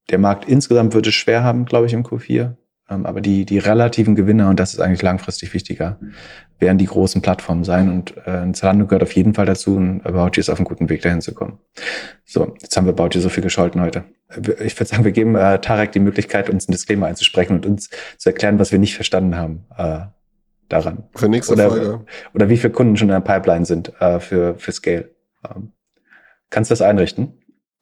Der 0.09 0.19
Markt 0.19 0.45
insgesamt 0.47 0.93
wird 0.93 1.07
es 1.07 1.15
schwer 1.15 1.43
haben, 1.43 1.65
glaube 1.65 1.87
ich, 1.87 1.93
im 1.93 2.03
Q4. 2.03 2.55
Ähm, 2.89 3.05
aber 3.05 3.21
die, 3.21 3.45
die 3.45 3.57
relativen 3.57 4.15
Gewinner, 4.15 4.49
und 4.49 4.59
das 4.59 4.73
ist 4.73 4.79
eigentlich 4.79 5.01
langfristig 5.01 5.53
wichtiger, 5.53 5.99
werden 6.59 6.77
die 6.77 6.85
großen 6.85 7.21
Plattformen 7.21 7.63
sein. 7.63 7.89
Und 7.89 8.15
äh, 8.25 8.51
Zalando 8.53 8.85
gehört 8.85 9.03
auf 9.03 9.11
jeden 9.13 9.33
Fall 9.33 9.45
dazu 9.45 9.75
und 9.75 10.05
About 10.05 10.31
You 10.35 10.41
ist 10.41 10.49
auf 10.49 10.59
einem 10.59 10.67
guten 10.67 10.89
Weg, 10.89 11.01
dahin 11.01 11.21
zu 11.21 11.33
kommen. 11.33 11.59
So, 12.25 12.53
jetzt 12.61 12.77
haben 12.77 12.85
wir 12.85 12.91
About 12.91 13.09
You 13.13 13.21
so 13.21 13.29
viel 13.29 13.43
gescholten 13.43 13.81
heute. 13.81 14.03
Ich 14.63 14.79
würde 14.79 14.85
sagen, 14.85 15.03
wir 15.03 15.11
geben 15.11 15.35
äh, 15.35 15.59
Tarek 15.59 15.91
die 15.91 15.99
Möglichkeit, 15.99 16.49
uns 16.49 16.67
ein 16.67 16.71
Disclaimer 16.71 17.07
einzusprechen 17.07 17.53
und 17.53 17.65
uns 17.65 17.89
zu 18.17 18.29
erklären, 18.29 18.59
was 18.59 18.71
wir 18.71 18.79
nicht 18.79 18.95
verstanden 18.95 19.35
haben 19.35 19.65
äh, 19.77 20.05
daran. 20.69 21.03
Für 21.15 21.29
nächste 21.29 21.53
oder, 21.53 21.69
Folge. 21.69 22.05
Oder 22.33 22.49
wie 22.49 22.57
viele 22.57 22.73
Kunden 22.73 22.97
schon 22.97 23.09
in 23.09 23.13
der 23.13 23.19
Pipeline 23.21 23.65
sind 23.65 23.99
äh, 23.99 24.19
für, 24.19 24.55
für 24.55 24.71
Scale. 24.71 25.09
Ähm, 25.43 25.71
kannst 26.49 26.69
du 26.69 26.73
das 26.73 26.81
einrichten? 26.81 27.33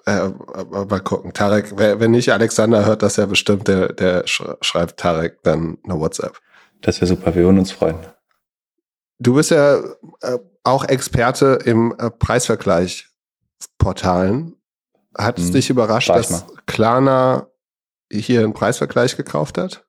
Äh, 0.05 0.31
mal 0.69 0.99
gucken. 0.99 1.31
Tarek, 1.33 1.77
wenn 1.77 2.11
nicht 2.11 2.33
Alexander 2.33 2.85
hört 2.85 3.01
das 3.03 3.15
ja 3.15 3.25
bestimmt, 3.25 3.69
der, 3.69 3.93
der 3.93 4.23
schreibt 4.25 4.97
Tarek 4.97 5.41
dann 5.43 5.77
eine 5.83 5.97
WhatsApp. 5.99 6.41
Das 6.81 6.99
wäre 6.99 7.07
super, 7.07 7.33
wir 7.35 7.43
würden 7.43 7.59
uns 7.59 7.71
freuen. 7.71 7.95
Du 9.19 9.35
bist 9.35 9.51
ja 9.51 9.77
äh, 10.21 10.39
auch 10.63 10.83
Experte 10.83 11.59
im 11.63 11.95
äh, 11.97 12.09
Preisvergleich-Portalen. 12.09 14.57
Hat 15.17 15.39
es 15.39 15.45
hm. 15.45 15.53
dich 15.53 15.69
überrascht, 15.69 16.09
dass. 16.09 16.43
Klarna 16.65 17.47
hier 18.11 18.41
einen 18.41 18.53
Preisvergleich 18.53 19.15
gekauft 19.17 19.57
hat? 19.57 19.85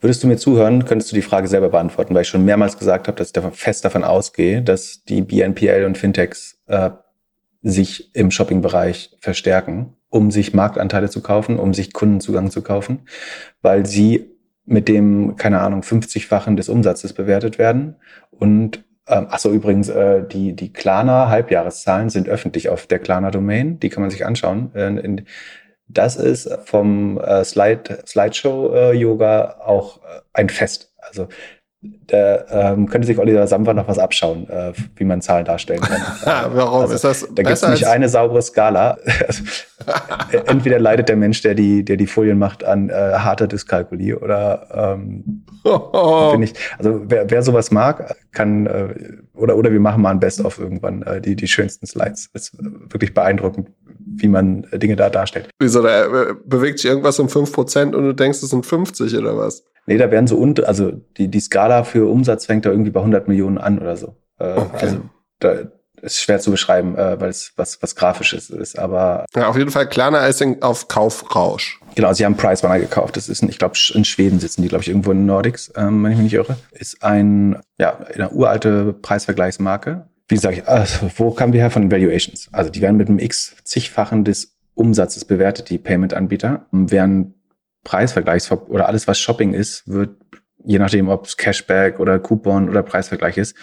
Würdest 0.00 0.22
du 0.22 0.26
mir 0.26 0.36
zuhören, 0.36 0.84
könntest 0.84 1.12
du 1.12 1.16
die 1.16 1.22
Frage 1.22 1.48
selber 1.48 1.68
beantworten, 1.68 2.14
weil 2.14 2.22
ich 2.22 2.28
schon 2.28 2.44
mehrmals 2.44 2.78
gesagt 2.78 3.08
habe, 3.08 3.18
dass 3.18 3.28
ich 3.28 3.32
davon, 3.32 3.52
fest 3.52 3.84
davon 3.84 4.04
ausgehe, 4.04 4.62
dass 4.62 5.02
die 5.04 5.22
BNPL 5.22 5.84
und 5.84 5.98
Fintechs 5.98 6.58
äh, 6.66 6.90
sich 7.66 8.14
im 8.14 8.30
Shopping-Bereich 8.30 9.16
verstärken, 9.20 9.94
um 10.08 10.30
sich 10.30 10.54
Marktanteile 10.54 11.10
zu 11.10 11.20
kaufen, 11.20 11.58
um 11.58 11.74
sich 11.74 11.92
Kundenzugang 11.92 12.52
zu 12.52 12.62
kaufen, 12.62 13.00
weil 13.60 13.84
sie 13.86 14.30
mit 14.64 14.86
dem, 14.86 15.34
keine 15.34 15.60
Ahnung, 15.60 15.80
50-fachen 15.80 16.54
des 16.54 16.68
Umsatzes 16.68 17.12
bewertet 17.12 17.58
werden. 17.58 17.96
Und 18.30 18.84
ähm, 19.08 19.26
achso, 19.30 19.50
übrigens, 19.50 19.88
äh, 19.88 20.24
die, 20.24 20.54
die 20.54 20.72
Klarna 20.72 21.28
Halbjahreszahlen 21.28 22.08
sind 22.08 22.28
öffentlich 22.28 22.68
auf 22.68 22.86
der 22.86 23.00
Klarna 23.00 23.32
Domain, 23.32 23.80
die 23.80 23.88
kann 23.88 24.02
man 24.02 24.10
sich 24.10 24.24
anschauen. 24.24 24.70
Äh, 24.74 24.86
in, 25.00 25.26
das 25.88 26.14
ist 26.14 26.48
vom 26.64 27.18
äh, 27.18 27.44
Slide, 27.44 28.04
Slideshow 28.06 28.74
äh, 28.74 29.04
auch 29.60 29.98
äh, 29.98 30.20
ein 30.32 30.48
Fest. 30.50 30.94
Also 30.98 31.28
da 31.82 32.72
ähm, 32.72 32.88
könnte 32.88 33.06
sich 33.06 33.18
Oliver 33.18 33.46
Samba 33.46 33.74
noch 33.74 33.86
was 33.86 33.98
abschauen, 33.98 34.48
äh, 34.48 34.72
wie 34.96 35.04
man 35.04 35.20
Zahlen 35.20 35.44
darstellen 35.44 35.80
kann. 35.80 36.00
Warum 36.54 36.82
also, 36.82 36.94
ist 36.94 37.04
das? 37.04 37.28
Da 37.34 37.42
gibt 37.42 37.56
es 37.56 37.68
nicht 37.68 37.86
eine 37.86 38.08
saubere 38.08 38.42
Skala. 38.42 38.98
Entweder 40.46 40.78
leidet 40.78 41.08
der 41.08 41.16
Mensch, 41.16 41.42
der 41.42 41.54
die, 41.54 41.84
der 41.84 41.96
die 41.96 42.06
Folien 42.06 42.38
macht, 42.38 42.64
an 42.64 42.88
äh, 42.88 42.92
harter 42.92 43.46
Dyskalkulie 43.46 44.18
oder 44.18 44.96
ähm, 44.96 45.44
oh. 45.64 46.30
finde 46.30 46.46
ich. 46.46 46.54
Also 46.78 47.02
wer, 47.04 47.30
wer 47.30 47.42
sowas 47.42 47.70
mag, 47.70 48.16
kann 48.32 48.66
äh, 48.66 48.94
oder 49.34 49.56
oder 49.56 49.70
wir 49.70 49.80
machen 49.80 50.02
mal 50.02 50.10
ein 50.10 50.20
Best-of 50.20 50.58
irgendwann 50.58 51.02
äh, 51.02 51.20
die 51.20 51.36
die 51.36 51.48
schönsten 51.48 51.86
Slides. 51.86 52.30
Das 52.32 52.48
ist 52.48 52.56
wirklich 52.58 53.12
beeindruckend, 53.12 53.68
wie 54.18 54.28
man 54.28 54.66
Dinge 54.72 54.96
da 54.96 55.10
darstellt. 55.10 55.48
Wieso 55.58 55.82
da 55.82 56.04
äh, 56.04 56.34
bewegt 56.44 56.78
sich 56.78 56.90
irgendwas 56.90 57.18
um 57.18 57.28
fünf 57.28 57.52
Prozent 57.52 57.94
und 57.94 58.04
du 58.04 58.14
denkst, 58.14 58.42
es 58.42 58.50
sind 58.50 58.66
50 58.66 59.16
oder 59.16 59.36
was? 59.36 59.64
Nee, 59.86 59.98
da 59.98 60.10
werden 60.10 60.26
so 60.26 60.36
unter, 60.36 60.66
also 60.68 60.92
die, 61.16 61.28
die 61.28 61.40
Skala 61.40 61.84
für 61.84 62.10
Umsatz 62.10 62.46
fängt 62.46 62.66
da 62.66 62.70
irgendwie 62.70 62.90
bei 62.90 63.00
100 63.00 63.28
Millionen 63.28 63.58
an 63.58 63.78
oder 63.78 63.96
so. 63.96 64.16
Äh, 64.38 64.56
okay. 64.56 64.78
Also 64.80 64.96
da 65.38 65.54
ist 66.02 66.20
schwer 66.20 66.40
zu 66.40 66.50
beschreiben, 66.50 66.96
äh, 66.96 67.20
weil 67.20 67.30
es 67.30 67.52
was, 67.56 67.82
was 67.82 67.96
Grafisches 67.96 68.50
ist, 68.50 68.78
aber. 68.78 69.24
Ja, 69.34 69.48
auf 69.48 69.56
jeden 69.56 69.70
Fall 69.70 69.88
Klarna 69.88 70.26
ist 70.26 70.44
auf 70.62 70.88
Kaufrausch. 70.88 71.80
Genau, 71.94 72.12
sie 72.12 72.24
haben 72.24 72.36
Price 72.36 72.62
Runner 72.62 72.78
gekauft. 72.78 73.16
Das 73.16 73.28
ist, 73.28 73.42
ein, 73.42 73.48
ich 73.48 73.58
glaube, 73.58 73.74
in 73.94 74.04
Schweden 74.04 74.38
sitzen 74.38 74.62
die, 74.62 74.68
glaube 74.68 74.82
ich, 74.82 74.88
irgendwo 74.88 75.12
in 75.12 75.24
Nordics, 75.24 75.72
ähm, 75.76 76.02
wenn 76.04 76.12
ich 76.12 76.18
mich 76.18 76.24
nicht 76.24 76.34
irre. 76.34 76.56
Ist 76.72 77.02
ein, 77.02 77.58
ja, 77.78 77.98
eine 77.98 78.30
uralte 78.30 78.92
Preisvergleichsmarke. 78.92 80.08
Wie 80.28 80.36
sage 80.36 80.56
ich, 80.56 80.68
also, 80.68 81.10
wo 81.16 81.30
kamen 81.30 81.52
wir 81.52 81.60
her 81.60 81.70
von 81.70 81.90
Valuations? 81.90 82.48
Also 82.52 82.70
die 82.70 82.80
werden 82.80 82.96
mit 82.96 83.08
einem 83.08 83.18
x 83.18 83.56
zigfachen 83.62 84.24
des 84.24 84.56
Umsatzes 84.74 85.24
bewertet, 85.24 85.70
die 85.70 85.78
Payment-Anbieter, 85.78 86.66
während 86.70 87.34
Preisvergleichs 87.84 88.50
oder 88.50 88.88
alles, 88.88 89.06
was 89.06 89.18
Shopping 89.18 89.54
ist, 89.54 89.86
wird, 89.86 90.16
je 90.64 90.78
nachdem, 90.78 91.08
ob 91.08 91.26
es 91.26 91.36
Cashback 91.36 92.00
oder 92.00 92.18
Coupon 92.18 92.68
oder 92.68 92.82
Preisvergleich 92.82 93.38
ist, 93.38 93.56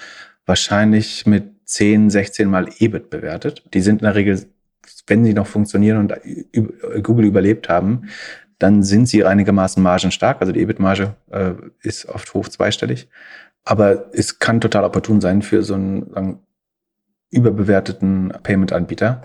wahrscheinlich 0.46 1.26
mit 1.26 1.52
10, 1.66 2.10
16 2.10 2.50
Mal 2.50 2.70
EBIT 2.80 3.10
bewertet. 3.10 3.64
Die 3.74 3.82
sind 3.82 4.02
in 4.02 4.06
der 4.06 4.16
Regel, 4.16 4.46
wenn 5.08 5.26
sie 5.26 5.34
noch 5.34 5.48
funktionieren 5.48 5.98
und 5.98 7.04
Google 7.04 7.26
überlebt 7.26 7.70
haben, 7.70 8.10
dann 8.58 8.84
sind 8.84 9.08
sie 9.08 9.26
einigermaßen 9.26 9.84
margenstark. 9.84 10.40
Also 10.40 10.54
die 10.54 10.62
EBIT-Marge 10.62 11.16
äh, 11.32 11.52
ist 11.82 12.08
oft 12.08 12.34
hoch 12.34 12.48
zweistellig. 12.48 13.10
Aber 13.66 14.10
es 14.14 14.40
kann 14.40 14.62
total 14.62 14.86
opportun 14.86 15.20
sein 15.22 15.42
für 15.42 15.64
so 15.64 15.74
einen 15.74 16.40
überbewerteten 17.34 18.34
Payment-Anbieter, 18.44 19.24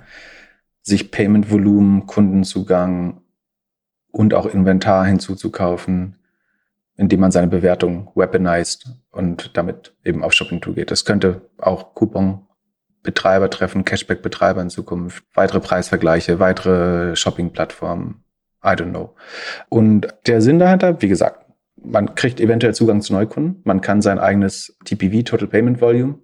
sich 0.82 1.11
Payment-Volumen, 1.11 2.06
Kundenzugang 2.06 3.20
und 4.11 4.34
auch 4.34 4.46
Inventar 4.46 5.04
hinzuzukaufen, 5.04 6.16
indem 6.96 7.20
man 7.20 7.30
seine 7.30 7.48
Bewertung 7.48 8.11
weaponized 8.14 8.90
und 9.11 9.56
damit 9.56 9.94
eben 10.04 10.24
auf 10.24 10.32
Shopping 10.32 10.61
Tool 10.61 10.74
geht. 10.74 10.90
Das 10.90 11.04
könnte 11.04 11.42
auch 11.59 11.94
Coupon-Betreiber 11.94 13.50
treffen, 13.50 13.84
Cashback-Betreiber 13.84 14.62
in 14.62 14.70
Zukunft, 14.70 15.22
weitere 15.34 15.61
Preisvergleiche, 15.61 16.40
weitere 16.40 17.14
Shopping-Plattformen. 17.14 18.24
I 18.64 18.70
don't 18.70 18.90
know. 18.90 19.14
Und 19.68 20.09
der 20.26 20.40
Sinn 20.40 20.59
dahinter, 20.59 21.00
wie 21.00 21.09
gesagt, 21.09 21.44
man 21.76 22.14
kriegt 22.16 22.40
eventuell 22.40 22.74
Zugang 22.74 23.02
zu 23.02 23.12
Neukunden. 23.12 23.61
Man 23.64 23.80
kann 23.80 24.02
sein 24.02 24.18
eigenes 24.18 24.76
TPV, 24.84 25.22
Total 25.22 25.46
Payment 25.46 25.80
Volume, 25.80 26.18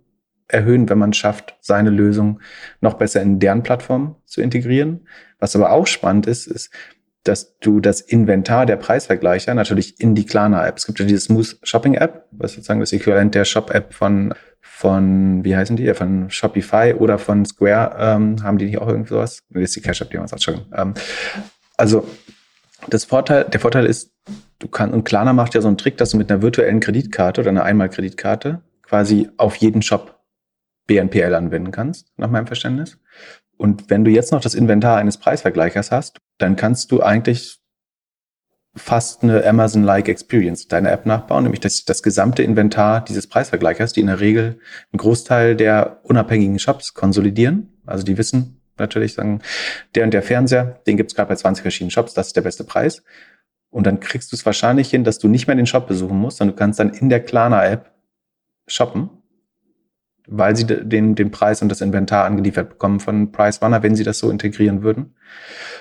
erhöhen, 0.48 0.88
wenn 0.88 0.98
man 0.98 1.12
schafft, 1.12 1.56
seine 1.60 1.90
Lösung 1.90 2.40
noch 2.80 2.94
besser 2.94 3.22
in 3.22 3.38
deren 3.38 3.62
Plattform 3.62 4.16
zu 4.26 4.40
integrieren. 4.40 5.06
Was 5.38 5.56
aber 5.56 5.72
auch 5.72 5.86
spannend 5.86 6.26
ist, 6.26 6.46
ist, 6.46 6.70
dass 7.24 7.58
du 7.58 7.80
das 7.80 8.02
Inventar 8.02 8.66
der 8.66 8.76
Preisvergleicher 8.76 9.54
natürlich 9.54 9.98
in 9.98 10.14
die 10.14 10.26
Klarna-App. 10.26 10.76
Es 10.76 10.86
gibt 10.86 11.00
ja 11.00 11.06
diese 11.06 11.20
Smooth 11.20 11.58
Shopping 11.62 11.94
App, 11.94 12.26
was 12.30 12.52
sozusagen 12.52 12.80
das 12.80 12.92
Äquivalent 12.92 13.34
der 13.34 13.46
Shop-App 13.46 13.94
von, 13.94 14.34
von, 14.60 15.42
wie 15.42 15.56
heißen 15.56 15.76
die, 15.76 15.92
von 15.94 16.30
Shopify 16.30 16.94
oder 16.98 17.18
von 17.18 17.46
Square, 17.46 17.96
ähm, 17.98 18.42
haben 18.42 18.58
die 18.58 18.66
nicht 18.66 18.78
auch 18.78 18.88
irgend 18.88 19.08
sowas? 19.08 19.40
Das 19.48 19.62
ist 19.62 19.76
die 19.76 19.80
Cash-App, 19.80 20.10
die 20.10 20.18
man 20.18 20.28
sagt 20.28 20.42
schon. 20.42 20.66
Ähm, 20.74 20.92
also, 21.78 22.06
das 22.88 23.04
Vorteil, 23.04 23.44
der 23.44 23.60
Vorteil 23.60 23.86
ist, 23.86 24.12
du 24.58 24.68
kannst, 24.68 24.94
und 24.94 25.04
Klarna 25.04 25.32
macht 25.32 25.54
ja 25.54 25.62
so 25.62 25.68
einen 25.68 25.78
Trick, 25.78 25.96
dass 25.96 26.10
du 26.10 26.18
mit 26.18 26.30
einer 26.30 26.42
virtuellen 26.42 26.80
Kreditkarte 26.80 27.40
oder 27.40 27.50
einer 27.50 27.64
Einmalkreditkarte 27.64 28.60
quasi 28.82 29.30
auf 29.38 29.56
jeden 29.56 29.80
Shop 29.80 30.13
BNPL 30.86 31.34
anwenden 31.34 31.70
kannst, 31.70 32.12
nach 32.16 32.30
meinem 32.30 32.46
Verständnis. 32.46 32.98
Und 33.56 33.90
wenn 33.90 34.04
du 34.04 34.10
jetzt 34.10 34.32
noch 34.32 34.40
das 34.40 34.54
Inventar 34.54 34.98
eines 34.98 35.18
Preisvergleichers 35.18 35.90
hast, 35.90 36.18
dann 36.38 36.56
kannst 36.56 36.90
du 36.90 37.02
eigentlich 37.02 37.60
fast 38.76 39.22
eine 39.22 39.46
Amazon-like 39.46 40.08
Experience 40.08 40.66
deiner 40.66 40.90
App 40.90 41.06
nachbauen, 41.06 41.44
nämlich 41.44 41.60
das, 41.60 41.84
das 41.84 42.02
gesamte 42.02 42.42
Inventar 42.42 43.04
dieses 43.04 43.28
Preisvergleichers, 43.28 43.92
die 43.92 44.00
in 44.00 44.08
der 44.08 44.20
Regel 44.20 44.58
einen 44.92 44.98
Großteil 44.98 45.54
der 45.54 46.00
unabhängigen 46.02 46.58
Shops 46.58 46.92
konsolidieren. 46.92 47.72
Also 47.86 48.04
die 48.04 48.18
wissen 48.18 48.60
natürlich, 48.76 49.14
sagen, 49.14 49.40
der 49.94 50.04
und 50.04 50.12
der 50.12 50.22
Fernseher, 50.22 50.80
den 50.86 50.96
gibt's 50.96 51.14
gerade 51.14 51.28
bei 51.28 51.36
20 51.36 51.62
verschiedenen 51.62 51.92
Shops, 51.92 52.14
das 52.14 52.28
ist 52.28 52.36
der 52.36 52.42
beste 52.42 52.64
Preis. 52.64 53.04
Und 53.70 53.86
dann 53.86 54.00
kriegst 54.00 54.32
du 54.32 54.36
es 54.36 54.44
wahrscheinlich 54.44 54.90
hin, 54.90 55.04
dass 55.04 55.18
du 55.18 55.28
nicht 55.28 55.46
mehr 55.46 55.56
den 55.56 55.66
Shop 55.66 55.86
besuchen 55.86 56.16
musst, 56.16 56.38
sondern 56.38 56.56
du 56.56 56.58
kannst 56.58 56.80
dann 56.80 56.90
in 56.90 57.08
der 57.08 57.22
Klarna-App 57.22 57.92
shoppen 58.66 59.10
weil 60.26 60.56
sie 60.56 60.64
den, 60.66 61.14
den 61.14 61.30
Preis 61.30 61.62
und 61.62 61.68
das 61.68 61.80
Inventar 61.80 62.24
angeliefert 62.24 62.70
bekommen 62.70 63.00
von 63.00 63.32
Price 63.32 63.60
Runner, 63.62 63.82
wenn 63.82 63.94
sie 63.94 64.04
das 64.04 64.18
so 64.18 64.30
integrieren 64.30 64.82
würden. 64.82 65.14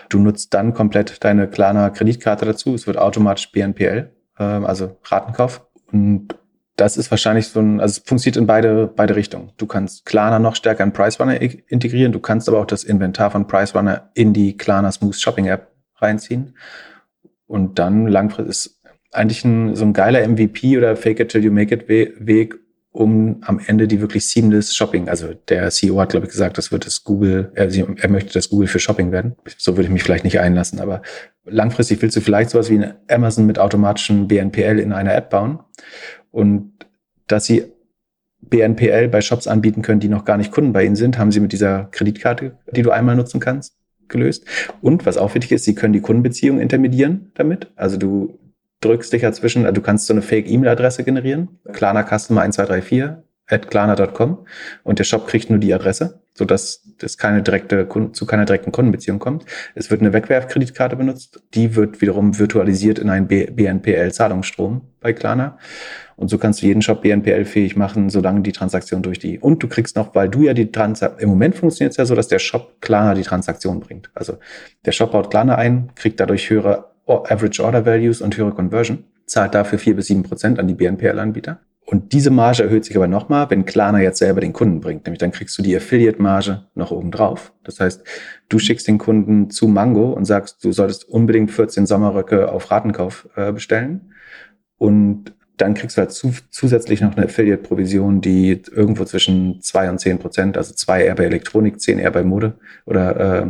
Du 0.10 0.20
nutzt 0.20 0.54
dann 0.54 0.74
komplett 0.74 1.24
deine 1.24 1.48
Klarna 1.48 1.89
Kreditkarte 1.89 2.46
dazu. 2.46 2.74
Es 2.74 2.88
wird 2.88 2.98
automatisch 2.98 3.52
BNPL, 3.52 4.12
äh, 4.38 4.44
also 4.44 4.98
Ratenkauf. 5.06 5.66
Und 5.91 6.36
das 6.76 6.98
ist 6.98 7.12
wahrscheinlich 7.12 7.48
so 7.48 7.60
ein, 7.60 7.80
also 7.80 8.00
es 8.00 8.08
funktioniert 8.08 8.38
in 8.38 8.48
beide, 8.48 8.88
beide 8.88 9.16
Richtungen. 9.16 9.52
Du 9.58 9.68
kannst 9.68 10.06
Klarna 10.06 10.39
noch 10.39 10.56
stärker 10.56 10.84
in 10.84 10.91
Price 10.91 11.20
Runner 11.20 11.39
integrieren. 11.39 12.12
Du 12.12 12.20
kannst 12.20 12.50
aber 12.50 12.60
auch 12.60 12.66
das 12.66 12.84
Inventar 12.84 13.32
von 13.32 13.48
Price 13.48 13.76
Runner 13.76 14.10
in 14.14 14.34
die 14.34 14.58
Klarna 14.58 14.91
Smooth 14.91 15.16
Shopping 15.16 15.46
App 15.46 15.72
reinziehen. 15.98 16.56
Und 17.46 17.78
dann 17.80 18.08
langfristig 18.08 18.50
ist 18.50 18.82
eigentlich 19.12 19.46
ein, 19.46 19.76
so 19.76 19.86
ein 19.86 19.94
geiler 19.94 20.28
MVP 20.28 20.78
oder 20.78 20.96
Fake 20.96 21.20
it 21.20 21.30
till 21.30 21.44
you 21.44 21.52
make 21.52 21.74
it 21.74 21.88
Weg, 21.88 22.56
um 22.94 23.41
am 23.41 23.60
Ende 23.66 23.88
die 23.88 24.02
wirklich 24.02 24.28
seamless 24.28 24.76
Shopping, 24.76 25.10
also 25.10 25.34
der 25.50 25.70
CEO 25.72 26.00
hat, 26.00 26.12
glaube 26.12 26.28
ich, 26.28 26.32
gesagt, 26.32 26.60
das 26.60 26.72
wird 26.72 26.86
das 26.86 27.04
Google, 27.04 27.52
er, 27.56 27.68
er 27.74 28.10
möchte 28.10 28.34
das 28.34 28.50
Google 28.50 28.68
für 28.68 28.80
Shopping 28.80 29.12
werden. 29.12 29.36
So 29.58 29.76
würde 29.76 29.88
ich 29.88 29.89
mich 29.89 30.04
vielleicht 30.04 30.24
nicht 30.24 30.39
einlassen, 30.39 30.80
aber 30.80 31.02
langfristig 31.44 32.02
willst 32.02 32.16
du 32.16 32.22
vielleicht 32.22 32.52
sowas 32.52 32.70
wie 32.70 32.78
ein 32.78 32.94
Amazon 33.10 33.48
mit 33.48 33.58
automatischem 33.58 34.28
BNPL 34.28 34.80
in 34.80 34.94
einer 34.94 35.16
App 35.16 35.32
bauen 35.32 35.60
und 36.32 36.72
dass 37.28 37.46
sie 37.46 37.66
BNPL 38.41 39.08
bei 39.08 39.22
Shops 39.22 39.48
anbieten 39.48 39.82
können, 39.82 40.00
die 40.00 40.10
noch 40.10 40.24
gar 40.24 40.38
nicht 40.38 40.52
Kunden 40.52 40.72
bei 40.72 40.86
ihnen 40.86 40.96
sind, 40.96 41.18
haben 41.18 41.32
sie 41.32 41.39
mit 41.39 41.52
dieser 41.52 41.86
Kreditkarte, 41.86 42.60
die 42.72 42.84
du 42.84 42.91
einmal 42.91 43.16
nutzen 43.16 43.39
kannst, 43.39 43.76
gelöst. 44.08 44.46
Und 44.82 45.08
was 45.08 45.18
auch 45.18 45.34
wichtig 45.34 45.54
ist, 45.54 45.64
sie 45.64 45.74
können 45.74 45.94
die 45.94 46.02
Kundenbeziehung 46.02 46.60
intermedieren 46.60 47.32
damit. 47.34 47.72
Also 47.76 47.98
du 47.98 48.38
drückst 48.84 49.14
dich 49.14 49.22
dazwischen, 49.22 49.66
also 49.66 49.74
du 49.74 49.82
kannst 49.82 50.08
so 50.08 50.14
eine 50.14 50.22
Fake-E-Mail-Adresse 50.22 51.04
generieren, 51.04 51.60
Klarna 51.72 52.04
Customer 52.04 52.42
1234 52.42 53.24
at 53.48 53.70
klarna.com 53.70 54.46
und 54.84 55.00
der 55.00 55.04
Shop 55.04 55.28
kriegt 55.28 55.50
nur 55.50 55.60
die 55.60 55.74
Adresse, 55.74 56.22
so 56.34 56.46
dass 56.46 56.84
das 56.98 57.18
keine 57.18 57.44
direkte 57.44 57.88
zu 58.14 58.26
keiner 58.26 58.46
direkten 58.46 58.72
Kundenbeziehung 58.72 59.20
kommt. 59.20 59.46
Es 59.76 59.92
wird 59.92 60.02
eine 60.02 60.14
Wegwerfkreditkarte 60.14 60.96
benutzt, 60.96 61.44
die 61.54 61.76
wird 61.76 62.02
wiederum 62.02 62.40
virtualisiert 62.40 63.00
in 63.00 63.10
einen 63.10 63.28
BNPL-Zahlungsstrom 63.28 64.82
bei 65.02 65.14
Klarna. 65.14 65.58
Und 66.16 66.30
so 66.30 66.38
kannst 66.38 66.62
du 66.62 66.68
jeden 66.68 66.82
Shop 66.82 67.02
BNPL-fähig 67.02 67.76
machen, 67.76 68.10
solange 68.10 68.42
die 68.42 68.52
Transaktion 68.52 69.02
durch 69.02 69.20
die. 69.20 69.40
Und 69.40 69.62
du 69.62 69.68
kriegst 69.68 69.96
noch, 69.96 70.16
weil 70.16 70.30
du 70.30 70.44
ja 70.44 70.54
die 70.54 70.72
Transaktion, 70.72 71.22
im 71.22 71.30
Moment 71.30 71.56
funktioniert 71.56 71.92
es 71.92 71.98
ja 71.98 72.06
so, 72.06 72.16
dass 72.16 72.28
der 72.28 72.40
Shop 72.40 72.82
Klarna 72.82 73.14
die 73.14 73.24
Transaktion 73.24 73.80
bringt. 73.80 74.10
Also 74.14 74.38
der 74.86 74.92
Shop 74.94 75.12
baut 75.12 75.32
Klarna 75.32 75.56
ein, 75.56 75.92
kriegt 75.96 76.20
dadurch 76.20 76.50
höhere 76.50 76.93
Average 77.08 77.64
Order 77.64 77.86
Values 77.86 78.22
und 78.22 78.38
höhere 78.38 78.51
Conversion, 78.51 79.04
zahlt 79.26 79.56
dafür 79.56 79.80
vier 79.80 79.95
bis 79.95 80.08
sieben 80.08 80.24
Prozent 80.24 80.60
an 80.60 80.68
die 80.68 80.74
BNPL-Anbieter. 80.74 81.60
Und 81.86 82.14
diese 82.14 82.30
Marge 82.30 82.64
erhöht 82.64 82.86
sich 82.86 82.95
aber 82.95 83.08
nochmal, 83.08 83.49
wenn 83.49 83.66
Klarna 83.66 83.99
jetzt 83.99 84.20
selber 84.20 84.39
den 84.39 84.54
Kunden 84.54 84.80
bringt. 84.80 85.06
Nämlich 85.06 85.20
dann 85.20 85.32
kriegst 85.32 85.58
du 85.58 85.62
die 85.62 85.76
Affiliate-Marge 85.76 86.66
noch 86.76 86.91
oben 86.91 87.12
drauf. 87.12 87.51
Das 87.64 87.80
heißt, 87.80 88.04
du 88.47 88.58
schickst 88.58 88.88
den 88.88 88.97
Kunden 88.97 89.49
zu 89.49 89.68
Mango 89.68 90.14
und 90.14 90.26
sagst, 90.26 90.64
du 90.64 90.72
solltest 90.72 91.08
unbedingt 91.10 91.51
14 91.51 91.86
Sommerröcke 91.86 92.51
auf 92.51 92.72
Ratenkauf 92.72 93.28
äh, 93.36 93.51
bestellen. 93.51 94.14
Und 94.78 95.34
dann 95.58 95.74
kriegst 95.74 95.97
du 95.97 96.01
halt 96.01 96.12
zu, 96.12 96.34
zusätzlich 96.49 97.01
noch 97.01 97.16
eine 97.16 97.26
Affiliate-Provision, 97.26 98.22
die 98.22 98.62
irgendwo 98.72 99.04
zwischen 99.06 99.62
zwei 99.62 99.89
und 99.89 99.99
zehn 99.99 100.20
Prozent, 100.20 100.58
also 100.58 100.74
zwei 100.74 101.04
eher 101.04 101.16
bei 101.16 101.26
Elektronik, 101.26 101.80
zehn 101.82 101.99
eher 101.99 102.12
bei 102.12 102.24
Mode 102.24 102.54
oder 102.86 103.43
äh, 103.43 103.47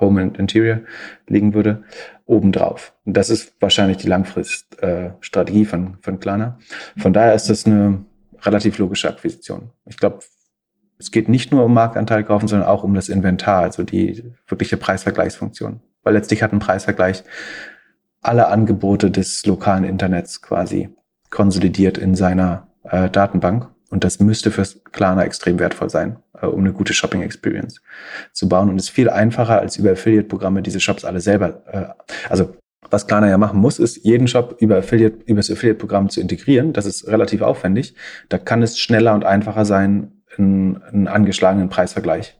Home 0.00 0.22
and 0.22 0.38
Interior 0.38 0.80
liegen 1.28 1.54
würde, 1.54 1.84
obendrauf. 2.26 2.94
Und 3.04 3.16
das 3.16 3.30
ist 3.30 3.54
wahrscheinlich 3.60 3.98
die 3.98 4.08
Langfriststrategie 4.08 5.62
äh, 5.62 5.66
von, 5.66 5.98
von 6.00 6.20
Klarna. 6.20 6.58
Von 6.96 7.12
daher 7.12 7.34
ist 7.34 7.50
das 7.50 7.66
eine 7.66 8.04
relativ 8.42 8.78
logische 8.78 9.08
Akquisition. 9.08 9.70
Ich 9.86 9.96
glaube, 9.96 10.20
es 10.98 11.10
geht 11.10 11.28
nicht 11.28 11.52
nur 11.52 11.64
um 11.64 11.74
Marktanteil 11.74 12.24
kaufen, 12.24 12.48
sondern 12.48 12.68
auch 12.68 12.84
um 12.84 12.94
das 12.94 13.08
Inventar, 13.08 13.62
also 13.62 13.82
die 13.82 14.32
wirkliche 14.46 14.76
Preisvergleichsfunktion. 14.76 15.80
Weil 16.02 16.14
letztlich 16.14 16.42
hat 16.42 16.52
ein 16.52 16.60
Preisvergleich 16.60 17.24
alle 18.20 18.48
Angebote 18.48 19.10
des 19.10 19.44
lokalen 19.44 19.84
Internets 19.84 20.40
quasi 20.40 20.88
konsolidiert 21.30 21.98
in 21.98 22.14
seiner 22.14 22.68
äh, 22.84 23.10
Datenbank. 23.10 23.68
Und 23.94 24.02
das 24.02 24.18
müsste 24.18 24.50
fürs 24.50 24.82
Klarna 24.90 25.22
extrem 25.22 25.60
wertvoll 25.60 25.88
sein, 25.88 26.16
äh, 26.42 26.46
um 26.46 26.58
eine 26.58 26.72
gute 26.72 26.92
Shopping 26.92 27.22
Experience 27.22 27.80
zu 28.32 28.48
bauen. 28.48 28.68
Und 28.68 28.74
es 28.74 28.86
ist 28.86 28.90
viel 28.90 29.08
einfacher 29.08 29.60
als 29.60 29.76
über 29.76 29.92
Affiliate-Programme 29.92 30.62
diese 30.62 30.80
Shops 30.80 31.04
alle 31.04 31.20
selber. 31.20 31.62
Äh, 31.68 32.28
also 32.28 32.56
was 32.90 33.06
Klarna 33.06 33.28
ja 33.28 33.38
machen 33.38 33.60
muss, 33.60 33.78
ist 33.78 34.04
jeden 34.04 34.26
Shop 34.26 34.56
über 34.58 34.78
Affiliate, 34.78 35.18
über 35.26 35.36
das 35.36 35.48
Affiliate-Programm 35.48 36.08
zu 36.08 36.20
integrieren. 36.20 36.72
Das 36.72 36.86
ist 36.86 37.06
relativ 37.06 37.40
aufwendig. 37.42 37.94
Da 38.30 38.38
kann 38.38 38.64
es 38.64 38.80
schneller 38.80 39.14
und 39.14 39.24
einfacher 39.24 39.64
sein, 39.64 40.10
einen, 40.36 40.82
einen 40.82 41.06
angeschlagenen 41.06 41.68
Preisvergleich 41.68 42.36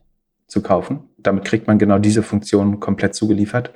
zu 0.48 0.60
kaufen. 0.60 1.04
Damit 1.18 1.44
kriegt 1.44 1.68
man 1.68 1.78
genau 1.78 2.00
diese 2.00 2.24
Funktion 2.24 2.80
komplett 2.80 3.14
zugeliefert 3.14 3.70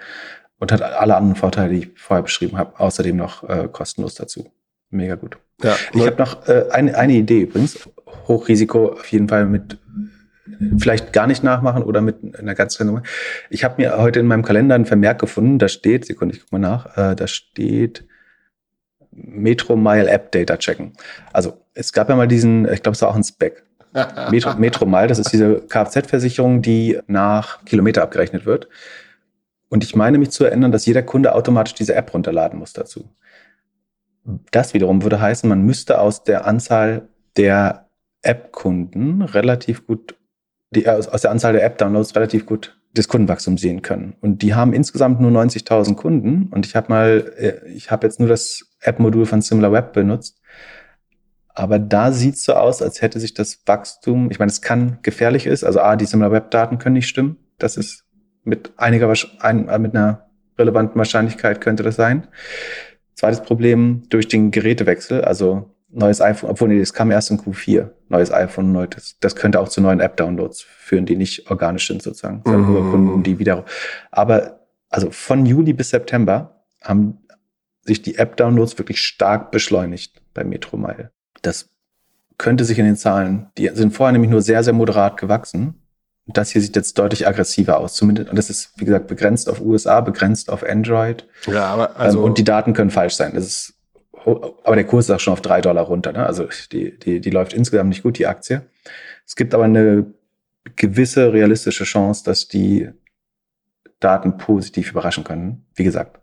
und 0.58 0.72
hat 0.72 0.82
alle 0.82 1.14
anderen 1.14 1.36
Vorteile, 1.36 1.72
die 1.72 1.78
ich 1.78 1.90
vorher 1.94 2.24
beschrieben 2.24 2.58
habe, 2.58 2.80
außerdem 2.80 3.16
noch 3.16 3.48
äh, 3.48 3.68
kostenlos 3.70 4.16
dazu. 4.16 4.50
Mega 4.90 5.14
gut. 5.14 5.38
Ja, 5.62 5.76
ich 5.92 6.06
habe 6.06 6.16
noch 6.16 6.46
äh, 6.48 6.66
eine, 6.70 6.96
eine 6.96 7.14
Idee 7.14 7.42
übrigens. 7.42 7.88
Hochrisiko 8.26 8.92
auf 8.92 9.11
jeden 9.11 9.28
Fall 9.28 9.46
mit 9.46 9.78
vielleicht 10.78 11.12
gar 11.12 11.26
nicht 11.26 11.44
nachmachen 11.44 11.82
oder 11.82 12.00
mit 12.00 12.38
einer 12.38 12.54
ganz 12.54 12.76
kleinen 12.76 13.02
Ich 13.50 13.64
habe 13.64 13.74
mir 13.78 13.98
heute 13.98 14.20
in 14.20 14.26
meinem 14.26 14.44
Kalender 14.44 14.74
ein 14.74 14.86
Vermerk 14.86 15.20
gefunden, 15.20 15.59
da 15.59 15.68
steht, 15.68 16.06
Sekunde, 16.06 16.34
ich 16.34 16.42
guck 16.42 16.52
mal 16.52 16.59
nach, 16.59 16.96
äh, 16.96 17.14
da 17.14 17.26
steht 17.26 18.04
Metro 19.11 19.76
Mile 19.76 20.09
App 20.09 20.32
Data 20.32 20.56
checken. 20.56 20.92
Also 21.32 21.64
es 21.74 21.92
gab 21.92 22.09
ja 22.09 22.16
mal 22.16 22.28
diesen, 22.28 22.70
ich 22.72 22.82
glaube, 22.82 22.94
es 22.94 23.02
war 23.02 23.09
auch 23.09 23.16
ein 23.16 23.24
Spec. 23.24 23.64
Metro, 24.30 24.54
Metro 24.56 24.86
Mile, 24.86 25.06
das 25.06 25.18
ist 25.18 25.32
diese 25.32 25.62
Kfz-Versicherung, 25.62 26.62
die 26.62 26.98
nach 27.06 27.64
Kilometer 27.64 28.02
abgerechnet 28.02 28.46
wird. 28.46 28.68
Und 29.70 29.82
ich 29.82 29.96
meine 29.96 30.18
mich 30.18 30.30
zu 30.30 30.44
erinnern, 30.44 30.72
dass 30.72 30.86
jeder 30.86 31.02
Kunde 31.02 31.34
automatisch 31.34 31.74
diese 31.74 31.94
App 31.94 32.12
runterladen 32.14 32.59
muss 32.59 32.72
dazu. 32.72 33.09
Das 34.50 34.74
wiederum 34.74 35.02
würde 35.02 35.20
heißen, 35.20 35.48
man 35.48 35.62
müsste 35.62 36.00
aus 36.00 36.24
der 36.24 36.46
Anzahl 36.46 37.08
der 37.36 37.88
App-Kunden 38.22 39.22
relativ 39.22 39.86
gut, 39.86 40.16
die, 40.70 40.84
äh, 40.84 40.90
aus 40.90 41.22
der 41.22 41.30
Anzahl 41.30 41.52
der 41.52 41.64
App-Downloads 41.64 42.14
relativ 42.14 42.46
gut 42.46 42.78
das 42.94 43.08
Kundenwachstum 43.08 43.58
sehen 43.58 43.82
können. 43.82 44.16
Und 44.20 44.42
die 44.42 44.54
haben 44.54 44.72
insgesamt 44.72 45.20
nur 45.20 45.30
90.000 45.30 45.94
Kunden. 45.94 46.48
Und 46.50 46.66
ich 46.66 46.74
habe 46.74 46.88
mal, 46.88 47.32
äh, 47.36 47.68
ich 47.68 47.90
habe 47.90 48.06
jetzt 48.06 48.18
nur 48.18 48.28
das 48.28 48.66
App-Modul 48.80 49.26
von 49.26 49.40
SimilarWeb 49.40 49.92
benutzt. 49.92 50.40
Aber 51.48 51.78
da 51.78 52.12
sieht 52.12 52.38
so 52.38 52.54
aus, 52.54 52.82
als 52.82 53.02
hätte 53.02 53.20
sich 53.20 53.34
das 53.34 53.62
Wachstum, 53.66 54.30
ich 54.30 54.38
meine, 54.38 54.50
es 54.50 54.62
kann 54.62 54.98
gefährlich 55.02 55.46
ist. 55.46 55.64
Also 55.64 55.80
A, 55.80 55.96
die 55.96 56.06
SimilarWeb-Daten 56.06 56.78
können 56.78 56.94
nicht 56.94 57.08
stimmen. 57.08 57.36
Das 57.58 57.76
ist 57.76 58.04
mit 58.44 58.72
einiger, 58.76 59.12
ein, 59.40 59.66
mit 59.82 59.94
einer 59.94 60.28
relevanten 60.58 60.96
Wahrscheinlichkeit 60.96 61.60
könnte 61.60 61.82
das 61.82 61.96
sein. 61.96 62.26
Zweites 63.18 63.42
Problem 63.42 64.04
durch 64.10 64.28
den 64.28 64.52
Gerätewechsel, 64.52 65.24
also 65.24 65.74
neues 65.88 66.20
iPhone, 66.20 66.50
obwohl 66.50 66.68
nee, 66.68 66.78
das 66.78 66.92
kam 66.92 67.10
erst 67.10 67.32
in 67.32 67.40
Q4, 67.40 67.88
neues 68.08 68.30
iPhone, 68.32 68.70
neues, 68.70 69.16
das 69.18 69.34
könnte 69.34 69.58
auch 69.58 69.68
zu 69.68 69.80
neuen 69.80 69.98
App-Downloads 69.98 70.62
führen, 70.62 71.04
die 71.04 71.16
nicht 71.16 71.50
organisch 71.50 71.88
sind 71.88 72.00
sozusagen. 72.00 72.42
Mhm. 72.46 72.90
Kunden, 72.92 73.22
die 73.24 73.40
wieder. 73.40 73.64
Aber 74.12 74.60
also 74.88 75.10
von 75.10 75.46
Juli 75.46 75.72
bis 75.72 75.90
September 75.90 76.62
haben 76.80 77.18
sich 77.82 78.02
die 78.02 78.18
App-Downloads 78.18 78.78
wirklich 78.78 79.00
stark 79.00 79.50
beschleunigt 79.50 80.22
bei 80.32 80.44
Metromile. 80.44 81.10
Das 81.42 81.70
könnte 82.36 82.64
sich 82.64 82.78
in 82.78 82.84
den 82.84 82.96
Zahlen, 82.96 83.48
die 83.58 83.68
sind 83.74 83.94
vorher 83.94 84.12
nämlich 84.12 84.30
nur 84.30 84.42
sehr, 84.42 84.62
sehr 84.62 84.74
moderat 84.74 85.16
gewachsen 85.16 85.82
das 86.28 86.50
hier 86.50 86.60
sieht 86.60 86.76
jetzt 86.76 86.98
deutlich 86.98 87.26
aggressiver 87.26 87.78
aus. 87.78 87.94
Zumindest, 87.94 88.30
und 88.30 88.36
das 88.36 88.50
ist, 88.50 88.72
wie 88.76 88.84
gesagt, 88.84 89.06
begrenzt 89.06 89.48
auf 89.48 89.60
USA, 89.60 90.00
begrenzt 90.00 90.50
auf 90.50 90.62
Android. 90.62 91.26
Ja, 91.46 91.66
aber 91.66 91.96
also. 91.96 92.18
Ähm, 92.18 92.24
und 92.24 92.38
die 92.38 92.44
Daten 92.44 92.74
können 92.74 92.90
falsch 92.90 93.14
sein. 93.14 93.32
Das 93.34 93.44
ist, 93.44 93.74
aber 94.24 94.76
der 94.76 94.84
Kurs 94.84 95.06
ist 95.06 95.10
auch 95.10 95.20
schon 95.20 95.32
auf 95.32 95.40
drei 95.40 95.60
Dollar 95.60 95.84
runter. 95.84 96.12
Ne? 96.12 96.24
Also 96.24 96.48
die, 96.70 96.98
die, 96.98 97.20
die 97.20 97.30
läuft 97.30 97.54
insgesamt 97.54 97.88
nicht 97.88 98.02
gut, 98.02 98.18
die 98.18 98.26
Aktie. 98.26 98.62
Es 99.26 99.36
gibt 99.36 99.54
aber 99.54 99.64
eine 99.64 100.06
gewisse 100.76 101.32
realistische 101.32 101.84
Chance, 101.84 102.24
dass 102.24 102.46
die 102.46 102.90
Daten 104.00 104.36
positiv 104.36 104.90
überraschen 104.90 105.24
können. 105.24 105.66
Wie 105.74 105.84
gesagt, 105.84 106.20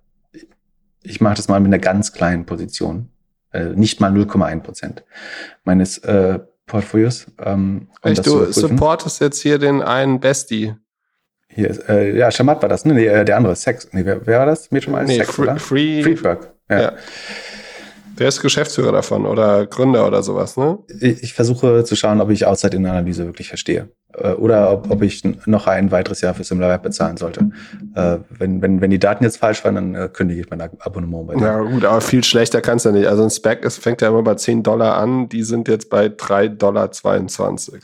ich 1.02 1.20
mache 1.20 1.36
das 1.36 1.48
mal 1.48 1.60
mit 1.60 1.68
einer 1.68 1.80
ganz 1.80 2.14
kleinen 2.14 2.46
Position. 2.46 3.10
Äh, 3.52 3.70
nicht 3.70 4.02
mal 4.02 4.12
0,1 4.12 4.60
Prozent 4.62 5.04
meines 5.64 5.98
äh, 6.00 6.40
Portfolios. 6.66 7.28
Ähm, 7.44 7.88
um 8.02 8.12
Echt, 8.12 8.26
du 8.26 8.52
supportest 8.52 9.22
jetzt 9.22 9.42
hier 9.42 9.60
den 9.60 9.82
einen 9.82 10.20
Bestie. 10.20 10.76
Hier 11.48 11.70
ist, 11.70 11.88
äh, 11.88 12.18
ja, 12.18 12.32
Shamat 12.32 12.62
war 12.62 12.70
das, 12.70 12.86
ne? 12.86 12.94
Nee, 12.94 13.08
äh, 13.08 13.24
der 13.24 13.38
andere, 13.38 13.56
Sex. 13.56 13.88
Nee, 13.92 14.06
wer, 14.06 14.26
wer 14.26 14.40
war 14.40 14.46
das? 14.46 14.72
Mir 14.72 14.82
schon 14.82 14.94
mal 14.94 15.06
nee, 15.06 15.18
Sex, 15.18 15.36
Free, 15.36 15.44
oder? 15.44 15.58
Free, 15.58 16.04
Freework. 16.04 16.54
Ja. 16.70 16.82
ja. 16.82 16.94
Der 18.20 18.30
ist 18.30 18.42
Geschäftsführer 18.42 18.92
davon 18.92 19.26
oder 19.26 19.66
Gründer 19.66 20.08
oder 20.08 20.24
sowas, 20.24 20.58
ne? 20.58 20.80
Ich, 21.02 21.22
ich 21.24 21.34
versuche 21.34 21.84
zu 21.84 21.96
schauen, 21.96 22.22
ob 22.22 22.30
ich 22.30 22.46
Outside-In-Analyse 22.46 23.26
wirklich 23.26 23.50
verstehe. 23.50 23.90
Äh, 24.18 24.34
oder 24.34 24.72
ob, 24.72 24.90
ob 24.90 25.02
ich 25.02 25.24
noch 25.46 25.68
ein 25.68 25.92
weiteres 25.92 26.22
Jahr 26.22 26.34
für 26.34 26.44
SimilarWeb 26.44 26.84
bezahlen 26.84 27.18
sollte. 27.18 27.50
Äh, 27.96 28.18
wenn, 28.30 28.62
wenn, 28.62 28.82
wenn 28.82 28.90
die 28.90 29.00
Daten 29.00 29.24
jetzt 29.24 29.38
falsch 29.38 29.64
waren, 29.64 29.76
dann 29.76 29.96
äh, 29.96 30.10
kündige 30.12 30.42
ich 30.42 30.50
mein 30.50 30.62
Abonnement 30.62 31.28
bei 31.28 31.36
dir. 31.36 31.46
Ja 31.46 31.62
gut, 31.62 31.86
aber 31.86 32.02
viel 32.02 32.24
schlechter 32.24 32.62
kannst 32.62 32.86
du 32.86 32.92
nicht. 32.92 33.08
Also 33.08 33.24
ein 33.24 33.30
Spec 33.30 33.64
ist, 33.64 33.78
fängt 33.78 34.02
ja 34.02 34.10
immer 34.10 34.24
bei 34.24 34.36
10 34.36 34.64
Dollar 34.64 34.98
an, 34.98 35.30
die 35.30 35.44
sind 35.44 35.68
jetzt 35.68 35.90
bei 35.90 36.08
3,22 36.08 36.58
Dollar. 36.58 36.90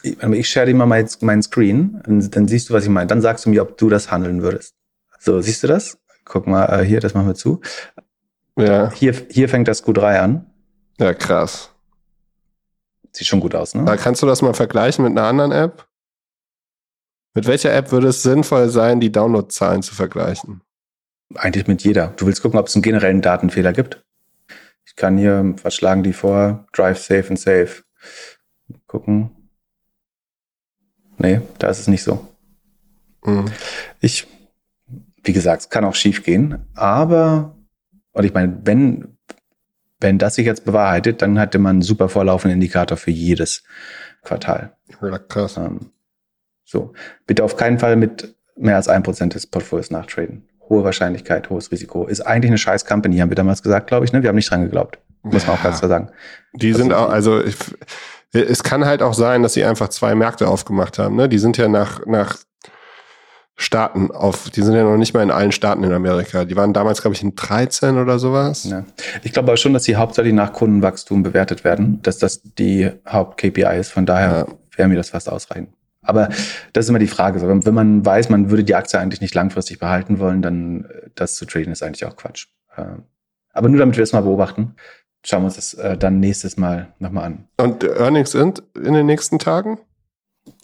Ich, 0.03 0.39
ich 0.39 0.49
share 0.49 0.65
dir 0.65 0.75
mal 0.75 0.85
mein, 0.85 1.07
mein 1.21 1.41
Screen, 1.41 2.01
und 2.07 2.35
dann 2.35 2.47
siehst 2.47 2.69
du, 2.69 2.73
was 2.73 2.83
ich 2.83 2.89
meine. 2.89 3.07
Dann 3.07 3.21
sagst 3.21 3.45
du 3.45 3.49
mir, 3.49 3.61
ob 3.61 3.77
du 3.77 3.89
das 3.89 4.11
handeln 4.11 4.41
würdest. 4.41 4.75
So, 5.19 5.41
siehst 5.41 5.63
du 5.63 5.67
das? 5.67 5.97
Guck 6.25 6.47
mal, 6.47 6.83
hier, 6.83 6.99
das 6.99 7.13
machen 7.13 7.27
wir 7.27 7.35
zu. 7.35 7.61
Ja. 8.57 8.91
Hier, 8.91 9.13
hier 9.29 9.49
fängt 9.49 9.67
das 9.67 9.83
Q3 9.83 10.19
an. 10.19 10.45
Ja, 10.99 11.13
krass. 11.13 11.71
Sieht 13.11 13.27
schon 13.27 13.39
gut 13.39 13.55
aus, 13.55 13.75
ne? 13.75 13.83
Da 13.85 13.97
kannst 13.97 14.21
du 14.21 14.27
das 14.27 14.41
mal 14.41 14.53
vergleichen 14.53 15.03
mit 15.03 15.17
einer 15.17 15.27
anderen 15.27 15.51
App? 15.51 15.87
Mit 17.33 17.47
welcher 17.47 17.73
App 17.73 17.91
würde 17.91 18.09
es 18.09 18.23
sinnvoll 18.23 18.69
sein, 18.69 18.99
die 18.99 19.11
Downloadzahlen 19.11 19.81
zu 19.81 19.95
vergleichen? 19.95 20.61
Eigentlich 21.35 21.67
mit 21.67 21.83
jeder. 21.83 22.07
Du 22.17 22.25
willst 22.25 22.41
gucken, 22.41 22.59
ob 22.59 22.67
es 22.67 22.75
einen 22.75 22.81
generellen 22.81 23.21
Datenfehler 23.21 23.71
gibt. 23.71 24.03
Ich 24.85 24.95
kann 24.95 25.17
hier, 25.17 25.55
was 25.63 25.75
schlagen 25.75 26.03
die 26.03 26.13
vor? 26.13 26.67
Drive 26.73 26.99
safe 26.99 27.29
and 27.29 27.39
safe. 27.39 27.83
Gucken. 28.87 29.31
Nee, 31.17 31.41
da 31.59 31.69
ist 31.69 31.79
es 31.79 31.87
nicht 31.87 32.03
so. 32.03 32.27
Mhm. 33.23 33.45
Ich, 34.01 34.27
wie 35.23 35.33
gesagt, 35.33 35.61
es 35.61 35.69
kann 35.69 35.85
auch 35.85 35.95
schief 35.95 36.23
gehen, 36.23 36.65
aber, 36.73 37.55
und 38.11 38.25
ich 38.25 38.33
meine, 38.33 38.59
wenn, 38.63 39.17
wenn 39.99 40.17
das 40.17 40.35
sich 40.35 40.45
jetzt 40.45 40.65
bewahrheitet, 40.65 41.21
dann 41.21 41.37
hätte 41.37 41.59
man 41.59 41.77
einen 41.77 41.81
super 41.81 42.09
vorlaufenden 42.09 42.55
Indikator 42.55 42.97
für 42.97 43.11
jedes 43.11 43.63
Quartal. 44.23 44.75
Ja, 45.01 45.17
krass. 45.19 45.57
Ähm, 45.57 45.91
so. 46.71 46.93
Bitte 47.27 47.43
auf 47.43 47.57
keinen 47.57 47.79
Fall 47.79 47.95
mit 47.95 48.33
mehr 48.55 48.77
als 48.77 48.87
ein 48.87 49.03
Prozent 49.03 49.35
des 49.35 49.45
Portfolios 49.45 49.91
nachtraden. 49.91 50.47
Hohe 50.69 50.83
Wahrscheinlichkeit, 50.83 51.49
hohes 51.49 51.71
Risiko. 51.71 52.07
Ist 52.07 52.21
eigentlich 52.21 52.49
eine 52.49 52.57
scheiß 52.57 52.85
Company, 52.85 53.17
haben 53.17 53.29
wir 53.29 53.35
damals 53.35 53.61
gesagt, 53.61 53.87
glaube 53.87 54.05
ich. 54.05 54.13
Ne? 54.13 54.23
Wir 54.23 54.29
haben 54.29 54.37
nicht 54.37 54.49
dran 54.49 54.63
geglaubt. 54.63 54.99
Muss 55.23 55.45
man 55.45 55.57
auch 55.57 55.63
ganz 55.63 55.79
klar 55.79 55.89
sagen. 55.89 56.09
Die 56.53 56.69
also, 56.69 56.79
sind 56.79 56.93
auch, 56.93 57.09
also 57.09 57.43
ich, 57.43 57.55
es 58.31 58.63
kann 58.63 58.85
halt 58.85 59.03
auch 59.03 59.13
sein, 59.13 59.43
dass 59.43 59.53
sie 59.53 59.63
einfach 59.65 59.89
zwei 59.89 60.15
Märkte 60.15 60.47
aufgemacht 60.47 60.97
haben. 60.97 61.15
Ne? 61.15 61.29
Die 61.29 61.37
sind 61.37 61.57
ja 61.57 61.67
nach, 61.67 62.05
nach 62.05 62.37
Staaten 63.57 64.09
auf, 64.09 64.49
die 64.49 64.61
sind 64.61 64.73
ja 64.73 64.83
noch 64.83 64.97
nicht 64.97 65.13
mal 65.13 65.21
in 65.21 65.29
allen 65.29 65.51
Staaten 65.51 65.83
in 65.83 65.91
Amerika. 65.91 66.45
Die 66.45 66.55
waren 66.55 66.73
damals, 66.73 67.01
glaube 67.01 67.15
ich, 67.15 67.21
in 67.21 67.35
13 67.35 67.97
oder 67.97 68.17
sowas. 68.17 68.63
Ja. 68.63 68.85
Ich 69.23 69.33
glaube 69.33 69.49
aber 69.49 69.57
schon, 69.57 69.73
dass 69.73 69.83
sie 69.83 69.97
hauptsächlich 69.97 70.33
nach 70.33 70.53
Kundenwachstum 70.53 71.21
bewertet 71.21 71.63
werden, 71.63 72.01
dass 72.01 72.17
das 72.17 72.41
die 72.41 72.89
Haupt-KPI 73.07 73.77
ist. 73.77 73.91
Von 73.91 74.05
daher 74.05 74.47
ja. 74.47 74.77
wäre 74.77 74.87
mir 74.87 74.95
das 74.95 75.09
fast 75.09 75.29
ausreichend. 75.29 75.69
Aber 76.01 76.29
das 76.73 76.85
ist 76.85 76.89
immer 76.89 76.99
die 76.99 77.07
Frage. 77.07 77.41
Wenn 77.41 77.73
man 77.73 78.05
weiß, 78.05 78.29
man 78.29 78.49
würde 78.49 78.63
die 78.63 78.75
Aktie 78.75 78.99
eigentlich 78.99 79.21
nicht 79.21 79.35
langfristig 79.35 79.79
behalten 79.79 80.19
wollen, 80.19 80.41
dann 80.41 80.85
äh, 80.85 81.09
das 81.15 81.35
zu 81.35 81.45
traden 81.45 81.71
ist 81.71 81.83
eigentlich 81.83 82.05
auch 82.05 82.15
Quatsch. 82.15 82.47
Äh, 82.75 82.85
aber 83.53 83.69
nur 83.69 83.79
damit 83.79 83.97
wir 83.97 84.03
es 84.03 84.13
mal 84.13 84.21
beobachten, 84.21 84.75
schauen 85.23 85.43
wir 85.43 85.45
uns 85.45 85.55
das 85.55 85.73
äh, 85.75 85.97
dann 85.97 86.19
nächstes 86.19 86.57
Mal 86.57 86.93
nochmal 86.99 87.25
an. 87.25 87.47
Und 87.57 87.83
Earnings 87.83 88.31
sind 88.31 88.63
in 88.75 88.93
den 88.93 89.05
nächsten 89.05 89.37
Tagen? 89.37 89.79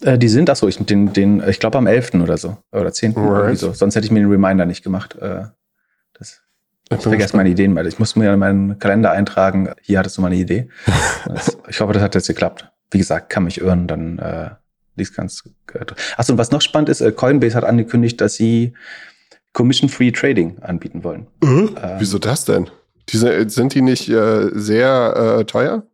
Äh, 0.02 0.18
die 0.18 0.28
sind, 0.28 0.50
ach 0.50 0.56
so, 0.56 0.66
ich, 0.66 0.78
den, 0.78 1.12
den, 1.12 1.42
ich 1.46 1.60
glaube 1.60 1.78
am 1.78 1.86
11. 1.86 2.14
oder 2.14 2.36
so. 2.36 2.56
Oder 2.72 2.92
10. 2.92 3.12
Right. 3.16 3.58
so. 3.58 3.72
Sonst 3.72 3.94
hätte 3.94 4.06
ich 4.06 4.10
mir 4.10 4.20
den 4.20 4.30
Reminder 4.30 4.66
nicht 4.66 4.82
gemacht. 4.82 5.16
Das, 5.20 6.42
ich 6.90 7.00
vergesse 7.00 7.36
meine 7.36 7.50
Ideen, 7.50 7.76
weil 7.76 7.86
ich 7.86 8.00
muss 8.00 8.16
mir 8.16 8.32
in 8.32 8.40
meinen 8.40 8.78
Kalender 8.80 9.12
eintragen, 9.12 9.72
hier 9.82 10.00
hattest 10.00 10.16
du 10.16 10.22
mal 10.22 10.28
eine 10.28 10.36
Idee. 10.36 10.68
Ich 11.68 11.80
hoffe, 11.80 11.92
das 11.92 12.02
hat 12.02 12.14
jetzt 12.14 12.26
geklappt. 12.26 12.72
Wie 12.90 12.96
gesagt, 12.96 13.28
kann 13.28 13.44
mich 13.44 13.60
irren, 13.60 13.86
dann 13.86 14.58
äh, 14.98 15.02
liest 15.02 15.16
ganz. 15.16 15.44
Achso, 16.16 16.32
und 16.32 16.38
was 16.38 16.50
noch 16.50 16.60
spannend 16.60 16.88
ist, 16.88 17.00
äh, 17.00 17.12
Coinbase 17.12 17.54
hat 17.54 17.64
angekündigt, 17.64 18.20
dass 18.20 18.34
sie 18.34 18.74
Commission-Free 19.52 20.12
Trading 20.12 20.58
anbieten 20.60 21.04
wollen. 21.04 21.26
Äh, 21.42 21.46
ähm, 21.46 21.68
wieso 21.98 22.18
das 22.18 22.44
denn? 22.44 22.70
Diese, 23.08 23.48
sind 23.48 23.74
die 23.74 23.82
nicht 23.82 24.08
äh, 24.08 24.50
sehr 24.52 25.38
äh, 25.40 25.44
teuer? 25.44 25.84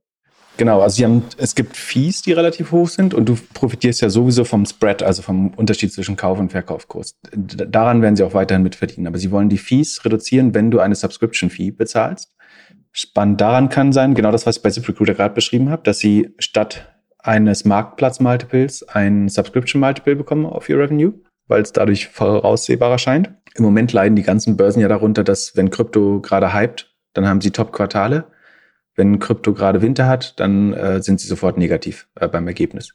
Genau, 0.57 0.83
also 0.83 0.97
sie 0.97 1.05
haben, 1.05 1.25
es 1.37 1.55
gibt 1.55 1.77
Fees, 1.77 2.23
die 2.23 2.33
relativ 2.33 2.71
hoch 2.71 2.89
sind 2.89 3.13
und 3.13 3.29
du 3.29 3.37
profitierst 3.55 4.01
ja 4.03 4.11
sowieso 4.11 4.45
vom 4.45 4.65
Spread, 4.67 5.03
also 5.03 5.21
vom 5.23 5.49
Unterschied 5.55 5.93
zwischen 5.93 6.15
Kauf- 6.17 6.39
und 6.39 6.53
Verkaufskurs. 6.53 7.17
Daran 7.33 8.03
werden 8.03 8.15
sie 8.15 8.23
auch 8.23 8.35
weiterhin 8.35 8.63
mit 8.63 8.77
verdienen. 8.77 9.09
Aber 9.09 9.19
sie 9.19 9.33
wollen 9.33 9.49
die 9.49 9.59
Fees 9.59 10.05
reduzieren, 10.05 10.55
wenn 10.55 10.71
du 10.71 10.79
eine 10.79 10.95
Subscription-Fee 10.95 11.73
bezahlst. 11.73 12.37
Spannend 12.93 13.41
daran 13.41 13.69
kann 13.69 13.93
sein, 13.93 14.15
genau 14.15 14.31
das, 14.31 14.47
was 14.47 14.59
ich 14.59 14.63
bei 14.63 14.71
ZipRecruiter 14.71 15.15
gerade 15.15 15.35
beschrieben 15.35 15.71
habe, 15.71 15.83
dass 15.83 15.99
sie 15.99 16.33
statt 16.39 16.94
eines 17.25 17.65
Marktplatz-Multiples 17.65 18.89
ein 18.89 19.29
Subscription-Multiple 19.29 20.17
bekommen 20.17 20.47
auf 20.47 20.69
ihr 20.69 20.79
Revenue, 20.79 21.15
weil 21.49 21.63
es 21.63 21.73
dadurch 21.73 22.09
voraussehbarer 22.09 22.99
scheint. 22.99 23.35
Im 23.57 23.65
Moment 23.65 23.93
leiden 23.93 24.17
die 24.17 24.23
ganzen 24.23 24.57
Börsen 24.57 24.81
ja 24.81 24.89
darunter, 24.89 25.25
dass 25.25 25.57
wenn 25.57 25.71
Krypto 25.71 26.21
gerade 26.21 26.55
hypt, 26.55 26.95
dann 27.13 27.27
haben 27.27 27.41
sie 27.41 27.51
Top-Quartale 27.51 28.27
wenn 28.97 29.19
Krypto 29.19 29.53
gerade 29.53 29.83
Winter 29.83 30.07
hat, 30.07 30.39
dann 30.41 30.73
äh, 30.73 31.03
sind 31.03 31.21
sie 31.21 31.29
sofort 31.29 31.59
negativ 31.59 32.09
äh, 32.15 32.29
beim 32.29 32.47
Ergebnis. 32.47 32.95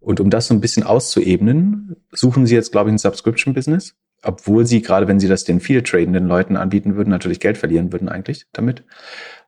Und 0.00 0.20
um 0.20 0.30
das 0.30 0.46
so 0.46 0.54
ein 0.54 0.60
bisschen 0.60 0.84
auszuebnen, 0.84 1.96
suchen 2.12 2.46
sie 2.46 2.54
jetzt, 2.54 2.70
glaube 2.70 2.90
ich, 2.90 2.94
ein 2.94 2.98
Subscription-Business, 2.98 3.96
obwohl 4.22 4.66
sie, 4.66 4.82
gerade 4.82 5.08
wenn 5.08 5.18
sie 5.18 5.28
das 5.28 5.44
den 5.44 5.60
viel 5.60 5.82
tradenden 5.82 6.26
Leuten 6.26 6.56
anbieten 6.56 6.96
würden, 6.96 7.10
natürlich 7.10 7.40
Geld 7.40 7.58
verlieren 7.58 7.92
würden 7.92 8.08
eigentlich 8.08 8.46
damit. 8.52 8.84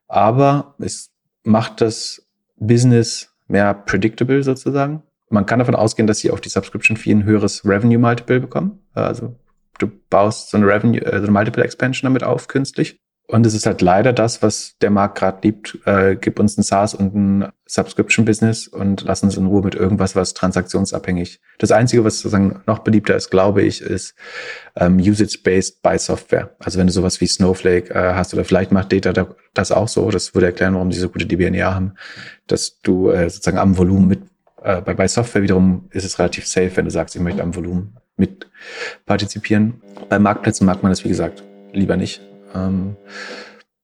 Aber 0.09 0.75
es 0.79 1.13
macht 1.45 1.81
das 1.81 2.29
Business 2.57 3.37
mehr 3.49 3.74
predictable 3.74 4.42
sozusagen. 4.42 5.03
Man 5.30 5.46
kann 5.46 5.59
davon 5.59 5.74
ausgehen, 5.74 6.07
dass 6.07 6.20
sie 6.20 6.30
auf 6.30 6.40
die 6.40 6.49
Subscription-Fee 6.49 7.12
ein 7.12 7.24
höheres 7.24 7.64
Revenue-Multiple 7.64 8.40
bekommen. 8.40 8.80
Also 8.94 9.36
du 9.78 9.90
baust 10.11 10.51
so 10.51 10.57
eine 10.57 10.66
Revenue, 10.66 11.01
äh, 11.01 11.18
so 11.18 11.24
eine 11.24 11.32
Multiple 11.32 11.64
Expansion 11.64 12.09
damit 12.09 12.24
auf, 12.24 12.49
künstlich. 12.49 12.99
Und 13.31 13.45
es 13.45 13.53
ist 13.53 13.66
halt 13.66 13.83
leider 13.83 14.14
das, 14.14 14.41
was 14.43 14.79
der 14.81 14.89
Markt 14.89 15.18
gerade 15.18 15.41
liebt. 15.43 15.79
Äh, 15.85 16.16
gib 16.16 16.41
uns 16.41 16.57
ein 16.57 16.62
SaaS 16.62 16.95
und 16.95 17.14
ein 17.14 17.53
Subscription-Business 17.66 18.68
und 18.68 19.03
lass 19.03 19.22
uns 19.22 19.37
in 19.37 19.45
Ruhe 19.45 19.62
mit 19.62 19.74
irgendwas, 19.74 20.16
was 20.16 20.33
transaktionsabhängig. 20.33 21.39
Das 21.59 21.70
Einzige, 21.70 22.05
was 22.05 22.20
sozusagen 22.20 22.62
noch 22.66 22.79
beliebter 22.79 23.14
ist, 23.16 23.29
glaube 23.29 23.61
ich, 23.62 23.83
ist 23.83 24.14
ähm, 24.76 24.97
Usage-Based 24.97 25.83
by 25.83 25.99
Software. 25.99 26.57
Also 26.59 26.79
wenn 26.79 26.87
du 26.87 26.93
sowas 26.95 27.20
wie 27.20 27.26
Snowflake 27.26 27.95
äh, 27.95 28.14
hast 28.14 28.33
oder 28.33 28.47
vielleicht 28.47 28.72
macht 28.72 28.93
Data 28.93 29.29
das 29.53 29.72
auch 29.72 29.89
so, 29.89 30.11
das 30.11 30.35
würde 30.35 30.47
erklären, 30.47 30.72
warum 30.72 30.89
die 30.89 30.97
so 30.97 31.11
gute 31.11 31.26
DBNR 31.26 31.74
haben, 31.74 31.93
dass 32.47 32.81
du 32.81 33.11
äh, 33.11 33.29
sozusagen 33.29 33.59
am 33.59 33.76
Volumen 33.76 34.09
mit 34.09 34.20
äh, 34.62 34.81
bei, 34.81 34.95
bei 34.95 35.07
Software 35.07 35.43
wiederum 35.43 35.89
ist 35.91 36.05
es 36.05 36.18
relativ 36.18 36.47
safe, 36.47 36.74
wenn 36.76 36.87
du 36.87 36.91
sagst, 36.91 37.14
ich 37.14 37.20
möchte 37.20 37.43
am 37.43 37.55
Volumen 37.55 37.99
mit 38.16 38.51
partizipieren. 39.05 39.83
Bei 40.09 40.18
Marktplätzen 40.18 40.66
mag 40.66 40.83
man 40.83 40.91
das, 40.91 41.05
wie 41.05 41.09
gesagt, 41.09 41.43
lieber 41.72 41.99
nicht. 41.99 42.22
Ähm, 42.55 42.96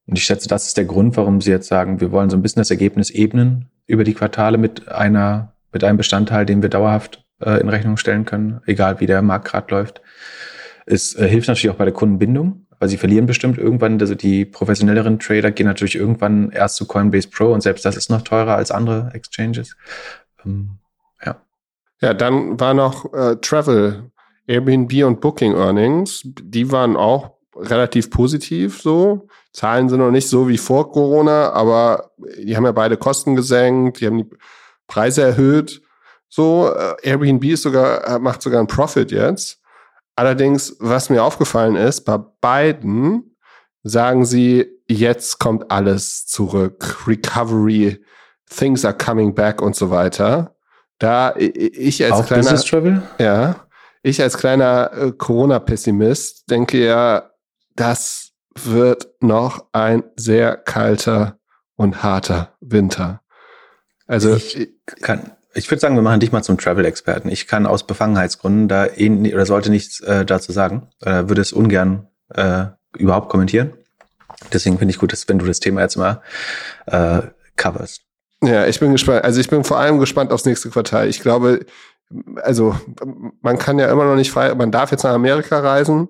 und 0.06 0.18
ich 0.18 0.24
schätze, 0.24 0.48
das 0.48 0.66
ist 0.66 0.76
der 0.76 0.84
Grund, 0.84 1.16
warum 1.16 1.40
Sie 1.40 1.50
jetzt 1.50 1.68
sagen, 1.68 2.00
wir 2.00 2.12
wollen 2.12 2.30
so 2.30 2.36
ein 2.36 2.42
bisschen 2.42 2.60
das 2.60 2.70
Ergebnis 2.70 3.10
ebnen 3.10 3.70
über 3.86 4.04
die 4.04 4.14
Quartale 4.14 4.58
mit 4.58 4.88
einer, 4.88 5.54
mit 5.72 5.84
einem 5.84 5.96
Bestandteil, 5.96 6.46
den 6.46 6.62
wir 6.62 6.68
dauerhaft 6.68 7.24
äh, 7.40 7.60
in 7.60 7.68
Rechnung 7.68 7.96
stellen 7.96 8.24
können, 8.24 8.60
egal 8.66 9.00
wie 9.00 9.06
der 9.06 9.22
Markt 9.22 9.46
gerade 9.46 9.74
läuft. 9.74 10.02
Es 10.86 11.14
äh, 11.14 11.28
hilft 11.28 11.48
natürlich 11.48 11.70
auch 11.70 11.78
bei 11.78 11.84
der 11.84 11.94
Kundenbindung, 11.94 12.66
weil 12.78 12.88
sie 12.88 12.98
verlieren 12.98 13.26
bestimmt 13.26 13.56
irgendwann, 13.58 14.00
also 14.00 14.14
die 14.14 14.44
professionelleren 14.44 15.18
Trader 15.18 15.50
gehen 15.50 15.66
natürlich 15.66 15.96
irgendwann 15.96 16.50
erst 16.50 16.76
zu 16.76 16.86
Coinbase 16.86 17.28
Pro 17.28 17.52
und 17.52 17.62
selbst 17.62 17.84
das 17.84 17.96
ist 17.96 18.10
noch 18.10 18.22
teurer 18.22 18.56
als 18.56 18.70
andere 18.70 19.10
Exchanges. 19.14 19.76
Ähm, 20.44 20.78
ja. 21.24 21.36
Ja, 22.00 22.12
dann 22.12 22.60
war 22.60 22.74
noch 22.74 23.12
äh, 23.14 23.36
Travel, 23.36 24.10
Airbnb 24.46 24.92
und 25.04 25.22
Booking 25.22 25.54
Earnings. 25.54 26.22
Die 26.24 26.70
waren 26.70 26.96
auch 26.96 27.34
relativ 27.56 28.10
positiv 28.10 28.80
so. 28.82 29.28
Zahlen 29.52 29.88
sind 29.88 30.00
noch 30.00 30.10
nicht 30.10 30.28
so 30.28 30.48
wie 30.48 30.58
vor 30.58 30.90
Corona, 30.90 31.50
aber 31.52 32.10
die 32.38 32.56
haben 32.56 32.64
ja 32.64 32.72
beide 32.72 32.96
Kosten 32.96 33.36
gesenkt, 33.36 34.00
die 34.00 34.06
haben 34.06 34.18
die 34.18 34.30
Preise 34.86 35.22
erhöht. 35.22 35.80
So, 36.28 36.72
äh, 36.74 36.94
Airbnb 37.02 37.44
ist 37.44 37.62
sogar, 37.62 38.06
äh, 38.08 38.18
macht 38.18 38.42
sogar 38.42 38.58
einen 38.58 38.66
Profit 38.66 39.12
jetzt. 39.12 39.60
Allerdings, 40.16 40.76
was 40.80 41.10
mir 41.10 41.22
aufgefallen 41.22 41.76
ist, 41.76 42.02
bei 42.02 42.18
beiden 42.40 43.36
sagen 43.82 44.24
sie, 44.24 44.66
jetzt 44.88 45.38
kommt 45.38 45.70
alles 45.70 46.26
zurück. 46.26 47.06
Recovery, 47.06 48.04
things 48.48 48.84
are 48.84 48.96
coming 48.96 49.34
back 49.34 49.60
und 49.62 49.76
so 49.76 49.90
weiter. 49.90 50.54
Da 50.98 51.34
ich 51.36 52.02
als 52.04 52.12
Auch 52.12 52.26
kleiner, 52.26 52.42
Business 52.42 52.64
Travel? 52.64 53.02
ja, 53.18 53.56
ich 54.02 54.22
als 54.22 54.36
kleiner 54.36 54.90
äh, 54.92 55.12
Corona-Pessimist 55.12 56.50
denke 56.50 56.84
ja, 56.84 57.30
das 57.76 58.32
wird 58.54 59.08
noch 59.20 59.66
ein 59.72 60.04
sehr 60.16 60.56
kalter 60.56 61.38
und 61.76 62.02
harter 62.02 62.54
Winter. 62.60 63.20
Also 64.06 64.36
ich 64.36 64.70
kann, 65.00 65.32
ich 65.54 65.70
würde 65.70 65.80
sagen, 65.80 65.94
wir 65.94 66.02
machen 66.02 66.20
dich 66.20 66.32
mal 66.32 66.42
zum 66.42 66.58
Travel-Experten. 66.58 67.28
Ich 67.28 67.46
kann 67.46 67.66
aus 67.66 67.86
Befangenheitsgründen 67.86 68.68
da 68.68 68.86
eh, 68.86 69.34
oder 69.34 69.46
sollte 69.46 69.70
nichts 69.70 70.00
äh, 70.00 70.24
dazu 70.24 70.52
sagen, 70.52 70.88
äh, 71.02 71.24
würde 71.26 71.40
es 71.40 71.52
ungern 71.52 72.08
äh, 72.28 72.66
überhaupt 72.96 73.28
kommentieren. 73.28 73.72
Deswegen 74.52 74.78
finde 74.78 74.92
ich 74.92 74.98
gut, 74.98 75.12
dass 75.12 75.28
wenn 75.28 75.38
du 75.38 75.46
das 75.46 75.60
Thema 75.60 75.80
jetzt 75.80 75.96
mal 75.96 76.22
äh, 76.86 77.22
coverst. 77.56 78.02
Ja, 78.42 78.66
ich 78.66 78.78
bin 78.78 78.92
gespannt. 78.92 79.24
Also 79.24 79.40
ich 79.40 79.48
bin 79.48 79.64
vor 79.64 79.78
allem 79.78 79.98
gespannt 79.98 80.32
aufs 80.32 80.44
nächste 80.44 80.70
Quartal. 80.70 81.08
Ich 81.08 81.20
glaube, 81.20 81.64
also 82.42 82.76
man 83.40 83.58
kann 83.58 83.78
ja 83.78 83.90
immer 83.90 84.04
noch 84.04 84.16
nicht 84.16 84.30
frei, 84.30 84.54
man 84.54 84.70
darf 84.70 84.90
jetzt 84.90 85.04
nach 85.04 85.14
Amerika 85.14 85.58
reisen. 85.60 86.08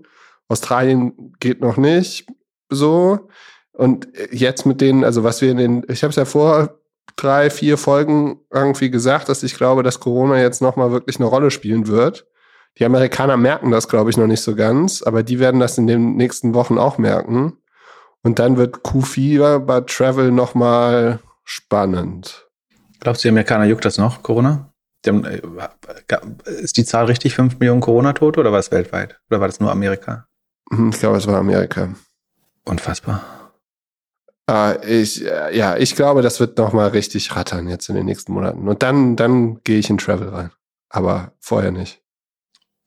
Australien 0.48 1.34
geht 1.40 1.60
noch 1.60 1.76
nicht 1.76 2.26
so. 2.68 3.28
Und 3.72 4.08
jetzt 4.30 4.66
mit 4.66 4.80
denen, 4.80 5.04
also 5.04 5.24
was 5.24 5.40
wir 5.40 5.50
in 5.50 5.56
den, 5.56 5.86
ich 5.88 6.02
habe 6.02 6.10
es 6.10 6.16
ja 6.16 6.24
vor 6.24 6.78
drei, 7.16 7.50
vier 7.50 7.78
Folgen 7.78 8.40
irgendwie 8.52 8.90
gesagt, 8.90 9.28
dass 9.28 9.42
ich 9.42 9.56
glaube, 9.56 9.82
dass 9.82 10.00
Corona 10.00 10.40
jetzt 10.40 10.62
nochmal 10.62 10.92
wirklich 10.92 11.16
eine 11.16 11.26
Rolle 11.26 11.50
spielen 11.50 11.86
wird. 11.86 12.26
Die 12.78 12.84
Amerikaner 12.84 13.36
merken 13.36 13.70
das, 13.70 13.88
glaube 13.88 14.10
ich, 14.10 14.16
noch 14.16 14.26
nicht 14.26 14.42
so 14.42 14.56
ganz, 14.56 15.02
aber 15.02 15.22
die 15.22 15.38
werden 15.38 15.60
das 15.60 15.78
in 15.78 15.86
den 15.86 16.16
nächsten 16.16 16.54
Wochen 16.54 16.78
auch 16.78 16.98
merken. 16.98 17.58
Und 18.22 18.38
dann 18.38 18.56
wird 18.56 18.78
Q4 18.78 19.60
bei 19.60 19.82
Travel 19.82 20.32
nochmal 20.32 21.20
spannend. 21.44 22.48
Glaubst 23.00 23.22
du, 23.22 23.28
die 23.28 23.30
Amerikaner 23.30 23.66
juckt 23.66 23.84
das 23.84 23.98
noch, 23.98 24.22
Corona? 24.22 24.72
Die 25.04 25.10
haben, 25.10 25.24
äh, 25.24 25.40
ist 26.46 26.76
die 26.76 26.84
Zahl 26.84 27.04
richtig, 27.04 27.34
5 27.34 27.58
Millionen 27.58 27.82
Corona-Tote 27.82 28.40
oder 28.40 28.50
war 28.50 28.58
es 28.58 28.70
weltweit? 28.70 29.20
Oder 29.30 29.40
war 29.40 29.48
das 29.48 29.60
nur 29.60 29.70
Amerika? 29.70 30.26
Hm, 30.76 30.90
Ich 30.92 30.98
glaube, 31.00 31.18
es 31.18 31.26
war 31.26 31.36
Amerika. 31.36 31.94
Unfassbar. 32.64 33.22
Äh, 34.50 35.00
ich, 35.02 35.24
äh, 35.24 35.56
ja, 35.56 35.76
ich 35.76 35.96
glaube, 35.96 36.22
das 36.22 36.40
wird 36.40 36.58
nochmal 36.58 36.88
richtig 36.88 37.34
rattern 37.34 37.68
jetzt 37.68 37.88
in 37.88 37.94
den 37.94 38.06
nächsten 38.06 38.32
Monaten. 38.32 38.68
Und 38.68 38.82
dann, 38.82 39.16
dann 39.16 39.62
gehe 39.64 39.78
ich 39.78 39.90
in 39.90 39.98
Travel 39.98 40.28
rein. 40.28 40.50
Aber 40.90 41.32
vorher 41.40 41.70
nicht. 41.72 42.00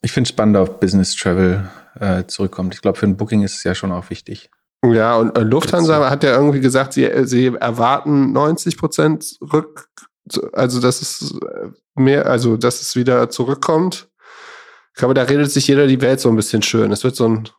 Ich 0.01 0.11
finde 0.11 0.27
es 0.27 0.29
spannend, 0.29 0.57
auf 0.57 0.79
Business 0.79 1.15
Travel 1.15 1.69
äh, 1.99 2.25
zurückkommt. 2.25 2.73
Ich 2.75 2.81
glaube, 2.81 2.97
für 2.97 3.07
ein 3.07 3.17
Booking 3.17 3.43
ist 3.43 3.55
es 3.55 3.63
ja 3.63 3.73
schon 3.75 3.91
auch 3.91 4.09
wichtig. 4.09 4.49
Ja, 4.85 5.15
und 5.17 5.35
äh, 5.37 5.41
Lufthansa 5.41 6.09
hat 6.09 6.23
ja 6.23 6.35
irgendwie 6.35 6.59
gesagt, 6.59 6.93
sie, 6.93 7.09
sie 7.23 7.47
erwarten 7.47 8.31
90 8.31 8.77
Prozent 8.77 9.37
rück, 9.41 9.89
also 10.53 10.79
dass 10.79 11.01
es 11.01 11.33
äh, 11.41 11.69
mehr, 11.95 12.27
also 12.27 12.57
dass 12.57 12.81
es 12.81 12.95
wieder 12.95 13.29
zurückkommt. 13.29 14.07
Ich 14.93 14.99
glaube, 14.99 15.15
da 15.15 15.23
redet 15.23 15.51
sich 15.51 15.67
jeder 15.67 15.87
die 15.87 16.01
Welt 16.01 16.19
so 16.19 16.29
ein 16.29 16.35
bisschen 16.35 16.61
schön. 16.61 16.91
Es 16.91 17.03
wird 17.03 17.15
so 17.15 17.27
ein 17.27 17.49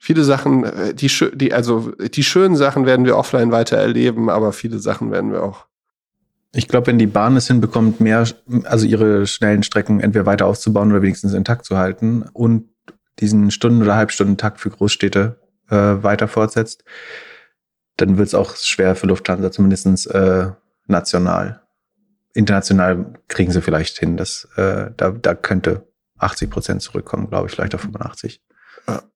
viele 0.00 0.24
Sachen, 0.24 0.64
äh, 0.64 0.94
die, 0.94 1.12
die 1.34 1.52
also 1.52 1.92
die 1.92 2.24
schönen 2.24 2.56
Sachen 2.56 2.86
werden 2.86 3.04
wir 3.04 3.16
offline 3.16 3.52
weiter 3.52 3.76
erleben, 3.76 4.28
aber 4.28 4.52
viele 4.52 4.80
Sachen 4.80 5.12
werden 5.12 5.30
wir 5.30 5.44
auch. 5.44 5.66
Ich 6.52 6.66
glaube, 6.66 6.88
wenn 6.88 6.98
die 6.98 7.06
Bahn 7.06 7.36
es 7.36 7.46
hinbekommt, 7.46 8.00
mehr, 8.00 8.26
also 8.64 8.86
ihre 8.86 9.26
schnellen 9.28 9.62
Strecken 9.62 10.00
entweder 10.00 10.26
weiter 10.26 10.46
auszubauen 10.46 10.90
oder 10.90 11.02
wenigstens 11.02 11.32
intakt 11.32 11.64
zu 11.64 11.76
halten 11.76 12.24
und 12.32 12.64
diesen 13.20 13.52
Stunden- 13.52 13.82
oder 13.82 13.94
Halbstundentakt 13.94 14.58
für 14.58 14.70
Großstädte 14.70 15.38
äh, 15.68 15.76
weiter 15.76 16.26
fortsetzt, 16.26 16.82
dann 17.96 18.16
wird 18.16 18.28
es 18.28 18.34
auch 18.34 18.56
schwer 18.56 18.96
für 18.96 19.06
Lufthansa, 19.06 19.52
zumindest 19.52 20.10
äh, 20.10 20.50
national. 20.86 21.60
International 22.32 23.12
kriegen 23.28 23.52
sie 23.52 23.60
vielleicht 23.60 23.98
hin. 23.98 24.16
Das, 24.16 24.48
äh, 24.56 24.90
da, 24.96 25.10
da 25.10 25.34
könnte 25.34 25.86
80 26.18 26.50
Prozent 26.50 26.82
zurückkommen, 26.82 27.28
glaube 27.28 27.46
ich, 27.46 27.54
vielleicht 27.54 27.74
auf 27.74 27.82
85. 27.82 28.40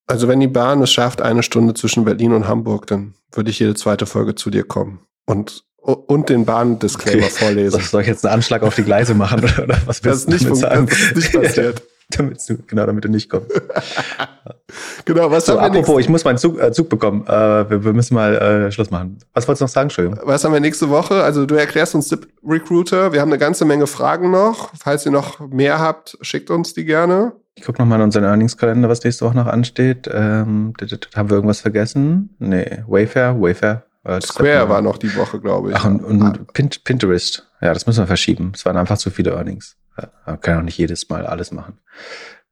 Also 0.06 0.28
wenn 0.28 0.40
die 0.40 0.48
Bahn 0.48 0.82
es 0.82 0.92
schafft, 0.92 1.22
eine 1.22 1.42
Stunde 1.42 1.74
zwischen 1.74 2.04
Berlin 2.04 2.32
und 2.32 2.46
Hamburg, 2.46 2.86
dann 2.86 3.14
würde 3.32 3.50
ich 3.50 3.58
jede 3.58 3.74
zweite 3.74 4.06
Folge 4.06 4.34
zu 4.34 4.50
dir 4.50 4.64
kommen 4.64 5.00
und 5.26 5.64
und 5.84 6.30
den 6.30 6.46
Bahndisclaimer 6.46 7.26
vorlesen. 7.26 7.78
Soll 7.82 8.00
ich 8.00 8.06
jetzt 8.08 8.24
einen 8.24 8.36
Anschlag 8.36 8.62
auf 8.62 8.74
die 8.74 8.84
Gleise 8.84 9.14
machen 9.14 9.44
oder, 9.44 9.62
oder 9.64 9.76
was 9.84 10.00
Das 10.00 10.26
willst 10.26 10.28
nicht, 10.30 10.44
du 10.44 10.58
damit 10.60 10.60
sagen? 10.60 10.86
das 10.86 10.98
ist 10.98 11.14
nicht 11.14 11.32
passiert. 11.32 11.82
damit 12.10 12.38
du, 12.48 12.58
genau, 12.66 12.86
damit 12.86 13.04
du 13.04 13.08
nicht 13.08 13.30
kommst. 13.30 13.50
genau, 15.04 15.30
was 15.30 15.46
So, 15.46 15.60
haben 15.60 15.74
wir 15.74 15.80
apropos, 15.80 16.00
ich 16.00 16.08
muss 16.08 16.24
meinen 16.24 16.38
Zug, 16.38 16.60
äh, 16.60 16.72
Zug 16.72 16.88
bekommen. 16.88 17.26
Äh, 17.26 17.70
wir, 17.70 17.84
wir 17.84 17.92
müssen 17.92 18.14
mal 18.14 18.34
äh, 18.34 18.72
Schluss 18.72 18.90
machen. 18.90 19.18
Was 19.32 19.46
wolltest 19.48 19.60
du 19.60 19.64
noch 19.64 19.70
sagen, 19.70 19.86
Entschuldigung? 19.86 20.20
Was 20.24 20.44
haben 20.44 20.52
wir 20.52 20.60
nächste 20.60 20.90
Woche? 20.90 21.22
Also 21.22 21.46
du 21.46 21.54
erklärst 21.54 21.94
uns 21.94 22.08
Zip 22.08 22.28
Recruiter. 22.46 23.12
Wir 23.12 23.20
haben 23.20 23.30
eine 23.30 23.38
ganze 23.38 23.64
Menge 23.64 23.86
Fragen 23.86 24.30
noch. 24.30 24.70
Falls 24.78 25.06
ihr 25.06 25.12
noch 25.12 25.40
mehr 25.40 25.78
habt, 25.80 26.18
schickt 26.20 26.50
uns 26.50 26.74
die 26.74 26.84
gerne. 26.84 27.32
Ich 27.56 27.64
gucke 27.64 27.80
nochmal 27.80 27.98
in 28.00 28.04
unseren 28.04 28.24
Earnings-Kalender, 28.24 28.88
was 28.88 29.04
nächste 29.04 29.24
Woche 29.24 29.36
noch 29.36 29.46
ansteht. 29.46 30.08
Ähm, 30.12 30.74
haben 31.14 31.30
wir 31.30 31.36
irgendwas 31.36 31.60
vergessen? 31.60 32.34
Nee, 32.38 32.82
Wayfair, 32.88 33.40
Wayfair. 33.40 33.84
Äh, 34.02 34.20
Square 34.20 34.68
war 34.68 34.82
noch 34.82 34.98
die 34.98 35.14
Woche, 35.16 35.40
glaube 35.40 35.70
ich. 35.70 35.76
Ach, 35.76 35.84
und, 35.86 36.02
und 36.04 36.52
Pin 36.52 36.68
Pinterest. 36.82 37.48
Ja, 37.60 37.72
das 37.72 37.86
müssen 37.86 38.00
wir 38.00 38.06
verschieben. 38.06 38.52
Es 38.54 38.64
waren 38.66 38.76
einfach 38.76 38.98
zu 38.98 39.10
viele 39.10 39.30
Earnings. 39.32 39.76
Ja, 39.96 40.08
man 40.26 40.40
kann 40.40 40.58
auch 40.58 40.62
nicht 40.62 40.76
jedes 40.78 41.08
Mal 41.08 41.24
alles 41.26 41.52
machen. 41.52 41.78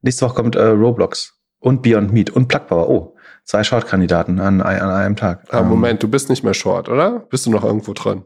Nächste 0.01 0.25
Woche 0.25 0.35
kommt 0.35 0.55
äh, 0.55 0.63
Roblox 0.63 1.33
und 1.59 1.81
Beyond 1.81 2.11
Meat 2.13 2.29
und 2.29 2.47
Plug 2.47 2.61
Power. 2.67 2.89
Oh, 2.89 3.15
zwei 3.43 3.63
Short-Kandidaten 3.63 4.39
an, 4.39 4.61
an 4.61 4.89
einem 4.89 5.15
Tag. 5.17 5.43
Ah, 5.51 5.59
Ähm, 5.59 5.67
Moment, 5.67 6.01
du 6.01 6.07
bist 6.07 6.29
nicht 6.29 6.43
mehr 6.43 6.53
short, 6.53 6.87
oder? 6.89 7.19
Bist 7.29 7.45
du 7.45 7.51
noch 7.51 7.63
irgendwo 7.65 7.93
drin? 7.93 8.23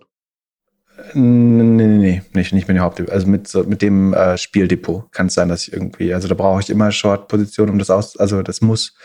Nee, 1.13 1.63
nee, 1.63 1.87
nee, 1.87 2.21
nicht, 2.33 2.53
nicht 2.53 2.67
mit 2.67 2.75
dem 2.75 2.81
Hauptdepot. 2.81 3.13
Also 3.13 3.27
mit, 3.27 3.47
so, 3.47 3.63
mit 3.63 3.81
dem 3.81 4.13
äh, 4.13 4.37
Spieldepot 4.37 5.11
kann 5.11 5.27
es 5.27 5.35
sein, 5.35 5.47
dass 5.47 5.67
ich 5.67 5.73
irgendwie, 5.73 6.13
also 6.13 6.27
da 6.27 6.33
brauche 6.33 6.59
ich 6.59 6.69
immer 6.69 6.91
Short-Position, 6.91 7.69
um 7.69 7.77
das 7.77 7.89
aus, 7.89 8.17
also 8.17 8.41
das 8.41 8.61
muss 8.61 8.95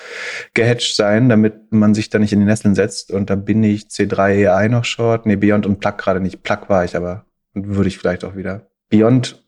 gehatcht 0.55 0.97
sein, 0.97 1.28
damit 1.28 1.70
man 1.70 1.94
sich 1.94 2.09
da 2.09 2.19
nicht 2.19 2.32
in 2.32 2.40
die 2.40 2.47
Nesseln 2.47 2.74
setzt. 2.74 3.10
Und 3.10 3.28
da 3.28 3.35
bin 3.35 3.62
ich 3.62 3.85
C3 3.85 4.48
AI 4.51 4.69
noch 4.69 4.85
Short, 4.85 5.27
nee, 5.27 5.36
Beyond 5.36 5.66
und 5.66 5.81
Plug 5.81 5.98
gerade 5.98 6.20
nicht. 6.20 6.43
Plug 6.43 6.69
war 6.69 6.85
ich 6.85 6.97
aber, 6.97 7.27
würde 7.52 7.89
ich 7.89 7.98
vielleicht 7.98 8.24
auch 8.24 8.36
wieder. 8.36 8.70
Beyond, 8.89 9.44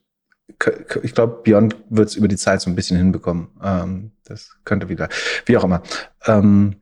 ich 1.03 1.15
glaube, 1.15 1.41
Beyond 1.45 1.77
wird 1.89 2.09
es 2.11 2.17
über 2.17 2.29
die 2.29 2.37
Zeit 2.37 2.61
so 2.61 2.69
ein 2.69 2.77
bisschen 2.77 2.99
hinbekommen. 2.99 3.49
Ähm, 3.63 4.13
das 4.25 4.51
könnte 4.65 4.91
wieder, 4.91 5.09
wie 5.47 5.57
auch 5.57 5.65
immer. 5.65 5.83
Ähm, 6.27 6.77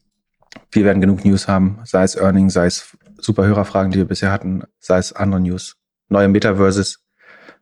wir 0.70 0.84
werden 0.84 1.00
genug 1.00 1.24
News 1.24 1.48
haben, 1.48 1.78
sei 1.84 2.02
es 2.02 2.16
Earnings, 2.16 2.54
sei 2.54 2.66
es 2.66 2.96
super 3.24 3.44
Hörerfragen, 3.46 3.90
die 3.92 3.98
wir 3.98 4.04
bisher 4.06 4.32
hatten, 4.32 4.62
sei 4.78 4.98
es 4.98 5.12
andere 5.12 5.40
News. 5.40 5.76
Neue 6.08 6.28
Metaverses 6.28 7.00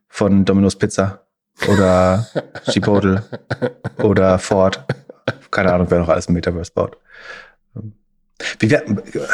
von 0.07 0.45
Domino's 0.45 0.75
Pizza 0.77 1.27
oder 1.67 2.27
Chipotle 2.69 3.23
oder 3.97 4.39
Ford. 4.39 4.83
Keine 5.51 5.73
Ahnung, 5.73 5.87
wer 5.89 5.99
noch 5.99 6.09
alles 6.09 6.27
ein 6.27 6.33
Metaverse 6.33 6.71
baut. 6.73 6.97
Wie 8.59 8.71
wär, 8.71 8.83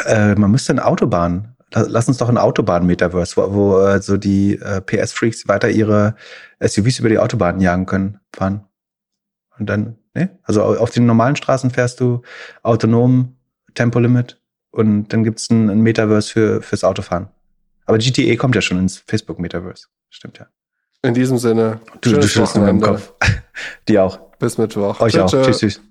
äh, 0.06 0.34
man 0.34 0.50
müsste 0.50 0.72
eine 0.72 0.84
Autobahn, 0.84 1.56
la- 1.72 1.86
lass 1.88 2.08
uns 2.08 2.18
doch 2.18 2.28
ein 2.28 2.36
Autobahn-Metaverse, 2.38 3.36
wo, 3.36 3.54
wo 3.54 3.80
äh, 3.80 4.02
so 4.02 4.16
die 4.18 4.56
äh, 4.58 4.80
PS-Freaks 4.82 5.48
weiter 5.48 5.70
ihre 5.70 6.14
SUVs 6.60 6.98
über 6.98 7.08
die 7.08 7.18
Autobahnen 7.18 7.60
jagen 7.60 7.86
können, 7.86 8.20
fahren. 8.34 8.66
Und 9.58 9.68
dann, 9.70 9.96
ne? 10.14 10.38
Also 10.42 10.62
au- 10.62 10.76
auf 10.76 10.90
den 10.90 11.06
normalen 11.06 11.36
Straßen 11.36 11.70
fährst 11.70 12.00
du 12.00 12.20
autonom 12.62 13.36
Tempolimit 13.74 14.37
und 14.70 15.08
dann 15.08 15.24
gibt's 15.24 15.50
ein, 15.50 15.70
ein 15.70 15.80
Metaverse 15.80 16.32
für, 16.32 16.62
fürs 16.62 16.84
Autofahren. 16.84 17.28
Aber 17.86 17.98
GTA 17.98 18.36
kommt 18.36 18.54
ja 18.54 18.60
schon 18.60 18.78
ins 18.78 18.98
Facebook-Metaverse. 18.98 19.86
Stimmt 20.10 20.38
ja. 20.38 20.46
In 21.02 21.14
diesem 21.14 21.38
Sinne, 21.38 21.80
Du, 22.00 22.12
du 22.12 22.22
schüttelst 22.22 22.56
nur 22.56 22.68
im. 22.68 22.80
Kopf. 22.80 23.12
Die 23.88 23.98
auch. 23.98 24.18
Bis 24.38 24.58
Mittwoch. 24.58 25.00
Euch 25.00 25.18
auch. 25.18 25.30
Tschö, 25.30 25.42
tschö. 25.42 25.50
Tschüss, 25.50 25.58
tschüss. 25.58 25.82